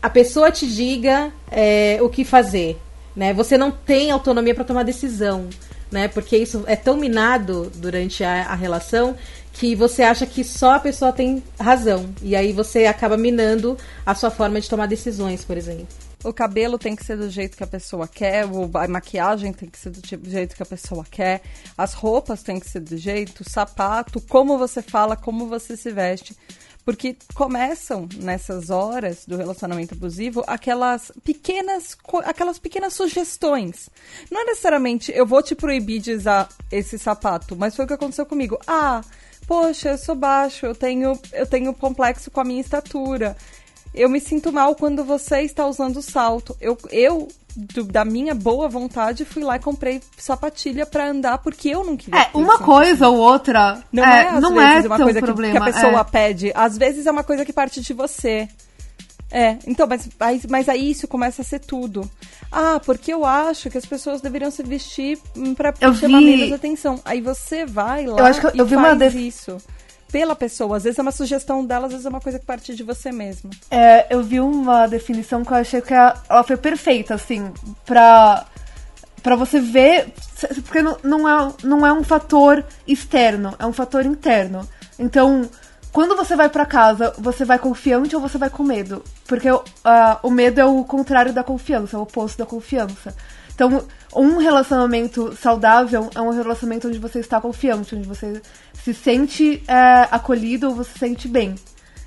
a 0.00 0.08
pessoa 0.08 0.48
te 0.52 0.68
diga 0.68 1.32
é, 1.50 1.98
o 2.00 2.08
que 2.08 2.24
fazer. 2.24 2.78
Né? 3.16 3.34
Você 3.34 3.58
não 3.58 3.72
tem 3.72 4.12
autonomia 4.12 4.54
para 4.54 4.62
tomar 4.62 4.84
decisão. 4.84 5.48
Né? 5.90 6.06
Porque 6.06 6.36
isso 6.36 6.62
é 6.68 6.76
tão 6.76 6.96
minado 6.96 7.72
durante 7.74 8.22
a, 8.22 8.44
a 8.44 8.54
relação 8.54 9.16
que 9.58 9.74
você 9.74 10.02
acha 10.02 10.26
que 10.26 10.44
só 10.44 10.74
a 10.74 10.80
pessoa 10.80 11.12
tem 11.12 11.42
razão. 11.58 12.12
E 12.20 12.36
aí 12.36 12.52
você 12.52 12.84
acaba 12.84 13.16
minando 13.16 13.76
a 14.04 14.14
sua 14.14 14.30
forma 14.30 14.60
de 14.60 14.68
tomar 14.68 14.86
decisões, 14.86 15.44
por 15.44 15.56
exemplo. 15.56 15.86
O 16.22 16.32
cabelo 16.32 16.78
tem 16.78 16.94
que 16.96 17.04
ser 17.04 17.16
do 17.16 17.30
jeito 17.30 17.56
que 17.56 17.62
a 17.62 17.66
pessoa 17.66 18.08
quer, 18.08 18.44
a 18.44 18.88
maquiagem 18.88 19.52
tem 19.52 19.68
que 19.68 19.78
ser 19.78 19.90
do 19.90 20.00
jeito 20.28 20.56
que 20.56 20.62
a 20.62 20.66
pessoa 20.66 21.06
quer, 21.08 21.40
as 21.76 21.94
roupas 21.94 22.42
tem 22.42 22.58
que 22.58 22.68
ser 22.68 22.80
do 22.80 22.96
jeito, 22.96 23.42
o 23.42 23.48
sapato, 23.48 24.20
como 24.20 24.58
você 24.58 24.82
fala, 24.82 25.16
como 25.16 25.46
você 25.46 25.76
se 25.76 25.90
veste. 25.92 26.36
Porque 26.84 27.16
começam 27.34 28.08
nessas 28.16 28.70
horas 28.70 29.24
do 29.26 29.36
relacionamento 29.36 29.94
abusivo 29.94 30.44
aquelas 30.46 31.10
pequenas, 31.24 31.96
aquelas 32.24 32.58
pequenas 32.58 32.94
sugestões. 32.94 33.88
Não 34.30 34.42
é 34.42 34.44
necessariamente 34.44 35.12
eu 35.12 35.26
vou 35.26 35.42
te 35.42 35.54
proibir 35.54 36.00
de 36.00 36.12
usar 36.12 36.48
esse 36.70 36.98
sapato, 36.98 37.56
mas 37.56 37.74
foi 37.74 37.84
o 37.84 37.88
que 37.88 37.94
aconteceu 37.94 38.26
comigo. 38.26 38.58
Ah, 38.66 39.02
poxa, 39.46 39.90
eu 39.90 39.98
sou 39.98 40.14
baixo, 40.14 40.66
eu 40.66 40.74
tenho, 40.74 41.18
eu 41.32 41.46
tenho 41.46 41.72
complexo 41.74 42.30
com 42.30 42.40
a 42.40 42.44
minha 42.44 42.60
estatura. 42.60 43.36
Eu 43.94 44.10
me 44.10 44.20
sinto 44.20 44.52
mal 44.52 44.74
quando 44.74 45.04
você 45.04 45.40
está 45.40 45.66
usando 45.66 46.02
salto. 46.02 46.56
Eu, 46.60 46.76
eu 46.90 47.28
do, 47.56 47.84
da 47.84 48.04
minha 48.04 48.34
boa 48.34 48.68
vontade, 48.68 49.24
fui 49.24 49.42
lá 49.42 49.56
e 49.56 49.60
comprei 49.60 50.02
sapatilha 50.18 50.84
para 50.84 51.08
andar 51.08 51.38
porque 51.38 51.70
eu 51.70 51.82
não 51.82 51.96
queria. 51.96 52.20
É, 52.20 52.30
uma 52.34 52.58
coisa 52.58 53.08
ou 53.08 53.16
outra. 53.16 53.82
Não 53.90 54.04
é, 54.04 54.26
é 54.26 54.40
não 54.40 54.60
é 54.60 54.80
uma 54.80 54.98
coisa 54.98 55.22
que, 55.22 55.32
que, 55.32 55.56
a 55.56 55.64
pessoa 55.64 56.00
é. 56.00 56.04
pede. 56.04 56.52
Às 56.54 56.76
vezes 56.76 57.06
é 57.06 57.10
uma 57.10 57.24
coisa 57.24 57.44
que 57.44 57.52
parte 57.52 57.80
de 57.80 57.94
você. 57.94 58.48
É, 59.36 59.58
então, 59.66 59.86
mas, 59.86 60.08
mas 60.48 60.66
aí 60.66 60.90
isso 60.90 61.06
começa 61.06 61.42
a 61.42 61.44
ser 61.44 61.58
tudo. 61.58 62.10
Ah, 62.50 62.80
porque 62.82 63.12
eu 63.12 63.22
acho 63.26 63.68
que 63.68 63.76
as 63.76 63.84
pessoas 63.84 64.22
deveriam 64.22 64.50
se 64.50 64.62
vestir 64.62 65.18
hum, 65.36 65.54
pra 65.54 65.74
eu 65.78 65.94
chamar 65.94 66.20
vi... 66.20 66.24
menos 66.24 66.52
atenção. 66.54 66.98
Aí 67.04 67.20
você 67.20 67.66
vai 67.66 68.06
lá 68.06 68.18
eu 68.18 68.24
acho 68.24 68.40
que 68.40 68.46
eu, 68.46 68.52
e 68.54 68.58
eu 68.60 68.64
vi 68.64 68.76
faz 68.76 68.98
uma 68.98 69.06
isso. 69.20 69.58
Pela 70.10 70.34
pessoa. 70.34 70.78
Às 70.78 70.84
vezes 70.84 70.98
é 70.98 71.02
uma 71.02 71.12
sugestão 71.12 71.62
dela, 71.66 71.84
às 71.84 71.92
vezes 71.92 72.06
é 72.06 72.08
uma 72.08 72.20
coisa 72.20 72.38
que 72.38 72.46
parte 72.46 72.74
de 72.74 72.82
você 72.82 73.12
mesmo. 73.12 73.50
É, 73.70 74.06
eu 74.08 74.22
vi 74.22 74.40
uma 74.40 74.86
definição 74.86 75.44
que 75.44 75.52
eu 75.52 75.56
achei 75.58 75.82
que 75.82 75.92
ela 75.92 76.42
foi 76.42 76.56
perfeita, 76.56 77.14
assim, 77.14 77.52
pra 77.84 78.46
para 79.22 79.34
você 79.34 79.58
ver, 79.58 80.14
porque 80.64 80.80
não, 80.80 80.96
não, 81.02 81.28
é, 81.28 81.52
não 81.64 81.84
é 81.84 81.92
um 81.92 82.04
fator 82.04 82.64
externo, 82.86 83.54
é 83.58 83.66
um 83.66 83.72
fator 83.72 84.06
interno. 84.06 84.66
Então, 84.98 85.50
quando 85.96 86.14
você 86.14 86.36
vai 86.36 86.50
para 86.50 86.66
casa, 86.66 87.14
você 87.16 87.42
vai 87.42 87.58
confiante 87.58 88.14
ou 88.14 88.20
você 88.20 88.36
vai 88.36 88.50
com 88.50 88.62
medo? 88.62 89.02
Porque 89.26 89.50
uh, 89.50 89.62
o 90.22 90.30
medo 90.30 90.60
é 90.60 90.64
o 90.66 90.84
contrário 90.84 91.32
da 91.32 91.42
confiança, 91.42 91.96
é 91.96 91.98
o 91.98 92.02
oposto 92.02 92.36
da 92.36 92.44
confiança. 92.44 93.16
Então, 93.54 93.82
um 94.14 94.36
relacionamento 94.36 95.34
saudável 95.34 96.10
é 96.14 96.20
um 96.20 96.28
relacionamento 96.28 96.86
onde 96.86 96.98
você 96.98 97.20
está 97.20 97.40
confiante, 97.40 97.96
onde 97.96 98.06
você 98.06 98.42
se 98.74 98.92
sente 98.92 99.62
é, 99.66 100.06
acolhido 100.10 100.68
ou 100.68 100.74
você 100.74 100.92
se 100.92 100.98
sente 100.98 101.28
bem. 101.28 101.54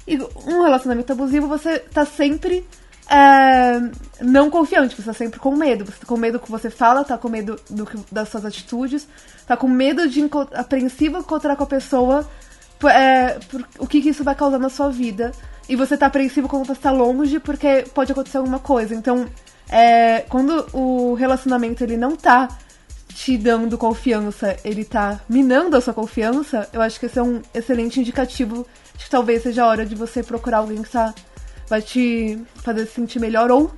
E 0.06 0.20
um 0.46 0.62
relacionamento 0.62 1.12
abusivo, 1.12 1.48
você 1.48 1.78
está 1.78 2.06
sempre 2.06 2.64
é, 3.10 3.82
não 4.22 4.52
confiante, 4.52 4.94
você 4.94 5.02
está 5.02 5.14
sempre 5.14 5.40
com 5.40 5.56
medo. 5.56 5.86
Você 5.86 6.02
tá 6.02 6.06
com 6.06 6.16
medo 6.16 6.34
do 6.34 6.46
que 6.46 6.52
você 6.52 6.70
fala, 6.70 7.02
está 7.02 7.18
com 7.18 7.28
medo 7.28 7.60
do 7.68 7.88
que, 7.88 7.98
das 8.12 8.30
suas 8.30 8.46
atitudes, 8.46 9.08
está 9.36 9.58
com 9.58 9.68
medo 9.68 10.08
de 10.08 10.30
apreensivo 10.54 11.18
encontrar 11.18 11.56
com 11.56 11.64
a 11.64 11.68
pessoa 11.68 12.30
é, 12.88 13.40
por, 13.50 13.68
o 13.80 13.88
que, 13.88 14.02
que, 14.02 14.10
isso 14.10 14.24
vai 14.24 14.36
causar 14.36 14.60
na 14.60 14.70
sua 14.70 14.90
vida. 14.90 15.32
E 15.68 15.76
você 15.76 15.98
tá 15.98 16.08
apreensivo 16.08 16.48
quando 16.48 16.66
você 16.66 16.82
tá 16.82 16.92
longe, 16.92 17.40
porque 17.40 17.86
pode 17.94 18.12
acontecer 18.12 18.38
alguma 18.38 18.60
coisa. 18.60 18.96
Então, 18.96 19.28
é, 19.70 20.22
quando 20.30 20.66
o 20.74 21.14
relacionamento 21.14 21.84
ele 21.84 21.98
não 21.98 22.16
tá 22.16 22.48
te 23.08 23.38
dando 23.38 23.78
confiança, 23.78 24.56
ele 24.64 24.86
tá 24.86 25.20
minando 25.28 25.76
a 25.76 25.82
sua 25.82 25.94
confiança, 25.94 26.70
eu 26.72 26.82
acho 26.82 27.00
que 27.00 27.06
esse 27.06 27.20
é 27.20 27.24
um 27.24 27.42
excelente 27.54 28.00
indicativo 28.00 28.66
de 28.98 29.04
que 29.04 29.10
talvez 29.10 29.44
seja 29.44 29.64
a 29.64 29.68
hora 29.68 29.86
de 29.86 29.96
você 29.96 30.24
procurar 30.24 30.60
alguém 30.60 30.82
que 30.82 30.90
tá, 30.90 31.14
vai 31.68 31.82
te 31.82 32.40
fazer 32.56 32.86
se 32.86 32.94
sentir 32.94 33.20
melhor 33.20 33.52
ou 33.52 33.72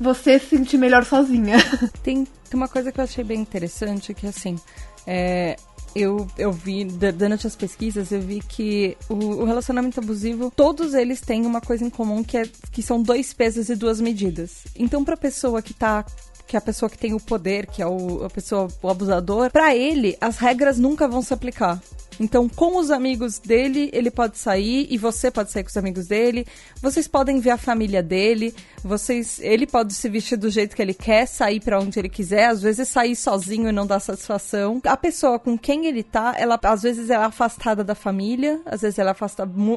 você 0.00 0.38
se 0.38 0.56
sentir 0.56 0.78
melhor 0.78 1.04
sozinha. 1.04 1.56
Tem, 2.02 2.24
tem 2.24 2.54
uma 2.54 2.68
coisa 2.68 2.90
que 2.90 3.00
eu 3.00 3.04
achei 3.04 3.22
bem 3.22 3.40
interessante, 3.40 4.14
que 4.14 4.26
assim, 4.26 4.58
é, 5.06 5.56
eu, 5.94 6.26
eu 6.38 6.52
vi, 6.52 6.84
durante 6.84 7.46
as 7.46 7.56
pesquisas, 7.56 8.10
eu 8.12 8.20
vi 8.20 8.40
que 8.40 8.96
o, 9.08 9.14
o, 9.14 9.44
relacionamento 9.44 10.00
abusivo, 10.00 10.50
todos 10.54 10.94
eles 10.94 11.20
têm 11.20 11.46
uma 11.46 11.60
coisa 11.60 11.84
em 11.84 11.90
comum 11.90 12.24
que, 12.24 12.38
é, 12.38 12.44
que 12.70 12.82
são 12.82 13.02
dois 13.02 13.32
pesos 13.32 13.68
e 13.68 13.74
duas 13.74 14.00
medidas. 14.00 14.64
Então, 14.76 15.04
pra 15.04 15.16
pessoa 15.16 15.60
que 15.62 15.74
tá 15.74 16.04
que 16.46 16.56
é 16.56 16.58
a 16.58 16.60
pessoa 16.60 16.90
que 16.90 16.98
tem 16.98 17.14
o 17.14 17.20
poder, 17.20 17.66
que 17.66 17.80
é 17.80 17.86
o, 17.86 18.24
a 18.26 18.28
pessoa, 18.28 18.68
o 18.82 18.88
abusador, 18.90 19.50
para 19.50 19.74
ele 19.74 20.18
as 20.20 20.36
regras 20.36 20.78
nunca 20.78 21.08
vão 21.08 21.22
se 21.22 21.32
aplicar. 21.32 21.80
Então, 22.20 22.48
com 22.48 22.78
os 22.78 22.90
amigos 22.90 23.38
dele, 23.38 23.90
ele 23.92 24.10
pode 24.10 24.38
sair 24.38 24.86
e 24.90 24.98
você 24.98 25.30
pode 25.30 25.50
sair 25.50 25.62
com 25.62 25.70
os 25.70 25.76
amigos 25.76 26.06
dele. 26.06 26.46
Vocês 26.80 27.08
podem 27.08 27.40
ver 27.40 27.50
a 27.50 27.56
família 27.56 28.02
dele. 28.02 28.54
Vocês, 28.82 29.38
ele 29.40 29.66
pode 29.66 29.94
se 29.94 30.08
vestir 30.08 30.36
do 30.36 30.50
jeito 30.50 30.76
que 30.76 30.82
ele 30.82 30.94
quer, 30.94 31.26
sair 31.26 31.60
para 31.60 31.80
onde 31.80 31.98
ele 31.98 32.08
quiser. 32.08 32.46
Às 32.46 32.62
vezes 32.62 32.88
sair 32.88 33.16
sozinho 33.16 33.68
e 33.68 33.72
não 33.72 33.86
dar 33.86 34.00
satisfação. 34.00 34.80
A 34.84 34.96
pessoa 34.96 35.38
com 35.38 35.56
quem 35.56 35.86
ele 35.86 36.02
tá, 36.02 36.34
ela 36.36 36.58
às 36.62 36.82
vezes 36.82 37.10
ela 37.10 37.24
é 37.24 37.26
afastada 37.26 37.82
da 37.82 37.94
família, 37.94 38.60
às 38.64 38.82
vezes 38.82 38.98
ela 38.98 39.10
é 39.10 39.14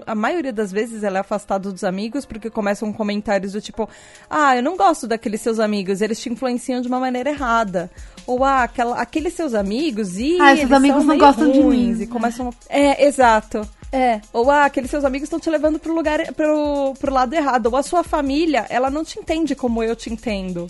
a 0.05 0.15
maioria 0.15 0.53
das 0.53 0.71
vezes 0.71 1.03
ela 1.03 1.17
é 1.17 1.21
afastada 1.21 1.71
dos 1.71 1.83
amigos 1.83 2.25
porque 2.25 2.49
começam 2.49 2.91
comentários 2.91 3.53
do 3.53 3.61
tipo: 3.61 3.89
"Ah, 4.29 4.55
eu 4.55 4.63
não 4.63 4.77
gosto 4.77 5.07
daqueles 5.07 5.41
seus 5.41 5.59
amigos, 5.59 6.01
eles 6.01 6.19
te 6.19 6.29
influenciam 6.29 6.81
de 6.81 6.87
uma 6.87 6.99
maneira 6.99 7.29
errada". 7.29 7.89
Ou 8.27 8.43
ah, 8.43 8.63
aquela, 8.63 8.99
aqueles 8.99 9.33
seus 9.33 9.53
amigos 9.53 10.17
e 10.17 10.39
ah, 10.41 10.53
esses 10.53 10.71
amigos 10.71 11.05
não 11.05 11.17
gostam 11.17 11.51
de 11.51 11.63
mim. 11.63 11.95
E 11.99 12.07
começam 12.07 12.51
É, 12.69 13.05
exato. 13.05 13.67
É, 13.91 14.19
ou 14.33 14.49
ah, 14.51 14.65
aqueles 14.65 14.89
seus 14.89 15.05
amigos 15.05 15.27
estão 15.27 15.39
te 15.39 15.49
levando 15.49 15.79
pro 15.79 15.93
lugar 15.93 16.19
pro, 16.33 16.93
pro 16.99 17.13
lado 17.13 17.33
errado, 17.33 17.67
ou 17.67 17.77
a 17.77 17.83
sua 17.83 18.03
família, 18.03 18.65
ela 18.69 18.89
não 18.89 19.05
te 19.05 19.19
entende 19.19 19.55
como 19.55 19.81
eu 19.81 19.95
te 19.95 20.11
entendo. 20.11 20.69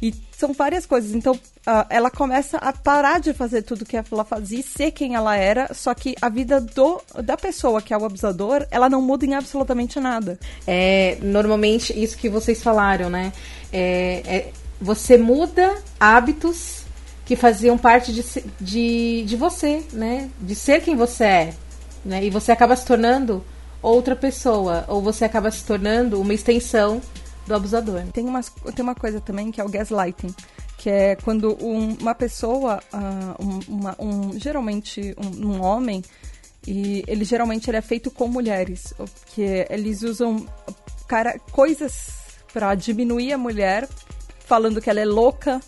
E 0.00 0.14
são 0.36 0.52
várias 0.52 0.86
coisas. 0.86 1.12
Então, 1.12 1.34
uh, 1.34 1.86
ela 1.90 2.10
começa 2.10 2.56
a 2.58 2.72
parar 2.72 3.20
de 3.20 3.32
fazer 3.32 3.62
tudo 3.62 3.84
que 3.84 3.96
ela 3.96 4.24
fazia, 4.24 4.62
ser 4.62 4.92
quem 4.92 5.14
ela 5.14 5.36
era, 5.36 5.74
só 5.74 5.92
que 5.94 6.14
a 6.22 6.28
vida 6.28 6.60
do, 6.60 7.00
da 7.22 7.36
pessoa 7.36 7.82
que 7.82 7.92
é 7.92 7.98
o 7.98 8.04
abusador, 8.04 8.66
ela 8.70 8.88
não 8.88 9.02
muda 9.02 9.26
em 9.26 9.34
absolutamente 9.34 9.98
nada. 9.98 10.38
É, 10.66 11.18
normalmente, 11.20 11.92
isso 11.92 12.16
que 12.16 12.28
vocês 12.28 12.62
falaram, 12.62 13.10
né? 13.10 13.32
É, 13.72 14.22
é, 14.24 14.52
você 14.80 15.18
muda 15.18 15.76
hábitos 15.98 16.77
que 17.28 17.36
faziam 17.36 17.76
parte 17.76 18.10
de, 18.10 18.24
de, 18.58 19.22
de 19.26 19.36
você, 19.36 19.84
né? 19.92 20.30
De 20.40 20.54
ser 20.54 20.80
quem 20.80 20.96
você 20.96 21.24
é. 21.24 21.54
Né? 22.02 22.24
E 22.24 22.30
você 22.30 22.52
acaba 22.52 22.74
se 22.74 22.86
tornando 22.86 23.44
outra 23.82 24.16
pessoa. 24.16 24.86
Ou 24.88 25.02
você 25.02 25.26
acaba 25.26 25.50
se 25.50 25.62
tornando 25.62 26.18
uma 26.18 26.32
extensão 26.32 27.02
do 27.46 27.54
abusador. 27.54 28.02
Tem 28.14 28.24
uma, 28.24 28.40
tem 28.74 28.82
uma 28.82 28.94
coisa 28.94 29.20
também 29.20 29.50
que 29.50 29.60
é 29.60 29.64
o 29.64 29.68
gaslighting. 29.68 30.34
Que 30.78 30.88
é 30.88 31.16
quando 31.16 31.54
um, 31.62 31.98
uma 32.00 32.14
pessoa, 32.14 32.80
uh, 32.94 33.44
um, 33.44 33.60
uma, 33.68 33.96
um, 33.98 34.40
geralmente 34.40 35.14
um, 35.18 35.48
um 35.48 35.62
homem, 35.62 36.02
e 36.66 37.04
ele 37.06 37.26
geralmente 37.26 37.68
ele 37.68 37.76
é 37.76 37.82
feito 37.82 38.10
com 38.10 38.26
mulheres, 38.26 38.94
que 39.34 39.66
eles 39.68 40.02
usam 40.02 40.46
cara, 41.06 41.38
coisas 41.52 42.08
para 42.54 42.74
diminuir 42.74 43.34
a 43.34 43.38
mulher, 43.38 43.86
falando 44.46 44.80
que 44.80 44.88
ela 44.88 45.00
é 45.00 45.04
louca, 45.04 45.60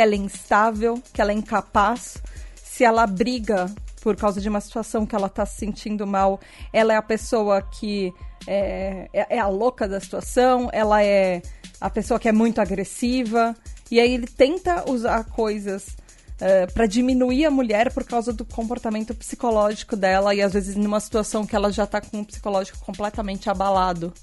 que 0.00 0.02
ela 0.02 0.14
é 0.14 0.16
instável, 0.16 1.02
que 1.12 1.20
ela 1.20 1.30
é 1.30 1.34
incapaz. 1.34 2.16
Se 2.54 2.84
ela 2.84 3.06
briga 3.06 3.70
por 4.00 4.16
causa 4.16 4.40
de 4.40 4.48
uma 4.48 4.58
situação 4.58 5.04
que 5.04 5.14
ela 5.14 5.26
está 5.26 5.44
se 5.44 5.58
sentindo 5.58 6.06
mal, 6.06 6.40
ela 6.72 6.94
é 6.94 6.96
a 6.96 7.02
pessoa 7.02 7.60
que 7.60 8.10
é, 8.46 9.10
é, 9.12 9.36
é, 9.36 9.38
a 9.38 9.46
louca 9.46 9.86
da 9.86 10.00
situação, 10.00 10.70
ela 10.72 11.04
é 11.04 11.42
a 11.78 11.90
pessoa 11.90 12.18
que 12.18 12.30
é 12.30 12.32
muito 12.32 12.62
agressiva. 12.62 13.54
E 13.90 14.00
aí 14.00 14.14
ele 14.14 14.26
tenta 14.26 14.90
usar 14.90 15.24
coisas 15.24 15.88
uh, 15.88 16.72
para 16.72 16.86
diminuir 16.86 17.44
a 17.44 17.50
mulher 17.50 17.92
por 17.92 18.04
causa 18.04 18.32
do 18.32 18.46
comportamento 18.46 19.14
psicológico 19.14 19.96
dela 19.96 20.34
e 20.34 20.40
às 20.40 20.54
vezes 20.54 20.76
numa 20.76 20.98
situação 20.98 21.44
que 21.44 21.54
ela 21.54 21.70
já 21.70 21.86
tá 21.86 22.00
com 22.00 22.20
o 22.20 22.24
psicológico 22.24 22.78
completamente 22.78 23.50
abalado. 23.50 24.14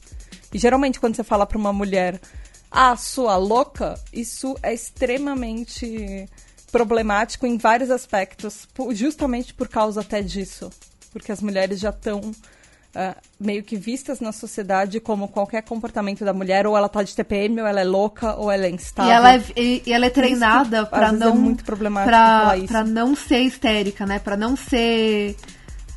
E 0.51 0.57
geralmente 0.57 0.99
quando 0.99 1.15
você 1.15 1.23
fala 1.23 1.45
para 1.45 1.57
uma 1.57 1.71
mulher, 1.71 2.19
ah, 2.71 2.95
sua 2.95 3.37
louca, 3.37 3.99
isso 4.11 4.55
é 4.61 4.73
extremamente 4.73 6.27
problemático 6.71 7.45
em 7.45 7.57
vários 7.57 7.89
aspectos, 7.89 8.67
justamente 8.91 9.53
por 9.53 9.67
causa 9.67 10.01
até 10.01 10.21
disso. 10.21 10.69
Porque 11.11 11.31
as 11.31 11.41
mulheres 11.41 11.79
já 11.79 11.89
estão 11.89 12.19
uh, 12.19 13.15
meio 13.39 13.63
que 13.63 13.77
vistas 13.77 14.19
na 14.19 14.31
sociedade 14.31 14.99
como 14.99 15.27
qualquer 15.27 15.63
comportamento 15.63 16.25
da 16.25 16.33
mulher, 16.33 16.67
ou 16.67 16.77
ela 16.77 16.89
tá 16.89 17.01
de 17.03 17.15
TPM, 17.15 17.61
ou 17.61 17.67
ela 17.67 17.81
é 17.81 17.83
louca, 17.83 18.35
ou 18.35 18.51
ela 18.51 18.65
é 18.65 18.69
instável. 18.69 19.11
E 19.11 19.15
ela 19.15 19.35
é, 19.35 19.43
e, 19.55 19.83
e 19.85 19.93
ela 19.93 20.05
é 20.05 20.09
treinada 20.09 20.85
para 20.85 21.07
é 21.07 21.11
não. 21.11 21.31
É 21.31 21.35
muito 21.35 21.63
problemático 21.63 22.09
pra, 22.09 22.55
pra 22.67 22.83
não 22.83 23.15
ser 23.15 23.39
histérica, 23.39 24.05
né? 24.05 24.19
Pra 24.19 24.35
não 24.35 24.55
ser. 24.55 25.35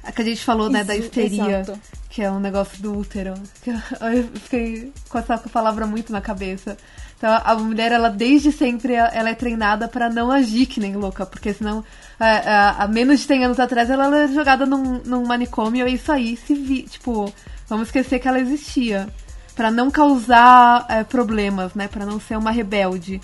A 0.03 0.13
que 0.13 0.23
a 0.23 0.25
gente 0.25 0.43
falou, 0.43 0.71
né, 0.71 0.85
da 0.85 0.97
histeria. 0.97 1.61
Exato. 1.61 2.00
Que 2.11 2.23
é 2.23 2.31
um 2.31 2.41
negócio 2.41 2.83
do 2.83 2.99
útero. 2.99 3.33
Que 3.63 3.71
eu, 3.73 4.29
fiquei 4.35 4.93
com 5.09 5.19
essa 5.19 5.39
palavra 5.39 5.87
muito 5.87 6.13
na 6.13 6.21
cabeça. 6.21 6.77
Então 7.17 7.31
a 7.45 7.55
mulher, 7.55 7.93
ela 7.93 8.09
desde 8.09 8.51
sempre, 8.51 8.95
ela 8.95 9.31
é 9.31 9.35
treinada 9.35 9.87
para 9.87 10.09
não 10.09 10.31
agir 10.31 10.67
que 10.67 10.81
nem 10.81 10.97
louca, 10.97 11.27
porque 11.27 11.53
senão, 11.53 11.85
há 12.19 12.89
menos 12.89 13.21
de 13.21 13.27
100 13.27 13.45
anos 13.45 13.61
atrás, 13.61 13.91
ela 13.91 14.23
é 14.23 14.29
jogada 14.29 14.65
num, 14.65 15.03
num 15.05 15.27
manicômio 15.27 15.87
e 15.87 15.95
isso 15.95 16.11
aí 16.11 16.35
se 16.35 16.55
vi, 16.55 16.85
tipo, 16.85 17.31
vamos 17.69 17.89
esquecer 17.89 18.19
que 18.21 18.27
ela 18.27 18.41
existia. 18.41 19.07
para 19.55 19.71
não 19.71 19.91
causar 19.91 20.87
é, 20.89 21.05
problemas, 21.05 21.75
né? 21.75 21.89
para 21.89 22.07
não 22.07 22.19
ser 22.19 22.39
uma 22.39 22.51
rebelde. 22.51 23.21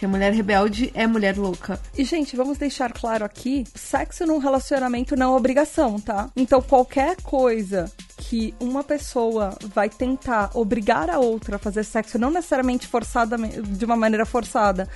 Porque 0.00 0.06
mulher 0.06 0.32
rebelde 0.32 0.90
é 0.94 1.06
mulher 1.06 1.36
louca. 1.36 1.78
E, 1.94 2.04
gente, 2.04 2.34
vamos 2.34 2.56
deixar 2.56 2.90
claro 2.90 3.22
aqui: 3.22 3.64
sexo 3.74 4.24
num 4.24 4.38
relacionamento 4.38 5.14
não 5.14 5.34
é 5.34 5.36
obrigação, 5.36 6.00
tá? 6.00 6.30
Então, 6.34 6.62
qualquer 6.62 7.16
coisa 7.16 7.84
que 8.16 8.54
uma 8.58 8.82
pessoa 8.82 9.54
vai 9.74 9.90
tentar 9.90 10.52
obrigar 10.54 11.10
a 11.10 11.18
outra 11.18 11.56
a 11.56 11.58
fazer 11.58 11.84
sexo, 11.84 12.18
não 12.18 12.30
necessariamente 12.30 12.86
forçada, 12.86 13.36
de 13.36 13.84
uma 13.84 13.94
maneira 13.94 14.24
forçada, 14.24 14.88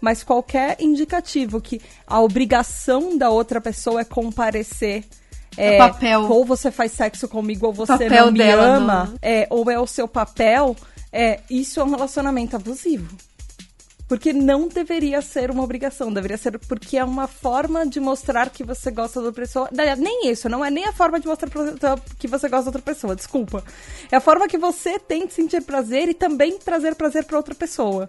mas 0.00 0.22
qualquer 0.22 0.76
indicativo 0.78 1.60
que 1.60 1.80
a 2.06 2.20
obrigação 2.20 3.18
da 3.18 3.30
outra 3.30 3.60
pessoa 3.60 4.02
é 4.02 4.04
comparecer 4.04 5.02
é, 5.56 5.76
papel. 5.76 6.30
ou 6.30 6.44
você 6.44 6.70
faz 6.70 6.92
sexo 6.92 7.26
comigo 7.26 7.66
ou 7.66 7.72
você 7.72 8.08
não 8.08 8.30
me 8.30 8.48
ama, 8.48 9.06
não. 9.06 9.18
é, 9.20 9.44
ou 9.50 9.68
é 9.68 9.80
o 9.80 9.88
seu 9.88 10.06
papel, 10.06 10.76
é, 11.12 11.40
isso 11.50 11.80
é 11.80 11.84
um 11.84 11.90
relacionamento 11.90 12.54
abusivo. 12.54 13.08
Porque 14.12 14.30
não 14.30 14.68
deveria 14.68 15.22
ser 15.22 15.50
uma 15.50 15.62
obrigação, 15.62 16.12
deveria 16.12 16.36
ser 16.36 16.58
porque 16.58 16.98
é 16.98 17.02
uma 17.02 17.26
forma 17.26 17.86
de 17.86 17.98
mostrar 17.98 18.50
que 18.50 18.62
você 18.62 18.90
gosta 18.90 19.18
da 19.18 19.28
outra 19.28 19.40
pessoa. 19.40 19.70
Nem 19.96 20.28
isso, 20.28 20.50
não 20.50 20.62
é 20.62 20.70
nem 20.70 20.84
a 20.84 20.92
forma 20.92 21.18
de 21.18 21.26
mostrar 21.26 21.48
que 22.18 22.28
você 22.28 22.46
gosta 22.46 22.70
da 22.70 22.76
outra 22.76 22.82
pessoa, 22.82 23.16
desculpa. 23.16 23.64
É 24.10 24.16
a 24.16 24.20
forma 24.20 24.46
que 24.46 24.58
você 24.58 24.98
tem 24.98 25.26
de 25.26 25.32
sentir 25.32 25.62
prazer 25.62 26.10
e 26.10 26.14
também 26.14 26.58
trazer 26.58 26.94
prazer 26.94 27.24
para 27.24 27.38
outra 27.38 27.54
pessoa. 27.54 28.06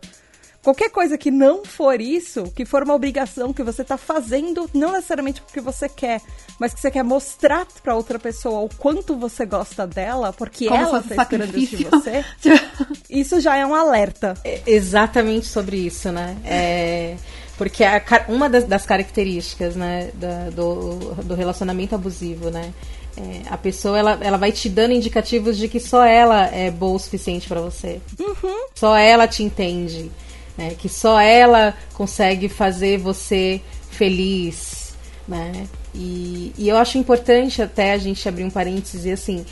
Qualquer 0.64 0.90
coisa 0.90 1.18
que 1.18 1.30
não 1.30 1.66
for 1.66 2.00
isso, 2.00 2.46
que 2.56 2.64
for 2.64 2.84
uma 2.84 2.94
obrigação 2.94 3.52
que 3.52 3.62
você 3.62 3.82
está 3.82 3.98
fazendo, 3.98 4.70
não 4.74 4.94
necessariamente 4.94 5.42
porque 5.42 5.60
você 5.60 5.90
quer, 5.90 6.22
mas 6.58 6.74
que 6.74 6.80
você 6.80 6.90
quer 6.90 7.04
mostrar 7.04 7.68
para 7.84 7.94
outra 7.94 8.18
pessoa 8.18 8.62
o 8.62 8.70
quanto 8.70 9.18
você 9.18 9.46
gosta 9.46 9.86
dela, 9.86 10.32
porque 10.32 10.68
Como 10.70 10.82
ela 10.82 11.00
está 11.00 11.22
esperando 11.22 11.58
isso 11.58 11.76
de 11.76 11.84
você, 11.84 12.24
isso 13.10 13.42
já 13.42 13.58
é 13.58 13.66
um 13.66 13.76
alerta. 13.76 14.36
É 14.46 14.62
exatamente 14.66 15.48
sobre 15.48 15.76
isso, 15.76 16.14
né? 16.14 16.38
É, 16.46 17.18
porque 17.58 17.84
a, 17.84 18.02
uma 18.30 18.50
das, 18.50 18.64
das, 18.64 18.86
características 18.86 19.76
né, 19.76 20.12
da, 20.14 20.50
do, 20.50 21.14
do 21.24 21.36
relacionamento 21.36 21.94
abusivo, 21.94 22.50
né? 22.50 22.74
É, 23.18 23.42
a 23.50 23.58
pessoa 23.58 24.00
ela, 24.00 24.18
ela 24.22 24.38
vai 24.38 24.54
te 24.54 24.70
dando 24.70 24.94
indicativos 24.94 25.58
de 25.58 25.68
que 25.68 25.80
só 25.80 26.06
ela 26.06 26.46
é 26.48 26.72
boa 26.72 26.96
o 26.96 27.00
suficiente 27.00 27.50
para 27.50 27.60
você. 27.60 28.00
Uhum. 28.18 28.68
Só 28.74 28.96
ela 28.96 29.28
te 29.28 29.44
entende 29.44 30.10
né? 30.58 30.76
Que 30.78 30.90
só 30.90 31.20
ela 31.20 31.76
consegue 31.94 32.50
fazer 32.50 32.98
você 32.98 33.62
feliz, 33.90 34.94
né? 35.28 35.68
E, 35.94 36.54
e 36.58 36.68
eu 36.68 36.78
acho 36.78 36.98
importante 36.98 37.62
até 37.62 37.94
a 37.94 37.98
gente 37.98 38.28
abrir 38.28 38.44
um 38.44 38.50
parênteses 38.50 39.06
e 39.06 39.12
assim, 39.12 39.46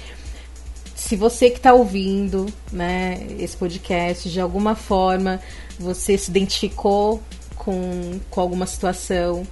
se 0.96 1.16
você 1.16 1.50
que 1.50 1.58
está 1.58 1.74
ouvindo, 1.74 2.48
né, 2.72 3.26
esse 3.40 3.56
podcast, 3.56 4.30
de 4.30 4.40
alguma 4.40 4.76
forma 4.76 5.40
você 5.80 6.18
se 6.18 6.30
identificou 6.30 7.22
com, 7.56 8.20
com 8.30 8.42
alguma 8.42 8.66
situação 8.66 9.46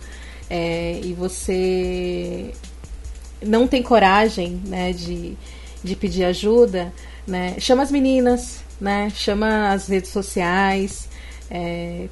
é, 0.50 1.00
e 1.04 1.14
você 1.14 2.52
não 3.42 3.68
tem 3.68 3.84
coragem, 3.84 4.62
né, 4.66 4.92
de, 4.94 5.38
de 5.84 5.96
pedir 5.96 6.26
ajuda, 6.26 6.94
né, 7.26 7.56
chama 7.60 7.84
as 7.84 7.92
meninas, 7.92 8.64
né, 8.82 9.12
chama 9.16 9.72
as 9.72 9.88
redes 9.88 10.10
sociais, 10.12 11.10
é, 11.50 12.08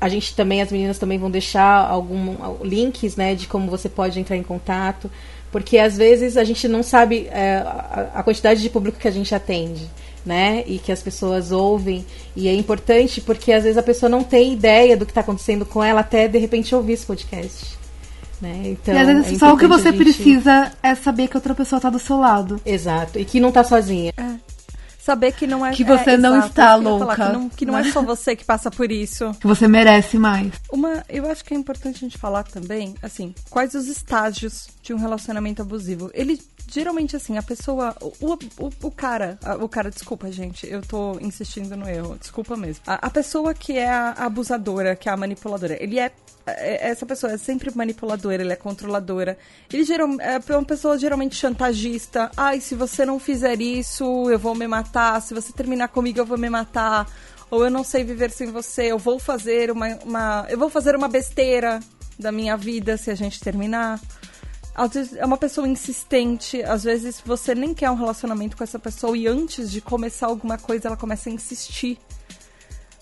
a 0.00 0.08
gente 0.08 0.34
também, 0.34 0.60
as 0.60 0.70
meninas 0.70 0.98
também 0.98 1.18
vão 1.18 1.30
deixar 1.30 1.88
alguns 1.88 2.36
links, 2.62 3.16
né, 3.16 3.34
de 3.34 3.46
como 3.46 3.70
você 3.70 3.88
pode 3.88 4.18
entrar 4.20 4.36
em 4.36 4.42
contato, 4.42 5.10
porque 5.50 5.78
às 5.78 5.96
vezes 5.96 6.36
a 6.36 6.44
gente 6.44 6.66
não 6.68 6.82
sabe 6.82 7.28
é, 7.30 7.56
a, 7.64 8.10
a, 8.16 8.22
quantidade 8.22 8.60
de 8.60 8.68
público 8.68 8.98
que 8.98 9.08
a 9.08 9.10
gente 9.10 9.34
atende, 9.34 9.88
né, 10.24 10.64
e 10.66 10.78
que 10.78 10.92
as 10.92 11.02
pessoas 11.02 11.52
ouvem, 11.52 12.04
e 12.34 12.48
é 12.48 12.54
importante 12.54 13.20
porque 13.20 13.52
às 13.52 13.62
vezes 13.62 13.78
a 13.78 13.82
pessoa 13.82 14.10
não 14.10 14.22
tem 14.22 14.52
ideia 14.52 14.96
do 14.96 15.06
que 15.06 15.10
está 15.10 15.20
acontecendo 15.20 15.64
com 15.64 15.82
ela 15.82 16.00
até 16.00 16.28
de 16.28 16.38
repente 16.38 16.74
ouvir 16.74 16.94
esse 16.94 17.06
podcast. 17.06 17.78
Né? 18.40 18.60
Então, 18.64 18.94
e 18.94 18.98
às 18.98 19.06
vezes 19.06 19.32
é 19.32 19.38
só 19.38 19.54
o 19.54 19.56
que 19.56 19.66
você 19.66 19.90
gente... 19.90 20.02
precisa 20.02 20.72
é 20.82 20.94
saber 20.94 21.28
que 21.28 21.36
outra 21.36 21.54
pessoa 21.54 21.78
está 21.78 21.88
do 21.88 21.98
seu 21.98 22.18
lado. 22.18 22.60
Exato, 22.66 23.18
e 23.18 23.24
que 23.24 23.40
não 23.40 23.48
está 23.48 23.64
sozinha. 23.64 24.12
É 24.16 24.53
saber 25.04 25.32
que 25.32 25.46
não 25.46 25.64
é 25.64 25.72
que 25.72 25.84
você 25.84 26.12
é, 26.12 26.16
não 26.16 26.36
exato, 26.36 26.48
está 26.48 26.74
louca, 26.76 27.14
falar, 27.14 27.26
que, 27.26 27.32
não, 27.32 27.48
que 27.50 27.66
não 27.66 27.76
é 27.76 27.84
só 27.92 28.00
você 28.00 28.34
que 28.34 28.44
passa 28.44 28.70
por 28.70 28.90
isso, 28.90 29.32
que 29.38 29.46
você 29.46 29.68
merece 29.68 30.18
mais. 30.18 30.52
Uma, 30.72 31.04
eu 31.10 31.30
acho 31.30 31.44
que 31.44 31.52
é 31.52 31.56
importante 31.56 31.96
a 31.96 32.08
gente 32.08 32.16
falar 32.16 32.42
também, 32.44 32.94
assim, 33.02 33.34
quais 33.50 33.74
os 33.74 33.86
estágios 33.86 34.68
de 34.82 34.94
um 34.94 34.96
relacionamento 34.96 35.60
abusivo. 35.60 36.10
Ele 36.14 36.40
geralmente 36.74 37.14
assim, 37.14 37.38
a 37.38 37.42
pessoa, 37.42 37.94
o, 38.00 38.32
o, 38.32 38.70
o 38.82 38.90
cara, 38.90 39.38
o 39.60 39.68
cara, 39.68 39.90
desculpa, 39.90 40.30
gente, 40.32 40.68
eu 40.68 40.82
tô 40.82 41.20
insistindo 41.20 41.76
no 41.76 41.88
erro, 41.88 42.16
desculpa 42.18 42.56
mesmo. 42.56 42.82
A, 42.84 43.06
a 43.06 43.10
pessoa 43.10 43.54
que 43.54 43.78
é 43.78 43.88
a 43.88 44.10
abusadora, 44.10 44.96
que 44.96 45.08
é 45.08 45.12
a 45.12 45.16
manipuladora, 45.16 45.80
ele 45.80 46.00
é 46.00 46.10
é, 46.46 46.90
essa 46.90 47.06
pessoa 47.06 47.32
é 47.32 47.38
sempre 47.38 47.70
manipuladora, 47.74 48.42
ele 48.42 48.52
é 48.52 48.56
controladora. 48.56 49.38
Ele 49.72 49.84
geral, 49.84 50.08
é 50.20 50.38
uma 50.54 50.64
pessoa 50.64 50.98
geralmente 50.98 51.36
chantagista. 51.36 52.30
Ai, 52.36 52.60
se 52.60 52.74
você 52.74 53.06
não 53.06 53.18
fizer 53.18 53.62
isso, 53.62 54.28
eu 54.28 54.38
vou 54.38 54.54
me 54.54 54.66
matar. 54.66 55.22
Se 55.22 55.32
você 55.32 55.52
terminar 55.52 55.88
comigo, 55.88 56.18
eu 56.18 56.26
vou 56.26 56.36
me 56.36 56.50
matar. 56.50 57.08
Ou 57.50 57.64
eu 57.64 57.70
não 57.70 57.82
sei 57.82 58.04
viver 58.04 58.30
sem 58.30 58.50
você. 58.50 58.92
Eu 58.92 58.98
vou 58.98 59.18
fazer 59.18 59.70
uma, 59.70 59.86
uma 60.04 60.46
eu 60.50 60.58
vou 60.58 60.68
fazer 60.68 60.94
uma 60.94 61.08
besteira 61.08 61.80
da 62.18 62.30
minha 62.30 62.58
vida 62.58 62.98
se 62.98 63.10
a 63.10 63.14
gente 63.14 63.40
terminar. 63.40 63.98
É 65.16 65.24
uma 65.24 65.36
pessoa 65.36 65.68
insistente. 65.68 66.62
Às 66.62 66.82
vezes 66.82 67.22
você 67.24 67.54
nem 67.54 67.72
quer 67.72 67.90
um 67.90 67.94
relacionamento 67.94 68.56
com 68.56 68.64
essa 68.64 68.78
pessoa 68.78 69.16
e 69.16 69.26
antes 69.28 69.70
de 69.70 69.80
começar 69.80 70.26
alguma 70.26 70.58
coisa 70.58 70.88
ela 70.88 70.96
começa 70.96 71.30
a 71.30 71.32
insistir. 71.32 71.98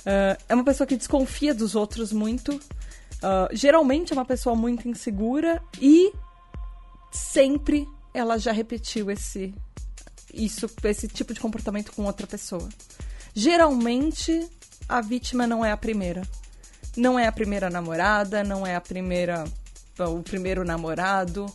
Uh, 0.00 0.36
é 0.48 0.54
uma 0.54 0.64
pessoa 0.64 0.86
que 0.86 0.96
desconfia 0.96 1.54
dos 1.54 1.74
outros 1.74 2.12
muito. 2.12 2.54
Uh, 2.54 3.48
geralmente 3.52 4.12
é 4.12 4.16
uma 4.16 4.24
pessoa 4.24 4.54
muito 4.54 4.86
insegura 4.86 5.62
e 5.80 6.12
sempre 7.10 7.88
ela 8.12 8.36
já 8.38 8.52
repetiu 8.52 9.10
esse 9.10 9.54
isso 10.34 10.68
esse 10.84 11.08
tipo 11.08 11.32
de 11.32 11.40
comportamento 11.40 11.92
com 11.92 12.04
outra 12.04 12.26
pessoa. 12.26 12.68
Geralmente 13.34 14.46
a 14.86 15.00
vítima 15.00 15.46
não 15.46 15.64
é 15.64 15.72
a 15.72 15.76
primeira. 15.76 16.22
Não 16.94 17.18
é 17.18 17.26
a 17.26 17.32
primeira 17.32 17.70
namorada, 17.70 18.44
não 18.44 18.66
é 18.66 18.76
a 18.76 18.80
primeira 18.80 19.44
o 19.98 20.22
primeiro 20.22 20.64
namorado 20.64 21.46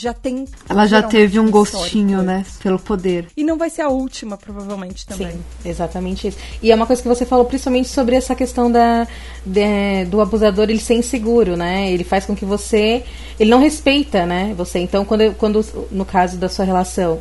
já 0.00 0.14
tem. 0.14 0.46
Ela 0.68 0.86
já 0.86 1.02
teve 1.02 1.38
um 1.38 1.50
gostinho, 1.50 2.22
né? 2.22 2.44
Pelo 2.62 2.78
poder. 2.78 3.26
E 3.36 3.44
não 3.44 3.58
vai 3.58 3.68
ser 3.68 3.82
a 3.82 3.88
última, 3.88 4.36
provavelmente, 4.38 5.06
também. 5.06 5.32
Sim, 5.32 5.42
exatamente 5.64 6.28
isso. 6.28 6.38
E 6.62 6.72
é 6.72 6.74
uma 6.74 6.86
coisa 6.86 7.02
que 7.02 7.08
você 7.08 7.26
falou 7.26 7.44
principalmente 7.44 7.88
sobre 7.88 8.16
essa 8.16 8.34
questão 8.34 8.72
da, 8.72 9.06
de, 9.44 10.06
do 10.06 10.20
abusador 10.20 10.70
ele 10.70 10.80
ser 10.80 10.94
inseguro, 10.94 11.54
né? 11.56 11.90
Ele 11.90 12.04
faz 12.04 12.24
com 12.24 12.34
que 12.34 12.46
você. 12.46 13.04
Ele 13.38 13.50
não 13.50 13.60
respeita, 13.60 14.24
né? 14.24 14.54
Você. 14.56 14.78
Então, 14.78 15.04
quando, 15.04 15.34
quando 15.34 15.64
no 15.90 16.06
caso 16.06 16.38
da 16.38 16.48
sua 16.48 16.64
relação 16.64 17.20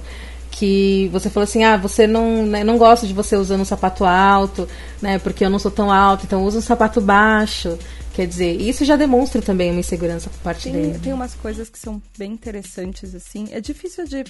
que 0.52 1.10
você 1.12 1.30
falou 1.30 1.44
assim, 1.44 1.64
ah, 1.64 1.78
você 1.78 2.08
não, 2.08 2.46
né, 2.46 2.64
não 2.64 2.78
gosta 2.78 3.06
de 3.06 3.14
você 3.14 3.36
usando 3.36 3.62
um 3.62 3.66
sapato 3.66 4.04
alto, 4.04 4.68
né? 5.02 5.20
Porque 5.20 5.46
eu 5.46 5.50
não 5.50 5.60
sou 5.60 5.72
tão 5.72 5.92
alto, 5.92 6.26
então 6.26 6.44
usa 6.44 6.58
um 6.58 6.62
sapato 6.62 7.00
baixo. 7.00 7.78
Quer 8.20 8.28
dizer, 8.28 8.60
isso 8.60 8.84
já 8.84 8.98
demonstra 8.98 9.42
também 9.42 9.72
uma 9.72 9.80
insegurança 9.80 10.30
por 10.30 10.40
parte 10.40 10.64
tem, 10.64 10.74
dele. 10.74 11.00
Tem 11.00 11.14
umas 11.14 11.36
coisas 11.36 11.70
que 11.70 11.80
são 11.80 12.02
bem 12.18 12.34
interessantes, 12.34 13.16
assim. 13.16 13.48
É 13.50 13.62
difícil 13.62 14.06
de 14.06 14.26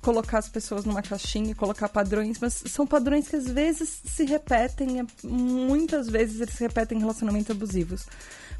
colocar 0.00 0.38
as 0.38 0.48
pessoas 0.48 0.86
numa 0.86 1.02
caixinha 1.02 1.50
e 1.50 1.54
colocar 1.54 1.90
padrões, 1.90 2.38
mas 2.40 2.62
são 2.66 2.86
padrões 2.86 3.28
que 3.28 3.36
às 3.36 3.46
vezes 3.46 4.00
se 4.06 4.24
repetem, 4.24 5.00
é, 5.00 5.04
muitas 5.22 6.08
vezes 6.08 6.40
eles 6.40 6.54
se 6.54 6.62
repetem 6.62 6.96
em 6.96 7.00
relacionamentos 7.02 7.50
abusivos. 7.50 8.06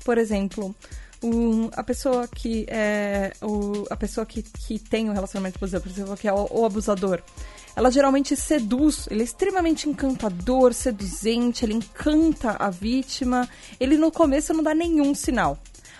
Por 0.05 0.19
exemplo, 0.19 0.77
o, 1.23 1.71
a 1.73 1.83
pessoa 1.83 2.29
que 2.29 2.67
é 2.69 3.33
o, 3.41 3.87
a 3.89 3.97
pessoa 3.97 4.27
que, 4.27 4.43
que 4.43 4.79
tem 4.79 5.09
um 5.09 5.15
relacionamento 5.15 5.57
abusivo, 5.57 5.83
por 5.83 5.91
exemplo, 5.91 6.17
que 6.19 6.29
é 6.29 6.33
o, 6.35 6.49
o 6.51 6.67
abusador, 6.67 7.23
ela 7.77 7.91
geralmente 7.91 8.35
seduz, 8.35 9.07
ele 9.11 9.21
é 9.21 9.25
extremamente 9.25 9.87
encantador, 9.87 10.73
seduzente, 10.73 11.63
ele 11.63 11.75
encanta 11.75 12.57
a 12.59 12.71
vítima. 12.71 13.47
Ele 13.79 13.99
no 13.99 14.11
começo 14.11 14.55
não 14.55 14.63
dá 14.63 14.75
nenhum 14.75 15.15
sinal. 15.15 15.59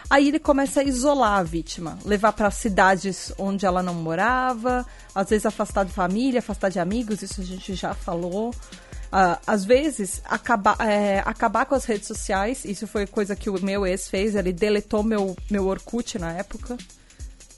Aí 0.09 0.29
ele 0.29 0.39
começa 0.39 0.81
a 0.81 0.85
isolar 0.85 1.39
a 1.39 1.43
vítima, 1.43 1.99
levar 2.03 2.33
para 2.33 2.51
cidades 2.51 3.31
onde 3.37 3.67
ela 3.67 3.83
não 3.83 3.93
morava, 3.93 4.87
às 5.15 5.29
vezes 5.29 5.45
afastar 5.45 5.85
de 5.85 5.93
família, 5.93 6.39
afastar 6.39 6.71
de 6.71 6.79
amigos, 6.79 7.21
isso 7.21 7.43
a 7.43 7.45
gente 7.45 7.75
já 7.75 7.93
falou. 7.93 8.51
Uh, 9.07 9.39
às 9.47 9.65
vezes, 9.65 10.23
acabar, 10.25 10.77
é, 10.81 11.19
acabar 11.27 11.67
com 11.67 11.75
as 11.75 11.85
redes 11.85 12.07
sociais, 12.07 12.65
isso 12.65 12.87
foi 12.87 13.07
coisa 13.07 13.37
que 13.37 13.51
o 13.51 13.63
meu 13.63 13.87
ex 13.87 14.09
fez, 14.09 14.35
ele 14.35 14.53
deletou 14.53 15.03
meu, 15.03 15.37
meu 15.51 15.67
Orkut 15.67 16.19
na 16.19 16.33
época, 16.33 16.77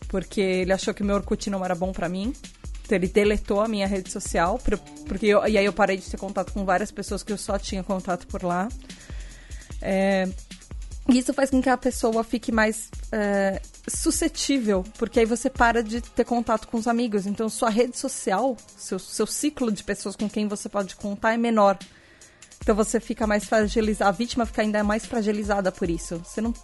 porque 0.09 0.41
ele 0.41 0.73
achou 0.73 0.93
que 0.93 1.05
meu 1.05 1.17
Orkut 1.17 1.49
não 1.51 1.65
era 1.65 1.75
bom 1.75 1.93
para 1.93 2.09
mim. 2.09 2.33
Então, 2.89 2.97
ele 2.97 3.07
deletou 3.07 3.61
a 3.61 3.69
minha 3.69 3.87
rede 3.87 4.11
social, 4.11 4.59
porque 5.07 5.27
eu, 5.27 5.47
e 5.47 5.59
aí 5.59 5.65
eu 5.67 5.75
parei 5.75 5.99
de 5.99 6.11
ter 6.11 6.17
contato 6.17 6.55
com 6.55 6.65
várias 6.65 6.91
pessoas 6.91 7.23
que 7.23 7.31
eu 7.31 7.37
só 7.37 7.59
tinha 7.59 7.85
contato 7.85 8.27
por 8.27 8.43
lá. 8.43 8.67
É, 9.83 10.27
isso 11.11 11.35
faz 11.35 11.51
com 11.51 11.61
que 11.61 11.69
a 11.69 11.77
pessoa 11.77 12.25
fique 12.25 12.51
mais 12.51 12.91
é, 13.13 13.61
suscetível, 13.87 14.83
porque 14.97 15.21
aí 15.21 15.27
você 15.27 15.51
para 15.51 15.83
de 15.83 16.01
ter 16.01 16.25
contato 16.25 16.67
com 16.67 16.79
os 16.79 16.89
amigos. 16.89 17.27
Então, 17.27 17.51
sua 17.51 17.69
rede 17.69 17.99
social, 17.99 18.57
seu, 18.75 18.99
seu 18.99 19.27
ciclo 19.27 19.71
de 19.71 19.85
pessoas 19.85 20.17
com 20.17 20.27
quem 20.27 20.49
você 20.49 20.67
pode 20.67 20.97
contar 20.97 21.35
é 21.35 21.37
menor. 21.37 21.79
Então, 22.63 22.75
você 22.75 22.99
fica 22.99 23.27
mais 23.27 23.45
fragilizada, 23.45 24.09
a 24.09 24.13
vítima 24.13 24.47
fica 24.47 24.63
ainda 24.63 24.83
mais 24.83 25.05
fragilizada 25.05 25.71
por 25.71 25.91
isso. 25.91 26.23
Você 26.25 26.41
não 26.41 26.55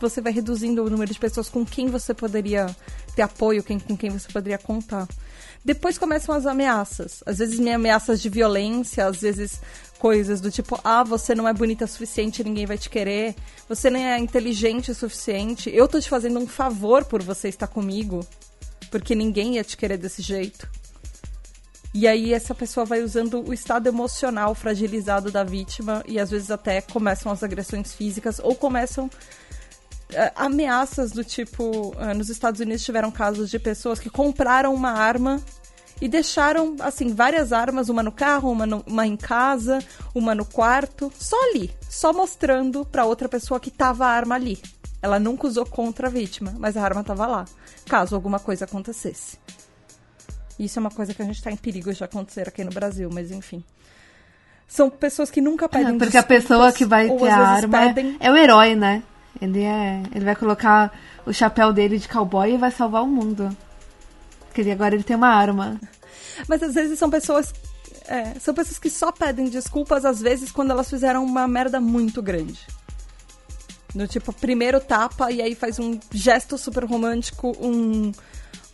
você 0.00 0.20
vai 0.20 0.32
reduzindo 0.32 0.82
o 0.82 0.90
número 0.90 1.12
de 1.12 1.20
pessoas 1.20 1.48
com 1.48 1.64
quem 1.64 1.86
você 1.86 2.12
poderia 2.12 2.74
ter 3.14 3.22
apoio, 3.22 3.62
quem, 3.62 3.78
com 3.78 3.96
quem 3.96 4.10
você 4.10 4.32
poderia 4.32 4.58
contar. 4.58 5.06
Depois 5.68 5.98
começam 5.98 6.34
as 6.34 6.46
ameaças. 6.46 7.22
Às 7.26 7.40
vezes 7.40 7.60
ameaças 7.60 8.22
de 8.22 8.30
violência, 8.30 9.04
às 9.04 9.20
vezes 9.20 9.60
coisas 9.98 10.40
do 10.40 10.50
tipo, 10.50 10.80
ah, 10.82 11.04
você 11.04 11.34
não 11.34 11.46
é 11.46 11.52
bonita 11.52 11.84
o 11.84 11.88
suficiente, 11.88 12.42
ninguém 12.42 12.64
vai 12.64 12.78
te 12.78 12.88
querer, 12.88 13.34
você 13.68 13.90
nem 13.90 14.06
é 14.08 14.18
inteligente 14.18 14.90
o 14.90 14.94
suficiente, 14.94 15.68
eu 15.68 15.86
tô 15.86 16.00
te 16.00 16.08
fazendo 16.08 16.38
um 16.38 16.46
favor 16.46 17.04
por 17.04 17.22
você 17.22 17.50
estar 17.50 17.66
comigo, 17.66 18.26
porque 18.90 19.14
ninguém 19.14 19.56
ia 19.56 19.62
te 19.64 19.76
querer 19.76 19.98
desse 19.98 20.22
jeito. 20.22 20.66
E 21.92 22.08
aí 22.08 22.32
essa 22.32 22.54
pessoa 22.54 22.86
vai 22.86 23.02
usando 23.02 23.46
o 23.46 23.52
estado 23.52 23.88
emocional 23.88 24.54
fragilizado 24.54 25.30
da 25.30 25.44
vítima 25.44 26.02
e 26.08 26.18
às 26.18 26.30
vezes 26.30 26.50
até 26.50 26.80
começam 26.80 27.30
as 27.30 27.42
agressões 27.42 27.92
físicas 27.92 28.40
ou 28.42 28.54
começam 28.54 29.04
uh, 29.04 29.10
ameaças 30.34 31.12
do 31.12 31.22
tipo, 31.22 31.94
uh, 31.94 32.14
nos 32.16 32.30
Estados 32.30 32.60
Unidos 32.60 32.84
tiveram 32.84 33.10
casos 33.10 33.50
de 33.50 33.58
pessoas 33.58 33.98
que 33.98 34.08
compraram 34.08 34.72
uma 34.72 34.92
arma 34.92 35.42
e 36.00 36.08
deixaram, 36.08 36.76
assim, 36.80 37.12
várias 37.12 37.52
armas, 37.52 37.88
uma 37.88 38.02
no 38.02 38.12
carro, 38.12 38.50
uma, 38.50 38.66
no, 38.66 38.84
uma 38.86 39.06
em 39.06 39.16
casa, 39.16 39.80
uma 40.14 40.34
no 40.34 40.44
quarto, 40.44 41.12
só 41.18 41.36
ali, 41.50 41.70
só 41.88 42.12
mostrando 42.12 42.84
para 42.84 43.04
outra 43.04 43.28
pessoa 43.28 43.58
que 43.58 43.70
tava 43.70 44.06
a 44.06 44.10
arma 44.10 44.34
ali. 44.34 44.60
Ela 45.02 45.18
nunca 45.18 45.46
usou 45.46 45.66
contra 45.66 46.08
a 46.08 46.10
vítima, 46.10 46.54
mas 46.58 46.76
a 46.76 46.82
arma 46.82 47.04
tava 47.04 47.26
lá, 47.26 47.44
caso 47.86 48.14
alguma 48.14 48.38
coisa 48.38 48.64
acontecesse. 48.64 49.38
Isso 50.58 50.78
é 50.78 50.80
uma 50.80 50.90
coisa 50.90 51.14
que 51.14 51.22
a 51.22 51.24
gente 51.24 51.42
tá 51.42 51.50
em 51.50 51.56
perigo 51.56 51.92
de 51.92 52.02
acontecer 52.02 52.48
aqui 52.48 52.64
no 52.64 52.70
Brasil, 52.70 53.08
mas 53.12 53.30
enfim. 53.30 53.62
São 54.66 54.90
pessoas 54.90 55.30
que 55.30 55.40
nunca 55.40 55.68
pedem 55.68 55.94
é, 55.94 55.98
Porque 55.98 56.18
a 56.18 56.22
pessoa 56.22 56.72
que 56.72 56.84
vai 56.84 57.08
ter 57.08 57.28
a 57.28 57.38
arma 57.38 57.84
é, 57.84 57.92
pedem... 57.92 58.16
é 58.20 58.30
o 58.30 58.36
herói, 58.36 58.74
né? 58.74 59.02
Ele, 59.40 59.62
é, 59.62 60.02
ele 60.14 60.24
vai 60.24 60.34
colocar 60.34 60.92
o 61.24 61.32
chapéu 61.32 61.72
dele 61.72 61.98
de 61.98 62.08
cowboy 62.08 62.52
e 62.52 62.56
vai 62.58 62.70
salvar 62.70 63.02
o 63.02 63.06
mundo. 63.06 63.56
Porque 64.58 64.72
agora 64.72 64.96
ele 64.96 65.04
tem 65.04 65.14
uma 65.14 65.28
arma. 65.28 65.80
Mas 66.48 66.60
às 66.64 66.74
vezes 66.74 66.98
são 66.98 67.08
pessoas. 67.08 67.54
É, 68.08 68.34
são 68.40 68.52
pessoas 68.52 68.76
que 68.76 68.90
só 68.90 69.12
pedem 69.12 69.48
desculpas, 69.48 70.04
às 70.04 70.20
vezes, 70.20 70.50
quando 70.50 70.72
elas 70.72 70.90
fizeram 70.90 71.24
uma 71.24 71.46
merda 71.46 71.80
muito 71.80 72.20
grande. 72.20 72.58
No 73.94 74.08
tipo, 74.08 74.32
primeiro 74.32 74.80
tapa 74.80 75.30
e 75.30 75.40
aí 75.40 75.54
faz 75.54 75.78
um 75.78 76.00
gesto 76.10 76.58
super 76.58 76.84
romântico, 76.84 77.56
um, 77.60 78.10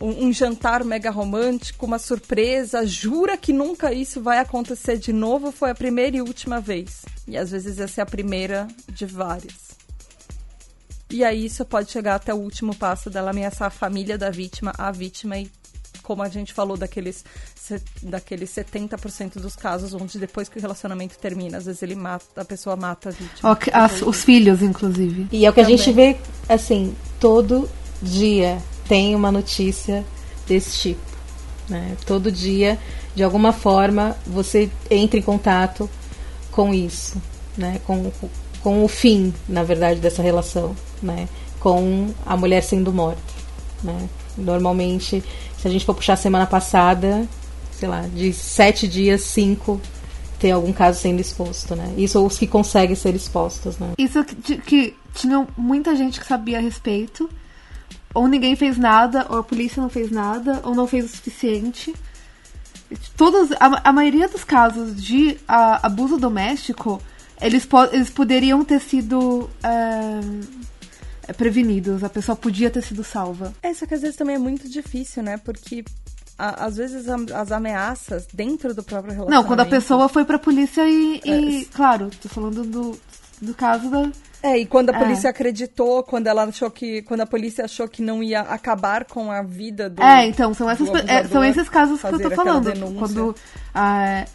um, 0.01 0.25
um, 0.25 0.33
jantar 0.33 0.83
mega 0.83 1.11
romântico, 1.11 1.85
uma 1.85 1.99
surpresa, 1.99 2.83
jura 2.83 3.37
que 3.37 3.53
nunca 3.53 3.93
isso 3.93 4.19
vai 4.19 4.39
acontecer 4.39 4.97
de 4.97 5.13
novo, 5.13 5.51
foi 5.51 5.69
a 5.69 5.75
primeira 5.75 6.17
e 6.17 6.21
última 6.21 6.59
vez. 6.59 7.05
E 7.27 7.37
às 7.37 7.51
vezes 7.51 7.79
essa 7.79 8.01
é 8.01 8.03
a 8.03 8.07
primeira 8.07 8.67
de 8.89 9.05
várias. 9.05 9.75
E 11.11 11.23
aí 11.23 11.45
isso 11.45 11.63
pode 11.63 11.91
chegar 11.91 12.15
até 12.15 12.33
o 12.33 12.37
último 12.37 12.75
passo 12.75 13.07
dela 13.07 13.29
ameaçar 13.29 13.67
a 13.67 13.71
família 13.71 14.17
da 14.17 14.31
vítima, 14.31 14.73
a 14.77 14.91
vítima 14.91 15.37
e 15.37 15.47
como 16.05 16.21
a 16.21 16.29
gente 16.29 16.53
falou 16.53 16.77
daqueles, 16.77 17.25
daqueles 18.03 18.51
70% 18.51 19.39
dos 19.39 19.55
casos 19.55 19.91
onde 19.95 20.19
depois 20.19 20.47
que 20.47 20.59
o 20.59 20.61
relacionamento 20.61 21.17
termina, 21.17 21.57
às 21.57 21.65
vezes 21.65 21.81
ele 21.81 21.95
mata, 21.95 22.41
a 22.41 22.45
pessoa 22.45 22.75
mata 22.75 23.09
a 23.09 23.11
vítima. 23.11 23.51
Okay, 23.51 23.73
as, 23.73 24.03
os 24.03 24.23
filhos, 24.23 24.61
inclusive. 24.61 25.27
E 25.31 25.45
é 25.45 25.49
o 25.49 25.53
que 25.53 25.61
Também. 25.61 25.73
a 25.73 25.77
gente 25.77 25.91
vê, 25.91 26.17
assim, 26.47 26.95
todo 27.19 27.67
dia 27.99 28.59
tem 28.87 29.15
uma 29.15 29.31
notícia 29.31 30.05
desse 30.47 30.79
tipo. 30.79 31.01
Né? 31.67 31.97
Todo 32.05 32.31
dia, 32.31 32.77
de 33.15 33.23
alguma 33.23 33.51
forma, 33.51 34.15
você 34.27 34.69
entra 34.91 35.19
em 35.19 35.23
contato 35.23 35.89
com 36.51 36.71
isso, 36.71 37.19
né? 37.57 37.81
com, 37.87 38.11
com 38.61 38.83
o 38.83 38.87
fim, 38.87 39.33
na 39.49 39.63
verdade, 39.63 39.99
dessa 39.99 40.21
relação, 40.21 40.75
né? 41.01 41.27
com 41.59 42.13
a 42.23 42.37
mulher 42.37 42.61
sendo 42.61 42.93
morta. 42.93 43.23
Né? 43.83 44.07
Normalmente 44.37 45.23
se 45.57 45.67
a 45.67 45.71
gente 45.71 45.85
for 45.85 45.95
puxar 45.95 46.15
semana 46.15 46.45
passada, 46.45 47.27
sei 47.71 47.87
lá, 47.89 48.01
de 48.01 48.33
sete 48.33 48.87
dias, 48.87 49.21
cinco 49.21 49.79
tem 50.39 50.51
algum 50.51 50.73
caso 50.73 50.99
sendo 50.99 51.19
exposto, 51.19 51.75
né? 51.75 51.93
Isso 51.97 52.19
ou 52.19 52.27
os 52.27 52.37
que 52.37 52.45
conseguem 52.45 52.95
ser 52.95 53.15
expostos, 53.15 53.77
né? 53.77 53.93
Isso 53.97 54.23
que, 54.23 54.57
que 54.57 54.95
tinha 55.13 55.47
muita 55.57 55.95
gente 55.95 56.19
que 56.19 56.27
sabia 56.27 56.57
a 56.57 56.61
respeito, 56.61 57.29
ou 58.13 58.27
ninguém 58.27 58.55
fez 58.55 58.77
nada, 58.77 59.25
ou 59.29 59.39
a 59.39 59.43
polícia 59.43 59.81
não 59.81 59.89
fez 59.89 60.11
nada, 60.11 60.61
ou 60.63 60.75
não 60.75 60.87
fez 60.87 61.05
o 61.05 61.07
suficiente. 61.09 61.93
Todos, 63.17 63.51
a, 63.53 63.89
a 63.89 63.93
maioria 63.93 64.27
dos 64.27 64.43
casos 64.43 65.01
de 65.01 65.37
a, 65.47 65.87
abuso 65.87 66.17
doméstico, 66.17 67.01
eles, 67.41 67.65
po 67.65 67.83
eles 67.91 68.09
poderiam 68.09 68.63
ter 68.63 68.79
sido 68.79 69.49
é, 69.63 70.19
prevenidos, 71.33 72.03
a 72.03 72.09
pessoa 72.09 72.35
podia 72.35 72.69
ter 72.69 72.81
sido 72.81 73.03
salva. 73.03 73.53
É, 73.61 73.73
só 73.73 73.85
que 73.85 73.93
às 73.93 74.01
vezes 74.01 74.15
também 74.15 74.35
é 74.35 74.39
muito 74.39 74.69
difícil, 74.69 75.23
né? 75.23 75.37
Porque 75.37 75.83
a, 76.37 76.65
às 76.65 76.77
vezes 76.77 77.07
as 77.07 77.51
ameaças 77.51 78.27
dentro 78.33 78.73
do 78.73 78.83
próprio 78.83 79.13
relacionamento. 79.13 79.43
Não, 79.43 79.47
quando 79.47 79.61
a 79.61 79.65
pessoa 79.65 80.09
foi 80.09 80.25
pra 80.25 80.37
polícia 80.37 80.87
e. 80.87 81.21
e 81.23 81.61
é. 81.61 81.65
Claro, 81.73 82.09
tô 82.21 82.29
falando 82.29 82.63
do, 82.63 82.99
do 83.41 83.53
caso 83.53 83.89
da. 83.89 84.09
É, 84.43 84.59
e 84.59 84.65
quando 84.65 84.91
a 84.91 84.95
é. 84.95 84.99
polícia 84.99 85.27
é. 85.27 85.31
acreditou, 85.31 86.03
quando 86.03 86.27
ela 86.27 86.43
achou 86.43 86.69
que. 86.69 87.01
Quando 87.03 87.21
a 87.21 87.25
polícia 87.25 87.65
achou 87.65 87.87
que 87.87 88.01
não 88.01 88.21
ia 88.21 88.41
acabar 88.41 89.05
com 89.05 89.31
a 89.31 89.41
vida 89.41 89.89
do. 89.89 90.03
É, 90.03 90.27
então, 90.27 90.53
são, 90.53 90.69
essas, 90.69 90.87
é, 91.07 91.23
são 91.23 91.43
esses 91.43 91.69
casos 91.69 92.01
que 92.01 92.07
eu 92.07 92.19
tô 92.19 92.31
falando. 92.31 92.71
Quando. 92.99 93.35
Ah, 93.73 94.05
é, 94.05 94.25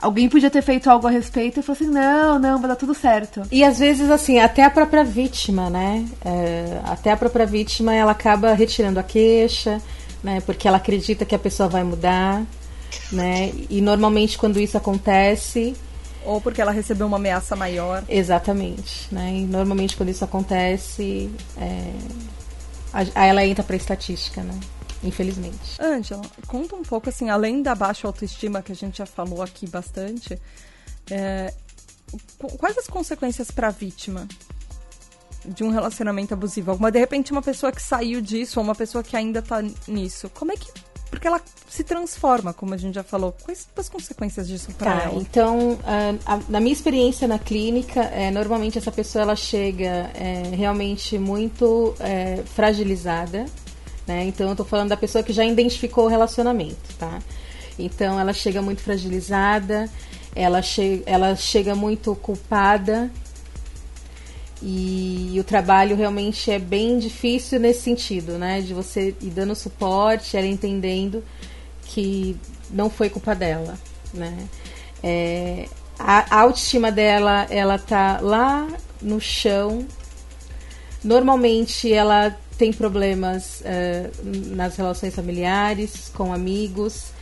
Alguém 0.00 0.28
podia 0.28 0.48
ter 0.48 0.62
feito 0.62 0.88
algo 0.88 1.08
a 1.08 1.10
respeito 1.10 1.58
e 1.58 1.62
falou 1.62 1.76
assim: 1.76 1.90
não, 1.90 2.38
não, 2.38 2.60
vai 2.60 2.68
dar 2.68 2.76
tudo 2.76 2.94
certo. 2.94 3.42
E 3.50 3.64
às 3.64 3.80
vezes, 3.80 4.10
assim, 4.10 4.38
até 4.38 4.62
a 4.62 4.70
própria 4.70 5.02
vítima, 5.02 5.68
né? 5.68 6.06
É, 6.24 6.80
até 6.84 7.10
a 7.10 7.16
própria 7.16 7.44
vítima, 7.44 7.92
ela 7.92 8.12
acaba 8.12 8.52
retirando 8.52 9.00
a 9.00 9.02
queixa, 9.02 9.82
né? 10.22 10.40
Porque 10.42 10.68
ela 10.68 10.76
acredita 10.76 11.24
que 11.24 11.34
a 11.34 11.38
pessoa 11.38 11.68
vai 11.68 11.82
mudar, 11.82 12.44
né? 13.10 13.52
E 13.68 13.80
normalmente, 13.80 14.38
quando 14.38 14.60
isso 14.60 14.76
acontece. 14.76 15.74
Ou 16.24 16.40
porque 16.40 16.60
ela 16.60 16.72
recebeu 16.72 17.06
uma 17.06 17.16
ameaça 17.16 17.56
maior. 17.56 18.04
Exatamente, 18.08 19.08
né? 19.10 19.32
E 19.34 19.46
normalmente, 19.46 19.96
quando 19.96 20.10
isso 20.10 20.24
acontece, 20.24 21.28
é, 21.56 21.92
aí 22.92 23.28
ela 23.28 23.44
entra 23.44 23.64
para 23.64 23.74
estatística, 23.74 24.42
né? 24.42 24.54
Infelizmente. 25.02 25.80
Angela, 25.80 26.22
conta 26.46 26.76
um 26.76 26.82
pouco, 26.82 27.08
assim, 27.08 27.30
além 27.30 27.62
da 27.62 27.74
baixa 27.74 28.06
autoestima 28.06 28.62
que 28.62 28.72
a 28.72 28.74
gente 28.74 28.98
já 28.98 29.06
falou 29.06 29.42
aqui 29.42 29.66
bastante, 29.66 30.40
é, 31.10 31.52
quais 32.58 32.78
as 32.78 32.86
consequências 32.86 33.50
para 33.50 33.68
a 33.68 33.70
vítima 33.70 34.26
de 35.44 35.64
um 35.64 35.70
relacionamento 35.70 36.34
abusivo? 36.34 36.70
Alguma, 36.70 36.90
de 36.90 36.98
repente, 36.98 37.32
uma 37.32 37.42
pessoa 37.42 37.72
que 37.72 37.82
saiu 37.82 38.20
disso 38.20 38.58
ou 38.58 38.64
uma 38.64 38.74
pessoa 38.74 39.02
que 39.02 39.16
ainda 39.16 39.38
está 39.40 39.62
nisso, 39.86 40.30
como 40.30 40.52
é 40.52 40.56
que 40.56 40.70
porque 41.10 41.26
ela 41.26 41.40
se 41.68 41.82
transforma, 41.82 42.52
como 42.52 42.74
a 42.74 42.76
gente 42.76 42.94
já 42.94 43.02
falou. 43.02 43.34
Quais 43.42 43.68
as 43.76 43.88
consequências 43.88 44.46
disso 44.46 44.72
para 44.76 44.92
tá, 44.92 45.02
ela? 45.04 45.14
Então, 45.14 45.78
a, 46.26 46.38
na 46.48 46.60
minha 46.60 46.72
experiência 46.72 47.26
na 47.26 47.38
clínica, 47.38 48.02
é, 48.02 48.30
normalmente 48.30 48.78
essa 48.78 48.92
pessoa 48.92 49.22
ela 49.22 49.36
chega 49.36 50.10
é, 50.14 50.42
realmente 50.54 51.18
muito 51.18 51.94
é, 51.98 52.42
fragilizada, 52.54 53.46
né? 54.08 54.24
Então 54.24 54.48
eu 54.48 54.56
tô 54.56 54.64
falando 54.64 54.88
da 54.88 54.96
pessoa 54.96 55.22
que 55.22 55.32
já 55.32 55.44
identificou 55.44 56.06
o 56.06 56.08
relacionamento, 56.08 56.94
tá? 56.98 57.20
Então 57.78 58.18
ela 58.18 58.32
chega 58.32 58.60
muito 58.62 58.80
fragilizada, 58.80 59.88
ela, 60.34 60.62
che 60.62 61.02
ela 61.06 61.36
chega 61.36 61.74
muito 61.74 62.16
culpada 62.16 63.10
e, 64.60 65.36
o 65.38 65.44
trabalho 65.44 65.94
realmente 65.94 66.50
é 66.50 66.58
bem 66.58 66.98
difícil 66.98 67.60
nesse 67.60 67.82
sentido, 67.82 68.38
né? 68.38 68.60
De 68.60 68.74
você 68.74 69.14
ir 69.20 69.30
dando 69.30 69.54
suporte, 69.54 70.36
ela 70.36 70.46
entendendo 70.46 71.22
que 71.84 72.36
não 72.70 72.90
foi 72.90 73.08
culpa 73.08 73.34
dela, 73.34 73.78
né? 74.12 74.48
É, 75.02 75.68
a 75.98 76.40
autoestima 76.40 76.90
dela, 76.90 77.46
ela 77.50 77.78
tá 77.78 78.18
lá 78.20 78.66
no 79.00 79.20
chão. 79.20 79.86
Normalmente 81.04 81.92
ela 81.92 82.36
tem 82.58 82.72
problemas 82.72 83.60
uh, 83.60 84.54
nas 84.54 84.76
relações 84.76 85.14
familiares, 85.14 86.10
com 86.12 86.32
amigos. 86.32 87.12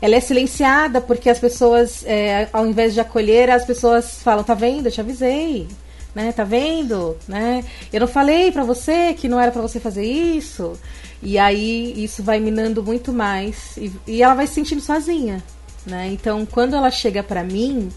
Ela 0.00 0.16
é 0.16 0.20
silenciada 0.20 1.00
porque 1.00 1.30
as 1.30 1.38
pessoas, 1.38 2.04
é, 2.04 2.48
ao 2.52 2.66
invés 2.66 2.92
de 2.92 3.00
acolher, 3.00 3.50
as 3.50 3.64
pessoas 3.64 4.22
falam: 4.22 4.44
tá 4.44 4.52
vendo? 4.52 4.86
Eu 4.86 4.92
te 4.92 5.00
avisei, 5.00 5.66
né? 6.14 6.30
Tá 6.32 6.44
vendo, 6.44 7.16
né? 7.26 7.64
Eu 7.90 8.00
não 8.00 8.06
falei 8.06 8.52
para 8.52 8.62
você 8.62 9.14
que 9.14 9.28
não 9.28 9.40
era 9.40 9.50
para 9.50 9.62
você 9.62 9.80
fazer 9.80 10.04
isso. 10.04 10.78
E 11.22 11.38
aí 11.38 11.94
isso 11.96 12.22
vai 12.22 12.38
minando 12.38 12.82
muito 12.82 13.10
mais 13.10 13.76
e, 13.78 13.90
e 14.06 14.22
ela 14.22 14.34
vai 14.34 14.46
se 14.46 14.52
sentindo 14.54 14.82
sozinha, 14.82 15.42
né? 15.86 16.08
Então, 16.12 16.44
quando 16.44 16.76
ela 16.76 16.90
chega 16.90 17.22
para 17.22 17.42
mim, 17.42 17.88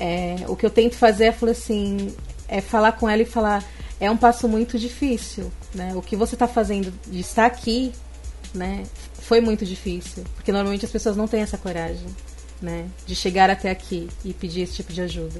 é, 0.00 0.36
o 0.48 0.56
que 0.56 0.66
eu 0.66 0.70
tento 0.70 0.96
fazer 0.96 1.26
é 1.26 1.32
falar 1.32 1.52
assim, 1.52 2.12
é 2.48 2.60
falar 2.60 2.92
com 2.92 3.08
ela 3.08 3.22
e 3.22 3.24
falar 3.24 3.64
é 4.02 4.10
um 4.10 4.16
passo 4.16 4.48
muito 4.48 4.80
difícil, 4.80 5.52
né? 5.72 5.92
O 5.94 6.02
que 6.02 6.16
você 6.16 6.34
está 6.34 6.48
fazendo 6.48 6.92
de 7.06 7.20
estar 7.20 7.46
aqui, 7.46 7.92
né? 8.52 8.82
Foi 9.14 9.40
muito 9.40 9.64
difícil, 9.64 10.24
porque 10.34 10.50
normalmente 10.50 10.84
as 10.84 10.90
pessoas 10.90 11.16
não 11.16 11.28
têm 11.28 11.40
essa 11.40 11.56
coragem, 11.56 12.08
né? 12.60 12.88
De 13.06 13.14
chegar 13.14 13.48
até 13.48 13.70
aqui 13.70 14.08
e 14.24 14.34
pedir 14.34 14.62
esse 14.62 14.74
tipo 14.74 14.92
de 14.92 15.02
ajuda. 15.02 15.38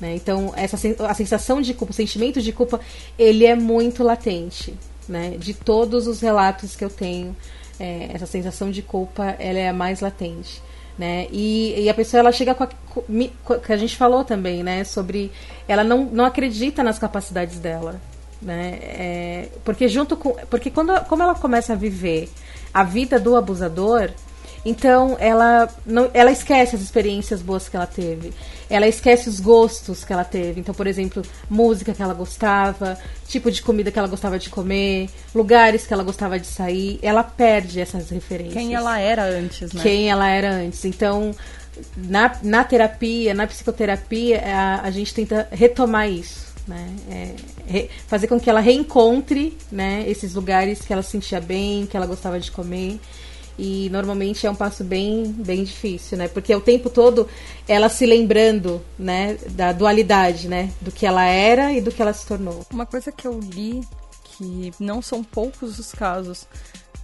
Né? 0.00 0.14
Então, 0.14 0.54
essa, 0.56 0.78
a 1.06 1.12
sensação 1.12 1.60
de 1.60 1.74
culpa, 1.74 1.90
o 1.90 1.94
sentimento 1.94 2.40
de 2.40 2.50
culpa, 2.50 2.80
ele 3.18 3.44
é 3.44 3.54
muito 3.54 4.02
latente. 4.02 4.74
Né? 5.06 5.36
De 5.38 5.52
todos 5.52 6.06
os 6.06 6.20
relatos 6.20 6.76
que 6.76 6.84
eu 6.84 6.90
tenho, 6.90 7.36
é, 7.78 8.08
essa 8.14 8.24
sensação 8.24 8.70
de 8.70 8.80
culpa 8.80 9.36
ela 9.38 9.58
é 9.58 9.68
a 9.68 9.72
mais 9.72 10.00
latente 10.00 10.62
né? 10.98 11.28
E, 11.30 11.84
e 11.84 11.88
a 11.88 11.94
pessoa 11.94 12.20
ela 12.20 12.32
chega 12.32 12.54
com 12.54 12.64
a, 12.64 12.66
com, 12.66 13.58
que 13.60 13.72
a 13.72 13.76
gente 13.76 13.96
falou 13.96 14.24
também, 14.24 14.62
né? 14.62 14.82
Sobre 14.84 15.30
ela 15.68 15.84
não, 15.84 16.04
não 16.06 16.24
acredita 16.24 16.82
nas 16.82 16.98
capacidades 16.98 17.58
dela, 17.60 18.00
né? 18.42 18.78
É, 18.82 19.48
porque 19.64 19.86
junto 19.86 20.16
com 20.16 20.32
porque 20.50 20.70
quando 20.70 20.92
como 21.04 21.22
ela 21.22 21.34
começa 21.34 21.74
a 21.74 21.76
viver 21.76 22.28
a 22.74 22.82
vida 22.82 23.18
do 23.20 23.36
abusador, 23.36 24.10
então 24.64 25.16
ela 25.18 25.68
não, 25.86 26.10
ela 26.12 26.30
esquece 26.30 26.76
as 26.76 26.82
experiências 26.82 27.42
boas 27.42 27.68
que 27.68 27.76
ela 27.76 27.86
teve. 27.86 28.32
Ela 28.70 28.86
esquece 28.86 29.28
os 29.28 29.40
gostos 29.40 30.04
que 30.04 30.12
ela 30.12 30.24
teve. 30.24 30.60
Então, 30.60 30.74
por 30.74 30.86
exemplo, 30.86 31.22
música 31.48 31.94
que 31.94 32.02
ela 32.02 32.12
gostava, 32.12 32.98
tipo 33.26 33.50
de 33.50 33.62
comida 33.62 33.90
que 33.90 33.98
ela 33.98 34.08
gostava 34.08 34.38
de 34.38 34.50
comer, 34.50 35.08
lugares 35.34 35.86
que 35.86 35.94
ela 35.94 36.04
gostava 36.04 36.38
de 36.38 36.46
sair. 36.46 36.98
Ela 37.02 37.22
perde 37.22 37.80
essas 37.80 38.10
referências. 38.10 38.54
Quem 38.54 38.74
ela 38.74 38.98
era 38.98 39.24
antes, 39.24 39.72
né? 39.72 39.82
Quem 39.82 40.10
ela 40.10 40.28
era 40.28 40.50
antes. 40.50 40.84
Então, 40.84 41.34
na, 41.96 42.36
na 42.42 42.64
terapia, 42.64 43.32
na 43.32 43.46
psicoterapia, 43.46 44.42
a, 44.44 44.82
a 44.82 44.90
gente 44.90 45.14
tenta 45.14 45.48
retomar 45.50 46.10
isso. 46.10 46.48
Né? 46.66 46.86
É, 47.10 47.34
re, 47.66 47.90
fazer 48.06 48.26
com 48.26 48.38
que 48.38 48.50
ela 48.50 48.60
reencontre 48.60 49.56
né, 49.72 50.04
esses 50.06 50.34
lugares 50.34 50.82
que 50.82 50.92
ela 50.92 51.02
se 51.02 51.12
sentia 51.12 51.40
bem, 51.40 51.86
que 51.86 51.96
ela 51.96 52.04
gostava 52.04 52.38
de 52.38 52.50
comer 52.50 53.00
e 53.58 53.90
normalmente 53.90 54.46
é 54.46 54.50
um 54.50 54.54
passo 54.54 54.84
bem, 54.84 55.32
bem 55.32 55.64
difícil, 55.64 56.16
né? 56.16 56.28
Porque 56.28 56.54
o 56.54 56.60
tempo 56.60 56.88
todo 56.88 57.28
ela 57.66 57.88
se 57.88 58.06
lembrando, 58.06 58.80
né, 58.98 59.36
da 59.50 59.72
dualidade, 59.72 60.48
né, 60.48 60.72
do 60.80 60.92
que 60.92 61.04
ela 61.04 61.24
era 61.24 61.72
e 61.72 61.80
do 61.80 61.90
que 61.90 62.00
ela 62.00 62.12
se 62.12 62.24
tornou. 62.24 62.64
Uma 62.70 62.86
coisa 62.86 63.10
que 63.10 63.26
eu 63.26 63.40
li 63.40 63.80
que 64.36 64.72
não 64.78 65.02
são 65.02 65.24
poucos 65.24 65.78
os 65.78 65.90
casos 65.90 66.46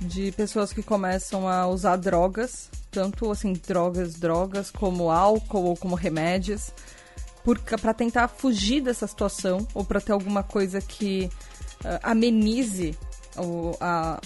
de 0.00 0.30
pessoas 0.32 0.72
que 0.72 0.82
começam 0.82 1.48
a 1.48 1.66
usar 1.66 1.96
drogas, 1.96 2.70
tanto 2.90 3.30
assim 3.30 3.52
drogas, 3.52 4.14
drogas 4.14 4.70
como 4.70 5.10
álcool 5.10 5.64
ou 5.64 5.76
como 5.76 5.96
remédios, 5.96 6.70
para 7.80 7.92
tentar 7.92 8.28
fugir 8.28 8.80
dessa 8.80 9.06
situação 9.06 9.66
ou 9.74 9.84
para 9.84 10.00
ter 10.00 10.12
alguma 10.12 10.42
coisa 10.42 10.80
que 10.80 11.28
uh, 11.84 11.98
amenize 12.02 12.96
o, 13.36 13.76
a, 13.80 14.20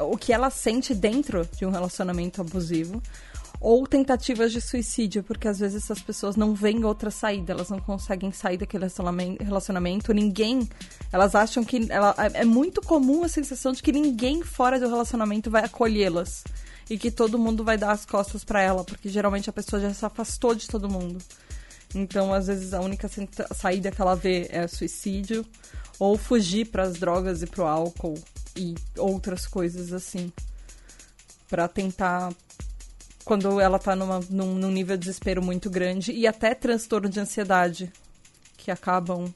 o 0.00 0.16
que 0.16 0.32
ela 0.32 0.50
sente 0.50 0.94
dentro 0.94 1.48
de 1.56 1.66
um 1.66 1.70
relacionamento 1.70 2.40
abusivo 2.40 3.02
ou 3.62 3.86
tentativas 3.86 4.50
de 4.50 4.60
suicídio, 4.60 5.22
porque 5.22 5.46
às 5.46 5.60
vezes 5.60 5.84
essas 5.84 6.00
pessoas 6.02 6.34
não 6.34 6.52
veem 6.52 6.84
outra 6.84 7.12
saída, 7.12 7.52
elas 7.52 7.70
não 7.70 7.78
conseguem 7.78 8.32
sair 8.32 8.56
daquele 8.56 8.86
relacionamento, 9.40 10.12
ninguém, 10.12 10.68
elas 11.12 11.36
acham 11.36 11.62
que 11.62 11.86
ela, 11.88 12.12
é, 12.18 12.40
é 12.40 12.44
muito 12.44 12.82
comum 12.82 13.22
a 13.22 13.28
sensação 13.28 13.72
de 13.72 13.80
que 13.80 13.92
ninguém 13.92 14.42
fora 14.42 14.80
do 14.80 14.88
relacionamento 14.88 15.48
vai 15.48 15.64
acolhê-las 15.64 16.42
e 16.90 16.98
que 16.98 17.08
todo 17.08 17.38
mundo 17.38 17.62
vai 17.62 17.78
dar 17.78 17.92
as 17.92 18.04
costas 18.04 18.42
para 18.42 18.60
ela, 18.60 18.82
porque 18.82 19.08
geralmente 19.08 19.48
a 19.48 19.52
pessoa 19.52 19.80
já 19.80 19.94
se 19.94 20.04
afastou 20.04 20.56
de 20.56 20.66
todo 20.66 20.90
mundo. 20.90 21.18
Então, 21.94 22.34
às 22.34 22.48
vezes 22.48 22.74
a 22.74 22.80
única 22.80 23.08
saída 23.54 23.92
que 23.92 24.00
ela 24.00 24.16
vê 24.16 24.48
é 24.50 24.66
suicídio 24.66 25.46
ou 26.00 26.18
fugir 26.18 26.66
para 26.66 26.82
as 26.82 26.94
drogas 26.94 27.42
e 27.42 27.46
pro 27.46 27.64
álcool 27.64 28.14
e 28.56 28.74
outras 28.96 29.46
coisas 29.46 29.92
assim. 29.92 30.32
para 31.48 31.68
tentar. 31.68 32.32
Quando 33.24 33.60
ela 33.60 33.78
tá 33.78 33.94
numa, 33.94 34.20
num, 34.28 34.54
num 34.54 34.70
nível 34.70 34.96
de 34.96 35.06
desespero 35.06 35.42
muito 35.42 35.70
grande. 35.70 36.12
E 36.12 36.26
até 36.26 36.54
transtorno 36.54 37.08
de 37.08 37.20
ansiedade. 37.20 37.92
Que 38.56 38.70
acabam 38.70 39.32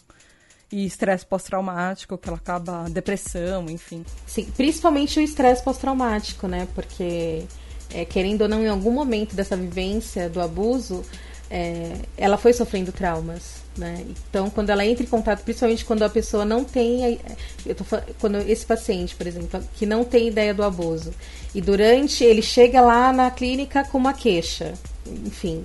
e 0.71 0.85
estresse 0.85 1.25
pós-traumático, 1.25 2.19
que 2.19 2.29
ela 2.29 2.39
acaba 2.39 2.89
depressão, 2.91 3.67
enfim. 3.71 4.05
Sim, 4.27 4.51
principalmente 4.57 5.19
o 5.19 5.23
estresse 5.23 5.63
pós-traumático, 5.63 6.49
né? 6.49 6.67
Porque, 6.75 7.45
é, 7.91 8.05
querendo 8.05 8.43
ou 8.43 8.49
não, 8.49 8.63
em 8.63 8.69
algum 8.69 8.91
momento 8.91 9.35
dessa 9.37 9.57
vivência 9.57 10.29
do 10.29 10.41
abuso, 10.41 11.05
é, 11.51 11.93
ela 12.17 12.37
foi 12.37 12.53
sofrendo 12.53 12.93
traumas. 12.93 13.65
Né? 13.77 14.07
Então, 14.31 14.49
quando 14.49 14.71
ela 14.71 14.85
entra 14.87 15.05
em 15.05 15.07
contato, 15.07 15.43
principalmente 15.43 15.85
quando 15.85 16.03
a 16.03 16.09
pessoa 16.09 16.45
não 16.45 16.65
tem, 16.65 17.19
eu 17.65 17.75
tô, 17.75 17.85
quando 18.19 18.39
esse 18.39 18.65
paciente, 18.65 19.15
por 19.15 19.27
exemplo, 19.27 19.63
que 19.75 19.85
não 19.85 20.03
tem 20.03 20.29
ideia 20.29 20.55
do 20.55 20.63
abuso, 20.63 21.13
e 21.55 21.61
durante 21.61 22.25
ele 22.25 22.41
chega 22.41 22.81
lá 22.81 23.13
na 23.13 23.31
clínica 23.31 23.85
com 23.85 23.99
uma 23.99 24.15
queixa, 24.15 24.73
enfim, 25.07 25.63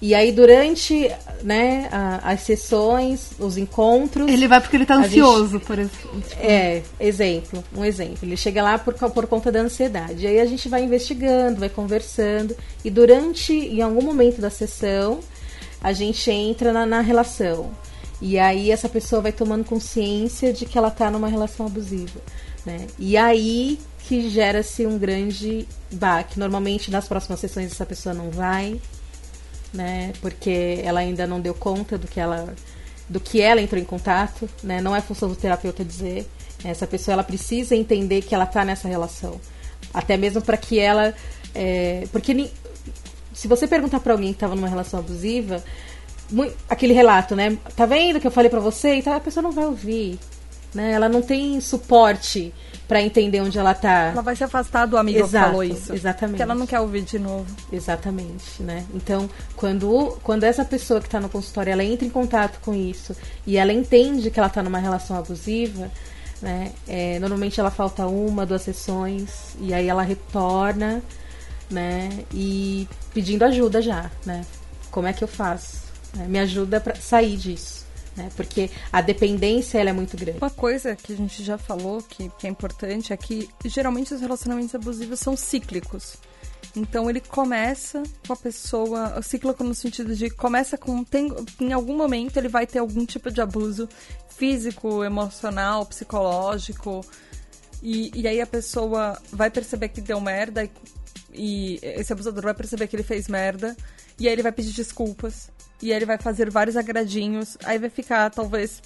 e 0.00 0.14
aí, 0.14 0.30
durante 0.30 1.10
né, 1.42 1.88
a, 1.90 2.32
as 2.32 2.42
sessões, 2.42 3.30
os 3.38 3.56
encontros. 3.56 4.30
Ele 4.30 4.46
vai 4.46 4.60
porque 4.60 4.76
ele 4.76 4.84
está 4.84 4.94
ansioso, 4.94 5.58
gente, 5.58 5.66
por 5.66 5.78
exemplo. 5.78 6.22
É, 6.38 6.82
exemplo, 7.00 7.64
um 7.76 7.84
exemplo. 7.84 8.18
Ele 8.22 8.36
chega 8.36 8.62
lá 8.62 8.78
por, 8.78 8.94
por 8.94 9.26
conta 9.26 9.50
da 9.50 9.60
ansiedade. 9.60 10.24
E 10.24 10.26
aí 10.28 10.40
a 10.40 10.46
gente 10.46 10.68
vai 10.68 10.84
investigando, 10.84 11.58
vai 11.58 11.68
conversando. 11.68 12.56
E 12.84 12.90
durante, 12.90 13.52
em 13.52 13.82
algum 13.82 14.02
momento 14.02 14.40
da 14.40 14.50
sessão, 14.50 15.18
a 15.80 15.92
gente 15.92 16.30
entra 16.30 16.72
na, 16.72 16.86
na 16.86 17.00
relação. 17.00 17.70
E 18.20 18.38
aí 18.38 18.70
essa 18.70 18.88
pessoa 18.88 19.22
vai 19.22 19.32
tomando 19.32 19.64
consciência 19.64 20.52
de 20.52 20.64
que 20.64 20.78
ela 20.78 20.88
está 20.88 21.10
numa 21.10 21.28
relação 21.28 21.66
abusiva. 21.66 22.20
Né? 22.64 22.86
E 22.98 23.16
aí 23.16 23.78
que 24.08 24.30
gera-se 24.30 24.86
um 24.86 24.96
grande 24.96 25.68
baque. 25.92 26.38
Normalmente 26.38 26.90
nas 26.90 27.06
próximas 27.06 27.40
sessões 27.40 27.72
essa 27.72 27.84
pessoa 27.84 28.14
não 28.14 28.30
vai, 28.30 28.80
né? 29.72 30.12
Porque 30.20 30.80
ela 30.82 31.00
ainda 31.00 31.26
não 31.26 31.40
deu 31.40 31.54
conta 31.54 31.98
do 31.98 32.06
que 32.06 32.20
ela 32.20 32.54
do 33.08 33.18
que 33.18 33.40
ela 33.40 33.60
entrou 33.60 33.80
em 33.80 33.84
contato, 33.84 34.48
né? 34.62 34.82
Não 34.82 34.94
é 34.94 35.00
função 35.00 35.28
do 35.28 35.36
terapeuta 35.36 35.84
dizer. 35.84 36.28
Essa 36.62 36.86
pessoa 36.86 37.14
ela 37.14 37.24
precisa 37.24 37.74
entender 37.74 38.22
que 38.22 38.34
ela 38.34 38.44
está 38.44 38.64
nessa 38.64 38.88
relação, 38.88 39.40
até 39.94 40.16
mesmo 40.16 40.42
para 40.42 40.56
que 40.56 40.78
ela, 40.78 41.14
é, 41.54 42.06
porque 42.12 42.50
se 43.32 43.46
você 43.46 43.66
perguntar 43.66 44.00
para 44.00 44.12
alguém 44.12 44.30
que 44.30 44.36
estava 44.36 44.56
numa 44.56 44.68
relação 44.68 44.98
abusiva, 44.98 45.62
muito, 46.30 46.54
aquele 46.68 46.92
relato, 46.92 47.36
né? 47.36 47.56
Tá 47.76 47.86
vendo 47.86 48.20
que 48.20 48.26
eu 48.26 48.30
falei 48.30 48.50
para 48.50 48.60
você? 48.60 48.96
Então 48.96 49.12
a 49.12 49.20
pessoa 49.20 49.42
não 49.42 49.52
vai 49.52 49.64
ouvir, 49.64 50.18
né? 50.74 50.92
Ela 50.92 51.08
não 51.08 51.22
tem 51.22 51.60
suporte 51.60 52.52
para 52.86 53.02
entender 53.02 53.40
onde 53.40 53.58
ela 53.58 53.74
tá. 53.74 54.10
Ela 54.12 54.22
vai 54.22 54.34
se 54.34 54.44
afastar 54.44 54.86
do 54.86 54.96
amigo 54.96 55.18
Exato, 55.18 55.44
que 55.44 55.50
falou 55.50 55.64
isso. 55.64 55.92
Exatamente. 55.92 56.32
Porque 56.32 56.42
ela 56.42 56.54
não 56.54 56.66
quer 56.66 56.80
ouvir 56.80 57.02
de 57.02 57.18
novo. 57.18 57.46
Exatamente, 57.72 58.62
né? 58.62 58.86
Então, 58.94 59.28
quando, 59.56 60.18
quando 60.22 60.44
essa 60.44 60.64
pessoa 60.64 61.00
que 61.00 61.06
está 61.06 61.20
no 61.20 61.28
consultório, 61.28 61.72
ela 61.72 61.84
entra 61.84 62.06
em 62.06 62.10
contato 62.10 62.60
com 62.60 62.74
isso 62.74 63.14
e 63.46 63.56
ela 63.56 63.72
entende 63.72 64.30
que 64.30 64.38
ela 64.38 64.48
está 64.48 64.62
numa 64.62 64.78
relação 64.78 65.16
abusiva, 65.16 65.90
né? 66.40 66.72
É, 66.86 67.18
normalmente 67.18 67.60
ela 67.60 67.70
falta 67.70 68.06
uma, 68.06 68.46
duas 68.46 68.62
sessões 68.62 69.56
e 69.60 69.74
aí 69.74 69.88
ela 69.88 70.02
retorna 70.02 71.02
né? 71.70 72.24
E 72.32 72.88
pedindo 73.12 73.44
ajuda 73.44 73.80
já, 73.82 74.10
né? 74.24 74.44
Como 74.90 75.06
é 75.06 75.12
que 75.12 75.22
eu 75.22 75.28
faço? 75.28 75.82
Né? 76.14 76.26
Me 76.26 76.38
ajuda 76.38 76.80
para 76.80 76.96
sair 76.96 77.36
disso. 77.36 77.77
Né? 78.18 78.30
Porque 78.34 78.68
a 78.92 79.00
dependência 79.00 79.78
ela 79.78 79.90
é 79.90 79.92
muito 79.92 80.16
grande. 80.16 80.38
Uma 80.38 80.50
coisa 80.50 80.96
que 80.96 81.12
a 81.12 81.16
gente 81.16 81.44
já 81.44 81.56
falou 81.56 82.02
que, 82.02 82.28
que 82.30 82.48
é 82.48 82.50
importante 82.50 83.12
é 83.12 83.16
que 83.16 83.48
geralmente 83.64 84.12
os 84.12 84.20
relacionamentos 84.20 84.74
abusivos 84.74 85.20
são 85.20 85.36
cíclicos. 85.36 86.16
Então 86.74 87.08
ele 87.08 87.20
começa 87.20 88.02
com 88.26 88.32
a 88.32 88.36
pessoa, 88.36 89.22
cíclico 89.22 89.62
no 89.62 89.74
sentido 89.74 90.16
de 90.16 90.28
começa 90.30 90.76
com 90.76 91.04
tem, 91.04 91.32
em 91.60 91.72
algum 91.72 91.96
momento 91.96 92.36
ele 92.36 92.48
vai 92.48 92.66
ter 92.66 92.80
algum 92.80 93.06
tipo 93.06 93.30
de 93.30 93.40
abuso 93.40 93.88
físico, 94.28 95.04
emocional, 95.04 95.86
psicológico. 95.86 97.04
E, 97.80 98.10
e 98.20 98.26
aí 98.26 98.40
a 98.40 98.46
pessoa 98.46 99.16
vai 99.32 99.48
perceber 99.48 99.90
que 99.90 100.00
deu 100.00 100.20
merda 100.20 100.64
e, 100.64 100.70
e 101.32 101.80
esse 101.82 102.12
abusador 102.12 102.42
vai 102.42 102.54
perceber 102.54 102.88
que 102.88 102.96
ele 102.96 103.04
fez 103.04 103.28
merda 103.28 103.76
e 104.18 104.26
aí 104.26 104.32
ele 104.32 104.42
vai 104.42 104.50
pedir 104.50 104.72
desculpas 104.72 105.50
e 105.82 105.92
ele 105.92 106.04
vai 106.04 106.18
fazer 106.18 106.50
vários 106.50 106.76
agradinhos, 106.76 107.56
aí 107.64 107.78
vai 107.78 107.90
ficar 107.90 108.30
talvez 108.30 108.82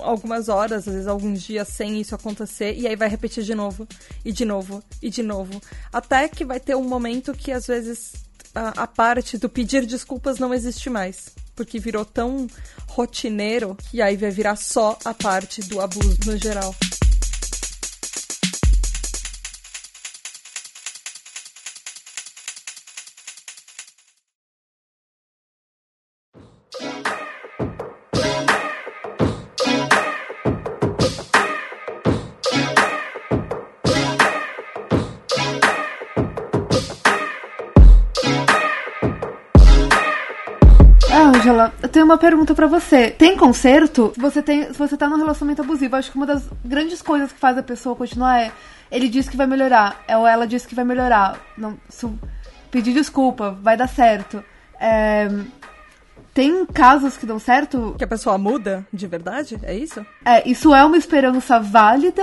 algumas 0.00 0.48
horas, 0.48 0.86
às 0.86 0.94
vezes 0.94 1.06
alguns 1.06 1.42
dias 1.42 1.68
sem 1.68 2.00
isso 2.00 2.14
acontecer, 2.14 2.74
e 2.74 2.86
aí 2.86 2.96
vai 2.96 3.08
repetir 3.08 3.44
de 3.44 3.54
novo, 3.54 3.86
e 4.24 4.32
de 4.32 4.44
novo, 4.44 4.82
e 5.02 5.10
de 5.10 5.22
novo. 5.22 5.60
Até 5.92 6.28
que 6.28 6.44
vai 6.44 6.60
ter 6.60 6.74
um 6.74 6.84
momento 6.84 7.34
que 7.34 7.52
às 7.52 7.66
vezes 7.66 8.12
a, 8.54 8.82
a 8.82 8.86
parte 8.86 9.38
do 9.38 9.48
pedir 9.48 9.86
desculpas 9.86 10.38
não 10.38 10.54
existe 10.54 10.88
mais. 10.88 11.34
Porque 11.54 11.78
virou 11.78 12.04
tão 12.04 12.46
rotineiro 12.88 13.76
que 13.90 14.00
aí 14.00 14.16
vai 14.16 14.30
virar 14.30 14.56
só 14.56 14.98
a 15.04 15.12
parte 15.12 15.60
do 15.62 15.80
abuso 15.80 16.18
no 16.24 16.36
geral. 16.36 16.74
Tenho 41.90 42.04
uma 42.04 42.18
pergunta 42.18 42.54
para 42.54 42.66
você. 42.66 43.10
Tem 43.10 43.36
conserto? 43.36 44.12
Se 44.14 44.20
você, 44.20 44.42
tem, 44.42 44.72
se 44.72 44.78
você 44.78 44.96
tá 44.96 45.08
num 45.08 45.16
relacionamento 45.16 45.62
abusivo, 45.62 45.96
acho 45.96 46.10
que 46.10 46.16
uma 46.16 46.26
das 46.26 46.48
grandes 46.64 47.02
coisas 47.02 47.32
que 47.32 47.38
faz 47.38 47.58
a 47.58 47.62
pessoa 47.62 47.96
continuar 47.96 48.40
é 48.40 48.52
ele 48.90 49.08
diz 49.08 49.28
que 49.28 49.36
vai 49.36 49.46
melhorar, 49.46 50.02
é, 50.08 50.16
ou 50.16 50.26
ela 50.26 50.46
diz 50.46 50.66
que 50.66 50.74
vai 50.74 50.84
melhorar. 50.84 51.38
Não, 51.56 51.78
pedir 52.70 52.92
desculpa, 52.92 53.56
vai 53.62 53.76
dar 53.76 53.88
certo. 53.88 54.42
É, 54.80 55.28
tem 56.34 56.66
casos 56.66 57.16
que 57.16 57.26
dão 57.26 57.38
certo. 57.38 57.94
Que 57.96 58.04
a 58.04 58.08
pessoa 58.08 58.36
muda 58.36 58.84
de 58.92 59.06
verdade? 59.06 59.60
É 59.62 59.74
isso? 59.74 60.04
É, 60.24 60.48
isso 60.48 60.74
é 60.74 60.84
uma 60.84 60.96
esperança 60.96 61.60
válida? 61.60 62.22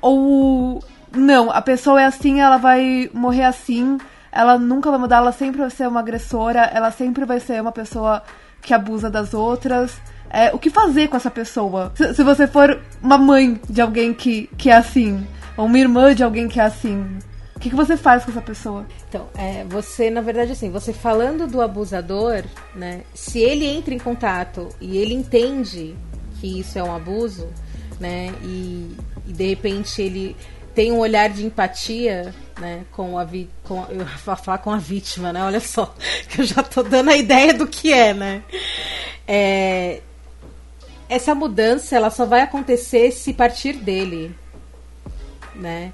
Ou 0.00 0.82
não, 1.12 1.50
a 1.50 1.60
pessoa 1.60 2.00
é 2.00 2.06
assim, 2.06 2.40
ela 2.40 2.56
vai 2.56 3.10
morrer 3.12 3.44
assim 3.44 3.98
ela 4.34 4.58
nunca 4.58 4.90
vai 4.90 4.98
mudar, 4.98 5.18
ela 5.18 5.30
sempre 5.30 5.60
vai 5.60 5.70
ser 5.70 5.86
uma 5.86 6.00
agressora, 6.00 6.62
ela 6.74 6.90
sempre 6.90 7.24
vai 7.24 7.38
ser 7.38 7.62
uma 7.62 7.70
pessoa 7.70 8.20
que 8.64 8.74
abusa 8.74 9.10
das 9.10 9.34
outras. 9.34 9.92
É, 10.30 10.52
o 10.52 10.58
que 10.58 10.70
fazer 10.70 11.08
com 11.08 11.16
essa 11.16 11.30
pessoa? 11.30 11.92
Se, 11.94 12.14
se, 12.14 12.24
você 12.24 12.46
for 12.46 12.80
uma 13.00 13.16
mãe 13.16 13.60
de 13.70 13.80
alguém 13.80 14.12
que, 14.12 14.48
que 14.58 14.68
é 14.68 14.74
assim, 14.74 15.24
ou 15.56 15.66
uma 15.66 15.78
irmã 15.78 16.12
de 16.12 16.24
alguém 16.24 16.48
que 16.48 16.58
é 16.58 16.64
assim, 16.64 17.06
o 17.54 17.60
que, 17.60 17.70
que 17.70 17.76
você 17.76 17.96
faz 17.96 18.24
com 18.24 18.32
essa 18.32 18.42
pessoa? 18.42 18.84
Então, 19.08 19.28
é, 19.36 19.64
você, 19.64 20.10
na 20.10 20.20
verdade, 20.20 20.52
assim, 20.52 20.70
você 20.70 20.92
falando 20.92 21.46
do 21.46 21.60
abusador, 21.60 22.42
né? 22.74 23.02
Se 23.14 23.38
ele 23.38 23.64
entra 23.64 23.94
em 23.94 23.98
contato 23.98 24.68
e 24.80 24.98
ele 24.98 25.14
entende 25.14 25.94
que 26.40 26.58
isso 26.58 26.78
é 26.78 26.82
um 26.82 26.94
abuso, 26.94 27.48
né? 28.00 28.32
E, 28.42 28.96
e 29.26 29.32
de 29.32 29.48
repente 29.48 30.02
ele 30.02 30.36
tem 30.74 30.90
um 30.90 30.98
olhar 30.98 31.28
de 31.28 31.46
empatia 31.46 32.34
né, 32.58 32.84
com 32.92 33.18
a 33.18 33.24
vi 33.24 33.50
com 33.64 33.84
eu 33.90 34.04
vou 34.04 34.36
falar 34.36 34.58
com 34.58 34.70
a 34.70 34.78
vítima, 34.78 35.32
né? 35.32 35.42
Olha 35.42 35.60
só, 35.60 35.94
que 36.28 36.40
eu 36.40 36.44
já 36.44 36.62
tô 36.62 36.82
dando 36.82 37.10
a 37.10 37.16
ideia 37.16 37.54
do 37.54 37.66
que 37.66 37.92
é, 37.92 38.14
né? 38.14 38.42
É, 39.26 40.00
essa 41.08 41.34
mudança 41.34 41.96
ela 41.96 42.10
só 42.10 42.24
vai 42.24 42.40
acontecer 42.40 43.10
se 43.12 43.32
partir 43.32 43.74
dele, 43.74 44.34
né? 45.54 45.92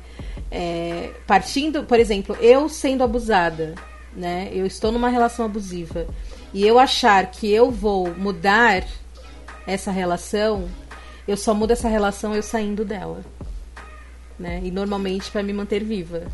É, 0.50 1.12
partindo, 1.26 1.84
por 1.84 1.98
exemplo, 1.98 2.36
eu 2.40 2.68
sendo 2.68 3.04
abusada, 3.04 3.74
né? 4.14 4.50
Eu 4.52 4.66
estou 4.66 4.90
numa 4.90 5.08
relação 5.08 5.44
abusiva 5.44 6.06
e 6.52 6.66
eu 6.66 6.78
achar 6.78 7.30
que 7.30 7.50
eu 7.50 7.70
vou 7.70 8.12
mudar 8.14 8.84
essa 9.66 9.90
relação, 9.90 10.68
eu 11.28 11.36
só 11.36 11.54
mudo 11.54 11.72
essa 11.72 11.88
relação 11.88 12.34
eu 12.34 12.42
saindo 12.42 12.84
dela 12.84 13.24
né? 14.40 14.60
E 14.64 14.70
normalmente 14.70 15.30
para 15.30 15.42
me 15.42 15.52
manter 15.52 15.84
viva, 15.84 16.26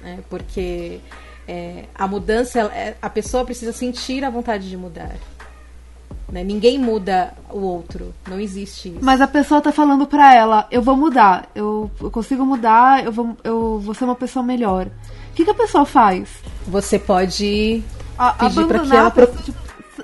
né? 0.00 0.18
Porque 0.28 1.00
é, 1.46 1.84
a 1.94 2.06
mudança, 2.06 2.60
é, 2.60 2.96
a 3.00 3.08
pessoa 3.10 3.44
precisa 3.44 3.72
sentir 3.72 4.24
a 4.24 4.30
vontade 4.30 4.68
de 4.68 4.76
mudar. 4.76 5.14
Né? 6.28 6.42
Ninguém 6.42 6.78
muda 6.78 7.32
o 7.50 7.60
outro, 7.60 8.12
não 8.28 8.40
existe 8.40 8.88
isso. 8.88 8.98
Mas 9.00 9.20
a 9.20 9.28
pessoa 9.28 9.60
tá 9.60 9.70
falando 9.70 10.06
pra 10.06 10.34
ela, 10.34 10.66
eu 10.70 10.82
vou 10.82 10.96
mudar, 10.96 11.48
eu, 11.54 11.90
eu 12.00 12.10
consigo 12.10 12.44
mudar, 12.44 13.04
eu 13.04 13.12
vou, 13.12 13.36
eu 13.44 13.78
vou 13.78 13.94
ser 13.94 14.04
uma 14.04 14.16
pessoa 14.16 14.42
melhor. 14.42 14.86
O 14.86 15.34
que, 15.34 15.44
que 15.44 15.50
a 15.50 15.54
pessoa 15.54 15.84
faz? 15.84 16.28
Você 16.66 16.98
pode 16.98 17.82
a, 18.18 18.32
pedir 18.32 18.66
para 18.66 18.80
que 18.80 18.96
ela... 18.96 19.10
Pessoa, 19.10 19.42
tipo, 19.42 19.58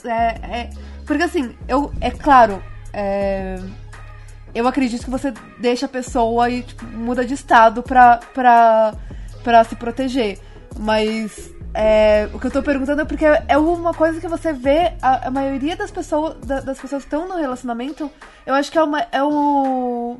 é, 0.09 0.11
é, 0.13 0.71
porque 1.05 1.25
assim, 1.25 1.55
eu, 1.67 1.93
é 2.01 2.11
claro, 2.11 2.63
é, 2.93 3.59
eu 4.55 4.67
acredito 4.69 5.05
que 5.05 5.11
você 5.11 5.33
deixa 5.59 5.87
a 5.87 5.89
pessoa 5.89 6.49
e 6.51 6.63
tipo, 6.63 6.85
muda 6.87 7.25
de 7.25 7.35
estado 7.35 7.83
pra, 7.83 8.19
pra, 8.33 8.95
pra 9.43 9.65
se 9.65 9.77
proteger. 9.77 10.39
Mas 10.79 11.53
é, 11.75 12.29
o 12.33 12.39
que 12.39 12.47
eu 12.47 12.51
tô 12.51 12.63
perguntando 12.63 13.03
é 13.03 13.05
porque 13.05 13.25
é 13.25 13.57
uma 13.57 13.95
coisa 13.95 14.21
que 14.21 14.29
você 14.29 14.53
vê, 14.53 14.93
a, 15.01 15.29
a 15.29 15.31
maioria 15.31 15.77
das 15.77 15.91
pessoas, 15.91 16.37
da, 16.45 16.61
das 16.61 16.81
pessoas 16.81 17.03
que 17.03 17.09
estão 17.09 17.29
no 17.29 17.37
relacionamento, 17.37 18.11
eu 18.47 18.55
acho 18.55 18.71
que 18.71 18.79
é, 18.79 18.83
uma, 18.83 19.01
é, 19.11 19.23
o, 19.23 20.19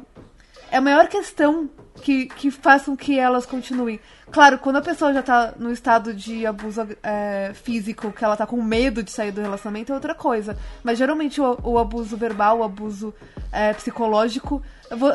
é 0.73 0.79
a 0.79 0.81
maior 0.81 1.07
questão 1.07 1.69
que, 1.97 2.27
que 2.29 2.51
faz 2.51 2.85
com 2.85 2.97
que 2.97 3.19
elas 3.19 3.45
continuem. 3.45 4.01
Claro, 4.31 4.59
quando 4.59 4.77
a 4.77 4.83
pessoa 4.83 5.13
já 5.13 5.23
tá 5.23 5.53
no 5.59 5.71
estado 5.71 6.15
de 6.15 6.47
abuso 6.47 6.89
é, 7.03 7.53
físico, 7.53 8.11
que 8.11 8.25
ela 8.25 8.39
tá 8.39 8.47
com 8.47 8.61
medo 8.63 9.03
de 9.03 9.11
sair 9.11 9.31
do 9.31 9.43
relacionamento, 9.43 9.93
é 9.93 9.95
outra 9.95 10.15
coisa. 10.15 10.57
Mas 10.83 10.97
geralmente 10.97 11.43
o, 11.43 11.59
o 11.63 11.79
abuso 11.79 12.17
verbal, 12.17 12.61
o 12.61 12.63
abuso 12.65 13.15
é, 13.53 13.75
psicológico, 13.75 14.63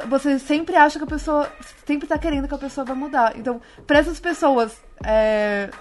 você 0.08 0.38
sempre 0.38 0.76
acha 0.76 1.00
que 1.00 1.06
a 1.06 1.08
pessoa. 1.08 1.52
Sempre 1.88 2.08
tá 2.08 2.20
querendo 2.20 2.48
que 2.48 2.54
a 2.54 2.60
pessoa 2.60 2.86
vai 2.86 2.96
mudar. 2.96 3.36
Então, 3.36 3.60
pra 3.88 3.98
essas 3.98 4.20
pessoas. 4.20 4.80
É, 5.04 5.72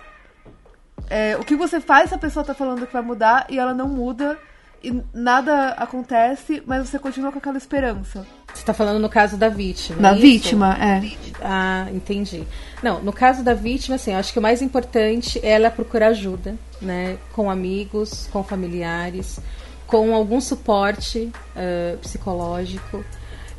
é, 1.10 1.36
o 1.36 1.44
que 1.44 1.54
você 1.54 1.80
faz 1.80 2.08
se 2.08 2.14
a 2.14 2.18
pessoa 2.18 2.44
tá 2.44 2.54
falando 2.54 2.86
que 2.86 2.92
vai 2.94 3.02
mudar 3.02 3.44
e 3.50 3.58
ela 3.58 3.74
não 3.74 3.88
muda 3.88 4.38
e 4.82 5.02
nada 5.12 5.72
acontece, 5.72 6.62
mas 6.66 6.88
você 6.88 6.98
continua 6.98 7.30
com 7.30 7.38
aquela 7.38 7.58
esperança? 7.58 8.26
Você 8.56 8.64
tá 8.64 8.72
falando 8.72 8.98
no 8.98 9.08
caso 9.10 9.36
da 9.36 9.50
vítima. 9.50 10.00
Da 10.00 10.12
é 10.12 10.14
vítima, 10.14 10.76
é. 10.80 11.12
Ah, 11.42 11.86
entendi. 11.92 12.42
Não, 12.82 13.02
no 13.02 13.12
caso 13.12 13.44
da 13.44 13.52
vítima, 13.52 13.96
assim, 13.96 14.12
eu 14.12 14.18
acho 14.18 14.32
que 14.32 14.38
o 14.38 14.42
mais 14.42 14.62
importante 14.62 15.38
é 15.42 15.50
ela 15.50 15.70
procurar 15.70 16.08
ajuda, 16.08 16.54
né? 16.80 17.18
Com 17.34 17.50
amigos, 17.50 18.26
com 18.32 18.42
familiares, 18.42 19.38
com 19.86 20.14
algum 20.14 20.40
suporte 20.40 21.30
uh, 21.54 21.98
psicológico, 21.98 23.04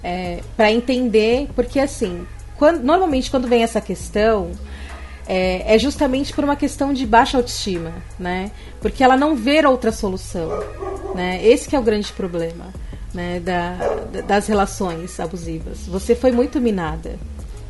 é, 0.04 0.42
para 0.56 0.72
entender, 0.72 1.48
porque 1.56 1.80
assim, 1.80 2.26
quando, 2.58 2.84
normalmente 2.84 3.30
quando 3.30 3.48
vem 3.48 3.62
essa 3.62 3.80
questão, 3.80 4.52
é, 5.28 5.76
é, 5.76 5.78
justamente 5.78 6.34
por 6.34 6.44
uma 6.44 6.56
questão 6.56 6.92
de 6.92 7.06
baixa 7.06 7.38
autoestima, 7.38 7.94
né? 8.18 8.50
Porque 8.82 9.04
ela 9.04 9.16
não 9.16 9.36
vê 9.36 9.64
outra 9.64 9.92
solução, 9.92 10.50
né? 11.14 11.40
Esse 11.46 11.76
é 11.76 11.80
o 11.80 11.84
grande 11.84 12.12
problema 12.14 12.87
né, 13.18 13.40
da, 13.40 13.76
das 14.28 14.46
relações 14.46 15.20
abusivas. 15.20 15.88
Você 15.88 16.14
foi 16.14 16.32
muito 16.32 16.62
minada, 16.62 17.18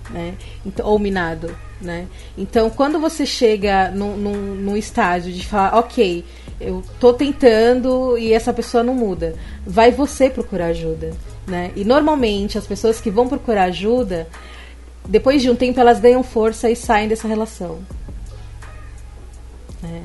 né? 0.09 0.35
Então, 0.65 0.85
ou 0.85 0.99
minado, 0.99 1.55
né? 1.81 2.05
Então, 2.37 2.69
quando 2.69 2.99
você 2.99 3.25
chega 3.25 3.89
num, 3.91 4.17
num, 4.17 4.55
num 4.55 4.75
estágio 4.75 5.31
de 5.31 5.45
falar, 5.45 5.79
ok, 5.79 6.25
eu 6.59 6.83
tô 6.99 7.13
tentando 7.13 8.17
e 8.17 8.33
essa 8.33 8.51
pessoa 8.51 8.83
não 8.83 8.93
muda, 8.93 9.35
vai 9.65 9.89
você 9.89 10.29
procurar 10.29 10.65
ajuda, 10.65 11.13
né? 11.47 11.71
E 11.77 11.85
normalmente 11.85 12.57
as 12.57 12.67
pessoas 12.67 12.99
que 12.99 13.09
vão 13.09 13.29
procurar 13.29 13.63
ajuda, 13.63 14.27
depois 15.07 15.41
de 15.41 15.49
um 15.49 15.55
tempo 15.55 15.79
elas 15.79 16.01
ganham 16.01 16.23
força 16.23 16.69
e 16.69 16.75
saem 16.75 17.07
dessa 17.07 17.25
relação. 17.25 17.79
Né? 19.81 20.03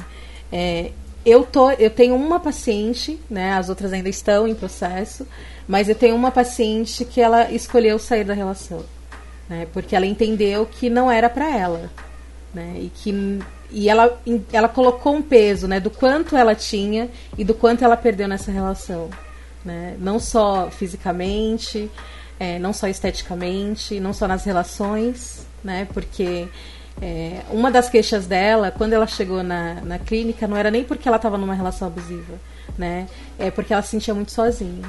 É, 0.52 0.92
eu, 1.24 1.44
tô, 1.44 1.70
eu 1.72 1.90
tenho 1.90 2.14
uma 2.14 2.40
paciente, 2.40 3.18
né? 3.30 3.52
As 3.54 3.68
outras 3.68 3.92
ainda 3.92 4.08
estão 4.08 4.46
em 4.46 4.54
processo, 4.54 5.26
mas 5.68 5.88
eu 5.88 5.94
tenho 5.94 6.16
uma 6.16 6.30
paciente 6.30 7.04
que 7.04 7.20
ela 7.20 7.50
escolheu 7.50 7.98
sair 7.98 8.24
da 8.24 8.34
relação, 8.34 8.84
né? 9.48 9.66
Porque 9.72 9.94
ela 9.96 10.06
entendeu 10.06 10.66
que 10.66 10.90
não 10.90 11.10
era 11.10 11.30
para 11.30 11.56
ela, 11.56 11.90
né? 12.54 12.74
E 12.78 12.90
que 12.94 13.38
e 13.70 13.88
ela, 13.88 14.20
ela 14.52 14.68
colocou 14.68 15.14
um 15.14 15.22
peso, 15.22 15.66
né? 15.66 15.80
Do 15.80 15.90
quanto 15.90 16.36
ela 16.36 16.54
tinha 16.54 17.08
e 17.38 17.44
do 17.44 17.54
quanto 17.54 17.82
ela 17.84 17.96
perdeu 17.96 18.28
nessa 18.28 18.50
relação. 18.52 19.08
né? 19.64 19.96
Não 19.98 20.18
só 20.18 20.70
fisicamente, 20.70 21.90
é, 22.38 22.58
não 22.58 22.72
só 22.72 22.88
esteticamente, 22.88 24.00
não 24.00 24.12
só 24.12 24.26
nas 24.28 24.44
relações, 24.44 25.46
né? 25.62 25.86
Porque 25.94 26.48
é, 27.00 27.42
uma 27.50 27.70
das 27.70 27.88
queixas 27.88 28.26
dela, 28.26 28.70
quando 28.70 28.92
ela 28.92 29.06
chegou 29.06 29.42
na, 29.42 29.80
na 29.80 29.98
clínica, 29.98 30.46
não 30.46 30.56
era 30.56 30.70
nem 30.70 30.84
porque 30.84 31.08
ela 31.08 31.16
estava 31.16 31.38
numa 31.38 31.54
relação 31.54 31.88
abusiva, 31.88 32.34
né? 32.76 33.08
É 33.38 33.50
porque 33.50 33.72
ela 33.72 33.82
se 33.82 33.90
sentia 33.90 34.14
muito 34.14 34.32
sozinha. 34.32 34.88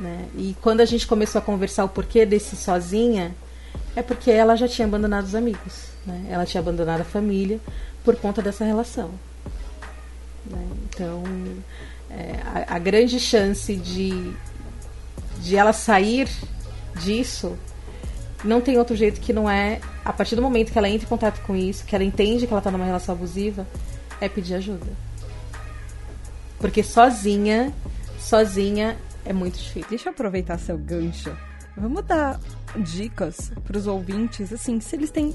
Né? 0.00 0.26
E 0.36 0.56
quando 0.60 0.80
a 0.80 0.84
gente 0.84 1.06
começou 1.06 1.40
a 1.40 1.42
conversar 1.42 1.84
o 1.84 1.88
porquê 1.88 2.24
desse 2.24 2.56
sozinha, 2.56 3.34
é 3.94 4.02
porque 4.02 4.30
ela 4.30 4.56
já 4.56 4.68
tinha 4.68 4.86
abandonado 4.86 5.24
os 5.24 5.34
amigos, 5.34 5.88
né? 6.06 6.26
Ela 6.30 6.46
tinha 6.46 6.60
abandonado 6.60 7.00
a 7.00 7.04
família 7.04 7.60
por 8.04 8.16
conta 8.16 8.40
dessa 8.40 8.64
relação. 8.64 9.10
Né? 10.46 10.66
Então, 10.88 11.22
é, 12.10 12.64
a, 12.66 12.76
a 12.76 12.78
grande 12.78 13.20
chance 13.20 13.74
de, 13.76 14.32
de 15.40 15.56
ela 15.56 15.72
sair 15.72 16.28
disso 16.96 17.56
não 18.44 18.60
tem 18.60 18.78
outro 18.78 18.94
jeito 18.94 19.20
que 19.20 19.32
não 19.32 19.50
é 19.50 19.80
a 20.04 20.12
partir 20.12 20.36
do 20.36 20.42
momento 20.42 20.72
que 20.72 20.78
ela 20.78 20.88
entra 20.88 21.06
em 21.06 21.08
contato 21.08 21.40
com 21.42 21.56
isso, 21.56 21.84
que 21.84 21.94
ela 21.94 22.04
entende 22.04 22.46
que 22.46 22.52
ela 22.52 22.60
está 22.60 22.70
numa 22.70 22.84
relação 22.84 23.14
abusiva, 23.14 23.66
é 24.20 24.28
pedir 24.28 24.54
ajuda. 24.54 24.86
Porque 26.58 26.82
sozinha, 26.82 27.72
sozinha 28.18 28.96
é 29.24 29.32
muito 29.32 29.58
difícil. 29.58 29.88
Deixa 29.88 30.08
eu 30.08 30.12
aproveitar 30.12 30.58
seu 30.58 30.76
gancho. 30.76 31.36
Vamos 31.76 32.04
dar 32.04 32.40
dicas 32.76 33.52
para 33.64 33.76
os 33.76 33.86
ouvintes, 33.86 34.52
assim, 34.52 34.80
se 34.80 34.96
eles 34.96 35.10
têm 35.10 35.34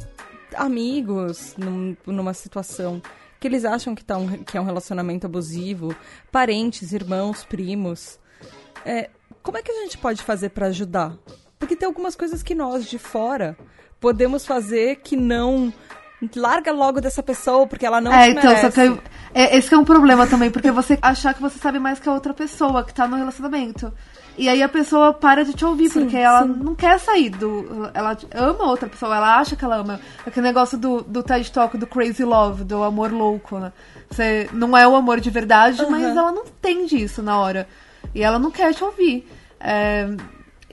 amigos 0.55 1.55
num, 1.57 1.95
numa 2.05 2.33
situação 2.33 3.01
que 3.39 3.47
eles 3.47 3.65
acham 3.65 3.93
que, 3.93 4.03
tá 4.03 4.17
um, 4.17 4.43
que 4.43 4.57
é 4.57 4.61
um 4.61 4.65
relacionamento 4.65 5.25
abusivo, 5.25 5.95
parentes, 6.31 6.93
irmãos, 6.93 7.43
primos. 7.43 8.19
É, 8.85 9.09
como 9.41 9.57
é 9.57 9.61
que 9.61 9.71
a 9.71 9.81
gente 9.83 9.97
pode 9.97 10.21
fazer 10.21 10.49
para 10.49 10.67
ajudar? 10.67 11.17
Porque 11.63 11.77
tem 11.77 11.87
algumas 11.87 12.13
coisas 12.13 12.43
que 12.43 12.53
nós, 12.53 12.85
de 12.85 12.99
fora, 12.99 13.57
podemos 13.99 14.45
fazer 14.45 14.97
que 14.97 15.15
não. 15.15 15.73
Larga 16.35 16.71
logo 16.71 17.01
dessa 17.01 17.21
pessoa, 17.21 17.67
porque 17.67 17.85
ela 17.85 17.99
não 17.99 18.13
é, 18.13 18.29
então, 18.29 18.55
só 18.57 18.69
que 18.71 18.79
é, 19.33 19.57
esse 19.57 19.67
que 19.67 19.75
é 19.75 19.77
um 19.77 19.83
problema 19.83 20.25
também, 20.25 20.49
porque 20.49 20.71
você 20.71 20.97
achar 21.01 21.33
que 21.33 21.41
você 21.41 21.59
sabe 21.59 21.79
mais 21.79 21.99
que 21.99 22.07
a 22.07 22.13
outra 22.13 22.33
pessoa 22.33 22.81
que 22.83 22.93
tá 22.93 23.05
no 23.07 23.17
relacionamento. 23.17 23.91
E 24.37 24.47
aí 24.47 24.63
a 24.63 24.69
pessoa 24.69 25.13
para 25.13 25.43
de 25.43 25.53
te 25.53 25.65
ouvir, 25.65 25.89
Sim, 25.89 26.01
porque 26.01 26.17
ela 26.17 26.43
sim. 26.43 26.55
não 26.61 26.75
quer 26.75 26.97
sair 26.99 27.29
do. 27.29 27.89
Ela 27.93 28.17
ama 28.33 28.65
outra 28.65 28.87
pessoa, 28.87 29.15
ela 29.15 29.37
acha 29.37 29.55
que 29.55 29.63
ela 29.65 29.75
ama. 29.77 29.99
Aquele 30.25 30.47
negócio 30.47 30.77
do, 30.77 31.01
do 31.01 31.21
TED 31.23 31.51
Talk 31.51 31.77
do 31.77 31.87
Crazy 31.87 32.23
Love, 32.23 32.63
do 32.63 32.83
amor 32.83 33.11
louco, 33.11 33.59
né? 33.59 33.71
Você 34.09 34.49
não 34.53 34.77
é 34.77 34.87
o 34.87 34.95
amor 34.95 35.19
de 35.19 35.29
verdade, 35.29 35.85
mas 35.89 36.03
Uhum. 36.03 36.19
ela 36.19 36.31
não 36.31 36.43
entende 36.43 37.01
isso 37.01 37.21
na 37.21 37.37
hora. 37.37 37.67
E 38.15 38.23
ela 38.23 38.39
não 38.39 38.49
quer 38.51 38.73
te 38.73 38.83
ouvir. 38.83 39.27
É, 39.59 40.07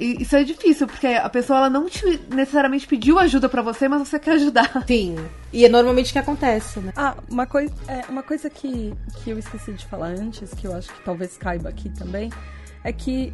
e 0.01 0.22
isso 0.22 0.34
é 0.34 0.42
difícil, 0.42 0.86
porque 0.86 1.07
a 1.07 1.28
pessoa 1.28 1.59
ela 1.59 1.70
não 1.70 1.88
te 1.88 2.18
necessariamente 2.30 2.86
pediu 2.86 3.18
ajuda 3.18 3.48
pra 3.48 3.61
você, 3.61 3.86
mas 3.86 4.09
você 4.09 4.18
quer 4.18 4.32
ajudar. 4.32 4.82
Sim. 4.88 5.16
E 5.53 5.64
é 5.64 5.68
normalmente 5.68 6.09
o 6.09 6.12
que 6.12 6.18
acontece, 6.18 6.80
né? 6.80 6.92
Ah, 6.96 7.16
uma 7.30 7.46
coisa, 7.46 7.72
é, 7.86 8.03
uma 8.09 8.22
coisa 8.22 8.48
que, 8.48 8.94
que 9.16 9.30
eu 9.30 9.38
esqueci 9.38 9.72
de 9.74 9.84
falar 9.84 10.09
antes, 10.09 10.55
que 10.55 10.66
eu 10.66 10.74
acho 10.74 10.92
que 10.92 11.05
talvez 11.05 11.36
caiba 11.36 11.68
aqui 11.68 11.90
também, 11.90 12.30
é 12.82 12.92
que 12.92 13.32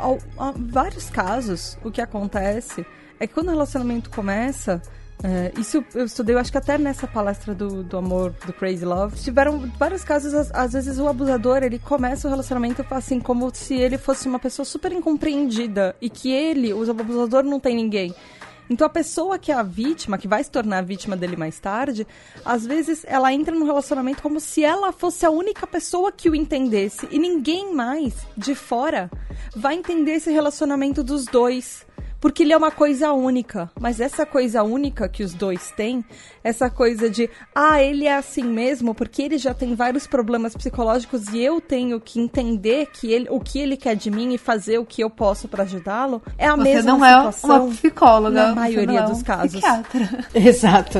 ao, 0.00 0.18
a 0.36 0.52
vários 0.56 1.08
casos 1.08 1.78
o 1.84 1.92
que 1.92 2.00
acontece 2.00 2.84
é 3.20 3.26
que 3.26 3.32
quando 3.32 3.48
o 3.48 3.50
relacionamento 3.52 4.10
começa. 4.10 4.82
É, 5.22 5.52
isso 5.58 5.84
eu- 5.94 6.06
estudei, 6.06 6.34
eu 6.34 6.38
acho 6.38 6.50
que 6.50 6.58
até 6.58 6.78
nessa 6.78 7.06
palestra 7.06 7.54
do, 7.54 7.82
do 7.82 7.96
amor, 7.96 8.34
do 8.46 8.52
Crazy 8.52 8.84
Love, 8.84 9.16
tiveram 9.16 9.70
vários 9.78 10.02
casos, 10.02 10.32
às, 10.32 10.50
às 10.52 10.72
vezes 10.72 10.98
o 10.98 11.06
abusador, 11.08 11.62
ele 11.62 11.78
começa 11.78 12.26
o 12.26 12.30
relacionamento 12.30 12.84
assim, 12.90 13.20
como 13.20 13.50
se 13.54 13.74
ele 13.74 13.98
fosse 13.98 14.26
uma 14.28 14.38
pessoa 14.38 14.64
super 14.64 14.92
incompreendida 14.92 15.94
e 16.00 16.08
que 16.08 16.32
ele, 16.32 16.72
o 16.72 16.88
abusador, 16.90 17.42
não 17.42 17.60
tem 17.60 17.76
ninguém. 17.76 18.14
Então 18.70 18.86
a 18.86 18.90
pessoa 18.90 19.36
que 19.36 19.50
é 19.50 19.54
a 19.54 19.64
vítima, 19.64 20.16
que 20.16 20.28
vai 20.28 20.44
se 20.44 20.50
tornar 20.50 20.78
a 20.78 20.82
vítima 20.82 21.16
dele 21.16 21.36
mais 21.36 21.58
tarde, 21.58 22.06
às 22.44 22.64
vezes 22.64 23.04
ela 23.06 23.32
entra 23.32 23.52
no 23.54 23.66
relacionamento 23.66 24.22
como 24.22 24.38
se 24.38 24.62
ela 24.62 24.92
fosse 24.92 25.26
a 25.26 25.30
única 25.30 25.66
pessoa 25.66 26.12
que 26.12 26.30
o 26.30 26.36
entendesse 26.36 27.08
e 27.10 27.18
ninguém 27.18 27.74
mais 27.74 28.14
de 28.36 28.54
fora 28.54 29.10
vai 29.56 29.74
entender 29.74 30.12
esse 30.12 30.30
relacionamento 30.30 31.02
dos 31.02 31.24
dois. 31.24 31.84
Porque 32.20 32.42
ele 32.42 32.52
é 32.52 32.56
uma 32.56 32.70
coisa 32.70 33.12
única. 33.12 33.70
Mas 33.80 33.98
essa 33.98 34.26
coisa 34.26 34.62
única 34.62 35.08
que 35.08 35.22
os 35.22 35.32
dois 35.32 35.70
têm, 35.70 36.04
essa 36.44 36.68
coisa 36.68 37.08
de, 37.08 37.30
ah, 37.54 37.82
ele 37.82 38.06
é 38.06 38.14
assim 38.14 38.42
mesmo, 38.44 38.94
porque 38.94 39.22
ele 39.22 39.38
já 39.38 39.54
tem 39.54 39.74
vários 39.74 40.06
problemas 40.06 40.54
psicológicos 40.54 41.28
e 41.28 41.40
eu 41.40 41.60
tenho 41.60 41.98
que 42.00 42.20
entender 42.20 42.86
que 42.92 43.10
ele, 43.10 43.26
o 43.30 43.40
que 43.40 43.58
ele 43.58 43.76
quer 43.76 43.96
de 43.96 44.10
mim 44.10 44.34
e 44.34 44.38
fazer 44.38 44.78
o 44.78 44.84
que 44.84 45.02
eu 45.02 45.08
posso 45.08 45.48
pra 45.48 45.62
ajudá-lo, 45.64 46.22
é 46.36 46.46
a 46.46 46.56
Você 46.56 46.62
mesma 46.62 46.92
não 46.92 47.04
é 47.04 47.10
situação. 47.16 47.64
uma 47.66 47.74
psicóloga. 47.74 48.46
na 48.48 48.54
maioria 48.54 48.86
não 48.86 48.98
é 48.98 49.02
dos 49.08 49.20
um 49.20 49.24
casos. 49.24 49.50
Psiquiatra. 49.52 50.26
Exato. 50.34 50.98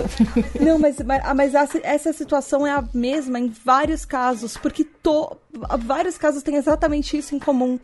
Não, 0.59 0.79
mas, 0.79 0.97
mas, 1.01 1.23
mas 1.35 1.55
essa, 1.55 1.81
essa 1.83 2.13
situação 2.13 2.67
é 2.67 2.71
a 2.71 2.85
mesma 2.95 3.39
em 3.39 3.49
vários 3.49 4.05
casos, 4.05 4.57
porque 4.57 4.85
to, 4.85 5.37
vários 5.81 6.17
casos 6.17 6.43
têm 6.43 6.57
exatamente 6.57 7.17
isso 7.17 7.35
em 7.35 7.39
comum. 7.39 7.79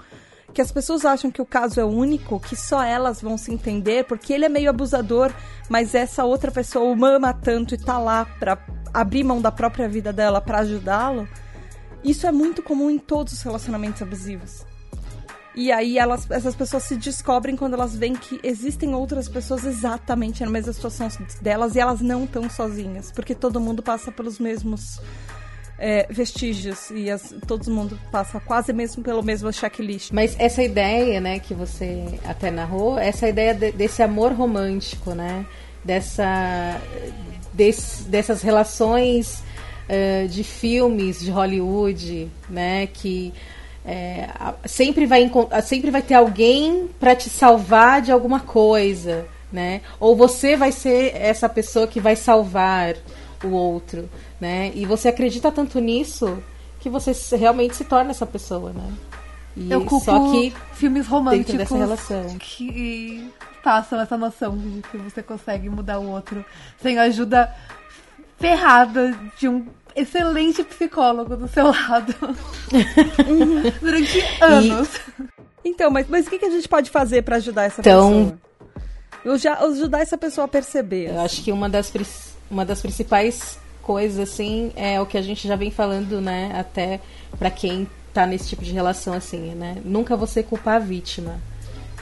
Que 0.56 0.62
as 0.62 0.72
pessoas 0.72 1.04
acham 1.04 1.30
que 1.30 1.42
o 1.42 1.44
caso 1.44 1.78
é 1.78 1.84
único, 1.84 2.40
que 2.40 2.56
só 2.56 2.82
elas 2.82 3.20
vão 3.20 3.36
se 3.36 3.52
entender, 3.52 4.06
porque 4.06 4.32
ele 4.32 4.46
é 4.46 4.48
meio 4.48 4.70
abusador, 4.70 5.30
mas 5.68 5.94
essa 5.94 6.24
outra 6.24 6.50
pessoa 6.50 6.96
o 6.96 7.04
ama 7.04 7.34
tanto 7.34 7.74
e 7.74 7.78
tá 7.78 7.98
lá 7.98 8.24
pra 8.24 8.56
abrir 8.94 9.22
mão 9.22 9.38
da 9.38 9.52
própria 9.52 9.86
vida 9.86 10.14
dela 10.14 10.40
pra 10.40 10.60
ajudá-lo. 10.60 11.28
Isso 12.02 12.26
é 12.26 12.32
muito 12.32 12.62
comum 12.62 12.90
em 12.90 12.98
todos 12.98 13.34
os 13.34 13.42
relacionamentos 13.42 14.00
abusivos. 14.00 14.64
E 15.54 15.70
aí 15.70 15.98
elas, 15.98 16.26
essas 16.30 16.56
pessoas 16.56 16.84
se 16.84 16.96
descobrem 16.96 17.54
quando 17.54 17.74
elas 17.74 17.94
veem 17.94 18.14
que 18.14 18.40
existem 18.42 18.94
outras 18.94 19.28
pessoas 19.28 19.62
exatamente 19.66 20.42
na 20.42 20.50
mesma 20.50 20.72
situação 20.72 21.08
delas 21.42 21.74
e 21.74 21.80
elas 21.80 22.00
não 22.00 22.24
estão 22.24 22.48
sozinhas, 22.48 23.12
porque 23.12 23.34
todo 23.34 23.60
mundo 23.60 23.82
passa 23.82 24.10
pelos 24.10 24.38
mesmos 24.38 25.02
é, 25.78 26.06
vestígios 26.10 26.90
e 26.90 27.10
as- 27.10 27.34
todo 27.46 27.70
mundo 27.70 27.98
passa 28.10 28.40
quase 28.40 28.72
mesmo 28.72 29.02
pelo 29.02 29.22
mesmo 29.22 29.52
checklist. 29.52 30.10
Mas 30.12 30.34
essa 30.38 30.62
ideia, 30.62 31.20
né, 31.20 31.38
que 31.38 31.52
você 31.54 32.18
até 32.24 32.50
narrou, 32.50 32.98
essa 32.98 33.28
ideia 33.28 33.52
de- 33.54 33.72
desse 33.72 34.02
amor 34.02 34.32
romântico, 34.32 35.10
né? 35.12 35.44
Dessa, 35.84 36.80
desse- 37.52 38.04
dessas 38.04 38.42
relações 38.42 39.42
eh, 39.88 40.26
de 40.28 40.42
filmes 40.42 41.20
de 41.20 41.30
Hollywood, 41.30 42.28
né? 42.50 42.88
Que 42.92 43.32
a- 44.40 44.54
sempre, 44.66 45.06
vai, 45.06 45.30
sempre 45.62 45.92
vai 45.92 46.02
ter 46.02 46.14
alguém 46.14 46.88
para 46.98 47.14
te 47.14 47.30
salvar 47.30 48.02
de 48.02 48.10
alguma 48.10 48.40
coisa, 48.40 49.26
né? 49.52 49.80
Ou 50.00 50.16
você 50.16 50.56
vai 50.56 50.72
ser 50.72 51.14
essa 51.14 51.48
pessoa 51.48 51.86
que 51.86 52.00
vai 52.00 52.16
salvar 52.16 52.96
o 53.46 53.52
outro, 53.52 54.08
né? 54.40 54.70
E 54.74 54.84
você 54.86 55.08
acredita 55.08 55.50
tanto 55.52 55.78
nisso 55.80 56.38
que 56.80 56.90
você 56.90 57.12
realmente 57.36 57.74
se 57.76 57.84
torna 57.84 58.10
essa 58.10 58.26
pessoa, 58.26 58.72
né? 58.72 58.92
E 59.56 59.70
Eu 59.72 59.84
culpo 59.84 60.04
só 60.04 60.30
que 60.30 60.54
filmes 60.74 61.06
românticos 61.06 61.54
dessa 61.54 61.76
relação. 61.76 62.36
que 62.38 63.30
passam 63.64 64.00
essa 64.00 64.16
noção 64.16 64.56
de 64.56 64.82
que 64.90 64.98
você 64.98 65.22
consegue 65.22 65.68
mudar 65.70 65.98
o 65.98 66.08
outro 66.10 66.44
sem 66.82 66.98
a 66.98 67.02
ajuda 67.04 67.52
ferrada 68.38 69.18
de 69.38 69.48
um 69.48 69.66
excelente 69.96 70.62
psicólogo 70.62 71.36
do 71.36 71.48
seu 71.48 71.66
lado 71.68 72.14
durante 73.80 74.20
anos. 74.42 74.88
Então, 75.64 75.90
mas, 75.90 76.06
mas 76.08 76.26
o 76.26 76.30
que, 76.30 76.38
que 76.38 76.44
a 76.44 76.50
gente 76.50 76.68
pode 76.68 76.90
fazer 76.90 77.22
pra 77.22 77.36
ajudar 77.36 77.64
essa 77.64 77.80
Então- 77.80 78.10
pessoa? 78.24 78.46
Eu 79.24 79.36
já, 79.36 79.54
ajudar 79.54 80.02
essa 80.02 80.16
pessoa 80.16 80.44
a 80.44 80.48
perceber. 80.48 81.10
Eu 81.10 81.20
acho 81.20 81.42
que 81.42 81.50
uma 81.50 81.68
das, 81.68 81.90
uma 82.50 82.64
das 82.64 82.80
principais 82.80 83.58
coisas, 83.82 84.18
assim, 84.18 84.72
é 84.74 85.00
o 85.00 85.06
que 85.06 85.16
a 85.16 85.22
gente 85.22 85.46
já 85.46 85.56
vem 85.56 85.70
falando, 85.70 86.20
né? 86.20 86.52
Até 86.58 87.00
pra 87.38 87.50
quem 87.50 87.86
tá 88.12 88.26
nesse 88.26 88.48
tipo 88.48 88.64
de 88.64 88.72
relação, 88.72 89.14
assim, 89.14 89.54
né? 89.54 89.76
Nunca 89.84 90.16
você 90.16 90.42
culpar 90.42 90.76
a 90.76 90.78
vítima, 90.78 91.40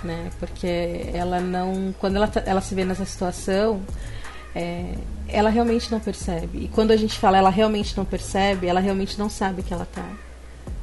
né? 0.02 0.30
Porque 0.38 1.10
ela 1.12 1.40
não... 1.40 1.94
Quando 1.98 2.16
ela, 2.16 2.28
tá- 2.28 2.42
ela 2.46 2.60
se 2.60 2.74
vê 2.74 2.84
nessa 2.84 3.04
situação, 3.04 3.82
é, 4.54 4.94
ela 5.28 5.50
realmente 5.50 5.90
não 5.90 6.00
percebe. 6.00 6.64
E 6.64 6.68
quando 6.68 6.92
a 6.92 6.96
gente 6.96 7.18
fala 7.18 7.36
ela 7.38 7.50
realmente 7.50 7.96
não 7.96 8.04
percebe, 8.04 8.66
ela 8.66 8.80
realmente 8.80 9.18
não 9.18 9.28
sabe 9.28 9.62
que 9.62 9.74
ela 9.74 9.86
tá. 9.92 10.06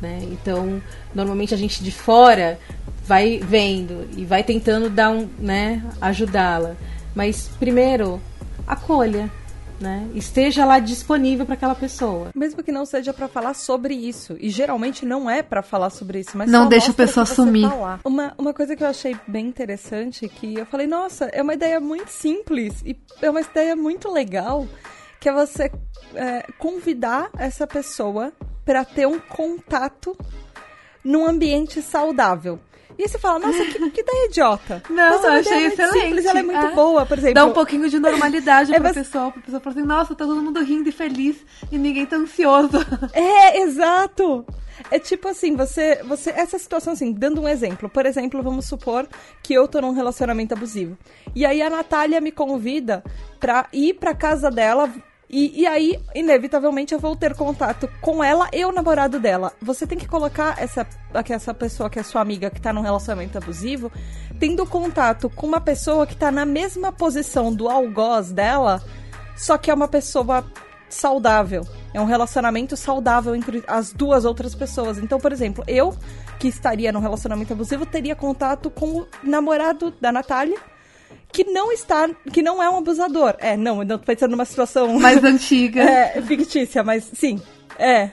Né? 0.01 0.19
Então, 0.23 0.81
normalmente 1.15 1.53
a 1.53 1.57
gente 1.57 1.83
de 1.83 1.91
fora 1.91 2.59
vai 3.05 3.39
vendo 3.39 4.07
e 4.17 4.25
vai 4.25 4.43
tentando 4.43 4.89
dar 4.89 5.09
um, 5.11 5.27
né, 5.39 5.83
ajudá-la. 5.99 6.75
Mas 7.15 7.49
primeiro, 7.59 8.21
acolha, 8.67 9.29
né? 9.81 10.07
Esteja 10.15 10.63
lá 10.65 10.79
disponível 10.79 11.45
para 11.45 11.55
aquela 11.55 11.75
pessoa. 11.75 12.29
Mesmo 12.35 12.63
que 12.63 12.71
não 12.71 12.85
seja 12.85 13.13
pra 13.13 13.27
falar 13.27 13.53
sobre 13.53 13.93
isso. 13.93 14.37
E 14.39 14.49
geralmente 14.49 15.05
não 15.05 15.29
é 15.29 15.41
pra 15.41 15.61
falar 15.61 15.89
sobre 15.89 16.19
isso, 16.19 16.37
mas 16.37 16.49
Não 16.49 16.63
só 16.63 16.69
deixa 16.69 16.91
a 16.91 16.93
pessoa 16.93 17.25
sumir. 17.25 17.67
tá. 17.69 17.99
Uma, 18.05 18.33
uma 18.37 18.53
coisa 18.53 18.75
que 18.75 18.83
eu 18.83 18.87
achei 18.87 19.15
bem 19.27 19.47
interessante, 19.47 20.27
que 20.29 20.55
eu 20.55 20.65
falei, 20.65 20.87
nossa, 20.87 21.25
é 21.25 21.41
uma 21.41 21.53
ideia 21.53 21.79
muito 21.79 22.09
simples 22.09 22.81
e 22.85 22.95
é 23.21 23.29
uma 23.29 23.41
ideia 23.41 23.75
muito 23.75 24.09
legal, 24.11 24.67
que 25.19 25.27
é 25.27 25.33
você 25.33 25.71
é, 26.15 26.45
convidar 26.57 27.29
essa 27.37 27.65
pessoa 27.67 28.31
pra 28.63 28.85
ter 28.85 29.07
um 29.07 29.19
contato 29.19 30.15
num 31.03 31.25
ambiente 31.25 31.81
saudável. 31.81 32.59
E 33.01 33.05
aí 33.05 33.09
você 33.09 33.17
fala, 33.17 33.39
nossa, 33.39 33.65
que, 33.65 33.89
que 33.89 34.01
ideia 34.01 34.27
idiota. 34.27 34.83
Não, 34.87 35.09
Mas 35.09 35.23
é 35.23 35.27
eu 35.27 35.31
achei 35.39 35.65
excelente. 35.65 35.99
Simples, 36.01 36.25
ela 36.27 36.39
é 36.39 36.43
muito 36.43 36.65
É. 36.67 36.71
boa, 36.71 37.03
por 37.03 37.17
exemplo. 37.17 37.33
Dá 37.33 37.45
um 37.45 37.51
pouquinho 37.51 37.89
de 37.89 37.97
normalidade 37.97 38.69
É, 38.75 38.75
pra 38.75 38.89
mas- 38.89 38.93
pessoa, 38.95 39.31
pra 39.31 39.41
pessoa 39.41 39.59
falar 39.59 39.75
assim, 39.75 39.83
nossa, 39.87 40.09
tá 40.13 40.23
todo 40.23 40.39
mundo 40.39 40.63
rindo 40.63 40.87
e 40.87 40.91
feliz 40.91 41.37
e 41.71 41.79
ninguém 41.79 42.05
tá 42.05 42.15
ansioso. 42.17 42.77
É, 43.11 43.59
exato. 43.61 44.45
É 44.91 44.99
tipo 44.99 45.27
assim, 45.29 45.55
você, 45.55 46.03
você. 46.03 46.29
Essa 46.29 46.59
situação, 46.59 46.93
assim, 46.93 47.11
dando 47.11 47.41
um 47.41 47.47
exemplo. 47.47 47.89
Por 47.89 48.05
exemplo, 48.05 48.43
vamos 48.43 48.65
supor 48.67 49.07
que 49.41 49.51
eu 49.53 49.67
tô 49.67 49.81
num 49.81 49.93
relacionamento 49.93 50.53
abusivo. 50.53 50.95
E 51.35 51.43
aí 51.43 51.59
a 51.61 51.69
Natália 51.71 52.21
me 52.21 52.31
convida 52.31 53.03
pra 53.39 53.65
ir 53.73 53.95
pra 53.95 54.13
casa 54.13 54.51
dela. 54.51 54.91
E, 55.31 55.61
e 55.61 55.65
aí, 55.65 55.97
inevitavelmente, 56.13 56.93
eu 56.93 56.99
vou 56.99 57.15
ter 57.15 57.33
contato 57.33 57.89
com 58.01 58.21
ela 58.21 58.49
e 58.51 58.65
o 58.65 58.71
namorado 58.73 59.17
dela. 59.17 59.53
Você 59.61 59.87
tem 59.87 59.97
que 59.97 60.05
colocar 60.05 60.61
essa, 60.61 60.85
essa 61.13 61.53
pessoa 61.53 61.89
que 61.89 61.97
é 61.97 62.03
sua 62.03 62.19
amiga 62.19 62.49
que 62.49 62.59
tá 62.59 62.73
num 62.73 62.81
relacionamento 62.81 63.37
abusivo, 63.37 63.89
tendo 64.37 64.65
contato 64.65 65.29
com 65.29 65.47
uma 65.47 65.61
pessoa 65.61 66.05
que 66.05 66.17
tá 66.17 66.29
na 66.31 66.45
mesma 66.45 66.91
posição 66.91 67.53
do 67.53 67.69
algoz 67.69 68.33
dela, 68.33 68.83
só 69.33 69.57
que 69.57 69.71
é 69.71 69.73
uma 69.73 69.87
pessoa 69.87 70.45
saudável. 70.89 71.65
É 71.93 72.01
um 72.01 72.05
relacionamento 72.05 72.75
saudável 72.75 73.33
entre 73.33 73.63
as 73.67 73.93
duas 73.93 74.25
outras 74.25 74.53
pessoas. 74.53 74.97
Então, 74.97 75.17
por 75.17 75.31
exemplo, 75.31 75.63
eu, 75.65 75.95
que 76.39 76.49
estaria 76.49 76.91
num 76.91 76.99
relacionamento 76.99 77.53
abusivo, 77.53 77.85
teria 77.85 78.17
contato 78.17 78.69
com 78.69 78.99
o 78.99 79.07
namorado 79.23 79.91
da 80.01 80.11
Natália, 80.11 80.59
que 81.31 81.43
não 81.43 81.71
está. 81.71 82.09
que 82.31 82.41
não 82.41 82.61
é 82.61 82.69
um 82.69 82.77
abusador. 82.77 83.35
É, 83.39 83.55
não, 83.55 83.83
não 83.83 83.97
tô 83.97 84.05
pensando 84.05 84.31
numa 84.31 84.45
situação 84.45 84.87
Mais 84.99 85.23
antiga. 85.23 85.81
é, 85.83 86.21
fictícia, 86.21 86.83
mas 86.83 87.09
sim, 87.13 87.41
é. 87.77 88.11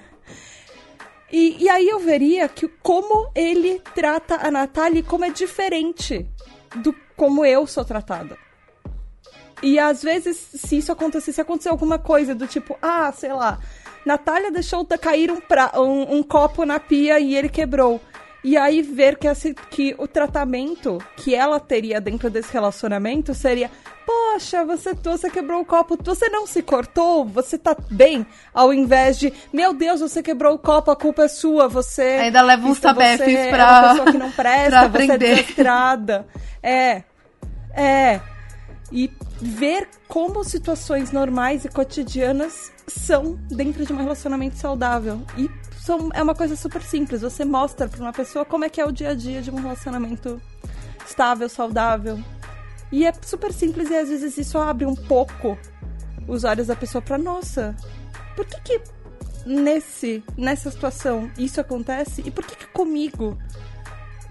E, 1.30 1.62
e 1.62 1.68
aí 1.68 1.88
eu 1.88 1.98
veria 1.98 2.48
que 2.48 2.68
como 2.82 3.30
ele 3.34 3.82
trata 3.94 4.36
a 4.36 4.50
Natália 4.50 5.00
e 5.00 5.02
como 5.02 5.24
é 5.24 5.30
diferente 5.30 6.26
do 6.76 6.94
como 7.16 7.44
eu 7.44 7.66
sou 7.66 7.84
tratada. 7.84 8.36
E 9.62 9.78
às 9.78 10.02
vezes, 10.02 10.36
se 10.36 10.78
isso 10.78 10.92
acontecer, 10.92 11.32
se 11.32 11.40
acontecer 11.40 11.68
alguma 11.68 11.98
coisa 11.98 12.34
do 12.34 12.46
tipo, 12.46 12.78
ah, 12.80 13.12
sei 13.12 13.32
lá, 13.32 13.58
Natália 14.04 14.50
deixou 14.50 14.86
cair 14.86 15.30
um, 15.30 15.40
pra, 15.40 15.72
um, 15.76 16.16
um 16.16 16.22
copo 16.22 16.64
na 16.64 16.78
pia 16.78 17.18
e 17.18 17.34
ele 17.34 17.48
quebrou. 17.48 18.00
E 18.44 18.56
aí 18.56 18.82
ver 18.82 19.16
que, 19.18 19.26
esse, 19.26 19.52
que 19.52 19.94
o 19.98 20.06
tratamento 20.06 20.98
que 21.16 21.34
ela 21.34 21.58
teria 21.58 22.00
dentro 22.00 22.30
desse 22.30 22.52
relacionamento 22.52 23.34
seria: 23.34 23.68
Poxa, 24.06 24.64
você, 24.64 24.94
você 24.94 25.28
quebrou 25.28 25.60
o 25.60 25.64
copo, 25.64 25.98
você 26.02 26.28
não 26.28 26.46
se 26.46 26.62
cortou, 26.62 27.24
você 27.24 27.58
tá 27.58 27.76
bem, 27.90 28.24
ao 28.54 28.72
invés 28.72 29.18
de, 29.18 29.32
meu 29.52 29.74
Deus, 29.74 30.00
você 30.00 30.22
quebrou 30.22 30.54
o 30.54 30.58
copo, 30.58 30.90
a 30.90 30.96
culpa 30.96 31.24
é 31.24 31.28
sua, 31.28 31.68
você. 31.68 32.02
Ainda 32.22 32.40
leva 32.42 32.66
uns 32.68 32.78
tabefes 32.80 33.34
é 33.34 33.50
pra- 33.50 33.68
uma 33.80 33.88
pessoa 33.90 34.12
que 34.12 34.18
não 34.18 34.30
presta, 34.32 34.88
você 34.88 35.12
é 35.12 35.18
desastrada. 35.18 36.26
É. 36.62 37.02
É. 37.74 38.20
E 38.90 39.10
ver 39.40 39.88
como 40.06 40.42
situações 40.42 41.12
normais 41.12 41.64
e 41.64 41.68
cotidianas 41.68 42.72
são 42.86 43.38
dentro 43.48 43.84
de 43.84 43.92
um 43.92 43.96
relacionamento 43.96 44.56
saudável. 44.56 45.20
E 45.36 45.50
são, 45.80 46.10
é 46.14 46.22
uma 46.22 46.34
coisa 46.34 46.56
super 46.56 46.82
simples. 46.82 47.20
Você 47.20 47.44
mostra 47.44 47.88
pra 47.88 48.00
uma 48.00 48.12
pessoa 48.12 48.44
como 48.44 48.64
é 48.64 48.68
que 48.68 48.80
é 48.80 48.86
o 48.86 48.92
dia 48.92 49.10
a 49.10 49.14
dia 49.14 49.42
de 49.42 49.50
um 49.50 49.56
relacionamento 49.56 50.40
estável, 51.06 51.48
saudável. 51.48 52.18
E 52.90 53.06
é 53.06 53.12
super 53.22 53.52
simples 53.52 53.90
e 53.90 53.96
às 53.96 54.08
vezes 54.08 54.38
isso 54.38 54.58
abre 54.58 54.86
um 54.86 54.94
pouco 54.94 55.58
os 56.26 56.44
olhos 56.44 56.66
da 56.66 56.76
pessoa 56.76 57.02
pra, 57.02 57.18
nossa, 57.18 57.74
por 58.36 58.46
que 58.46 58.60
que 58.60 58.80
nesse, 59.46 60.22
nessa 60.36 60.70
situação 60.70 61.30
isso 61.38 61.60
acontece? 61.60 62.22
E 62.24 62.30
por 62.30 62.44
que 62.44 62.56
que 62.56 62.66
comigo 62.68 63.36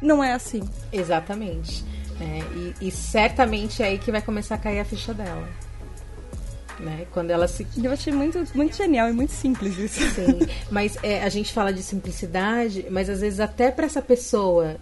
não 0.02 0.24
é 0.24 0.34
assim? 0.34 0.68
Exatamente. 0.92 1.84
Né? 2.20 2.40
e, 2.82 2.88
e 2.88 2.92
certamente 2.92 3.82
é 3.82 3.88
aí 3.88 3.98
que 3.98 4.12
vai 4.12 4.22
começar 4.22 4.56
a 4.56 4.58
cair 4.58 4.80
a 4.80 4.86
ficha 4.86 5.14
dela. 5.14 5.48
Né? 6.80 7.08
Quando 7.12 7.32
ela 7.32 7.48
se 7.48 7.66
Eu 7.82 7.92
achei 7.92 8.14
muito, 8.14 8.44
muito 8.54 8.76
genial 8.76 9.10
e 9.10 9.14
muito 9.14 9.32
simples 9.32 9.78
isso. 9.78 10.00
Sim, 10.12 10.40
mas 10.70 10.96
é, 11.02 11.24
a 11.24 11.30
gente 11.30 11.52
fala 11.52 11.74
de 11.74 11.82
simplicidade, 11.82 12.86
mas 12.90 13.10
às 13.10 13.22
vezes 13.22 13.40
até 13.40 13.72
para 13.72 13.86
essa 13.86 14.02
pessoa, 14.02 14.78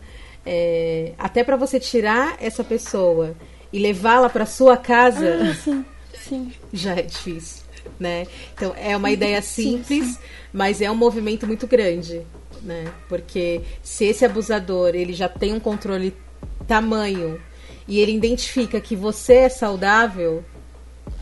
é, 0.46 1.14
até 1.18 1.44
para 1.44 1.56
você 1.56 1.80
tirar 1.80 2.36
essa 2.42 2.64
pessoa 2.64 3.34
e 3.72 3.80
levá-la 3.80 4.30
para 4.30 4.46
sua 4.46 4.76
casa, 4.76 5.56
Sim, 5.56 5.86
sim. 6.14 6.54
já 6.74 6.96
é 6.96 7.02
difícil, 7.02 7.64
né? 7.98 8.28
Então 8.54 8.74
é 8.78 8.96
uma 8.96 9.12
ideia 9.12 9.42
simples, 9.42 10.20
mas 10.52 10.82
é 10.82 10.92
um 10.92 10.96
movimento 10.96 11.48
muito 11.48 11.66
grande, 11.66 12.22
né? 12.62 12.92
Porque 13.08 13.62
se 13.82 14.04
esse 14.04 14.26
abusador 14.26 14.90
ele 14.96 15.14
já 15.14 15.30
tem 15.30 15.54
um 15.54 15.60
controle 15.62 16.14
tamanho 16.68 17.42
e 17.88 18.00
ele 18.00 18.14
identifica 18.14 18.82
que 18.82 18.96
você 18.96 19.36
é 19.36 19.50
saudável 19.50 20.44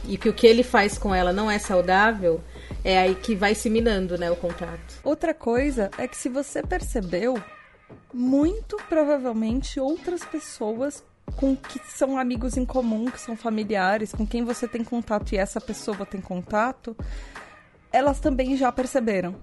e 0.06 0.18
que 0.18 0.30
o 0.30 0.34
que 0.34 0.48
ele 0.48 0.64
faz 0.64 0.98
com 0.98 1.14
ela 1.14 1.32
não 1.32 1.49
é 1.49 1.60
saudável, 1.60 2.41
é 2.84 2.98
aí 2.98 3.15
que 3.15 3.36
vai 3.36 3.56
se 3.56 3.70
minando, 3.70 4.18
né, 4.18 4.30
o 4.30 4.36
contato. 4.36 4.99
Outra 5.03 5.34
coisa 5.34 5.90
é 5.98 6.07
que 6.07 6.18
se 6.18 6.30
você 6.30 6.61
percebeu, 6.61 7.41
muito 8.14 8.78
provavelmente 8.90 9.80
outras 9.80 10.24
pessoas 10.26 11.03
com 11.38 11.56
que 11.56 11.80
são 11.88 12.18
amigos 12.18 12.57
em 12.57 12.65
comum, 12.65 13.06
que 13.06 13.20
são 13.20 13.36
familiares, 13.36 14.11
com 14.11 14.28
quem 14.28 14.44
você 14.44 14.68
tem 14.68 14.84
contato 14.84 15.34
e 15.34 15.38
essa 15.38 15.60
pessoa 15.60 16.06
tem 16.06 16.20
contato, 16.20 16.95
elas 17.91 18.20
também 18.20 18.57
já 18.57 18.72
perceberam. 18.72 19.36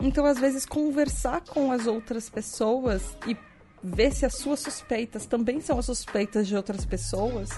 Então, 0.00 0.24
às 0.24 0.38
vezes, 0.38 0.64
conversar 0.64 1.40
com 1.42 1.72
as 1.72 1.86
outras 1.86 2.28
pessoas 2.28 3.16
e 3.26 3.36
ver 3.82 4.12
se 4.12 4.26
as 4.26 4.34
suas 4.34 4.60
suspeitas 4.60 5.26
também 5.26 5.60
são 5.60 5.78
as 5.78 5.86
suspeitas 5.86 6.46
de 6.46 6.56
outras 6.56 6.84
pessoas 6.84 7.50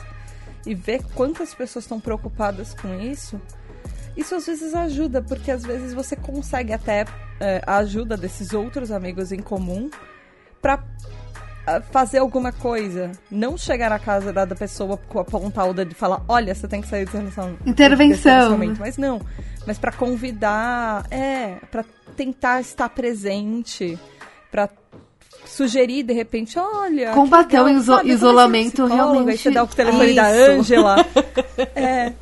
e 0.66 0.74
ver 0.74 1.02
quantas 1.14 1.54
pessoas 1.54 1.84
estão 1.84 2.00
preocupadas 2.00 2.74
com 2.74 3.00
isso, 3.00 3.40
isso 4.16 4.34
às 4.34 4.46
vezes 4.46 4.74
ajuda, 4.74 5.22
porque 5.22 5.50
às 5.50 5.62
vezes 5.62 5.94
você 5.94 6.16
consegue 6.16 6.72
até 6.72 7.04
é, 7.38 7.62
a 7.66 7.78
ajuda 7.78 8.16
desses 8.16 8.52
outros 8.52 8.90
amigos 8.90 9.32
em 9.32 9.40
comum 9.40 9.90
pra 10.60 10.84
ah, 11.66 11.80
fazer 11.80 12.18
alguma 12.18 12.52
coisa. 12.52 13.12
Não 13.30 13.56
chegar 13.56 13.90
na 13.90 13.98
casa 13.98 14.32
da 14.32 14.46
pessoa 14.46 14.96
com 14.96 15.18
apontar 15.20 15.68
o 15.68 15.74
dedo 15.74 15.92
e 15.92 15.94
falar, 15.94 16.22
olha, 16.28 16.54
você 16.54 16.66
tem 16.66 16.80
que 16.80 16.88
sair 16.88 17.04
desse 17.04 17.16
relacionamento. 17.16 17.68
Intervenção. 17.68 18.08
desse 18.16 18.28
relacionamento." 18.28 18.80
Mas 18.80 18.96
não. 18.96 19.20
Mas 19.66 19.78
pra 19.78 19.92
convidar, 19.92 21.06
é, 21.10 21.56
pra 21.70 21.84
tentar 22.16 22.60
estar 22.60 22.88
presente, 22.88 23.98
pra 24.50 24.68
sugerir 25.50 26.02
de 26.02 26.12
repente, 26.12 26.58
olha. 26.58 27.08
que 27.10 27.14
Combater 27.14 27.58
legal, 27.60 27.74
o 27.74 27.78
iso- 27.78 27.94
sabe, 27.96 28.10
um 28.10 28.12
isolamento 28.14 28.86
realmente- 28.86 29.30
Aí 29.30 29.38
você 29.38 29.50
dá 29.50 29.62
o 29.64 29.66
telefone 29.66 30.14
da. 30.14 30.26
Ângela. 30.28 30.96
é. 31.74 32.12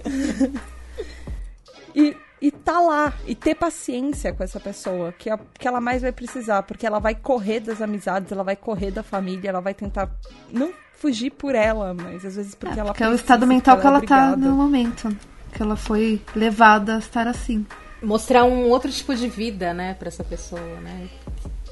E, 1.95 2.17
e 2.41 2.51
tá 2.51 2.81
lá, 2.81 3.13
e 3.27 3.35
ter 3.35 3.55
paciência 3.55 4.33
com 4.33 4.43
essa 4.45 4.61
pessoa, 4.61 5.13
que, 5.13 5.29
é, 5.31 5.39
que 5.59 5.67
ela 5.67 5.81
mais 5.81 6.03
vai 6.03 6.13
precisar, 6.13 6.63
porque 6.63 6.87
ela 6.87 6.99
vai 7.01 7.15
correr 7.15 7.61
das 7.61 7.83
amizades, 7.83 8.31
ela 8.31 8.45
vai 8.45 8.55
correr 8.57 8.91
da 8.91 9.03
família, 9.03 9.49
ela 9.51 9.61
vai 9.61 9.75
tentar 9.75 10.09
não 10.53 10.71
fugir 10.97 11.31
por 11.31 11.55
ela, 11.55 11.95
mas 11.95 12.25
às 12.25 12.37
vezes 12.37 12.55
porque 12.55 12.79
É, 12.79 12.81
ela 12.81 12.91
porque 12.93 13.03
é 13.05 13.09
o 13.09 13.15
estado 13.15 13.47
mental 13.47 13.79
que 13.81 13.87
ela 13.87 13.99
é 13.99 14.07
tá 14.07 14.17
obrigada. 14.33 14.37
no 14.49 14.55
momento. 14.57 15.17
Que 15.53 15.63
ela 15.63 15.77
foi 15.77 16.21
levada 16.37 16.97
a 16.97 16.99
estar 16.99 17.27
assim. 17.27 17.67
Mostrar 18.03 18.45
um 18.45 18.69
outro 18.69 18.93
tipo 18.93 19.15
de 19.17 19.29
vida, 19.29 19.73
né, 19.75 19.95
para 19.95 20.07
essa 20.09 20.23
pessoa, 20.23 20.61
né? 20.83 21.09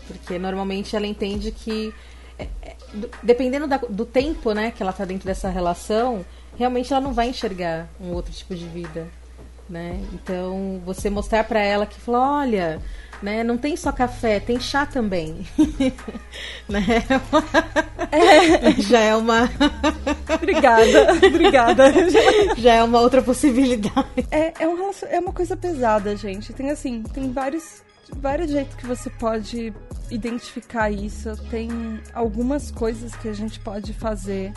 Porque 0.06 0.38
normalmente 0.38 0.94
ela 0.96 1.06
entende 1.06 1.50
que 1.50 1.92
é, 2.38 2.46
é, 2.62 2.76
do- 2.92 3.10
dependendo 3.22 3.66
da- 3.66 3.78
do 3.88 4.04
tempo, 4.04 4.52
né, 4.52 4.70
que 4.70 4.82
ela 4.82 4.92
tá 4.92 5.04
dentro 5.04 5.26
dessa 5.26 5.48
relação, 5.48 6.24
realmente 6.58 6.92
ela 6.92 7.00
não 7.02 7.12
vai 7.12 7.28
enxergar 7.30 7.88
um 8.00 8.12
outro 8.12 8.32
tipo 8.32 8.54
de 8.54 8.66
vida, 8.66 9.06
né? 9.68 9.98
Então, 10.12 10.80
você 10.84 11.08
mostrar 11.10 11.44
para 11.44 11.60
ela 11.62 11.86
que 11.86 11.98
fala, 11.98 12.40
olha, 12.40 12.80
né, 13.22 13.42
não 13.42 13.56
tem 13.56 13.74
só 13.76 13.90
café, 13.90 14.38
tem 14.38 14.60
chá 14.60 14.84
também. 14.84 15.46
né? 16.68 16.84
Já 18.78 19.00
é 19.00 19.16
uma 19.16 19.50
Obrigada, 20.34 21.12
obrigada. 21.26 21.84
já 22.56 22.74
é 22.74 22.82
uma 22.82 23.00
outra 23.00 23.22
possibilidade. 23.22 24.26
É, 24.30 24.52
é, 24.62 24.68
um 24.68 24.90
é 25.08 25.18
uma 25.18 25.32
coisa 25.32 25.56
pesada, 25.56 26.14
gente. 26.16 26.52
Tem 26.52 26.70
assim, 26.70 27.02
tem 27.02 27.32
vários, 27.32 27.82
vários 28.14 28.50
jeitos 28.50 28.74
que 28.76 28.86
você 28.86 29.10
pode 29.10 29.72
identificar 30.10 30.90
isso. 30.90 31.36
Tem 31.50 31.68
algumas 32.12 32.70
coisas 32.70 33.14
que 33.16 33.28
a 33.28 33.32
gente 33.32 33.60
pode 33.60 33.92
fazer. 33.92 34.52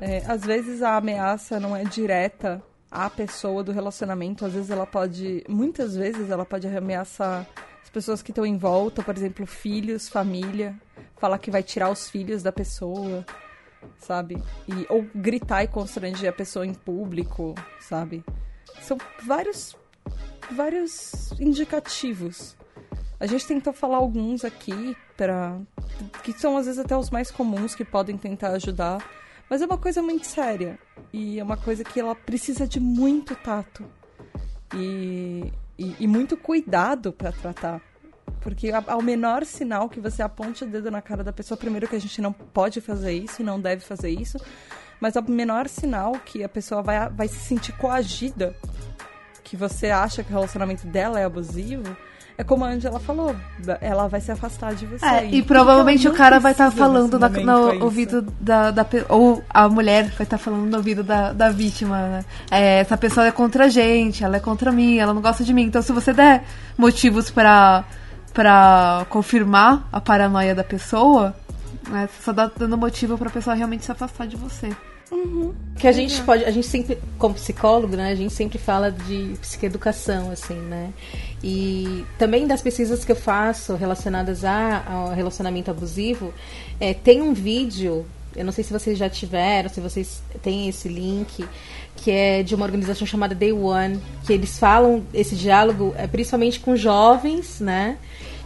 É, 0.00 0.22
às 0.26 0.42
vezes 0.42 0.82
a 0.82 0.96
ameaça 0.96 1.60
não 1.60 1.76
é 1.76 1.84
direta 1.84 2.62
à 2.90 3.08
pessoa 3.08 3.62
do 3.62 3.72
relacionamento. 3.72 4.44
Às 4.44 4.52
vezes 4.52 4.70
ela 4.70 4.86
pode. 4.86 5.44
Muitas 5.48 5.94
vezes 5.94 6.30
ela 6.30 6.44
pode 6.44 6.66
ameaçar 6.66 7.46
as 7.82 7.90
pessoas 7.90 8.22
que 8.22 8.30
estão 8.30 8.46
em 8.46 8.56
volta, 8.56 9.02
por 9.02 9.16
exemplo, 9.16 9.46
filhos, 9.46 10.08
família. 10.08 10.74
Falar 11.16 11.38
que 11.38 11.50
vai 11.50 11.62
tirar 11.62 11.90
os 11.90 12.08
filhos 12.08 12.42
da 12.42 12.52
pessoa 12.52 13.24
sabe? 13.98 14.42
E, 14.68 14.86
ou 14.88 15.06
gritar 15.14 15.64
e 15.64 15.68
constranger 15.68 16.30
a 16.30 16.32
pessoa 16.32 16.66
em 16.66 16.74
público, 16.74 17.54
sabe? 17.80 18.24
São 18.80 18.98
vários, 19.24 19.76
vários 20.50 21.32
indicativos 21.38 22.56
A 23.18 23.26
gente 23.26 23.46
tentou 23.46 23.72
falar 23.72 23.98
alguns 23.98 24.44
aqui 24.44 24.96
para 25.16 25.58
que 26.22 26.32
são 26.32 26.56
às 26.56 26.66
vezes 26.66 26.80
até 26.80 26.96
os 26.96 27.10
mais 27.10 27.30
comuns 27.30 27.74
que 27.74 27.84
podem 27.84 28.16
tentar 28.16 28.52
ajudar, 28.52 29.04
mas 29.48 29.60
é 29.60 29.66
uma 29.66 29.76
coisa 29.76 30.02
muito 30.02 30.26
séria 30.26 30.78
e 31.12 31.38
é 31.38 31.42
uma 31.42 31.56
coisa 31.56 31.84
que 31.84 32.00
ela 32.00 32.14
precisa 32.14 32.66
de 32.66 32.80
muito 32.80 33.34
tato 33.34 33.84
e, 34.74 35.52
e, 35.78 35.96
e 36.00 36.06
muito 36.06 36.36
cuidado 36.36 37.12
para 37.12 37.32
tratar. 37.32 37.80
Porque 38.40 38.70
ao 38.70 39.02
menor 39.02 39.44
sinal 39.44 39.88
que 39.88 40.00
você 40.00 40.22
aponte 40.22 40.64
o 40.64 40.66
dedo 40.66 40.90
na 40.90 41.02
cara 41.02 41.22
da 41.22 41.32
pessoa, 41.32 41.58
primeiro 41.58 41.86
que 41.86 41.96
a 41.96 42.00
gente 42.00 42.22
não 42.22 42.32
pode 42.32 42.80
fazer 42.80 43.12
isso 43.12 43.42
não 43.42 43.60
deve 43.60 43.82
fazer 43.82 44.08
isso, 44.08 44.38
mas 44.98 45.16
ao 45.16 45.22
menor 45.22 45.68
sinal 45.68 46.12
que 46.12 46.42
a 46.42 46.48
pessoa 46.48 46.82
vai, 46.82 47.08
vai 47.10 47.28
se 47.28 47.38
sentir 47.40 47.72
coagida, 47.72 48.56
que 49.50 49.56
você 49.56 49.90
acha 49.90 50.22
que 50.22 50.30
o 50.30 50.34
relacionamento 50.34 50.86
dela 50.86 51.18
é 51.18 51.24
abusivo, 51.24 51.96
é 52.38 52.44
como 52.44 52.64
a 52.64 52.68
Angela 52.68 53.00
falou, 53.00 53.34
ela 53.80 54.06
vai 54.06 54.20
se 54.20 54.30
afastar 54.30 54.76
de 54.76 54.86
você. 54.86 55.04
É, 55.04 55.26
e, 55.26 55.42
provavelmente 55.42 56.06
o 56.06 56.12
cara 56.12 56.38
vai 56.38 56.52
estar 56.52 56.70
tá 56.70 56.70
falando 56.70 57.18
na, 57.18 57.28
no 57.28 57.70
é 57.72 57.82
ouvido 57.82 58.22
da, 58.40 58.70
da. 58.70 58.86
Ou 59.08 59.42
a 59.50 59.68
mulher 59.68 60.04
vai 60.04 60.22
estar 60.22 60.38
tá 60.38 60.38
falando 60.38 60.70
no 60.70 60.76
ouvido 60.76 61.02
da, 61.02 61.32
da 61.32 61.50
vítima, 61.50 61.98
né? 61.98 62.24
É, 62.48 62.78
essa 62.78 62.96
pessoa 62.96 63.26
é 63.26 63.32
contra 63.32 63.64
a 63.64 63.68
gente, 63.68 64.22
ela 64.22 64.36
é 64.36 64.40
contra 64.40 64.70
mim, 64.70 64.98
ela 64.98 65.12
não 65.12 65.20
gosta 65.20 65.42
de 65.42 65.52
mim. 65.52 65.64
Então 65.64 65.82
se 65.82 65.90
você 65.92 66.12
der 66.12 66.44
motivos 66.78 67.28
para 67.28 67.84
para 68.32 69.04
confirmar 69.10 69.88
a 69.90 70.00
paranoia 70.00 70.54
da 70.54 70.62
pessoa, 70.62 71.34
né, 71.88 72.08
você 72.08 72.22
só 72.22 72.32
dá 72.32 72.48
dando 72.56 72.78
motivo 72.78 73.18
pra 73.18 73.28
pessoa 73.28 73.56
realmente 73.56 73.84
se 73.84 73.90
afastar 73.90 74.28
de 74.28 74.36
você. 74.36 74.70
Uhum. 75.10 75.52
Que 75.76 75.88
a 75.88 75.92
gente 75.92 76.22
pode, 76.22 76.44
a 76.44 76.50
gente 76.50 76.66
sempre, 76.66 76.98
como 77.18 77.34
psicólogo, 77.34 77.96
né, 77.96 78.12
a 78.12 78.14
gente 78.14 78.32
sempre 78.32 78.58
fala 78.58 78.92
de 78.92 79.34
psicoeducação, 79.40 80.30
assim, 80.30 80.54
né? 80.54 80.92
E 81.42 82.04
também 82.18 82.46
das 82.46 82.62
pesquisas 82.62 83.04
que 83.04 83.10
eu 83.10 83.16
faço 83.16 83.74
relacionadas 83.74 84.44
a, 84.44 84.84
ao 84.86 85.08
relacionamento 85.08 85.70
abusivo, 85.70 86.32
é, 86.78 86.94
tem 86.94 87.22
um 87.22 87.32
vídeo, 87.32 88.06
eu 88.36 88.44
não 88.44 88.52
sei 88.52 88.62
se 88.62 88.72
vocês 88.72 88.96
já 88.96 89.08
tiveram, 89.08 89.68
se 89.68 89.80
vocês 89.80 90.22
têm 90.42 90.68
esse 90.68 90.88
link, 90.88 91.44
que 91.96 92.10
é 92.10 92.42
de 92.42 92.54
uma 92.54 92.64
organização 92.64 93.06
chamada 93.06 93.34
Day 93.34 93.52
One, 93.52 94.00
que 94.24 94.32
eles 94.32 94.58
falam 94.58 95.02
esse 95.12 95.34
diálogo 95.34 95.92
é, 95.96 96.06
principalmente 96.06 96.60
com 96.60 96.76
jovens, 96.76 97.58
né? 97.58 97.96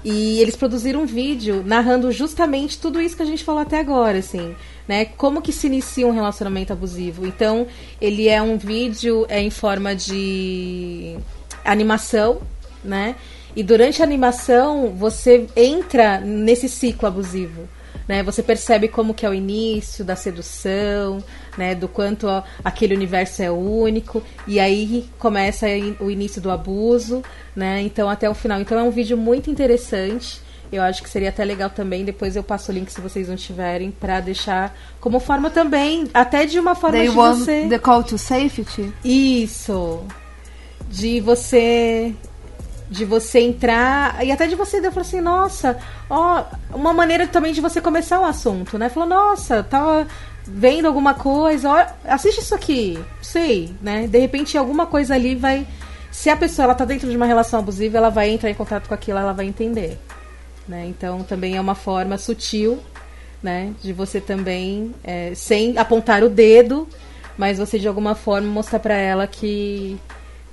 E 0.04 0.38
eles 0.40 0.54
produziram 0.54 1.02
um 1.02 1.06
vídeo 1.06 1.62
narrando 1.64 2.12
justamente 2.12 2.78
tudo 2.78 3.00
isso 3.00 3.16
que 3.16 3.22
a 3.22 3.26
gente 3.26 3.42
falou 3.42 3.62
até 3.62 3.80
agora, 3.80 4.18
assim, 4.18 4.54
né? 4.86 5.04
Como 5.04 5.42
que 5.42 5.52
se 5.52 5.66
inicia 5.66 6.06
um 6.06 6.12
relacionamento 6.12 6.72
abusivo. 6.72 7.26
Então, 7.26 7.66
ele 8.00 8.28
é 8.28 8.40
um 8.40 8.56
vídeo 8.56 9.26
é 9.28 9.40
em 9.40 9.50
forma 9.50 9.94
de 9.94 11.16
animação, 11.64 12.40
né? 12.84 13.16
E 13.56 13.62
durante 13.62 14.02
a 14.02 14.04
animação, 14.04 14.90
você 14.96 15.46
entra 15.56 16.20
nesse 16.20 16.68
ciclo 16.68 17.06
abusivo. 17.06 17.68
Né? 18.06 18.22
Você 18.22 18.42
percebe 18.42 18.88
como 18.88 19.14
que 19.14 19.24
é 19.24 19.30
o 19.30 19.32
início 19.32 20.04
da 20.04 20.14
sedução, 20.14 21.24
né? 21.56 21.74
Do 21.74 21.88
quanto 21.88 22.26
aquele 22.62 22.94
universo 22.94 23.42
é 23.42 23.50
único 23.50 24.22
e 24.46 24.60
aí 24.60 25.08
começa 25.18 25.66
o 26.00 26.10
início 26.10 26.40
do 26.42 26.50
abuso, 26.50 27.22
né? 27.56 27.80
Então 27.80 28.10
até 28.10 28.28
o 28.28 28.34
final. 28.34 28.60
Então 28.60 28.78
é 28.78 28.82
um 28.82 28.90
vídeo 28.90 29.16
muito 29.16 29.50
interessante. 29.50 30.43
Eu 30.74 30.82
acho 30.82 31.02
que 31.02 31.08
seria 31.08 31.28
até 31.28 31.44
legal 31.44 31.70
também. 31.70 32.04
Depois 32.04 32.36
eu 32.36 32.42
passo 32.42 32.70
o 32.70 32.74
link 32.74 32.90
se 32.90 33.00
vocês 33.00 33.28
não 33.28 33.36
tiverem 33.36 33.90
para 33.90 34.20
deixar 34.20 34.76
como 35.00 35.20
forma 35.20 35.50
também, 35.50 36.08
até 36.12 36.46
de 36.46 36.58
uma 36.58 36.74
forma 36.74 36.98
They 36.98 37.08
de 37.08 37.14
você. 37.14 37.66
The 37.68 37.78
call 37.78 38.02
to 38.02 38.18
safety. 38.18 38.92
Isso. 39.04 40.04
De 40.88 41.20
você 41.20 42.14
de 42.90 43.04
você 43.04 43.40
entrar 43.40 44.24
e 44.24 44.30
até 44.30 44.46
de 44.46 44.54
você 44.54 44.76
eu 44.76 44.92
falei 44.92 45.08
assim, 45.08 45.20
nossa, 45.20 45.78
ó, 46.08 46.44
uma 46.72 46.92
maneira 46.92 47.26
também 47.26 47.52
de 47.52 47.60
você 47.60 47.80
começar 47.80 48.20
o 48.20 48.24
assunto, 48.24 48.78
né? 48.78 48.88
Falou, 48.88 49.08
nossa, 49.08 49.62
tava 49.62 50.06
vendo 50.46 50.86
alguma 50.86 51.14
coisa, 51.14 51.70
ó, 51.70 51.86
assiste 52.06 52.40
isso 52.40 52.54
aqui, 52.54 52.98
sei, 53.22 53.74
né? 53.80 54.06
De 54.06 54.18
repente 54.18 54.56
alguma 54.58 54.86
coisa 54.86 55.14
ali 55.14 55.34
vai 55.34 55.66
se 56.14 56.30
a 56.30 56.36
pessoa 56.36 56.64
ela 56.64 56.74
tá 56.74 56.84
dentro 56.84 57.10
de 57.10 57.16
uma 57.16 57.26
relação 57.26 57.58
abusiva, 57.58 57.98
ela 57.98 58.08
vai 58.10 58.30
entrar 58.30 58.48
em 58.48 58.54
contato 58.54 58.86
com 58.86 58.94
aquilo, 58.94 59.18
ela 59.18 59.32
vai 59.32 59.46
entender, 59.46 59.98
né? 60.68 60.86
Então 60.86 61.22
também 61.22 61.56
é 61.56 61.60
uma 61.60 61.74
forma 61.74 62.18
sutil, 62.18 62.78
né, 63.42 63.74
de 63.82 63.92
você 63.92 64.20
também 64.20 64.94
é, 65.04 65.34
sem 65.34 65.76
apontar 65.76 66.24
o 66.24 66.30
dedo, 66.30 66.88
mas 67.36 67.58
você 67.58 67.78
de 67.78 67.86
alguma 67.86 68.14
forma 68.14 68.48
mostrar 68.48 68.78
para 68.78 68.94
ela 68.94 69.26
que 69.26 70.00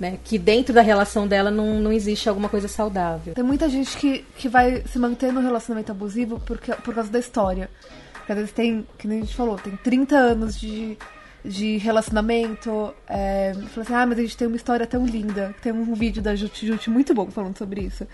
né? 0.02 0.18
Que 0.24 0.36
dentro 0.36 0.74
da 0.74 0.82
relação 0.82 1.28
dela 1.28 1.48
não, 1.48 1.78
não 1.78 1.92
existe 1.92 2.28
alguma 2.28 2.48
coisa 2.48 2.66
saudável. 2.66 3.34
Tem 3.34 3.44
muita 3.44 3.68
gente 3.68 3.96
que, 3.96 4.24
que 4.36 4.48
vai 4.48 4.82
se 4.84 4.98
manter 4.98 5.32
no 5.32 5.40
relacionamento 5.40 5.92
abusivo 5.92 6.40
porque, 6.44 6.72
por 6.72 6.92
causa 6.92 7.08
da 7.08 7.20
história. 7.20 7.70
Porque 8.14 8.32
às 8.32 8.38
vezes 8.38 8.52
tem, 8.52 8.84
que 8.98 9.06
nem 9.06 9.18
a 9.18 9.20
gente 9.20 9.36
falou, 9.36 9.56
tem 9.56 9.76
30 9.76 10.16
anos 10.16 10.58
de, 10.58 10.98
de 11.44 11.76
relacionamento. 11.76 12.92
É, 13.08 13.52
fala 13.68 13.84
assim, 13.84 13.94
ah, 13.94 14.06
mas 14.06 14.18
a 14.18 14.22
gente 14.22 14.36
tem 14.36 14.48
uma 14.48 14.56
história 14.56 14.88
tão 14.88 15.06
linda. 15.06 15.54
Tem 15.62 15.72
um 15.72 15.94
vídeo 15.94 16.20
da 16.20 16.34
Jut 16.34 16.66
Jut 16.66 16.90
muito 16.90 17.14
bom 17.14 17.30
falando 17.30 17.56
sobre 17.56 17.82
isso. 17.82 18.04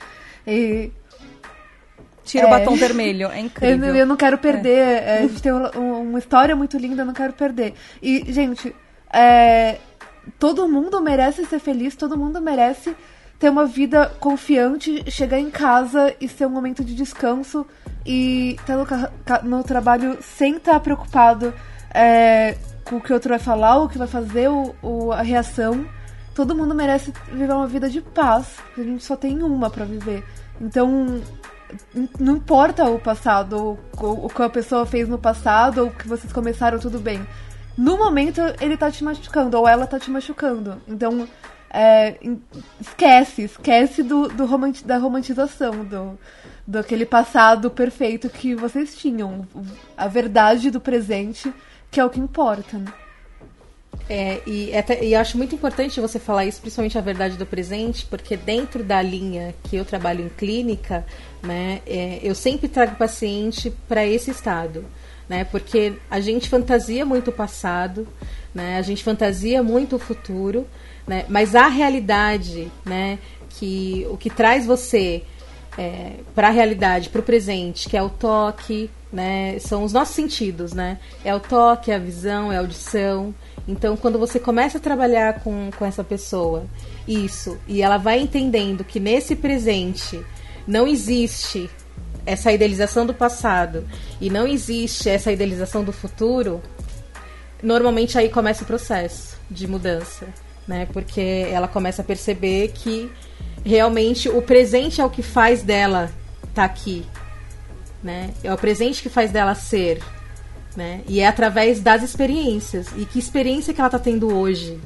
E 0.46 0.90
Tira 2.28 2.44
é. 2.44 2.46
o 2.46 2.50
batom 2.50 2.76
vermelho, 2.76 3.28
é 3.28 3.40
incrível. 3.40 3.88
Eu, 3.88 3.96
eu 3.96 4.06
não 4.06 4.16
quero 4.16 4.36
perder. 4.36 4.78
É. 4.78 5.05
É, 5.05 5.18
a 5.18 5.22
gente 5.22 5.42
tem 5.42 5.50
uma, 5.50 5.70
uma, 5.70 6.18
história 6.18 6.55
muito 6.55 6.76
linda, 6.76 7.02
eu 7.02 7.06
não 7.06 7.14
quero 7.14 7.32
perder. 7.32 7.72
E, 8.02 8.30
gente, 8.30 8.74
é, 9.10 9.78
todo 10.38 10.68
mundo 10.68 11.00
merece 11.00 11.46
ser 11.46 11.59
feliz, 11.59 11.96
todo 11.96 12.18
mundo 12.18 12.38
merece 12.40 12.94
ter 13.38 13.48
uma 13.48 13.64
vida 13.64 14.12
confiante, 14.20 15.10
chegar 15.10 15.38
em 15.38 15.50
casa 15.50 16.14
e 16.20 16.28
ser 16.28 16.46
um 16.46 16.50
momento 16.50 16.84
de 16.84 16.94
descanso 16.94 17.64
e 18.05 18.56
estar 18.56 18.76
no, 19.42 19.56
no 19.56 19.64
trabalho 19.64 20.18
sem 20.20 20.56
estar 20.56 20.78
preocupado 20.80 21.55
é, 21.94 22.56
com 22.84 22.96
o 22.96 23.00
que 23.00 23.10
o 23.10 23.14
outro 23.14 23.30
vai 23.30 23.38
falar, 23.38 23.78
o 23.78 23.88
que 23.88 23.96
vai 23.96 24.09
fazer, 24.09 24.48
o, 24.50 24.74
o, 24.82 25.12
a 25.12 25.22
reação. 25.22 25.86
Todo 26.34 26.55
mundo 26.55 26.74
merece 26.74 27.12
viver 27.32 27.52
uma 27.52 27.66
vida 27.66 27.88
de 27.88 28.00
paz, 28.00 28.59
a 28.76 28.82
gente 28.82 29.02
só 29.02 29.16
tem 29.16 29.42
uma 29.42 29.70
para 29.70 29.84
viver. 29.84 30.24
Então, 30.60 31.20
não 32.18 32.36
importa 32.36 32.84
o 32.84 32.98
passado, 32.98 33.78
o, 33.98 34.28
que 34.28 34.42
a 34.42 34.48
pessoa 34.48 34.86
fez 34.86 35.08
no 35.08 35.18
passado, 35.18 35.84
ou 35.84 35.90
que 35.90 36.08
vocês 36.08 36.32
começaram 36.32 36.78
tudo 36.78 36.98
bem 36.98 37.26
no 37.78 37.96
momento 37.96 38.40
ele 38.60 38.76
tá 38.76 38.90
te 38.90 39.04
machucando, 39.04 39.56
ou 39.56 39.68
ela 39.68 39.86
tá 39.86 40.00
te 40.00 40.10
machucando. 40.10 40.82
Então, 40.88 41.28
é, 41.70 42.16
esquece, 42.80 43.42
esquece 43.42 44.02
do, 44.02 44.26
do 44.26 44.44
romanti 44.44 44.84
da 44.84 44.98
romantização, 44.98 45.84
do, 45.84 46.18
do 46.66 46.78
aquele 46.80 47.06
passado 47.06 47.70
perfeito 47.70 48.28
que 48.28 48.56
vocês 48.56 48.96
tinham. 48.96 49.46
A 49.96 50.08
verdade 50.08 50.72
do 50.72 50.80
presente, 50.80 51.54
que 51.88 52.00
é 52.00 52.04
o 52.04 52.10
que 52.10 52.18
importa. 52.18 52.78
Né? 52.78 52.92
É, 54.09 54.40
e, 54.47 54.74
até, 54.74 55.05
e 55.05 55.14
acho 55.14 55.36
muito 55.36 55.55
importante 55.55 56.01
você 56.01 56.18
falar 56.18 56.47
isso, 56.47 56.60
principalmente 56.60 56.97
a 56.97 57.02
verdade 57.02 57.36
do 57.36 57.44
presente, 57.44 58.06
porque 58.06 58.36
dentro 58.36 58.82
da 58.82 59.02
linha 59.02 59.55
que 59.64 59.76
eu 59.76 59.85
trabalho 59.85 60.24
em 60.24 60.30
clínica, 60.30 61.05
né, 61.43 61.82
é, 61.86 62.18
eu 62.22 62.35
sempre 62.35 62.68
trago 62.68 62.97
paciente 62.97 63.70
para 63.86 64.06
esse 64.06 64.30
estado 64.30 64.85
né? 65.28 65.44
Porque 65.44 65.94
a 66.10 66.20
gente 66.20 66.48
fantasia 66.48 67.05
muito 67.05 67.28
o 67.28 67.32
passado, 67.32 68.09
né? 68.55 68.78
A 68.78 68.82
gente 68.82 69.05
fantasia 69.05 69.62
muito 69.62 69.97
o 69.97 69.98
futuro, 69.98 70.66
né? 71.06 71.24
Mas 71.28 71.55
a 71.55 71.68
realidade, 71.68 72.70
né? 72.85 73.18
Que 73.51 74.06
o 74.10 74.16
que 74.16 74.30
traz 74.30 74.64
você 74.64 75.22
é, 75.76 76.14
para 76.35 76.48
a 76.48 76.51
realidade, 76.51 77.10
para 77.10 77.20
o 77.20 77.24
presente, 77.24 77.89
que 77.89 77.97
é 77.97 78.02
o 78.02 78.09
toque, 78.09 78.90
né? 79.12 79.59
São 79.59 79.85
os 79.85 79.93
nossos 79.93 80.14
sentidos, 80.14 80.72
né? 80.72 80.98
É 81.24 81.35
o 81.35 81.40
toque, 81.40 81.90
é 81.90 81.97
a 81.97 81.98
visão, 81.98 82.51
é 82.51 82.56
a 82.56 82.60
audição. 82.60 83.35
Então, 83.68 83.98
quando 83.98 84.18
você 84.18 84.40
começa 84.40 84.78
a 84.78 84.80
trabalhar 84.80 85.40
com, 85.40 85.70
com 85.78 85.84
essa 85.84 86.02
pessoa, 86.02 86.64
isso, 87.06 87.58
e 87.68 87.82
ela 87.82 87.98
vai 87.98 88.18
entendendo 88.18 88.82
que 88.82 88.98
nesse 88.98 89.36
presente 89.36 90.24
não 90.66 90.88
existe 90.88 91.68
essa 92.24 92.50
idealização 92.50 93.04
do 93.04 93.12
passado 93.12 93.86
e 94.18 94.30
não 94.30 94.46
existe 94.46 95.10
essa 95.10 95.30
idealização 95.30 95.84
do 95.84 95.92
futuro, 95.92 96.62
normalmente 97.62 98.16
aí 98.18 98.30
começa 98.30 98.64
o 98.64 98.66
processo 98.66 99.36
de 99.50 99.66
mudança, 99.66 100.26
né? 100.66 100.88
Porque 100.90 101.46
ela 101.50 101.68
começa 101.68 102.00
a 102.00 102.04
perceber 102.04 102.72
que 102.74 103.10
realmente 103.64 104.30
o 104.30 104.40
presente 104.40 105.00
é 105.00 105.04
o 105.04 105.10
que 105.10 105.22
faz 105.22 105.62
dela 105.62 106.10
estar 106.40 106.54
tá 106.54 106.64
aqui, 106.64 107.04
né? 108.02 108.30
É 108.42 108.52
o 108.52 108.56
presente 108.56 109.02
que 109.02 109.10
faz 109.10 109.30
dela 109.30 109.54
ser, 109.54 110.02
né? 110.78 111.00
E 111.09 111.18
é 111.18 111.26
através 111.26 111.80
das 111.80 112.05
experiências. 112.05 112.86
E 112.96 113.05
que 113.05 113.18
experiência 113.18 113.74
que 113.74 113.80
ela 113.80 113.88
está 113.88 113.98
tendo 113.98 114.32
hoje, 114.32 114.78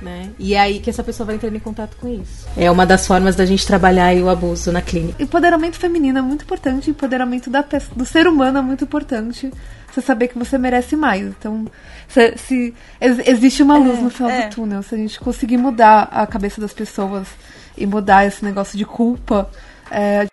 né? 0.00 0.30
E 0.38 0.54
é 0.54 0.60
aí 0.60 0.78
que 0.78 0.88
essa 0.88 1.02
pessoa 1.02 1.26
vai 1.26 1.34
entrando 1.34 1.56
em 1.56 1.60
contato 1.60 1.96
com 1.96 2.08
isso. 2.08 2.46
É 2.56 2.70
uma 2.70 2.86
das 2.86 3.04
formas 3.04 3.34
da 3.34 3.44
gente 3.44 3.66
trabalhar 3.66 4.14
o 4.16 4.28
abuso 4.28 4.70
na 4.70 4.80
clínica. 4.80 5.20
Empoderamento 5.20 5.78
feminino 5.78 6.18
é 6.18 6.22
muito 6.22 6.44
importante, 6.44 6.90
empoderamento 6.90 7.50
da, 7.50 7.64
do 7.96 8.06
ser 8.06 8.28
humano 8.28 8.58
é 8.58 8.62
muito 8.62 8.84
importante. 8.84 9.50
Você 9.90 10.00
saber 10.00 10.28
que 10.28 10.38
você 10.38 10.56
merece 10.56 10.94
mais. 10.94 11.26
Então, 11.26 11.66
se, 12.08 12.36
se 12.36 12.74
existe 13.00 13.62
uma 13.62 13.76
luz 13.76 13.98
é, 13.98 14.02
no 14.02 14.10
final 14.10 14.30
é. 14.30 14.46
do 14.46 14.54
túnel, 14.54 14.82
se 14.82 14.94
a 14.94 14.98
gente 14.98 15.18
conseguir 15.18 15.56
mudar 15.56 16.08
a 16.12 16.24
cabeça 16.26 16.60
das 16.60 16.72
pessoas 16.72 17.26
e 17.76 17.84
mudar 17.84 18.26
esse 18.26 18.44
negócio 18.44 18.78
de 18.78 18.84
culpa, 18.84 19.50
é, 19.90 20.26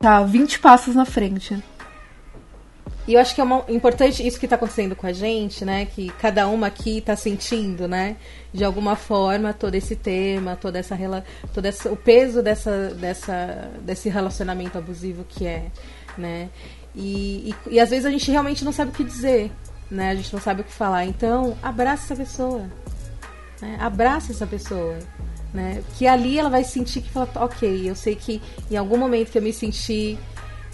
tá 0.00 0.22
20 0.22 0.58
passos 0.58 0.94
na 0.94 1.04
frente. 1.04 1.62
E 3.12 3.14
eu 3.14 3.20
acho 3.20 3.34
que 3.34 3.42
é 3.42 3.44
uma, 3.44 3.62
importante 3.68 4.26
isso 4.26 4.40
que 4.40 4.46
está 4.46 4.56
acontecendo 4.56 4.96
com 4.96 5.06
a 5.06 5.12
gente, 5.12 5.66
né? 5.66 5.84
Que 5.84 6.08
cada 6.12 6.48
uma 6.48 6.68
aqui 6.68 6.96
está 6.96 7.14
sentindo, 7.14 7.86
né? 7.86 8.16
De 8.54 8.64
alguma 8.64 8.96
forma, 8.96 9.52
todo 9.52 9.74
esse 9.74 9.94
tema, 9.94 10.56
toda 10.56 10.78
essa, 10.78 10.96
todo 11.52 11.66
essa, 11.66 11.92
o 11.92 11.96
peso 11.96 12.42
dessa, 12.42 12.88
dessa, 12.94 13.70
desse 13.82 14.08
relacionamento 14.08 14.78
abusivo 14.78 15.26
que 15.28 15.46
é, 15.46 15.66
né? 16.16 16.48
E, 16.94 17.54
e, 17.68 17.74
e 17.74 17.80
às 17.80 17.90
vezes 17.90 18.06
a 18.06 18.10
gente 18.10 18.30
realmente 18.30 18.64
não 18.64 18.72
sabe 18.72 18.92
o 18.92 18.94
que 18.94 19.04
dizer, 19.04 19.52
né? 19.90 20.08
A 20.08 20.14
gente 20.14 20.32
não 20.32 20.40
sabe 20.40 20.62
o 20.62 20.64
que 20.64 20.72
falar. 20.72 21.04
Então, 21.04 21.54
abraça 21.62 22.04
essa 22.04 22.16
pessoa. 22.16 22.66
Né? 23.60 23.76
Abraça 23.78 24.32
essa 24.32 24.46
pessoa. 24.46 24.98
Né? 25.52 25.82
Que 25.98 26.06
ali 26.06 26.38
ela 26.38 26.48
vai 26.48 26.64
sentir 26.64 27.02
que 27.02 27.10
fala, 27.10 27.28
ok, 27.34 27.90
eu 27.90 27.94
sei 27.94 28.16
que 28.16 28.40
em 28.70 28.76
algum 28.78 28.96
momento 28.96 29.30
que 29.30 29.36
eu 29.36 29.42
me 29.42 29.52
senti 29.52 30.18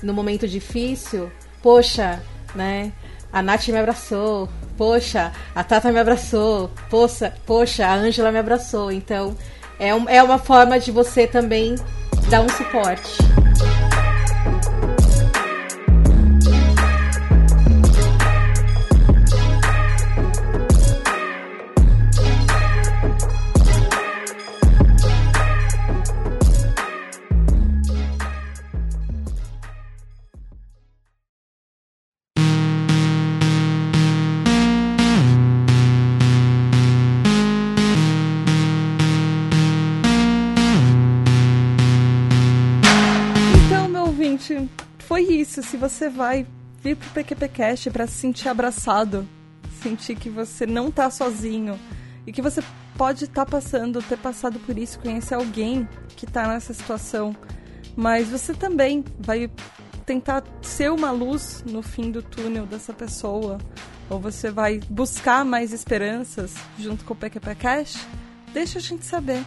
no 0.05 0.15
momento 0.15 0.47
difícil, 0.47 1.29
poxa, 1.63 2.21
né? 2.55 2.93
A 3.33 3.43
Nath 3.43 3.69
me 3.69 3.79
abraçou, 3.79 4.49
poxa, 4.77 5.33
a 5.55 5.63
Tata 5.63 5.93
me 5.93 5.99
abraçou, 5.99 6.71
poxa, 6.89 7.35
poxa, 7.45 7.87
a 7.87 7.95
Ângela 7.95 8.33
me 8.33 8.39
abraçou. 8.39 8.91
Então, 8.91 9.37
é, 9.79 9.95
um, 9.95 10.09
é 10.09 10.23
uma 10.23 10.39
forma 10.39 10.79
de 10.79 10.91
você 10.91 11.27
também 11.27 11.75
dar 12.31 12.41
um 12.41 12.49
suporte. 12.49 13.19
Isso, 45.19 45.63
se 45.63 45.77
você 45.77 46.09
vai 46.09 46.47
vir 46.83 46.97
pro 46.97 47.11
PQPcast 47.11 47.91
para 47.91 48.07
se 48.07 48.15
sentir 48.15 48.49
abraçado, 48.49 49.29
sentir 49.83 50.17
que 50.17 50.31
você 50.31 50.67
não 50.67 50.91
tá 50.91 51.11
sozinho 51.11 51.79
e 52.27 52.33
que 52.33 52.43
você 52.43 52.63
pode 52.97 53.25
estar 53.25 53.45
tá 53.45 53.51
passando, 53.51 54.03
ter 54.03 54.19
passado 54.19 54.59
por 54.61 54.77
isso, 54.77 54.99
conhecer 54.99 55.35
alguém 55.35 55.89
que 56.17 56.27
tá 56.27 56.47
nessa 56.49 56.75
situação, 56.75 57.35
mas 57.97 58.29
você 58.29 58.53
também 58.53 59.05
vai 59.19 59.51
tentar 60.05 60.43
ser 60.63 60.91
uma 60.91 61.11
luz 61.11 61.63
no 61.67 61.83
fim 61.83 62.11
do 62.11 62.23
túnel 62.23 62.67
dessa 62.67 62.93
pessoa, 62.93 63.59
ou 64.09 64.19
você 64.19 64.51
vai 64.51 64.81
buscar 64.89 65.45
mais 65.45 65.73
esperanças 65.73 66.55
junto 66.79 67.05
com 67.05 67.13
o 67.13 67.17
PQPcast, 67.17 67.99
deixa 68.53 68.79
a 68.79 68.83
gente 68.83 69.05
saber. 69.05 69.45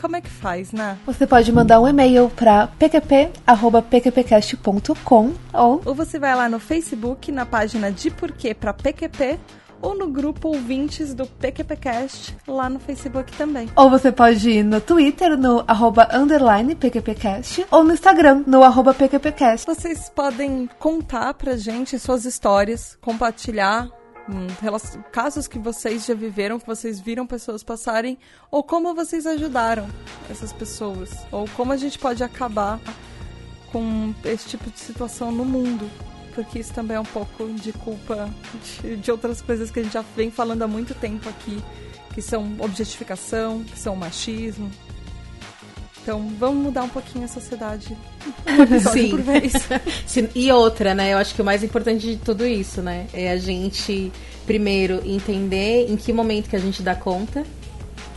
Como 0.00 0.16
é 0.16 0.20
que 0.20 0.30
faz, 0.30 0.72
né? 0.72 0.98
Você 1.06 1.24
pode 1.26 1.50
mandar 1.52 1.80
um 1.80 1.88
e-mail 1.88 2.30
para 2.30 2.66
pqp@pqpcast.com 2.66 5.32
ou 5.52 5.82
ou 5.84 5.94
você 5.94 6.18
vai 6.18 6.34
lá 6.34 6.48
no 6.48 6.58
Facebook 6.58 7.30
na 7.30 7.44
página 7.44 7.92
de 7.92 8.10
porquê 8.10 8.54
para 8.54 8.72
PQP 8.72 9.38
ou 9.82 9.94
no 9.96 10.08
grupo 10.08 10.48
ouvintes 10.48 11.14
do 11.14 11.26
PQPcast 11.26 12.36
lá 12.46 12.68
no 12.68 12.78
Facebook 12.78 13.32
também. 13.32 13.68
Ou 13.74 13.90
você 13.90 14.12
pode 14.12 14.50
ir 14.50 14.62
no 14.62 14.80
Twitter, 14.80 15.36
no 15.36 15.64
arroba 15.66 16.08
underline 16.12 16.74
PQPcast, 16.74 17.66
ou 17.70 17.82
no 17.82 17.92
Instagram, 17.92 18.44
no 18.46 18.62
arroba 18.62 18.94
PQPcast. 18.94 19.66
Vocês 19.66 20.10
podem 20.14 20.68
contar 20.78 21.34
pra 21.34 21.56
gente 21.56 21.98
suas 21.98 22.24
histórias, 22.24 22.96
compartilhar 23.00 23.88
Hum, 24.32 24.46
casos 25.10 25.48
que 25.48 25.58
vocês 25.58 26.06
já 26.06 26.14
viveram, 26.14 26.60
que 26.60 26.66
vocês 26.66 27.00
viram 27.00 27.26
pessoas 27.26 27.64
passarem, 27.64 28.16
ou 28.48 28.62
como 28.62 28.94
vocês 28.94 29.26
ajudaram 29.26 29.88
essas 30.30 30.52
pessoas, 30.52 31.10
ou 31.32 31.48
como 31.56 31.72
a 31.72 31.76
gente 31.76 31.98
pode 31.98 32.22
acabar 32.22 32.78
com 33.72 34.14
esse 34.24 34.48
tipo 34.48 34.70
de 34.70 34.78
situação 34.78 35.32
no 35.32 35.44
mundo, 35.44 35.90
porque 36.32 36.60
isso 36.60 36.72
também 36.72 36.96
é 36.96 37.00
um 37.00 37.04
pouco 37.04 37.52
de 37.54 37.72
culpa 37.72 38.30
de, 38.82 38.96
de 38.98 39.10
outras 39.10 39.42
coisas 39.42 39.68
que 39.68 39.80
a 39.80 39.82
gente 39.82 39.92
já 39.92 40.04
vem 40.14 40.30
falando 40.30 40.62
há 40.62 40.68
muito 40.68 40.94
tempo 40.94 41.28
aqui, 41.28 41.60
que 42.14 42.22
são 42.22 42.54
objetificação, 42.60 43.64
que 43.64 43.78
são 43.78 43.96
machismo, 43.96 44.70
então, 46.02 46.28
vamos 46.38 46.64
mudar 46.64 46.84
um 46.84 46.88
pouquinho 46.88 47.24
a 47.24 47.28
sociedade. 47.28 47.96
Sim. 48.92 49.10
por 49.10 49.20
vez. 49.20 49.52
Sim. 50.06 50.28
E 50.34 50.50
outra, 50.50 50.94
né? 50.94 51.12
Eu 51.12 51.18
acho 51.18 51.34
que 51.34 51.42
o 51.42 51.44
mais 51.44 51.62
importante 51.62 52.06
de 52.06 52.16
tudo 52.16 52.46
isso, 52.46 52.80
né? 52.80 53.06
É 53.12 53.30
a 53.30 53.36
gente, 53.36 54.10
primeiro, 54.46 55.02
entender 55.04 55.90
em 55.90 55.96
que 55.96 56.12
momento 56.12 56.48
que 56.48 56.56
a 56.56 56.60
gente 56.60 56.82
dá 56.82 56.94
conta, 56.94 57.44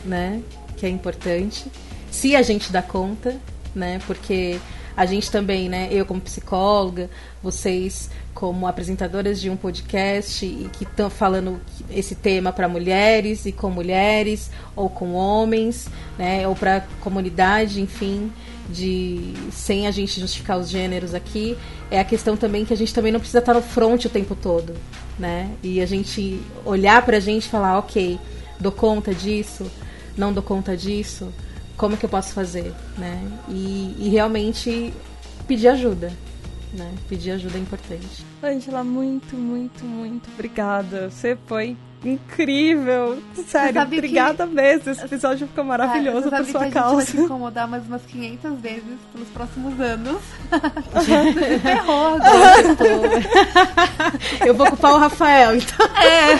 né? 0.04 0.40
Que 0.76 0.86
é 0.86 0.88
importante. 0.88 1.66
Se 2.10 2.34
a 2.34 2.42
gente 2.42 2.72
dá 2.72 2.80
conta, 2.80 3.36
né? 3.74 4.00
Porque 4.06 4.58
a 4.96 5.04
gente 5.04 5.30
também, 5.30 5.68
né? 5.68 5.88
Eu 5.90 6.06
como 6.06 6.20
psicóloga, 6.20 7.10
vocês 7.42 8.10
como 8.34 8.66
apresentadoras 8.66 9.40
de 9.40 9.48
um 9.48 9.56
podcast 9.56 10.44
e 10.44 10.68
que 10.72 10.84
estão 10.84 11.08
falando 11.08 11.60
esse 11.88 12.14
tema 12.14 12.52
para 12.52 12.68
mulheres 12.68 13.46
e 13.46 13.52
com 13.52 13.70
mulheres 13.70 14.50
ou 14.74 14.90
com 14.90 15.12
homens, 15.12 15.88
né, 16.18 16.46
ou 16.46 16.54
para 16.54 16.84
comunidade, 17.00 17.80
enfim, 17.80 18.30
de 18.68 19.34
sem 19.52 19.86
a 19.86 19.90
gente 19.90 20.20
justificar 20.20 20.58
os 20.58 20.68
gêneros 20.68 21.14
aqui, 21.14 21.56
é 21.90 22.00
a 22.00 22.04
questão 22.04 22.36
também 22.36 22.64
que 22.64 22.72
a 22.72 22.76
gente 22.76 22.92
também 22.92 23.12
não 23.12 23.20
precisa 23.20 23.38
estar 23.38 23.54
no 23.54 23.62
front 23.62 24.04
o 24.04 24.10
tempo 24.10 24.34
todo, 24.34 24.74
né? 25.18 25.50
E 25.62 25.80
a 25.80 25.86
gente 25.86 26.40
olhar 26.64 27.04
para 27.04 27.18
a 27.18 27.20
gente 27.20 27.44
e 27.44 27.48
falar, 27.48 27.78
ok, 27.78 28.18
dou 28.58 28.72
conta 28.72 29.14
disso, 29.14 29.70
não 30.16 30.32
dou 30.32 30.42
conta 30.42 30.76
disso, 30.76 31.32
como 31.76 31.96
que 31.96 32.04
eu 32.04 32.10
posso 32.10 32.32
fazer, 32.32 32.72
né? 32.96 33.22
E, 33.48 33.94
e 33.98 34.08
realmente 34.08 34.92
pedir 35.46 35.68
ajuda, 35.68 36.12
né? 36.74 36.92
Pedir 37.08 37.32
ajuda 37.32 37.56
é 37.56 37.60
importante. 37.60 38.24
Angela, 38.42 38.84
muito, 38.84 39.36
muito, 39.36 39.84
muito 39.84 40.30
obrigada. 40.32 41.10
Você 41.10 41.36
foi 41.46 41.76
incrível. 42.04 43.22
Sério, 43.46 43.80
obrigada 43.82 44.46
que... 44.46 44.52
mesmo. 44.52 44.90
Esse 44.90 45.04
episódio 45.04 45.46
ficou 45.46 45.64
maravilhoso 45.64 46.28
é, 46.28 46.30
por 46.30 46.44
sua 46.46 46.66
que 46.66 46.72
causa. 46.72 46.96
A 46.96 47.00
gente 47.00 47.12
vai 47.12 47.22
te 47.22 47.26
incomodar 47.26 47.66
mais 47.68 47.86
umas 47.86 48.02
500 48.02 48.60
vezes 48.60 48.98
pelos 49.12 49.28
próximos 49.28 49.80
anos. 49.80 50.20
Você 50.92 51.58
ferrou 51.60 52.06
agora. 52.20 53.22
Eu 54.46 54.54
vou 54.54 54.66
culpar 54.66 54.92
o 54.94 54.98
Rafael, 54.98 55.56
então. 55.56 55.86
É. 55.96 56.36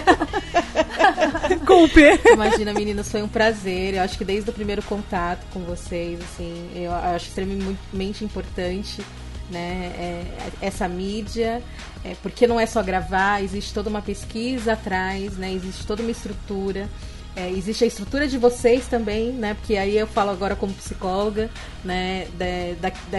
Culpe. 1.64 2.02
Imagina, 2.32 2.72
meninas, 2.72 3.10
foi 3.10 3.22
um 3.22 3.28
prazer. 3.28 3.94
Eu 3.94 4.02
acho 4.02 4.18
que 4.18 4.24
desde 4.24 4.50
o 4.50 4.52
primeiro 4.52 4.82
contato 4.82 5.46
com 5.52 5.60
vocês, 5.60 6.20
assim, 6.20 6.70
eu 6.74 6.92
acho 6.92 7.28
extremamente 7.28 8.24
importante 8.24 9.02
né? 9.50 9.92
É, 9.98 10.66
essa 10.66 10.88
mídia, 10.88 11.62
é, 12.04 12.14
porque 12.22 12.46
não 12.46 12.58
é 12.58 12.66
só 12.66 12.82
gravar, 12.82 13.42
existe 13.42 13.72
toda 13.72 13.90
uma 13.90 14.02
pesquisa 14.02 14.72
atrás, 14.72 15.36
né? 15.36 15.52
Existe 15.52 15.86
toda 15.86 16.02
uma 16.02 16.10
estrutura. 16.10 16.88
É, 17.36 17.50
existe 17.50 17.82
a 17.82 17.86
estrutura 17.86 18.28
de 18.28 18.38
vocês 18.38 18.86
também, 18.86 19.32
né? 19.32 19.54
Porque 19.54 19.76
aí 19.76 19.96
eu 19.96 20.06
falo 20.06 20.30
agora 20.30 20.54
como 20.54 20.72
psicóloga, 20.72 21.50
né? 21.84 22.28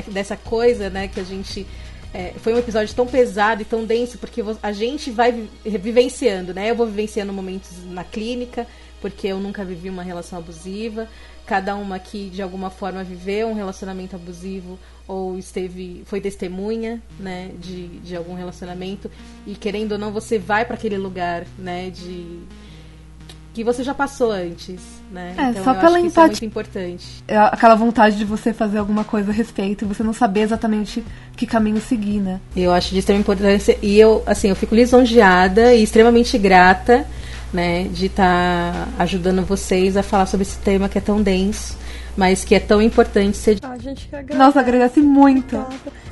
Dessa 0.07 0.38
coisa, 0.38 0.89
né? 0.89 1.07
Que 1.07 1.19
a 1.19 1.23
gente 1.23 1.68
é, 2.16 2.34
foi 2.38 2.54
um 2.54 2.58
episódio 2.58 2.96
tão 2.96 3.06
pesado 3.06 3.62
e 3.62 3.66
tão 3.66 3.84
denso 3.84 4.18
porque 4.18 4.42
a 4.64 4.72
gente 4.72 5.12
vai 5.12 5.50
vivenciando, 5.66 6.54
né? 6.54 6.72
Eu 6.72 6.76
vou 6.76 6.86
vivenciando 6.88 7.34
momentos 7.34 7.72
na 7.88 8.06
clínica 8.06 8.66
porque 9.02 9.28
eu 9.28 9.38
nunca 9.38 9.66
vivi 9.66 9.90
uma 9.90 10.02
relação 10.02 10.40
abusiva. 10.40 11.10
Cada 11.46 11.76
uma 11.76 11.98
aqui 11.98 12.30
de 12.30 12.42
alguma 12.42 12.70
forma 12.70 13.04
viveu 13.04 13.50
um 13.50 13.54
relacionamento 13.54 14.16
abusivo 14.16 14.80
ou 15.06 15.38
esteve 15.38 16.04
foi 16.06 16.22
testemunha 16.22 17.04
né 17.20 17.52
de, 17.60 17.88
de 18.00 18.16
algum 18.16 18.34
relacionamento 18.34 19.12
e 19.46 19.54
querendo 19.54 19.92
ou 19.92 19.98
não 19.98 20.12
você 20.12 20.40
vai 20.40 20.66
para 20.66 20.76
aquele 20.76 20.98
lugar 20.98 21.46
né 21.60 21.92
de 21.92 22.40
que 23.56 23.64
você 23.64 23.84
já 23.84 23.94
passou 23.94 24.32
antes, 24.32 24.82
né? 25.10 25.34
É, 25.38 25.49
então, 25.52 25.64
só 25.64 25.73
pela 25.73 25.98
empatia. 25.98 26.45
é 26.45 26.45
importante. 26.45 27.23
É 27.26 27.38
aquela 27.38 27.73
vontade 27.73 28.18
de 28.18 28.26
você 28.26 28.52
fazer 28.52 28.77
alguma 28.77 29.06
coisa 29.06 29.32
a 29.32 29.34
respeito 29.34 29.86
e 29.86 29.88
você 29.88 30.03
não 30.03 30.11
saber 30.11 30.41
exatamente 30.41 31.02
que 31.38 31.48
caminho 31.48 31.80
seguir, 31.80 32.19
né? 32.19 32.41
Eu 32.53 32.73
acho 32.73 32.90
de 32.91 32.99
extrema 32.99 33.22
importância 33.22 33.77
e 33.82 33.98
eu, 33.98 34.22
assim, 34.26 34.49
eu 34.49 34.57
fico 34.57 34.76
lisonjeada 34.76 35.73
e 35.73 35.84
extremamente 35.84 36.38
grata, 36.38 37.07
né, 37.53 37.84
de 37.86 38.07
estar 38.07 38.73
tá 38.73 38.88
ajudando 38.99 39.41
vocês 39.45 39.95
a 39.95 40.03
falar 40.03 40.26
sobre 40.26 40.41
esse 40.41 40.57
tema 40.57 40.90
que 40.90 40.98
é 40.98 41.02
tão 41.02 41.22
denso 41.22 41.77
mas 42.16 42.44
que 42.44 42.56
é 42.56 42.60
tão 42.60 42.82
importante 42.82 43.38
ser. 43.38 43.60
Ah, 43.62 43.78
gente 43.78 44.08
que 44.08 44.16
agradece. 44.16 44.38
Nossa, 44.38 44.60
agradece 44.60 45.02
muito. 45.02 45.66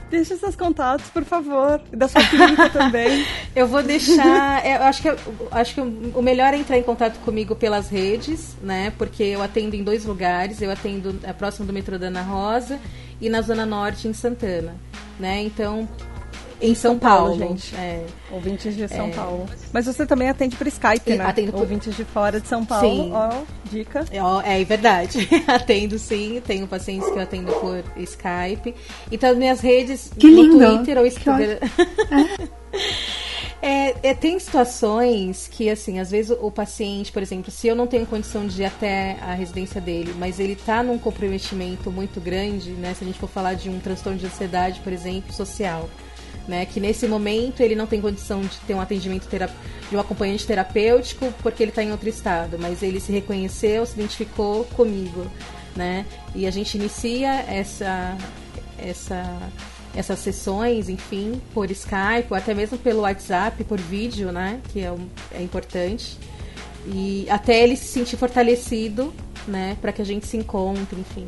Deixe 0.09 0.37
seus 0.37 0.55
contatos, 0.55 1.09
por 1.09 1.23
favor. 1.23 1.81
Da 1.91 2.07
sua 2.07 2.21
clínica 2.23 2.69
também. 2.71 3.25
Eu 3.55 3.67
vou 3.67 3.81
deixar. 3.81 4.63
Eu 4.63 4.83
acho 4.83 5.01
que, 5.01 5.09
acho 5.49 5.73
que 5.73 5.81
o 5.81 6.21
melhor 6.21 6.53
é 6.53 6.57
entrar 6.57 6.77
em 6.77 6.83
contato 6.83 7.17
comigo 7.21 7.55
pelas 7.55 7.89
redes, 7.89 8.55
né? 8.61 8.93
Porque 8.95 9.23
eu 9.23 9.41
atendo 9.41 9.75
em 9.75 9.83
dois 9.83 10.05
lugares. 10.05 10.61
Eu 10.61 10.69
atendo 10.69 11.19
é, 11.23 11.33
próximo 11.33 11.65
do 11.65 11.73
metrô 11.73 11.97
da 11.97 12.07
Ana 12.07 12.21
Rosa 12.21 12.79
e 13.19 13.27
na 13.27 13.41
Zona 13.41 13.65
Norte, 13.65 14.07
em 14.07 14.13
Santana. 14.13 14.75
Né? 15.19 15.41
Então, 15.41 15.89
em 16.63 16.73
São 16.75 16.91
São, 16.93 16.99
Paulo, 16.99 17.37
Paulo, 17.37 17.53
gente. 17.57 17.75
É, 17.75 18.05
Ouvintes 18.31 18.75
de 18.75 18.87
São 18.87 19.11
Paulo. 19.11 19.45
Mas 19.71 19.85
você 19.85 20.05
também 20.05 20.29
atende 20.29 20.55
por 20.55 20.65
Skype, 20.67 21.11
E 21.11 21.15
né? 21.15 21.25
atendo 21.25 21.51
por- 21.51 21.61
Ouvintes 21.61 21.95
de 21.95 22.03
fora 22.05 22.39
de 22.39 22.47
São 22.47 22.65
Paulo. 22.65 22.87
Sim. 22.89 23.11
Ó, 23.13 23.41
dica. 23.71 24.05
É, 24.11 24.61
é 24.61 24.63
verdade. 24.63 25.27
atendo 25.47 25.99
sim, 25.99 26.41
tenho 26.45 26.67
pacientes 26.67 27.09
que 27.09 27.17
eu 27.17 27.21
atendo 27.21 27.51
por 27.53 27.83
Skype. 27.97 28.73
Então, 29.11 29.35
minhas 29.35 29.59
redes 29.59 30.11
Que 30.17 30.27
no 30.29 30.43
lindo. 30.43 30.57
Twitter 30.77 30.97
ou 30.97 31.05
Instagram. 31.05 31.57
É, 33.65 34.09
é, 34.09 34.13
tem 34.13 34.37
situações 34.39 35.47
que, 35.49 35.69
assim, 35.69 35.97
às 35.97 36.11
vezes 36.11 36.31
o, 36.31 36.47
o 36.47 36.51
paciente, 36.51 37.13
por 37.13 37.21
exemplo, 37.21 37.49
se 37.49 37.65
eu 37.65 37.73
não 37.73 37.87
tenho 37.87 38.05
condição 38.05 38.45
de 38.45 38.61
ir 38.61 38.65
até 38.65 39.15
a 39.21 39.33
residência 39.33 39.79
dele, 39.79 40.13
mas 40.19 40.37
ele 40.37 40.53
tá 40.53 40.83
num 40.83 40.97
comprometimento 40.99 41.89
muito 41.89 42.19
grande, 42.19 42.71
né? 42.71 42.93
Se 42.93 43.05
a 43.05 43.07
gente 43.07 43.17
for 43.17 43.29
falar 43.29 43.53
de 43.53 43.69
um 43.69 43.79
transtorno 43.79 44.19
de 44.19 44.25
ansiedade, 44.25 44.81
por 44.81 44.91
exemplo, 44.91 45.31
social, 45.31 45.89
né? 46.47 46.65
Que 46.65 46.79
nesse 46.79 47.07
momento 47.07 47.61
ele 47.61 47.75
não 47.75 47.85
tem 47.87 48.01
condição 48.01 48.41
de 48.41 48.57
ter 48.67 48.73
um 48.73 48.81
atendimento 48.81 49.27
de 49.89 49.95
um 49.95 49.99
acompanhante 49.99 50.45
terapêutico 50.45 51.33
porque 51.41 51.63
ele 51.63 51.71
está 51.71 51.83
em 51.83 51.91
outro 51.91 52.09
estado, 52.09 52.57
mas 52.59 52.81
ele 52.83 52.99
se 52.99 53.11
reconheceu, 53.11 53.85
se 53.85 53.93
identificou 53.93 54.65
comigo, 54.65 55.25
né? 55.75 56.05
E 56.35 56.45
a 56.45 56.51
gente 56.51 56.77
inicia 56.77 57.31
essa 57.47 58.17
essa 58.77 59.23
essas 59.95 60.17
sessões, 60.19 60.89
enfim, 60.89 61.39
por 61.53 61.69
Skype 61.69 62.27
ou 62.31 62.35
até 62.35 62.53
mesmo 62.55 62.79
pelo 62.79 63.01
WhatsApp, 63.01 63.63
por 63.63 63.79
vídeo, 63.79 64.31
né? 64.31 64.59
Que 64.71 64.81
é, 64.81 64.91
um- 64.91 65.07
é 65.31 65.41
importante. 65.41 66.17
E 66.87 67.27
até 67.29 67.61
ele 67.63 67.75
se 67.77 67.85
sentir 67.85 68.17
fortalecido, 68.17 69.13
né? 69.47 69.77
Para 69.79 69.91
que 69.91 70.01
a 70.01 70.05
gente 70.05 70.25
se 70.27 70.35
encontre, 70.35 70.99
enfim. 70.99 71.25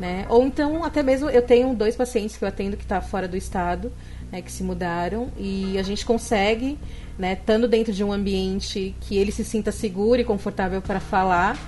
Né? 0.00 0.26
Ou 0.28 0.44
então, 0.46 0.84
até 0.84 1.02
mesmo, 1.02 1.30
eu 1.30 1.40
tenho 1.40 1.74
dois 1.74 1.96
pacientes 1.96 2.36
que 2.36 2.44
eu 2.44 2.48
atendo 2.48 2.76
que 2.76 2.82
está 2.82 3.00
fora 3.00 3.26
do 3.26 3.34
estado, 3.36 3.90
né, 4.30 4.42
que 4.42 4.50
se 4.50 4.62
mudaram, 4.62 5.28
e 5.38 5.78
a 5.78 5.82
gente 5.82 6.04
consegue, 6.04 6.78
né, 7.18 7.34
estando 7.34 7.68
dentro 7.68 7.92
de 7.92 8.02
um 8.02 8.12
ambiente 8.12 8.94
que 9.02 9.16
ele 9.16 9.32
se 9.32 9.44
sinta 9.44 9.72
seguro 9.72 10.20
e 10.20 10.24
confortável 10.24 10.82
para 10.82 11.00
falar, 11.00 11.58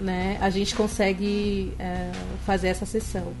né, 0.00 0.36
a 0.40 0.50
gente 0.50 0.74
consegue 0.74 1.72
é, 1.78 2.10
fazer 2.44 2.68
essa 2.68 2.86
sessão. 2.86 3.32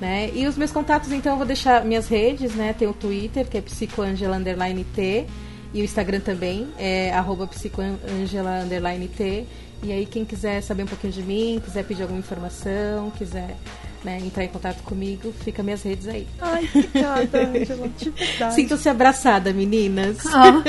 Né? 0.00 0.30
E 0.34 0.46
os 0.46 0.56
meus 0.56 0.72
contatos, 0.72 1.12
então, 1.12 1.32
eu 1.32 1.36
vou 1.36 1.46
deixar 1.46 1.84
minhas 1.84 2.08
redes, 2.08 2.54
né? 2.54 2.72
Tem 2.72 2.86
o 2.88 2.92
Twitter, 2.92 3.46
que 3.46 3.56
é 3.56 3.60
psicoangela 3.60 4.36
underline 4.36 4.84
T, 4.84 5.24
e 5.72 5.80
o 5.80 5.84
Instagram 5.84 6.20
também, 6.20 6.68
é 6.78 7.12
arroba 7.12 7.46
psicoangela 7.46 8.62
underline 8.64 9.08
T. 9.08 9.44
E 9.82 9.92
aí, 9.92 10.04
quem 10.04 10.24
quiser 10.24 10.60
saber 10.62 10.82
um 10.82 10.86
pouquinho 10.86 11.12
de 11.12 11.22
mim, 11.22 11.60
quiser 11.64 11.84
pedir 11.84 12.02
alguma 12.02 12.18
informação, 12.18 13.10
quiser 13.12 13.56
né, 14.04 14.18
entrar 14.18 14.44
em 14.44 14.48
contato 14.48 14.82
comigo, 14.82 15.32
fica 15.42 15.62
minhas 15.62 15.82
redes 15.82 16.06
aí. 16.06 16.26
Ai, 16.40 16.68
obrigada, 16.74 17.48
Angela. 17.48 17.88
De 17.88 18.10
verdade. 18.10 18.54
Sintam-se 18.54 18.88
abraçada, 18.88 19.52
meninas. 19.52 20.18
Ah, 20.26 20.62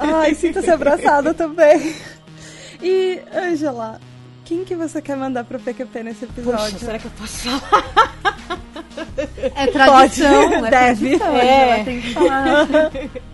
Ai, 0.20 0.34
sinta-se 0.34 0.70
abraçada 0.70 1.32
também. 1.32 1.94
E, 2.82 3.20
Angela, 3.32 4.00
quem 4.44 4.64
que 4.64 4.74
você 4.74 5.00
quer 5.00 5.16
mandar 5.16 5.44
pro 5.44 5.60
PQP 5.60 6.02
nesse 6.02 6.24
episódio? 6.24 6.72
Poxa, 6.72 6.78
será 6.84 6.98
que 6.98 7.04
eu 7.04 7.10
posso 7.12 7.48
falar? 7.48 8.18
é 9.54 9.66
tradição. 9.68 10.50
Pode, 10.50 10.66
é 10.66 10.70
deve. 10.70 11.18
Tradição, 11.18 11.36
É. 11.36 11.84
Tem 11.84 12.00
que 12.00 12.12
falar. 12.12 12.68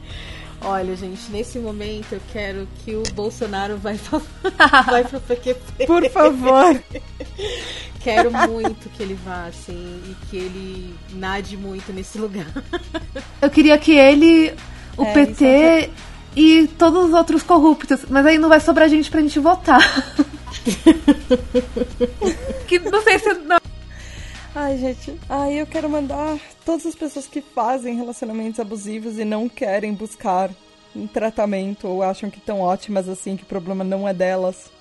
Olha, 0.61 0.97
gente, 0.97 1.31
nesse 1.31 1.59
momento 1.59 2.13
eu 2.13 2.21
quero 2.33 2.69
que 2.85 2.95
o 2.95 3.03
Bolsonaro 3.15 3.77
vai, 3.79 3.95
vai 4.87 5.05
pro 5.05 5.21
PQP. 5.21 5.87
Por 5.87 6.05
favor. 6.11 6.83
Quero 8.09 8.31
muito 8.31 8.89
que 8.89 9.03
ele 9.03 9.13
vá, 9.23 9.45
assim, 9.45 9.75
e 9.75 10.17
que 10.27 10.37
ele 10.39 10.95
nade 11.13 11.59
muito 11.59 11.93
nesse 11.93 12.19
lugar. 12.19 12.47
Eu 13.43 13.51
queria 13.51 13.77
que 13.77 13.93
ele, 13.93 14.55
o 14.97 15.05
É, 15.05 15.13
PT 15.13 15.91
e 16.35 16.67
todos 16.79 17.09
os 17.09 17.13
outros 17.13 17.43
corruptos, 17.43 18.07
mas 18.09 18.25
aí 18.25 18.39
não 18.39 18.49
vai 18.49 18.61
sobrar 18.61 18.89
gente 18.89 19.11
pra 19.11 19.21
gente 19.21 19.39
votar. 19.39 19.81
que 22.67 22.79
não 22.79 23.03
sei 23.03 23.19
se. 23.19 23.35
Não. 23.35 23.59
Ai, 24.55 24.79
gente. 24.79 25.15
Ai, 25.29 25.61
eu 25.61 25.67
quero 25.67 25.91
mandar 25.91 26.39
todas 26.65 26.87
as 26.87 26.95
pessoas 26.95 27.27
que 27.27 27.43
fazem 27.43 27.95
relacionamentos 27.95 28.59
abusivos 28.59 29.19
e 29.19 29.25
não 29.25 29.51
querem 29.51 29.93
buscar 29.93 30.49
um 30.97 31.07
tratamento 31.07 31.87
ou 31.87 32.03
acham 32.03 32.31
que 32.31 32.39
estão 32.39 32.61
ótimas 32.61 33.07
assim, 33.07 33.37
que 33.37 33.43
o 33.43 33.47
problema 33.47 33.85
não 33.85 34.09
é 34.09 34.15
delas. 34.15 34.78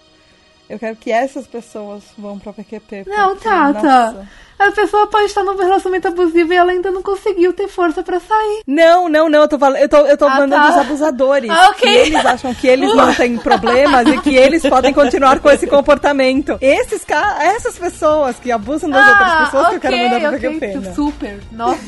Eu 0.70 0.78
quero 0.78 0.96
que 0.96 1.12
essas 1.12 1.48
pessoas 1.48 2.04
vão 2.18 2.38
pra 2.38 2.52
PQP. 2.54 3.06
Não, 3.08 3.30
porque, 3.30 3.48
Tata. 3.48 3.74
nossa. 3.74 4.30
A 4.60 4.72
pessoa 4.72 5.06
pode 5.08 5.26
estar 5.26 5.44
num 5.44 5.56
relacionamento 5.56 6.08
abusivo 6.08 6.52
e 6.52 6.56
ela 6.56 6.72
ainda 6.72 6.90
não 6.90 7.02
conseguiu 7.04 7.54
ter 7.54 7.68
força 7.68 8.02
pra 8.02 8.20
sair. 8.20 8.62
Não, 8.66 9.08
não, 9.08 9.30
não, 9.30 9.42
eu 9.42 9.48
tô 9.48 9.60
falando, 9.60 9.78
eu 9.80 9.88
tô, 9.88 9.98
eu 9.98 10.18
tô 10.18 10.26
Ah, 10.26 10.36
mandando 10.40 10.66
tá. 10.66 10.72
os 10.72 10.78
abusadores. 10.78 11.50
Ah, 11.50 11.70
ok. 11.70 11.88
Eles 11.96 12.26
acham 12.26 12.54
que 12.56 12.68
eles 12.68 12.94
não 12.96 13.14
têm 13.14 13.38
problemas 13.40 14.08
e 14.08 14.18
que 14.22 14.36
eles 14.36 14.64
podem 14.64 14.94
continuar 14.94 15.40
com 15.40 15.50
esse 15.52 15.68
comportamento. 15.68 16.58
Esses 16.60 17.06
essas 17.40 17.78
pessoas 17.78 18.38
que 18.40 18.52
abusam 18.52 18.90
das 18.90 19.08
outras 19.08 19.40
pessoas 19.46 19.68
que 19.70 19.76
eu 19.76 19.80
quero 19.80 19.98
mandar 19.98 20.20
pra 20.20 20.30
Ah, 20.30 20.34
ok, 20.34 20.50
PQP. 20.60 20.78
né? 20.80 20.94
Super. 20.94 21.40
Nossa. 21.52 21.80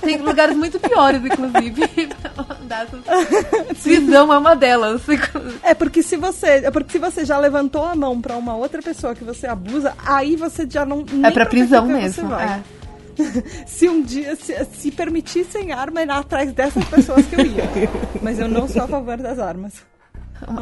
Tem 0.00 0.16
lugares 0.18 0.56
muito 0.56 0.78
piores, 0.80 1.22
inclusive. 1.24 1.86
pra 2.20 2.44
mandar 2.48 2.86
essas- 2.86 3.78
Visão 3.82 4.32
é 4.32 4.38
uma 4.38 4.54
delas. 4.56 5.02
É 5.62 5.74
porque 5.74 6.02
se 6.02 6.16
você, 6.16 6.62
é 6.64 6.70
porque 6.70 6.92
se 6.92 6.98
você 6.98 7.24
já 7.24 7.38
levantou 7.38 7.84
a 7.84 7.94
mão 7.94 8.20
pra 8.20 8.36
uma 8.36 8.56
outra 8.56 8.82
pessoa 8.82 9.14
que 9.14 9.24
você 9.24 9.46
abusa, 9.46 9.94
aí 10.04 10.36
você 10.36 10.66
já 10.68 10.84
não 10.84 11.04
nem 11.10 11.26
É 11.26 11.30
pra 11.30 11.46
prisão 11.46 11.82
PQP 11.86 11.91
mesmo. 11.92 12.28
Você 12.28 12.34
vai. 12.34 12.44
é. 12.46 12.62
Se 13.66 13.88
um 13.88 14.02
dia 14.02 14.34
se, 14.36 14.64
se 14.64 14.90
permitissem 14.90 15.70
arma, 15.72 16.00
era 16.00 16.16
atrás 16.18 16.52
dessas 16.52 16.84
pessoas 16.84 17.26
que 17.26 17.34
eu 17.34 17.44
ia. 17.44 17.64
Mas 18.22 18.38
eu 18.38 18.48
não 18.48 18.66
sou 18.66 18.82
a 18.82 18.88
favor 18.88 19.16
das 19.18 19.38
armas. 19.38 19.74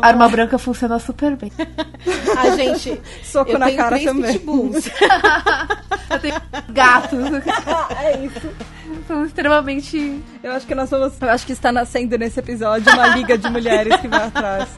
Arma 0.03 0.29
branca 0.29 0.59
funciona 0.59 0.99
super 0.99 1.37
bem. 1.37 1.51
Ah, 2.37 2.57
gente, 2.57 3.01
Soco 3.23 3.53
eu 3.53 3.59
na 3.59 3.67
tenho 3.67 3.79
cara 3.79 3.91
três 3.97 4.05
também. 4.05 4.33
pitbulls. 4.33 4.87
Eu 6.11 6.19
tenho 6.21 6.35
gatos. 6.71 7.19
é 8.03 8.25
isso. 8.25 8.51
São 9.07 9.25
extremamente. 9.27 10.21
Eu 10.43 10.53
acho 10.53 10.67
que 10.67 10.75
nós 10.75 10.89
vamos. 10.91 11.21
Eu 11.21 11.29
acho 11.31 11.45
que 11.47 11.53
está 11.53 11.71
nascendo 11.71 12.17
nesse 12.17 12.41
episódio 12.41 12.91
uma 12.93 13.09
liga 13.09 13.37
de 13.37 13.49
mulheres 13.51 13.97
que 14.01 14.09
vai 14.09 14.25
atrás 14.25 14.69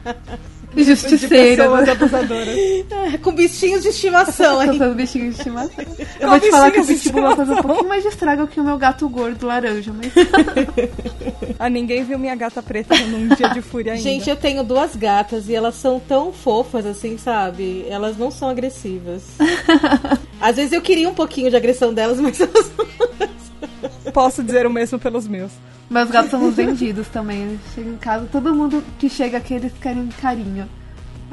de 0.75 0.83
Justiceiras. 0.83 1.65
pessoas 1.65 1.89
abusadoras. 1.89 2.57
Com 3.21 3.31
bichinhos 3.31 3.83
de 3.83 3.89
estimação 3.89 4.59
aí. 4.59 4.77
São 4.77 4.93
bichinhos 4.93 5.35
de 5.35 5.39
estimação. 5.41 5.85
Eu 6.19 6.29
vou 6.29 6.39
te 6.39 6.49
falar 6.49 6.71
que 6.71 6.79
o 6.79 6.85
de 6.85 6.93
pitbull 6.95 7.21
vai 7.21 7.35
fazer 7.35 7.53
um 7.53 7.61
pouquinho 7.61 7.89
mais 7.89 8.03
de 8.03 8.09
estrago 8.09 8.47
que 8.47 8.59
o 8.59 8.63
meu 8.63 8.77
gato 8.77 9.07
gordo 9.09 9.45
laranja, 9.45 9.91
mas. 9.93 10.11
Ah, 11.59 11.69
ninguém 11.69 12.03
viu 12.03 12.17
minha 12.17 12.35
gata 12.35 12.61
preta 12.61 12.95
num 13.05 13.27
dia 13.35 13.49
de 13.49 13.61
fúria 13.61 13.93
ainda. 13.93 14.03
Gente, 14.03 14.29
eu 14.29 14.35
tenho 14.35 14.63
duas 14.63 14.95
gatas 14.95 15.47
e 15.47 15.55
elas 15.55 15.75
são 15.75 15.99
tão 15.99 16.33
fofas 16.33 16.85
assim, 16.85 17.17
sabe? 17.17 17.85
Elas 17.87 18.17
não 18.17 18.29
são 18.31 18.49
agressivas. 18.49 19.23
Às 20.41 20.57
vezes 20.57 20.73
eu 20.73 20.81
queria 20.81 21.07
um 21.07 21.13
pouquinho 21.13 21.49
de 21.49 21.55
agressão 21.55 21.93
delas, 21.93 22.19
mas 22.19 22.41
elas 22.41 22.71
não. 22.77 23.42
Posso 24.13 24.43
dizer 24.43 24.65
o 24.65 24.69
mesmo 24.69 24.99
pelos 24.99 25.27
meus. 25.27 25.51
Meus 25.89 26.09
gatos 26.09 26.31
são 26.31 26.47
os 26.47 26.55
vendidos 26.55 27.07
também. 27.07 27.59
Chega 27.75 27.89
em 27.89 27.97
casa, 27.97 28.27
todo 28.31 28.53
mundo 28.53 28.83
que 28.97 29.09
chega 29.09 29.37
aqui, 29.37 29.53
eles 29.53 29.73
querem 29.81 30.07
carinho. 30.21 30.67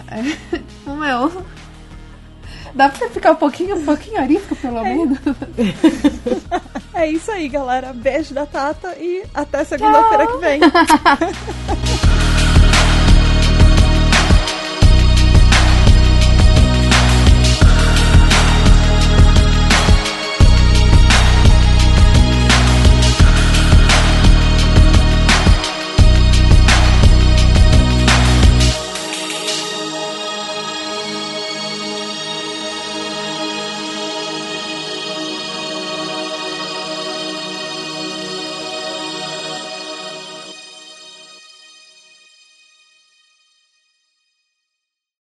É, 0.08 0.58
o 0.90 0.94
meu. 0.94 1.44
Dá 2.74 2.88
pra 2.88 2.98
você 2.98 3.08
ficar 3.08 3.32
um 3.32 3.36
pouquinho, 3.36 3.76
um 3.76 3.84
pouquinho 3.84 4.20
arisco, 4.20 4.54
pelo 4.56 4.82
menos? 4.82 5.18
É 6.94 7.06
isso 7.06 7.30
aí, 7.30 7.48
galera. 7.48 7.92
Beijo 7.92 8.34
da 8.34 8.44
Tata 8.46 8.94
e 8.98 9.24
até 9.34 9.64
segunda-feira 9.64 10.26
que 10.26 10.36
vem. 10.38 10.60